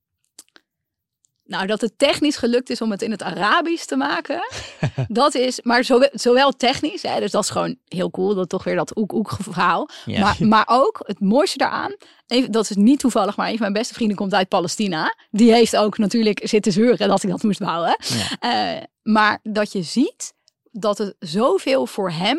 Nou, 1.52 1.66
dat 1.66 1.80
het 1.80 1.98
technisch 1.98 2.36
gelukt 2.36 2.70
is 2.70 2.80
om 2.80 2.90
het 2.90 3.02
in 3.02 3.10
het 3.10 3.22
Arabisch 3.22 3.84
te 3.84 3.96
maken. 3.96 4.40
dat 5.08 5.34
is, 5.34 5.60
maar 5.62 5.84
zowel, 5.84 6.08
zowel 6.12 6.52
technisch, 6.52 7.02
hè, 7.02 7.20
dus 7.20 7.30
dat 7.30 7.42
is 7.42 7.50
gewoon 7.50 7.76
heel 7.88 8.10
cool. 8.10 8.34
Dat 8.34 8.48
toch 8.48 8.64
weer 8.64 8.74
dat 8.76 8.96
oek-oek 8.96 9.36
verhaal. 9.40 9.88
Ja. 10.04 10.20
Maar, 10.20 10.36
maar 10.48 10.64
ook 10.66 11.00
het 11.06 11.20
mooiste 11.20 11.58
daaraan, 11.58 11.96
even, 12.26 12.52
dat 12.52 12.70
is 12.70 12.76
niet 12.76 12.98
toevallig, 12.98 13.36
maar 13.36 13.46
een 13.46 13.52
van 13.52 13.60
mijn 13.60 13.72
beste 13.72 13.94
vrienden 13.94 14.16
komt 14.16 14.34
uit 14.34 14.48
Palestina. 14.48 15.16
Die 15.30 15.52
heeft 15.52 15.76
ook 15.76 15.98
natuurlijk 15.98 16.40
zitten 16.44 16.72
zeuren 16.72 17.08
dat 17.08 17.22
ik 17.22 17.30
dat 17.30 17.42
moest 17.42 17.58
bouwen. 17.58 17.96
Ja. 17.98 18.76
Eh, 18.78 18.82
maar 19.02 19.38
dat 19.42 19.72
je 19.72 19.82
ziet 19.82 20.34
dat 20.70 20.98
het 20.98 21.14
zoveel 21.18 21.86
voor 21.86 22.10
hem 22.10 22.38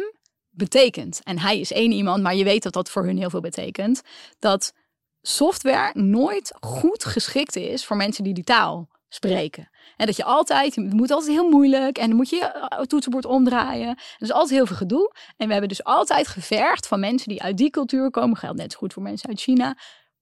betekent. 0.49 1.19
En 1.23 1.39
hij 1.39 1.59
is 1.59 1.71
één 1.71 1.91
iemand, 1.91 2.23
maar 2.23 2.35
je 2.35 2.43
weet 2.43 2.63
dat 2.63 2.73
dat 2.73 2.89
voor 2.89 3.03
hun 3.05 3.17
heel 3.17 3.29
veel 3.29 3.41
betekent. 3.41 4.01
Dat 4.39 4.73
software 5.21 5.99
nooit 5.99 6.53
goed 6.59 7.05
geschikt 7.05 7.55
is 7.55 7.85
voor 7.85 7.95
mensen 7.95 8.23
die 8.23 8.33
die 8.33 8.43
taal 8.43 8.87
spreken. 9.13 9.69
En 9.95 10.05
dat 10.05 10.15
je 10.15 10.23
altijd, 10.23 10.75
het 10.75 10.93
moet 10.93 11.11
altijd 11.11 11.31
heel 11.31 11.49
moeilijk 11.49 11.97
en 11.97 12.07
dan 12.07 12.15
moet 12.15 12.29
je 12.29 12.35
je 12.35 12.85
toetsenbord 12.87 13.25
omdraaien. 13.25 13.87
Er 13.87 13.97
is 14.17 14.31
altijd 14.31 14.49
heel 14.49 14.65
veel 14.65 14.75
gedoe. 14.75 15.13
En 15.37 15.45
we 15.45 15.51
hebben 15.51 15.69
dus 15.69 15.83
altijd 15.83 16.27
gevergd 16.27 16.87
van 16.87 16.99
mensen 16.99 17.29
die 17.29 17.41
uit 17.41 17.57
die 17.57 17.69
cultuur 17.69 18.09
komen. 18.09 18.37
Geldt 18.37 18.57
net 18.57 18.71
zo 18.71 18.77
goed 18.77 18.93
voor 18.93 19.03
mensen 19.03 19.29
uit 19.29 19.41
China. 19.41 19.77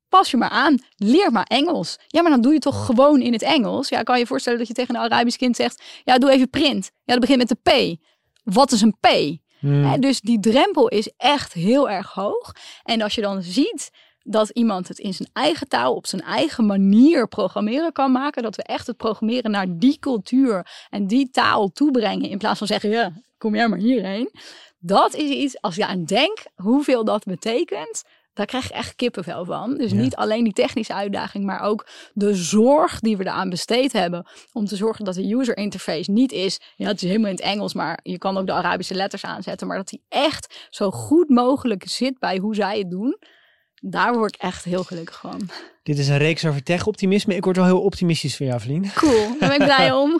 Pas 0.09 0.31
je 0.31 0.37
maar 0.37 0.49
aan, 0.49 0.79
leer 0.95 1.31
maar 1.31 1.43
Engels. 1.43 1.97
Ja, 2.07 2.21
maar 2.21 2.31
dan 2.31 2.41
doe 2.41 2.53
je 2.53 2.59
toch 2.59 2.85
gewoon 2.85 3.21
in 3.21 3.33
het 3.33 3.41
Engels. 3.41 3.89
Ja, 3.89 4.03
kan 4.03 4.15
je 4.15 4.21
je 4.21 4.27
voorstellen 4.27 4.59
dat 4.59 4.67
je 4.67 4.73
tegen 4.73 4.95
een 4.95 5.01
Arabisch 5.01 5.37
kind 5.37 5.55
zegt: 5.55 5.83
Ja, 6.03 6.17
doe 6.17 6.31
even 6.31 6.49
print. 6.49 6.91
Ja, 7.03 7.13
dat 7.13 7.19
begint 7.19 7.37
met 7.37 7.47
de 7.47 7.71
P. 7.71 7.99
Wat 8.43 8.71
is 8.71 8.81
een 8.81 8.97
P? 8.99 9.07
Hmm. 9.59 9.99
Dus 9.99 10.21
die 10.21 10.39
drempel 10.39 10.87
is 10.87 11.11
echt 11.17 11.53
heel 11.53 11.89
erg 11.89 12.13
hoog. 12.13 12.55
En 12.83 13.01
als 13.01 13.15
je 13.15 13.21
dan 13.21 13.41
ziet 13.41 13.91
dat 14.23 14.49
iemand 14.49 14.87
het 14.87 14.99
in 14.99 15.13
zijn 15.13 15.29
eigen 15.33 15.67
taal, 15.67 15.95
op 15.95 16.07
zijn 16.07 16.21
eigen 16.21 16.65
manier 16.65 17.27
programmeren 17.27 17.91
kan 17.91 18.11
maken, 18.11 18.43
dat 18.43 18.55
we 18.55 18.63
echt 18.63 18.87
het 18.87 18.97
programmeren 18.97 19.51
naar 19.51 19.77
die 19.77 19.99
cultuur 19.99 20.67
en 20.89 21.07
die 21.07 21.29
taal 21.29 21.71
toebrengen, 21.71 22.29
in 22.29 22.37
plaats 22.37 22.57
van 22.57 22.67
zeggen, 22.67 22.89
ja, 22.89 23.11
kom 23.37 23.55
jij 23.55 23.67
maar 23.67 23.79
hierheen. 23.79 24.31
Dat 24.79 25.15
is 25.15 25.29
iets, 25.29 25.61
als 25.61 25.75
je 25.75 25.85
aan 25.85 26.05
denkt 26.05 26.49
hoeveel 26.55 27.03
dat 27.03 27.23
betekent, 27.23 28.03
daar 28.33 28.45
krijg 28.45 28.67
je 28.67 28.73
echt 28.73 28.95
kippenvel 28.95 29.45
van. 29.45 29.77
Dus 29.77 29.91
Ja. 29.91 29.97
niet 29.97 30.15
alleen 30.15 30.43
die 30.43 30.53
technische 30.53 30.93
uitdaging, 30.93 31.45
maar 31.45 31.61
ook 31.61 31.87
de 32.13 32.35
zorg 32.35 32.99
die 32.99 33.17
we 33.17 33.23
eraan 33.23 33.49
besteed 33.49 33.93
hebben. 33.93 34.27
Om 34.53 34.65
te 34.65 34.75
zorgen 34.75 35.05
dat 35.05 35.15
de 35.15 35.33
user 35.33 35.57
interface 35.57 36.11
niet 36.11 36.31
is. 36.31 36.59
Ja, 36.75 36.87
het 36.87 37.01
is 37.01 37.07
helemaal 37.07 37.29
in 37.29 37.35
het 37.35 37.45
Engels, 37.45 37.73
maar 37.73 37.99
je 38.03 38.17
kan 38.17 38.37
ook 38.37 38.45
de 38.45 38.51
Arabische 38.51 38.93
letters 38.93 39.25
aanzetten. 39.25 39.67
Maar 39.67 39.77
dat 39.77 39.87
die 39.89 40.03
echt 40.09 40.67
zo 40.69 40.91
goed 40.91 41.29
mogelijk 41.29 41.83
zit 41.87 42.19
bij 42.19 42.37
hoe 42.37 42.55
zij 42.55 42.77
het 42.77 42.89
doen. 42.89 43.17
Daar 43.83 44.17
word 44.17 44.35
ik 44.35 44.41
echt 44.41 44.63
heel 44.63 44.83
gelukkig 44.83 45.19
van. 45.19 45.49
Dit 45.83 45.97
is 45.97 46.07
een 46.07 46.17
reeks 46.17 46.45
over 46.45 46.63
tech-optimisme. 46.63 47.35
Ik 47.35 47.43
word 47.43 47.55
wel 47.55 47.65
heel 47.65 47.81
optimistisch 47.81 48.35
van 48.35 48.45
jou, 48.45 48.59
vriend. 48.59 48.93
Cool, 48.93 49.35
daar 49.39 49.49
ben 49.49 49.59
ik 49.59 49.63
blij 49.75 49.91
om. 50.03 50.19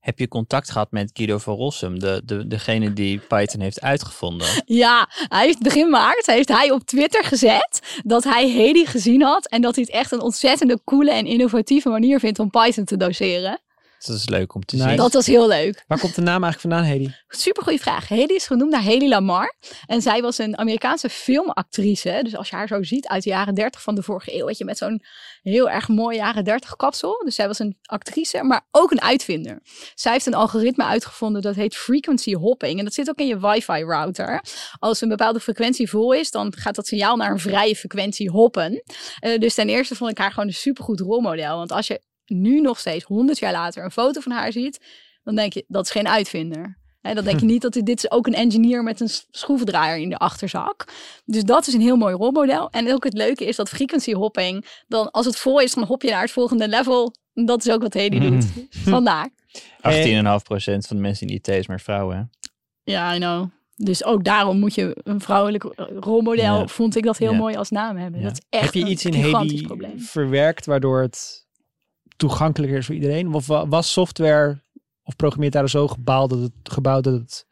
Heb 0.00 0.18
je 0.18 0.28
contact 0.28 0.70
gehad 0.70 0.90
met 0.90 1.10
Guido 1.12 1.38
van 1.38 1.54
Rossum, 1.54 1.98
de, 1.98 2.22
de, 2.24 2.46
degene 2.46 2.92
die 2.92 3.18
Python 3.18 3.60
heeft 3.60 3.80
uitgevonden? 3.80 4.48
Ja, 4.64 5.08
hij 5.10 5.44
heeft 5.44 5.62
begin 5.62 5.90
maart 5.90 6.26
heeft 6.26 6.48
hij 6.48 6.70
op 6.70 6.82
Twitter 6.82 7.24
gezet 7.24 8.00
dat 8.04 8.24
hij 8.24 8.48
Hedy 8.50 8.84
gezien 8.84 9.22
had. 9.22 9.46
En 9.46 9.60
dat 9.60 9.74
hij 9.74 9.84
het 9.84 9.92
echt 9.92 10.12
een 10.12 10.20
ontzettende 10.20 10.80
coole 10.84 11.12
en 11.12 11.26
innovatieve 11.26 11.88
manier 11.88 12.20
vindt 12.20 12.38
om 12.38 12.50
Python 12.50 12.84
te 12.84 12.96
doseren. 12.96 13.60
Dat 14.06 14.16
is 14.16 14.28
leuk 14.28 14.54
om 14.54 14.64
te 14.64 14.76
Nice. 14.76 14.88
zien. 14.88 14.96
Dat 14.96 15.12
was 15.12 15.26
heel 15.26 15.48
leuk. 15.48 15.84
Waar 15.86 15.98
komt 15.98 16.14
de 16.14 16.20
naam 16.20 16.42
eigenlijk 16.44 16.74
vandaan, 16.74 16.92
Hedy? 16.92 17.10
Super 17.28 17.62
goede 17.62 17.78
vraag. 17.78 18.08
Hedy 18.08 18.32
is 18.32 18.46
genoemd 18.46 18.70
naar 18.70 18.82
Hedy 18.82 19.06
Lamar. 19.06 19.54
En 19.86 20.02
zij 20.02 20.22
was 20.22 20.38
een 20.38 20.58
Amerikaanse 20.58 21.08
filmactrice. 21.08 22.20
Dus 22.22 22.36
als 22.36 22.48
je 22.48 22.56
haar 22.56 22.68
zo 22.68 22.82
ziet 22.82 23.08
uit 23.08 23.22
de 23.22 23.30
jaren 23.30 23.54
30 23.54 23.82
van 23.82 23.94
de 23.94 24.02
vorige 24.02 24.34
eeuw. 24.36 24.46
Weet 24.46 24.58
je, 24.58 24.64
met 24.64 24.78
zo'n 24.78 25.02
heel 25.42 25.70
erg 25.70 25.88
mooi 25.88 26.16
jaren 26.16 26.44
30 26.44 26.76
kapsel. 26.76 27.22
Dus 27.24 27.34
zij 27.34 27.46
was 27.46 27.58
een 27.58 27.76
actrice, 27.82 28.42
maar 28.42 28.66
ook 28.70 28.90
een 28.90 29.02
uitvinder. 29.02 29.60
Zij 29.94 30.12
heeft 30.12 30.26
een 30.26 30.34
algoritme 30.34 30.84
uitgevonden 30.84 31.42
dat 31.42 31.54
heet 31.54 31.76
frequency 31.76 32.34
hopping. 32.34 32.78
En 32.78 32.84
dat 32.84 32.94
zit 32.94 33.08
ook 33.08 33.18
in 33.18 33.26
je 33.26 33.40
wifi 33.40 33.82
router. 33.84 34.44
Als 34.78 35.00
een 35.00 35.08
bepaalde 35.08 35.40
frequentie 35.40 35.90
vol 35.90 36.12
is, 36.12 36.30
dan 36.30 36.52
gaat 36.56 36.74
dat 36.74 36.86
signaal 36.86 37.16
naar 37.16 37.30
een 37.30 37.38
vrije 37.38 37.76
frequentie 37.76 38.30
hoppen. 38.30 38.82
Eh, 39.18 39.38
dus 39.38 39.54
ten 39.54 39.68
eerste 39.68 39.94
vond 39.94 40.10
ik 40.10 40.18
haar 40.18 40.30
gewoon 40.32 40.48
een 40.48 40.54
supergoed 40.54 41.00
rolmodel. 41.00 41.56
Want 41.56 41.72
als 41.72 41.86
je 41.86 42.00
nu 42.30 42.60
nog 42.60 42.78
steeds, 42.78 43.04
100 43.04 43.38
jaar 43.38 43.52
later, 43.52 43.84
een 43.84 43.90
foto 43.90 44.20
van 44.20 44.32
haar 44.32 44.52
ziet, 44.52 44.80
dan 45.22 45.34
denk 45.34 45.52
je, 45.52 45.64
dat 45.68 45.84
is 45.84 45.90
geen 45.90 46.08
uitvinder. 46.08 46.78
Hè, 47.00 47.14
dan 47.14 47.24
denk 47.24 47.40
je 47.40 47.46
niet 47.54 47.62
dat 47.62 47.72
dit, 47.72 47.86
dit 47.86 48.04
is 48.04 48.10
ook 48.10 48.26
een 48.26 48.34
engineer 48.34 48.82
met 48.82 49.00
een 49.00 49.08
schroevendraaier 49.30 49.96
in 50.02 50.08
de 50.10 50.16
achterzak. 50.18 50.84
Dus 51.24 51.42
dat 51.44 51.66
is 51.66 51.74
een 51.74 51.80
heel 51.80 51.96
mooi 51.96 52.14
rolmodel. 52.14 52.70
En 52.70 52.92
ook 52.92 53.04
het 53.04 53.12
leuke 53.14 53.44
is 53.44 53.56
dat 53.56 53.68
frequency 53.68 54.12
hopping, 54.12 54.66
dan 54.88 55.10
als 55.10 55.26
het 55.26 55.36
vol 55.36 55.60
is, 55.60 55.74
dan 55.74 55.84
hop 55.84 56.02
je 56.02 56.10
naar 56.10 56.22
het 56.22 56.30
volgende 56.30 56.68
level. 56.68 57.14
En 57.34 57.44
Dat 57.44 57.64
is 57.66 57.72
ook 57.72 57.82
wat 57.82 57.94
Hedy 57.94 58.18
doet. 58.18 58.44
Vandaar. 58.94 59.28
18,5% 59.28 59.32
van 59.82 60.80
de 60.88 60.94
mensen 60.94 61.26
in 61.26 61.34
IT 61.34 61.48
is 61.48 61.66
maar 61.66 61.80
vrouwen. 61.80 62.16
hè? 62.16 62.22
Ja, 62.92 63.14
I 63.14 63.18
know. 63.18 63.48
Dus 63.76 64.04
ook 64.04 64.24
daarom 64.24 64.58
moet 64.58 64.74
je 64.74 64.96
een 65.02 65.20
vrouwelijk 65.20 65.64
rolmodel, 66.00 66.58
Ja. 66.58 66.66
vond 66.66 66.96
ik 66.96 67.04
dat 67.04 67.18
heel 67.18 67.30
Ja. 67.32 67.36
mooi 67.38 67.56
als 67.56 67.70
naam 67.70 67.96
hebben. 67.96 68.20
Ja. 68.20 68.26
Dat 68.26 68.36
is 68.36 68.44
echt 68.48 68.64
Heb 68.64 68.74
je 68.74 68.80
een 68.80 68.90
iets 68.90 69.04
in 69.04 69.12
Hedy 69.14 69.62
probleem. 69.62 70.00
verwerkt 70.00 70.66
waardoor 70.66 71.00
het 71.02 71.46
toegankelijker 72.20 72.78
is 72.78 72.86
voor 72.86 72.94
iedereen? 72.94 73.34
Of 73.34 73.46
wa- 73.46 73.66
was 73.68 73.92
software 73.92 74.62
of 75.04 75.16
programmeertalen 75.16 75.70
zo 75.70 75.88
gebouwd 75.88 76.30
dat 76.30 76.38
het, 76.38 76.52
gebouwd 76.62 77.04
dat 77.04 77.12
het 77.12 77.46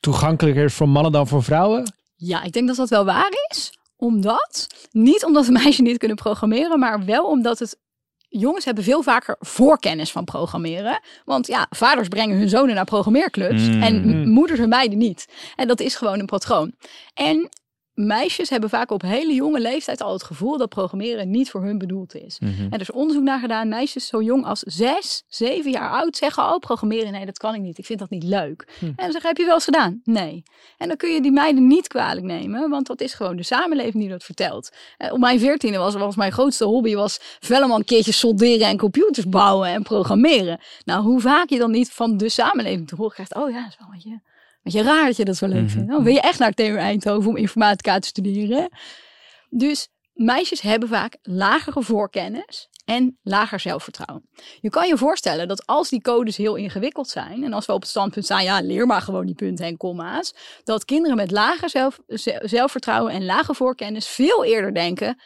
toegankelijker 0.00 0.64
is 0.64 0.74
voor 0.74 0.88
mannen 0.88 1.12
dan 1.12 1.26
voor 1.28 1.42
vrouwen? 1.42 1.94
Ja, 2.16 2.42
ik 2.42 2.52
denk 2.52 2.66
dat 2.66 2.76
dat 2.76 2.88
wel 2.88 3.04
waar 3.04 3.32
is. 3.50 3.72
Omdat, 3.96 4.66
niet 4.90 5.24
omdat 5.24 5.44
de 5.44 5.52
meisjes 5.52 5.78
niet 5.78 5.98
kunnen 5.98 6.16
programmeren, 6.16 6.78
maar 6.78 7.04
wel 7.04 7.24
omdat 7.26 7.58
het 7.58 7.78
jongens 8.28 8.64
hebben 8.64 8.84
veel 8.84 9.02
vaker 9.02 9.36
voorkennis 9.38 10.12
van 10.12 10.24
programmeren. 10.24 11.00
Want 11.24 11.46
ja, 11.46 11.66
vaders 11.70 12.08
brengen 12.08 12.38
hun 12.38 12.48
zonen 12.48 12.74
naar 12.74 12.84
programmeerclubs 12.84 13.62
Mm. 13.68 13.82
en 13.82 14.06
Mm. 14.08 14.28
moeders 14.28 14.58
en 14.60 14.68
meiden 14.68 14.98
niet. 14.98 15.26
En 15.56 15.68
dat 15.68 15.80
is 15.80 15.94
gewoon 15.94 16.18
een 16.18 16.26
patroon. 16.26 16.72
En 17.14 17.48
meisjes 18.06 18.50
hebben 18.50 18.70
vaak 18.70 18.90
op 18.90 19.02
hele 19.02 19.34
jonge 19.34 19.60
leeftijd 19.60 20.02
al 20.02 20.12
het 20.12 20.22
gevoel 20.22 20.58
dat 20.58 20.68
programmeren 20.68 21.30
niet 21.30 21.50
voor 21.50 21.62
hun 21.62 21.78
bedoeld 21.78 22.14
is. 22.14 22.38
Mhm. 22.38 22.62
En 22.62 22.70
er 22.70 22.80
is 22.80 22.90
onderzoek 22.90 23.22
naar 23.22 23.40
gedaan. 23.40 23.68
Meisjes 23.68 24.06
zo 24.06 24.22
jong 24.22 24.44
als 24.44 24.60
zes, 24.60 25.24
zeven 25.28 25.70
jaar 25.70 25.90
oud 25.90 26.16
zeggen: 26.16 26.42
Oh, 26.42 26.58
programmeren, 26.58 27.12
nee, 27.12 27.26
dat 27.26 27.38
kan 27.38 27.54
ik 27.54 27.60
niet. 27.60 27.78
Ik 27.78 27.86
vind 27.86 27.98
dat 27.98 28.10
niet 28.10 28.22
leuk. 28.22 28.68
Hm. 28.78 28.84
En 28.84 28.94
dan 28.96 29.12
zeggen: 29.12 29.28
Heb 29.28 29.36
je 29.36 29.44
wel 29.44 29.54
eens 29.54 29.64
gedaan? 29.64 30.00
Nee. 30.04 30.42
En 30.78 30.88
dan 30.88 30.96
kun 30.96 31.10
je 31.10 31.20
die 31.20 31.32
meiden 31.32 31.66
niet 31.66 31.88
kwalijk 31.88 32.26
nemen, 32.26 32.70
want 32.70 32.86
dat 32.86 33.00
is 33.00 33.14
gewoon 33.14 33.36
de 33.36 33.42
samenleving 33.42 33.94
die 33.94 34.08
dat 34.08 34.24
vertelt. 34.24 34.70
Eh, 34.96 35.12
op 35.12 35.18
mijn 35.18 35.38
veertiende 35.38 35.78
was, 35.78 35.94
was 35.94 36.16
mijn 36.16 36.32
grootste 36.32 36.64
hobby 36.64 36.94
was 36.94 37.18
velleman 37.40 37.78
een 37.78 37.84
keertje 37.84 38.12
solderen 38.12 38.66
en 38.66 38.78
computers 38.78 39.28
bouwen 39.28 39.68
en 39.68 39.82
programmeren. 39.82 40.60
Nou, 40.84 41.02
hoe 41.02 41.20
vaak 41.20 41.48
je 41.48 41.58
dan 41.58 41.70
niet 41.70 41.90
van 41.90 42.16
de 42.16 42.28
samenleving 42.28 42.88
te 42.88 42.94
horen 42.94 43.12
krijgt: 43.12 43.34
Oh 43.34 43.50
ja, 43.50 43.60
dat 43.60 43.70
is 43.70 43.78
wel 43.78 43.88
wat 43.92 44.02
je. 44.02 44.18
Wat 44.62 44.72
je 44.72 44.82
raar 44.82 45.06
dat 45.06 45.16
je 45.16 45.24
dat 45.24 45.36
zo 45.36 45.46
leuk 45.46 45.62
Mhm. 45.62 45.68
vindt. 45.70 45.88
Dan 45.90 46.02
wil 46.04 46.12
je 46.12 46.20
echt 46.20 46.38
naar 46.38 46.52
TU 46.52 46.76
Eindhoven 46.76 47.30
om 47.30 47.36
informatica 47.36 47.98
te 47.98 48.06
studeren. 48.08 48.68
Dus 49.48 49.88
meisjes 50.12 50.60
hebben 50.60 50.88
vaak 50.88 51.16
lagere 51.22 51.82
voorkennis 51.82 52.68
en 52.84 53.18
lager 53.22 53.60
zelfvertrouwen. 53.60 54.28
Je 54.60 54.70
kan 54.70 54.88
je 54.88 54.96
voorstellen 54.96 55.48
dat 55.48 55.66
als 55.66 55.88
die 55.88 56.00
codes 56.00 56.36
heel 56.36 56.54
ingewikkeld 56.54 57.08
zijn 57.08 57.44
en 57.44 57.52
als 57.52 57.66
we 57.66 57.72
op 57.72 57.80
het 57.80 57.90
standpunt 57.90 58.24
staan, 58.24 58.44
ja, 58.44 58.60
leer 58.60 58.86
maar 58.86 59.02
gewoon 59.02 59.26
die 59.26 59.34
punten 59.34 59.66
en 59.66 59.76
komma's, 59.76 60.34
dat 60.64 60.84
kinderen 60.84 61.16
met 61.16 61.30
lager 61.30 61.70
zelf, 61.70 61.98
ze- 62.06 62.40
zelfvertrouwen 62.44 63.12
en 63.12 63.24
lage 63.24 63.54
voorkennis 63.54 64.06
veel 64.08 64.44
eerder 64.44 64.74
denken, 64.74 65.20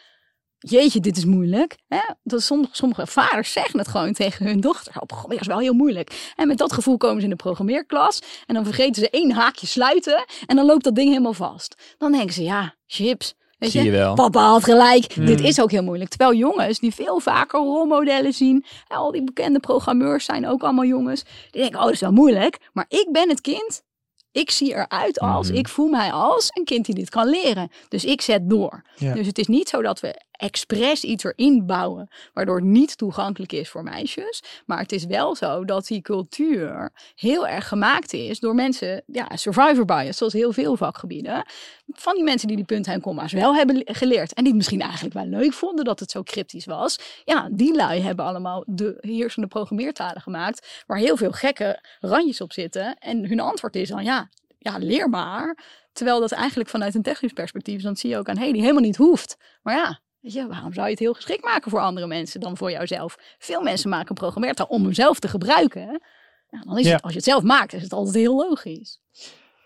jeetje, 0.69 0.99
dit 0.99 1.17
is 1.17 1.25
moeilijk. 1.25 1.75
Hè? 1.87 1.99
Dat 2.23 2.41
sommige, 2.41 2.75
sommige 2.75 3.07
vaders 3.07 3.51
zeggen 3.51 3.79
het 3.79 3.87
gewoon 3.87 4.13
tegen 4.13 4.45
hun 4.45 4.59
dochter. 4.59 4.93
Oh, 4.95 5.01
programmeren 5.05 5.41
is 5.41 5.47
wel 5.47 5.59
heel 5.59 5.73
moeilijk. 5.73 6.31
En 6.35 6.47
met 6.47 6.57
dat 6.57 6.73
gevoel 6.73 6.97
komen 6.97 7.17
ze 7.17 7.23
in 7.23 7.29
de 7.29 7.35
programmeerklas. 7.35 8.21
En 8.45 8.53
dan 8.53 8.63
vergeten 8.63 9.01
ze 9.01 9.09
één 9.09 9.31
haakje 9.31 9.67
sluiten. 9.67 10.25
En 10.45 10.55
dan 10.55 10.65
loopt 10.65 10.83
dat 10.83 10.95
ding 10.95 11.07
helemaal 11.09 11.33
vast. 11.33 11.95
Dan 11.97 12.11
denken 12.11 12.33
ze, 12.33 12.43
ja, 12.43 12.75
chips. 12.87 13.33
Weet 13.57 13.71
Zie 13.71 13.83
je 13.83 13.91
wel. 13.91 14.13
Papa 14.13 14.47
had 14.49 14.63
gelijk. 14.63 15.13
Hmm. 15.13 15.25
Dit 15.25 15.41
is 15.41 15.61
ook 15.61 15.71
heel 15.71 15.83
moeilijk. 15.83 16.09
Terwijl 16.09 16.33
jongens 16.33 16.79
die 16.79 16.93
veel 16.93 17.19
vaker 17.19 17.59
rolmodellen 17.59 18.33
zien. 18.33 18.65
en 18.87 18.97
Al 18.97 19.11
die 19.11 19.23
bekende 19.23 19.59
programmeurs 19.59 20.25
zijn 20.25 20.47
ook 20.47 20.63
allemaal 20.63 20.85
jongens. 20.85 21.23
Die 21.51 21.61
denken, 21.61 21.79
oh, 21.79 21.85
dat 21.85 21.93
is 21.93 21.99
wel 21.99 22.11
moeilijk. 22.11 22.69
Maar 22.73 22.85
ik 22.87 23.07
ben 23.11 23.29
het 23.29 23.41
kind. 23.41 23.83
Ik 24.31 24.51
zie 24.51 24.73
eruit 24.73 25.19
als, 25.19 25.47
Mhm. 25.49 25.57
ik 25.57 25.67
voel 25.67 25.87
mij 25.87 26.11
als 26.11 26.49
een 26.53 26.63
kind 26.63 26.85
die 26.85 26.95
dit 26.95 27.09
kan 27.09 27.27
leren. 27.29 27.71
Dus 27.89 28.05
ik 28.05 28.21
zet 28.21 28.49
door. 28.49 28.81
Ja. 28.95 29.13
Dus 29.13 29.27
het 29.27 29.37
is 29.37 29.47
niet 29.47 29.69
zo 29.69 29.81
dat 29.81 29.99
we 29.99 30.21
expres 30.37 31.03
iets 31.03 31.23
erin 31.23 31.65
bouwen, 31.65 32.07
waardoor 32.33 32.55
het 32.55 32.65
niet 32.65 32.97
toegankelijk 32.97 33.51
is 33.51 33.69
voor 33.69 33.83
meisjes. 33.83 34.43
Maar 34.65 34.79
het 34.79 34.91
is 34.91 35.05
wel 35.05 35.35
zo 35.35 35.65
dat 35.65 35.87
die 35.87 36.01
cultuur 36.01 36.91
heel 37.15 37.47
erg 37.47 37.67
gemaakt 37.67 38.13
is 38.13 38.39
door 38.39 38.55
mensen, 38.55 39.03
ja, 39.05 39.35
survivor 39.35 39.85
bias, 39.85 40.17
zoals 40.17 40.33
heel 40.33 40.53
veel 40.53 40.77
vakgebieden. 40.77 41.45
Van 41.87 42.15
die 42.15 42.23
mensen 42.23 42.47
die 42.47 42.55
die 42.55 42.65
punten 42.65 42.93
en 42.93 43.01
komma's 43.01 43.31
wel 43.33 43.55
hebben 43.55 43.75
le- 43.75 43.93
geleerd. 43.93 44.33
En 44.33 44.43
die 44.43 44.47
het 44.47 44.55
misschien 44.55 44.81
eigenlijk 44.81 45.13
wel 45.13 45.25
leuk 45.25 45.53
vonden 45.53 45.85
dat 45.85 45.99
het 45.99 46.11
zo 46.11 46.23
cryptisch 46.23 46.65
was. 46.65 46.99
Ja, 47.25 47.49
die 47.51 47.75
lui 47.75 48.01
hebben 48.01 48.25
allemaal 48.25 48.63
de 48.67 48.97
heersende 48.99 49.47
programmeertalen 49.47 50.21
gemaakt, 50.21 50.83
waar 50.87 50.97
heel 50.97 51.17
veel 51.17 51.31
gekke 51.31 51.83
randjes 51.99 52.41
op 52.41 52.53
zitten. 52.53 52.97
En 52.99 53.27
hun 53.27 53.39
antwoord 53.39 53.75
is 53.75 53.89
dan, 53.89 54.03
ja, 54.03 54.29
ja 54.59 54.77
leer 54.77 55.09
maar. 55.09 55.57
Terwijl 55.93 56.19
dat 56.19 56.31
eigenlijk 56.31 56.69
vanuit 56.69 56.95
een 56.95 57.01
technisch 57.01 57.33
perspectief, 57.33 57.81
dan 57.81 57.95
zie 57.95 58.09
je 58.09 58.17
ook 58.17 58.29
aan 58.29 58.37
Hedy, 58.37 58.59
helemaal 58.59 58.81
niet 58.81 58.95
hoeft. 58.95 59.37
Maar 59.61 59.75
ja, 59.75 59.99
weet 60.25 60.33
je, 60.33 60.47
waarom 60.47 60.73
zou 60.73 60.85
je 60.85 60.91
het 60.91 60.99
heel 60.99 61.13
geschikt 61.13 61.43
maken 61.43 61.71
voor 61.71 61.79
andere 61.79 62.07
mensen 62.07 62.39
dan 62.39 62.57
voor 62.57 62.71
jouzelf? 62.71 63.17
Veel 63.39 63.61
mensen 63.61 63.89
maken 63.89 64.09
een 64.09 64.15
programmeertaal 64.15 64.65
om 64.65 64.83
hem 64.83 64.93
zelf 64.93 65.19
te 65.19 65.27
gebruiken. 65.27 66.01
Ja, 66.49 66.61
dan 66.65 66.77
is 66.77 66.85
Ja. 66.85 66.91
het, 66.93 67.01
als 67.01 67.11
je 67.11 67.17
het 67.17 67.27
zelf 67.27 67.43
maakt, 67.43 67.73
is 67.73 67.81
het 67.81 67.93
altijd 67.93 68.15
heel 68.15 68.35
logisch. 68.35 68.99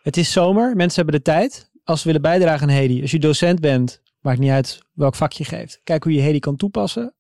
Het 0.03 0.17
is 0.17 0.31
zomer, 0.31 0.75
mensen 0.75 0.95
hebben 1.01 1.15
de 1.23 1.31
tijd. 1.31 1.69
Als 1.83 1.99
ze 2.01 2.05
willen 2.05 2.21
bijdragen 2.21 2.67
aan 2.69 2.73
Hedy, 2.75 3.01
als 3.01 3.11
je 3.11 3.19
docent 3.19 3.59
bent, 3.59 4.01
maakt 4.21 4.39
niet 4.39 4.51
uit 4.51 4.79
welk 4.93 5.15
vak 5.15 5.31
je 5.31 5.43
geeft. 5.45 5.79
Kijk 5.83 6.03
hoe 6.03 6.13
je 6.13 6.21
Hedy 6.21 6.39
kan 6.39 6.55
toepassen. 6.55 7.13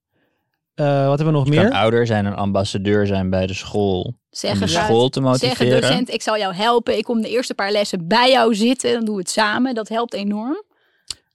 Eh, 0.73 0.85
wat 1.07 1.17
hebben 1.19 1.25
we 1.25 1.31
nog 1.31 1.43
Je 1.45 1.49
meer? 1.59 1.69
kan 1.69 1.79
ouder 1.79 2.05
zijn 2.07 2.25
en 2.25 2.35
ambassadeur 2.35 3.07
zijn 3.07 3.29
bij 3.29 3.47
de 3.47 3.53
school. 3.53 4.01
Om 4.03 4.17
Zeggen, 4.29 4.59
de 4.61 4.67
school 4.67 5.09
te 5.09 5.19
zeggen 5.21 5.49
motiveren. 5.49 5.81
docent, 5.81 6.09
ik 6.13 6.21
zal 6.21 6.37
jou 6.37 6.53
helpen. 6.53 6.97
Ik 6.97 7.03
kom 7.03 7.21
de 7.21 7.29
eerste 7.29 7.53
paar 7.53 7.71
lessen 7.71 8.07
bij 8.07 8.31
jou 8.31 8.55
zitten. 8.55 8.93
Dan 8.93 9.05
doen 9.05 9.15
we 9.15 9.21
het 9.21 9.29
samen. 9.29 9.73
Dat 9.75 9.89
helpt 9.89 10.13
enorm. 10.13 10.63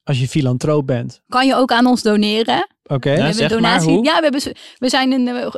Als 0.05 0.21
je 0.21 0.29
filantroop 0.29 0.87
bent. 0.87 1.23
Kan 1.29 1.47
je 1.47 1.55
ook 1.55 1.73
aan 1.73 1.87
ons 1.87 2.03
doneren. 2.03 2.69
Oké. 2.87 3.11
Ja, 3.11 3.15
we 3.17 3.21
hebben 3.21 3.35
zeg 3.35 3.51
een 3.51 3.61
maar, 3.61 3.71
donatie. 3.71 3.95
hoe? 3.95 4.05
Ja, 4.05 4.17
we, 4.17 4.23
hebben, 4.23 4.55
we 4.79 4.89
zijn 4.89 5.13
een. 5.13 5.29
eh, 5.29 5.43
eh, 5.45 5.51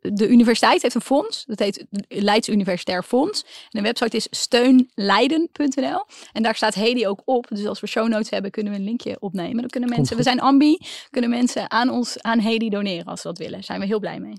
de 0.00 0.28
universiteit 0.28 0.82
heeft 0.82 0.94
een 0.94 1.00
fonds. 1.00 1.44
Dat 1.44 1.58
heet 1.58 1.86
Leids 2.08 2.48
Universitair 2.48 3.02
Fonds. 3.02 3.42
En 3.42 3.68
de 3.70 3.80
website 3.80 4.16
is 4.16 4.26
steunleiden.nl. 4.30 6.04
En 6.32 6.42
daar 6.42 6.54
staat 6.54 6.74
Hedy 6.74 7.06
ook 7.06 7.22
op. 7.24 7.46
Dus 7.48 7.66
als 7.66 7.80
we 7.80 7.86
show 7.86 8.08
notes 8.08 8.30
hebben, 8.30 8.50
kunnen 8.50 8.72
we 8.72 8.78
een 8.78 8.84
linkje 8.84 9.16
opnemen. 9.20 9.60
Dan 9.60 9.68
kunnen 9.70 9.88
mensen. 9.90 10.16
We 10.16 10.22
zijn 10.22 10.40
ambi. 10.40 10.78
Kunnen 11.10 11.30
mensen 11.30 11.70
aan 11.70 11.90
ons 11.90 12.22
aan 12.22 12.38
Hedy 12.38 12.68
doneren 12.68 13.04
als 13.04 13.20
ze 13.20 13.26
dat 13.28 13.38
willen. 13.38 13.52
Daar 13.52 13.64
zijn 13.64 13.80
we 13.80 13.86
heel 13.86 14.00
blij 14.00 14.20
mee. 14.20 14.34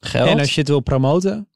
Geld. 0.00 0.28
En 0.28 0.38
als 0.38 0.54
je 0.54 0.60
het 0.60 0.68
wil 0.68 0.80
promoten, 0.80 1.48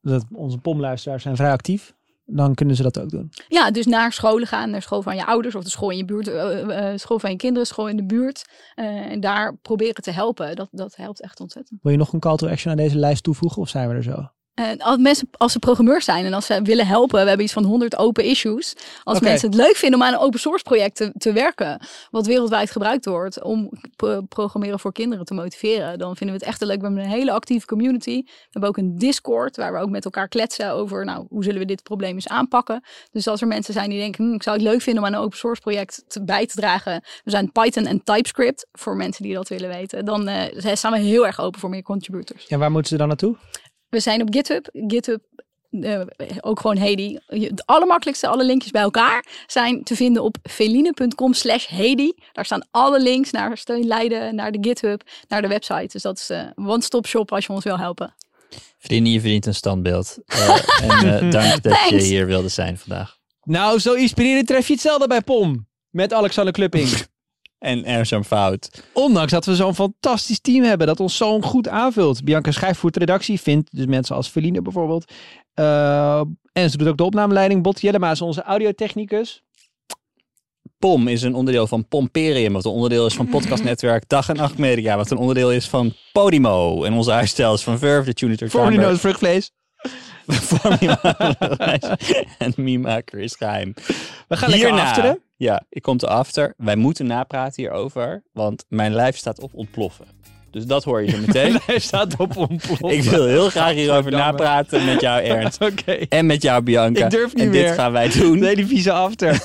dat 0.00 0.24
onze 0.32 0.58
pomluisteraars 0.58 1.22
zijn 1.22 1.36
vrij 1.36 1.50
actief, 1.50 1.94
dan 2.32 2.54
kunnen 2.54 2.76
ze 2.76 2.82
dat 2.82 3.00
ook 3.00 3.10
doen. 3.10 3.32
Ja, 3.48 3.70
dus 3.70 3.86
naar 3.86 4.12
scholen 4.12 4.46
gaan, 4.46 4.70
naar 4.70 4.82
school 4.82 5.02
van 5.02 5.16
je 5.16 5.26
ouders 5.26 5.54
of 5.54 5.64
de 5.64 5.70
school 5.70 5.90
in 5.90 5.96
je 5.96 6.04
buurt, 6.04 6.28
eh, 6.28 6.92
school 6.96 7.18
van 7.18 7.30
je 7.30 7.36
kinderen, 7.36 7.66
school 7.66 7.88
in 7.88 7.96
de 7.96 8.04
buurt. 8.04 8.44
En 8.74 9.20
daar 9.20 9.56
proberen 9.56 10.02
te 10.02 10.10
helpen. 10.10 10.56
Dat, 10.56 10.68
dat 10.70 10.96
helpt 10.96 11.20
echt 11.20 11.40
ontzettend. 11.40 11.80
Wil 11.82 11.92
je 11.92 11.98
nog 11.98 12.12
een 12.12 12.20
call 12.20 12.36
to 12.36 12.48
action 12.48 12.70
aan 12.70 12.76
deze 12.76 12.98
lijst 12.98 13.22
toevoegen 13.22 13.62
of 13.62 13.68
zijn 13.68 13.88
we 13.88 13.94
er 13.94 14.02
zo? 14.02 14.28
En 14.60 14.78
als 14.78 14.96
mensen, 14.96 15.28
als 15.36 15.52
ze 15.52 15.58
programmeurs 15.58 16.04
zijn 16.04 16.24
en 16.24 16.32
als 16.32 16.46
ze 16.46 16.62
willen 16.62 16.86
helpen, 16.86 17.20
we 17.20 17.26
hebben 17.26 17.44
iets 17.44 17.54
van 17.54 17.64
100 17.64 17.96
open 17.96 18.24
issues. 18.24 18.74
Als 19.02 19.20
mensen 19.20 19.48
het 19.48 19.58
leuk 19.58 19.76
vinden 19.76 20.00
om 20.00 20.06
aan 20.06 20.12
een 20.12 20.18
open 20.18 20.40
source 20.40 20.64
project 20.64 20.96
te, 20.96 21.12
te 21.18 21.32
werken, 21.32 21.80
wat 22.10 22.26
wereldwijd 22.26 22.70
gebruikt 22.70 23.04
wordt 23.04 23.42
om 23.42 23.70
pro- 23.96 24.20
programmeren 24.20 24.78
voor 24.78 24.92
kinderen 24.92 25.24
te 25.24 25.34
motiveren, 25.34 25.98
dan 25.98 26.16
vinden 26.16 26.36
we 26.36 26.42
het 26.44 26.50
echt 26.52 26.60
leuk. 26.60 26.80
We 26.80 26.84
hebben 26.86 27.02
een 27.02 27.10
hele 27.10 27.32
actieve 27.32 27.66
community. 27.66 28.22
We 28.24 28.32
hebben 28.50 28.70
ook 28.70 28.76
een 28.76 28.98
Discord 28.98 29.56
waar 29.56 29.72
we 29.72 29.78
ook 29.78 29.90
met 29.90 30.04
elkaar 30.04 30.28
kletsen 30.28 30.72
over, 30.72 31.04
nou, 31.04 31.26
hoe 31.28 31.44
zullen 31.44 31.58
we 31.60 31.66
dit 31.66 31.82
probleem 31.82 32.14
eens 32.14 32.28
aanpakken. 32.28 32.84
Dus 33.10 33.26
als 33.26 33.40
er 33.40 33.46
mensen 33.46 33.74
zijn 33.74 33.90
die 33.90 33.98
denken, 33.98 34.24
hm, 34.24 34.34
ik 34.34 34.42
zou 34.42 34.56
het 34.56 34.66
leuk 34.66 34.80
vinden 34.82 35.02
om 35.02 35.08
aan 35.08 35.14
een 35.14 35.24
open 35.24 35.38
source 35.38 35.60
project 35.60 36.04
te, 36.08 36.24
bij 36.24 36.46
te 36.46 36.54
dragen. 36.54 37.02
We 37.24 37.30
zijn 37.30 37.52
Python 37.52 37.86
en 37.86 38.02
TypeScript 38.02 38.66
voor 38.72 38.96
mensen 38.96 39.22
die 39.22 39.34
dat 39.34 39.48
willen 39.48 39.68
weten. 39.68 40.04
Dan 40.04 40.28
eh, 40.28 40.74
staan 40.74 40.92
we 40.92 40.98
heel 40.98 41.26
erg 41.26 41.40
open 41.40 41.60
voor 41.60 41.70
meer 41.70 41.82
contributors. 41.82 42.46
En 42.46 42.58
waar 42.58 42.70
moeten 42.70 42.90
ze 42.90 42.96
dan 42.96 43.08
naartoe? 43.08 43.36
We 43.90 44.00
zijn 44.00 44.22
op 44.22 44.28
GitHub. 44.30 44.68
GitHub, 44.72 45.22
eh, 45.70 46.00
ook 46.40 46.60
gewoon 46.60 46.76
Hedy. 46.76 47.16
Het 47.26 47.66
allermakkelijkste, 47.66 48.28
alle 48.28 48.44
linkjes 48.44 48.70
bij 48.70 48.82
elkaar 48.82 49.24
zijn 49.46 49.82
te 49.82 49.96
vinden 49.96 50.22
op 50.22 50.36
feline.com 50.42 51.34
slash 51.34 51.66
Hedy. 51.66 52.10
Daar 52.32 52.44
staan 52.44 52.66
alle 52.70 53.02
links 53.02 53.30
naar 53.30 53.56
Steun 53.56 53.86
Leiden, 53.86 54.34
naar 54.34 54.52
de 54.52 54.58
GitHub, 54.60 55.02
naar 55.28 55.42
de 55.42 55.48
website. 55.48 55.88
Dus 55.92 56.02
dat 56.02 56.18
is 56.18 56.26
de 56.26 56.52
one-stop 56.56 57.06
shop 57.06 57.32
als 57.32 57.46
je 57.46 57.52
ons 57.52 57.64
wil 57.64 57.78
helpen. 57.78 58.14
Vrienden, 58.78 59.12
je 59.12 59.20
verdient 59.20 59.46
een 59.46 59.54
standbeeld. 59.54 60.18
Eh, 60.26 60.58
en 60.82 61.20
eh, 61.20 61.30
dank 61.40 61.62
dat 61.62 61.88
je 61.88 62.00
hier 62.00 62.26
wilde 62.26 62.48
zijn 62.48 62.78
vandaag. 62.78 63.18
Nou, 63.42 63.78
zo 63.78 63.92
inspirerend 63.92 64.46
tref 64.46 64.66
je 64.66 64.72
hetzelfde 64.72 65.06
bij 65.06 65.20
POM. 65.20 65.68
Met 65.90 66.12
Alexander 66.12 66.52
Klupping. 66.52 66.88
En 67.60 67.84
er 67.84 68.00
is 68.00 68.10
een 68.10 68.24
fout. 68.24 68.82
Ondanks 68.92 69.32
dat 69.32 69.44
we 69.44 69.54
zo'n 69.54 69.74
fantastisch 69.74 70.40
team 70.40 70.64
hebben 70.64 70.86
dat 70.86 71.00
ons 71.00 71.16
zo 71.16 71.40
goed 71.40 71.68
aanvult. 71.68 72.24
Bianca 72.24 72.50
Schijf 72.50 72.78
voert 72.78 72.94
de 72.94 73.00
redactie, 73.00 73.40
vindt 73.40 73.76
dus 73.76 73.86
mensen 73.86 74.16
als 74.16 74.28
Feline 74.28 74.62
bijvoorbeeld. 74.62 75.12
Eh, 75.54 76.20
en 76.52 76.70
ze 76.70 76.76
doet 76.76 76.88
ook 76.88 76.96
de 76.96 77.04
opnameleiding. 77.04 77.62
Bot 77.62 77.80
Jellema 77.80 78.10
is 78.10 78.20
onze 78.20 78.42
audiotechnicus. 78.42 79.42
POM 80.78 81.08
is 81.08 81.22
een 81.22 81.34
onderdeel 81.34 81.66
van 81.66 81.88
Pomperium, 81.88 82.52
wat 82.52 82.64
een 82.64 82.70
onderdeel 82.70 83.06
is 83.06 83.14
van 83.14 83.28
podcastnetwerk 83.28 84.08
Dag 84.08 84.28
en 84.28 84.36
Nacht 84.36 84.58
Media, 84.58 84.96
wat 84.96 85.10
een 85.10 85.16
onderdeel 85.16 85.52
is 85.52 85.68
van 85.68 85.92
Podimo. 86.12 86.84
En 86.84 86.92
onze 86.92 87.10
huisstijl 87.10 87.54
is 87.54 87.62
van 87.62 87.78
Verve, 87.78 88.04
de 88.04 88.14
Tuner 88.14 88.50
Voor 88.50 88.70
nu 88.70 88.96
vruchtvlees. 88.96 89.52
en 92.38 92.52
Miemaker 92.56 93.18
is 93.18 93.34
geheim. 93.34 93.74
We 94.28 94.36
gaan 94.36 94.50
lekker 94.50 94.70
afteren. 94.70 95.22
Ja, 95.40 95.62
ik 95.68 95.82
kom 95.82 95.96
te 95.96 96.06
after. 96.06 96.54
Wij 96.56 96.76
moeten 96.76 97.06
napraten 97.06 97.62
hierover, 97.62 98.22
want 98.32 98.64
mijn 98.68 98.94
lijf 98.94 99.16
staat 99.16 99.40
op 99.40 99.54
ontploffen. 99.54 100.06
Dus 100.50 100.66
dat 100.66 100.84
hoor 100.84 101.02
je 101.02 101.10
zo 101.10 101.18
meteen. 101.26 101.58
Hij 101.66 101.78
staat 101.78 102.16
op 102.16 102.36
ontploffen. 102.36 102.88
ik 102.88 103.02
wil 103.02 103.26
heel 103.26 103.50
graag 103.50 103.72
hierover 103.72 104.10
napraten 104.10 104.84
met 104.84 105.00
jou 105.00 105.22
Ernst. 105.24 105.60
Oké. 105.60 105.92
En 105.92 106.26
met 106.26 106.42
jou 106.42 106.62
Bianca. 106.62 107.04
Ik 107.04 107.10
durf 107.10 107.34
niet 107.34 107.44
en 107.44 107.50
dit 107.50 107.62
meer. 107.62 107.74
gaan 107.74 107.92
wij 107.92 108.08
doen. 108.08 108.38
Nee, 108.38 108.56
die 108.56 108.66
vieze 108.66 108.92
after. 108.92 109.42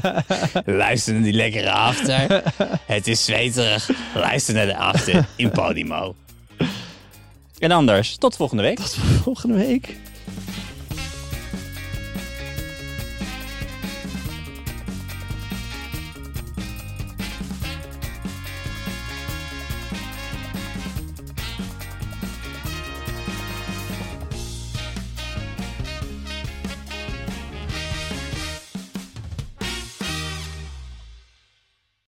Luister 0.64 1.12
naar 1.14 1.22
die 1.22 1.32
lekkere 1.32 1.70
after. 1.70 2.42
Het 2.86 3.06
is 3.06 3.24
zweterig. 3.24 3.90
Luister 4.14 4.54
naar 4.54 4.66
de 4.66 4.76
after 4.76 5.26
in 5.36 5.50
Podimo. 5.50 6.14
En 7.58 7.70
anders, 7.70 8.16
tot 8.16 8.36
volgende 8.36 8.62
week. 8.62 8.80
Volgende 9.22 9.54
week. 9.56 9.96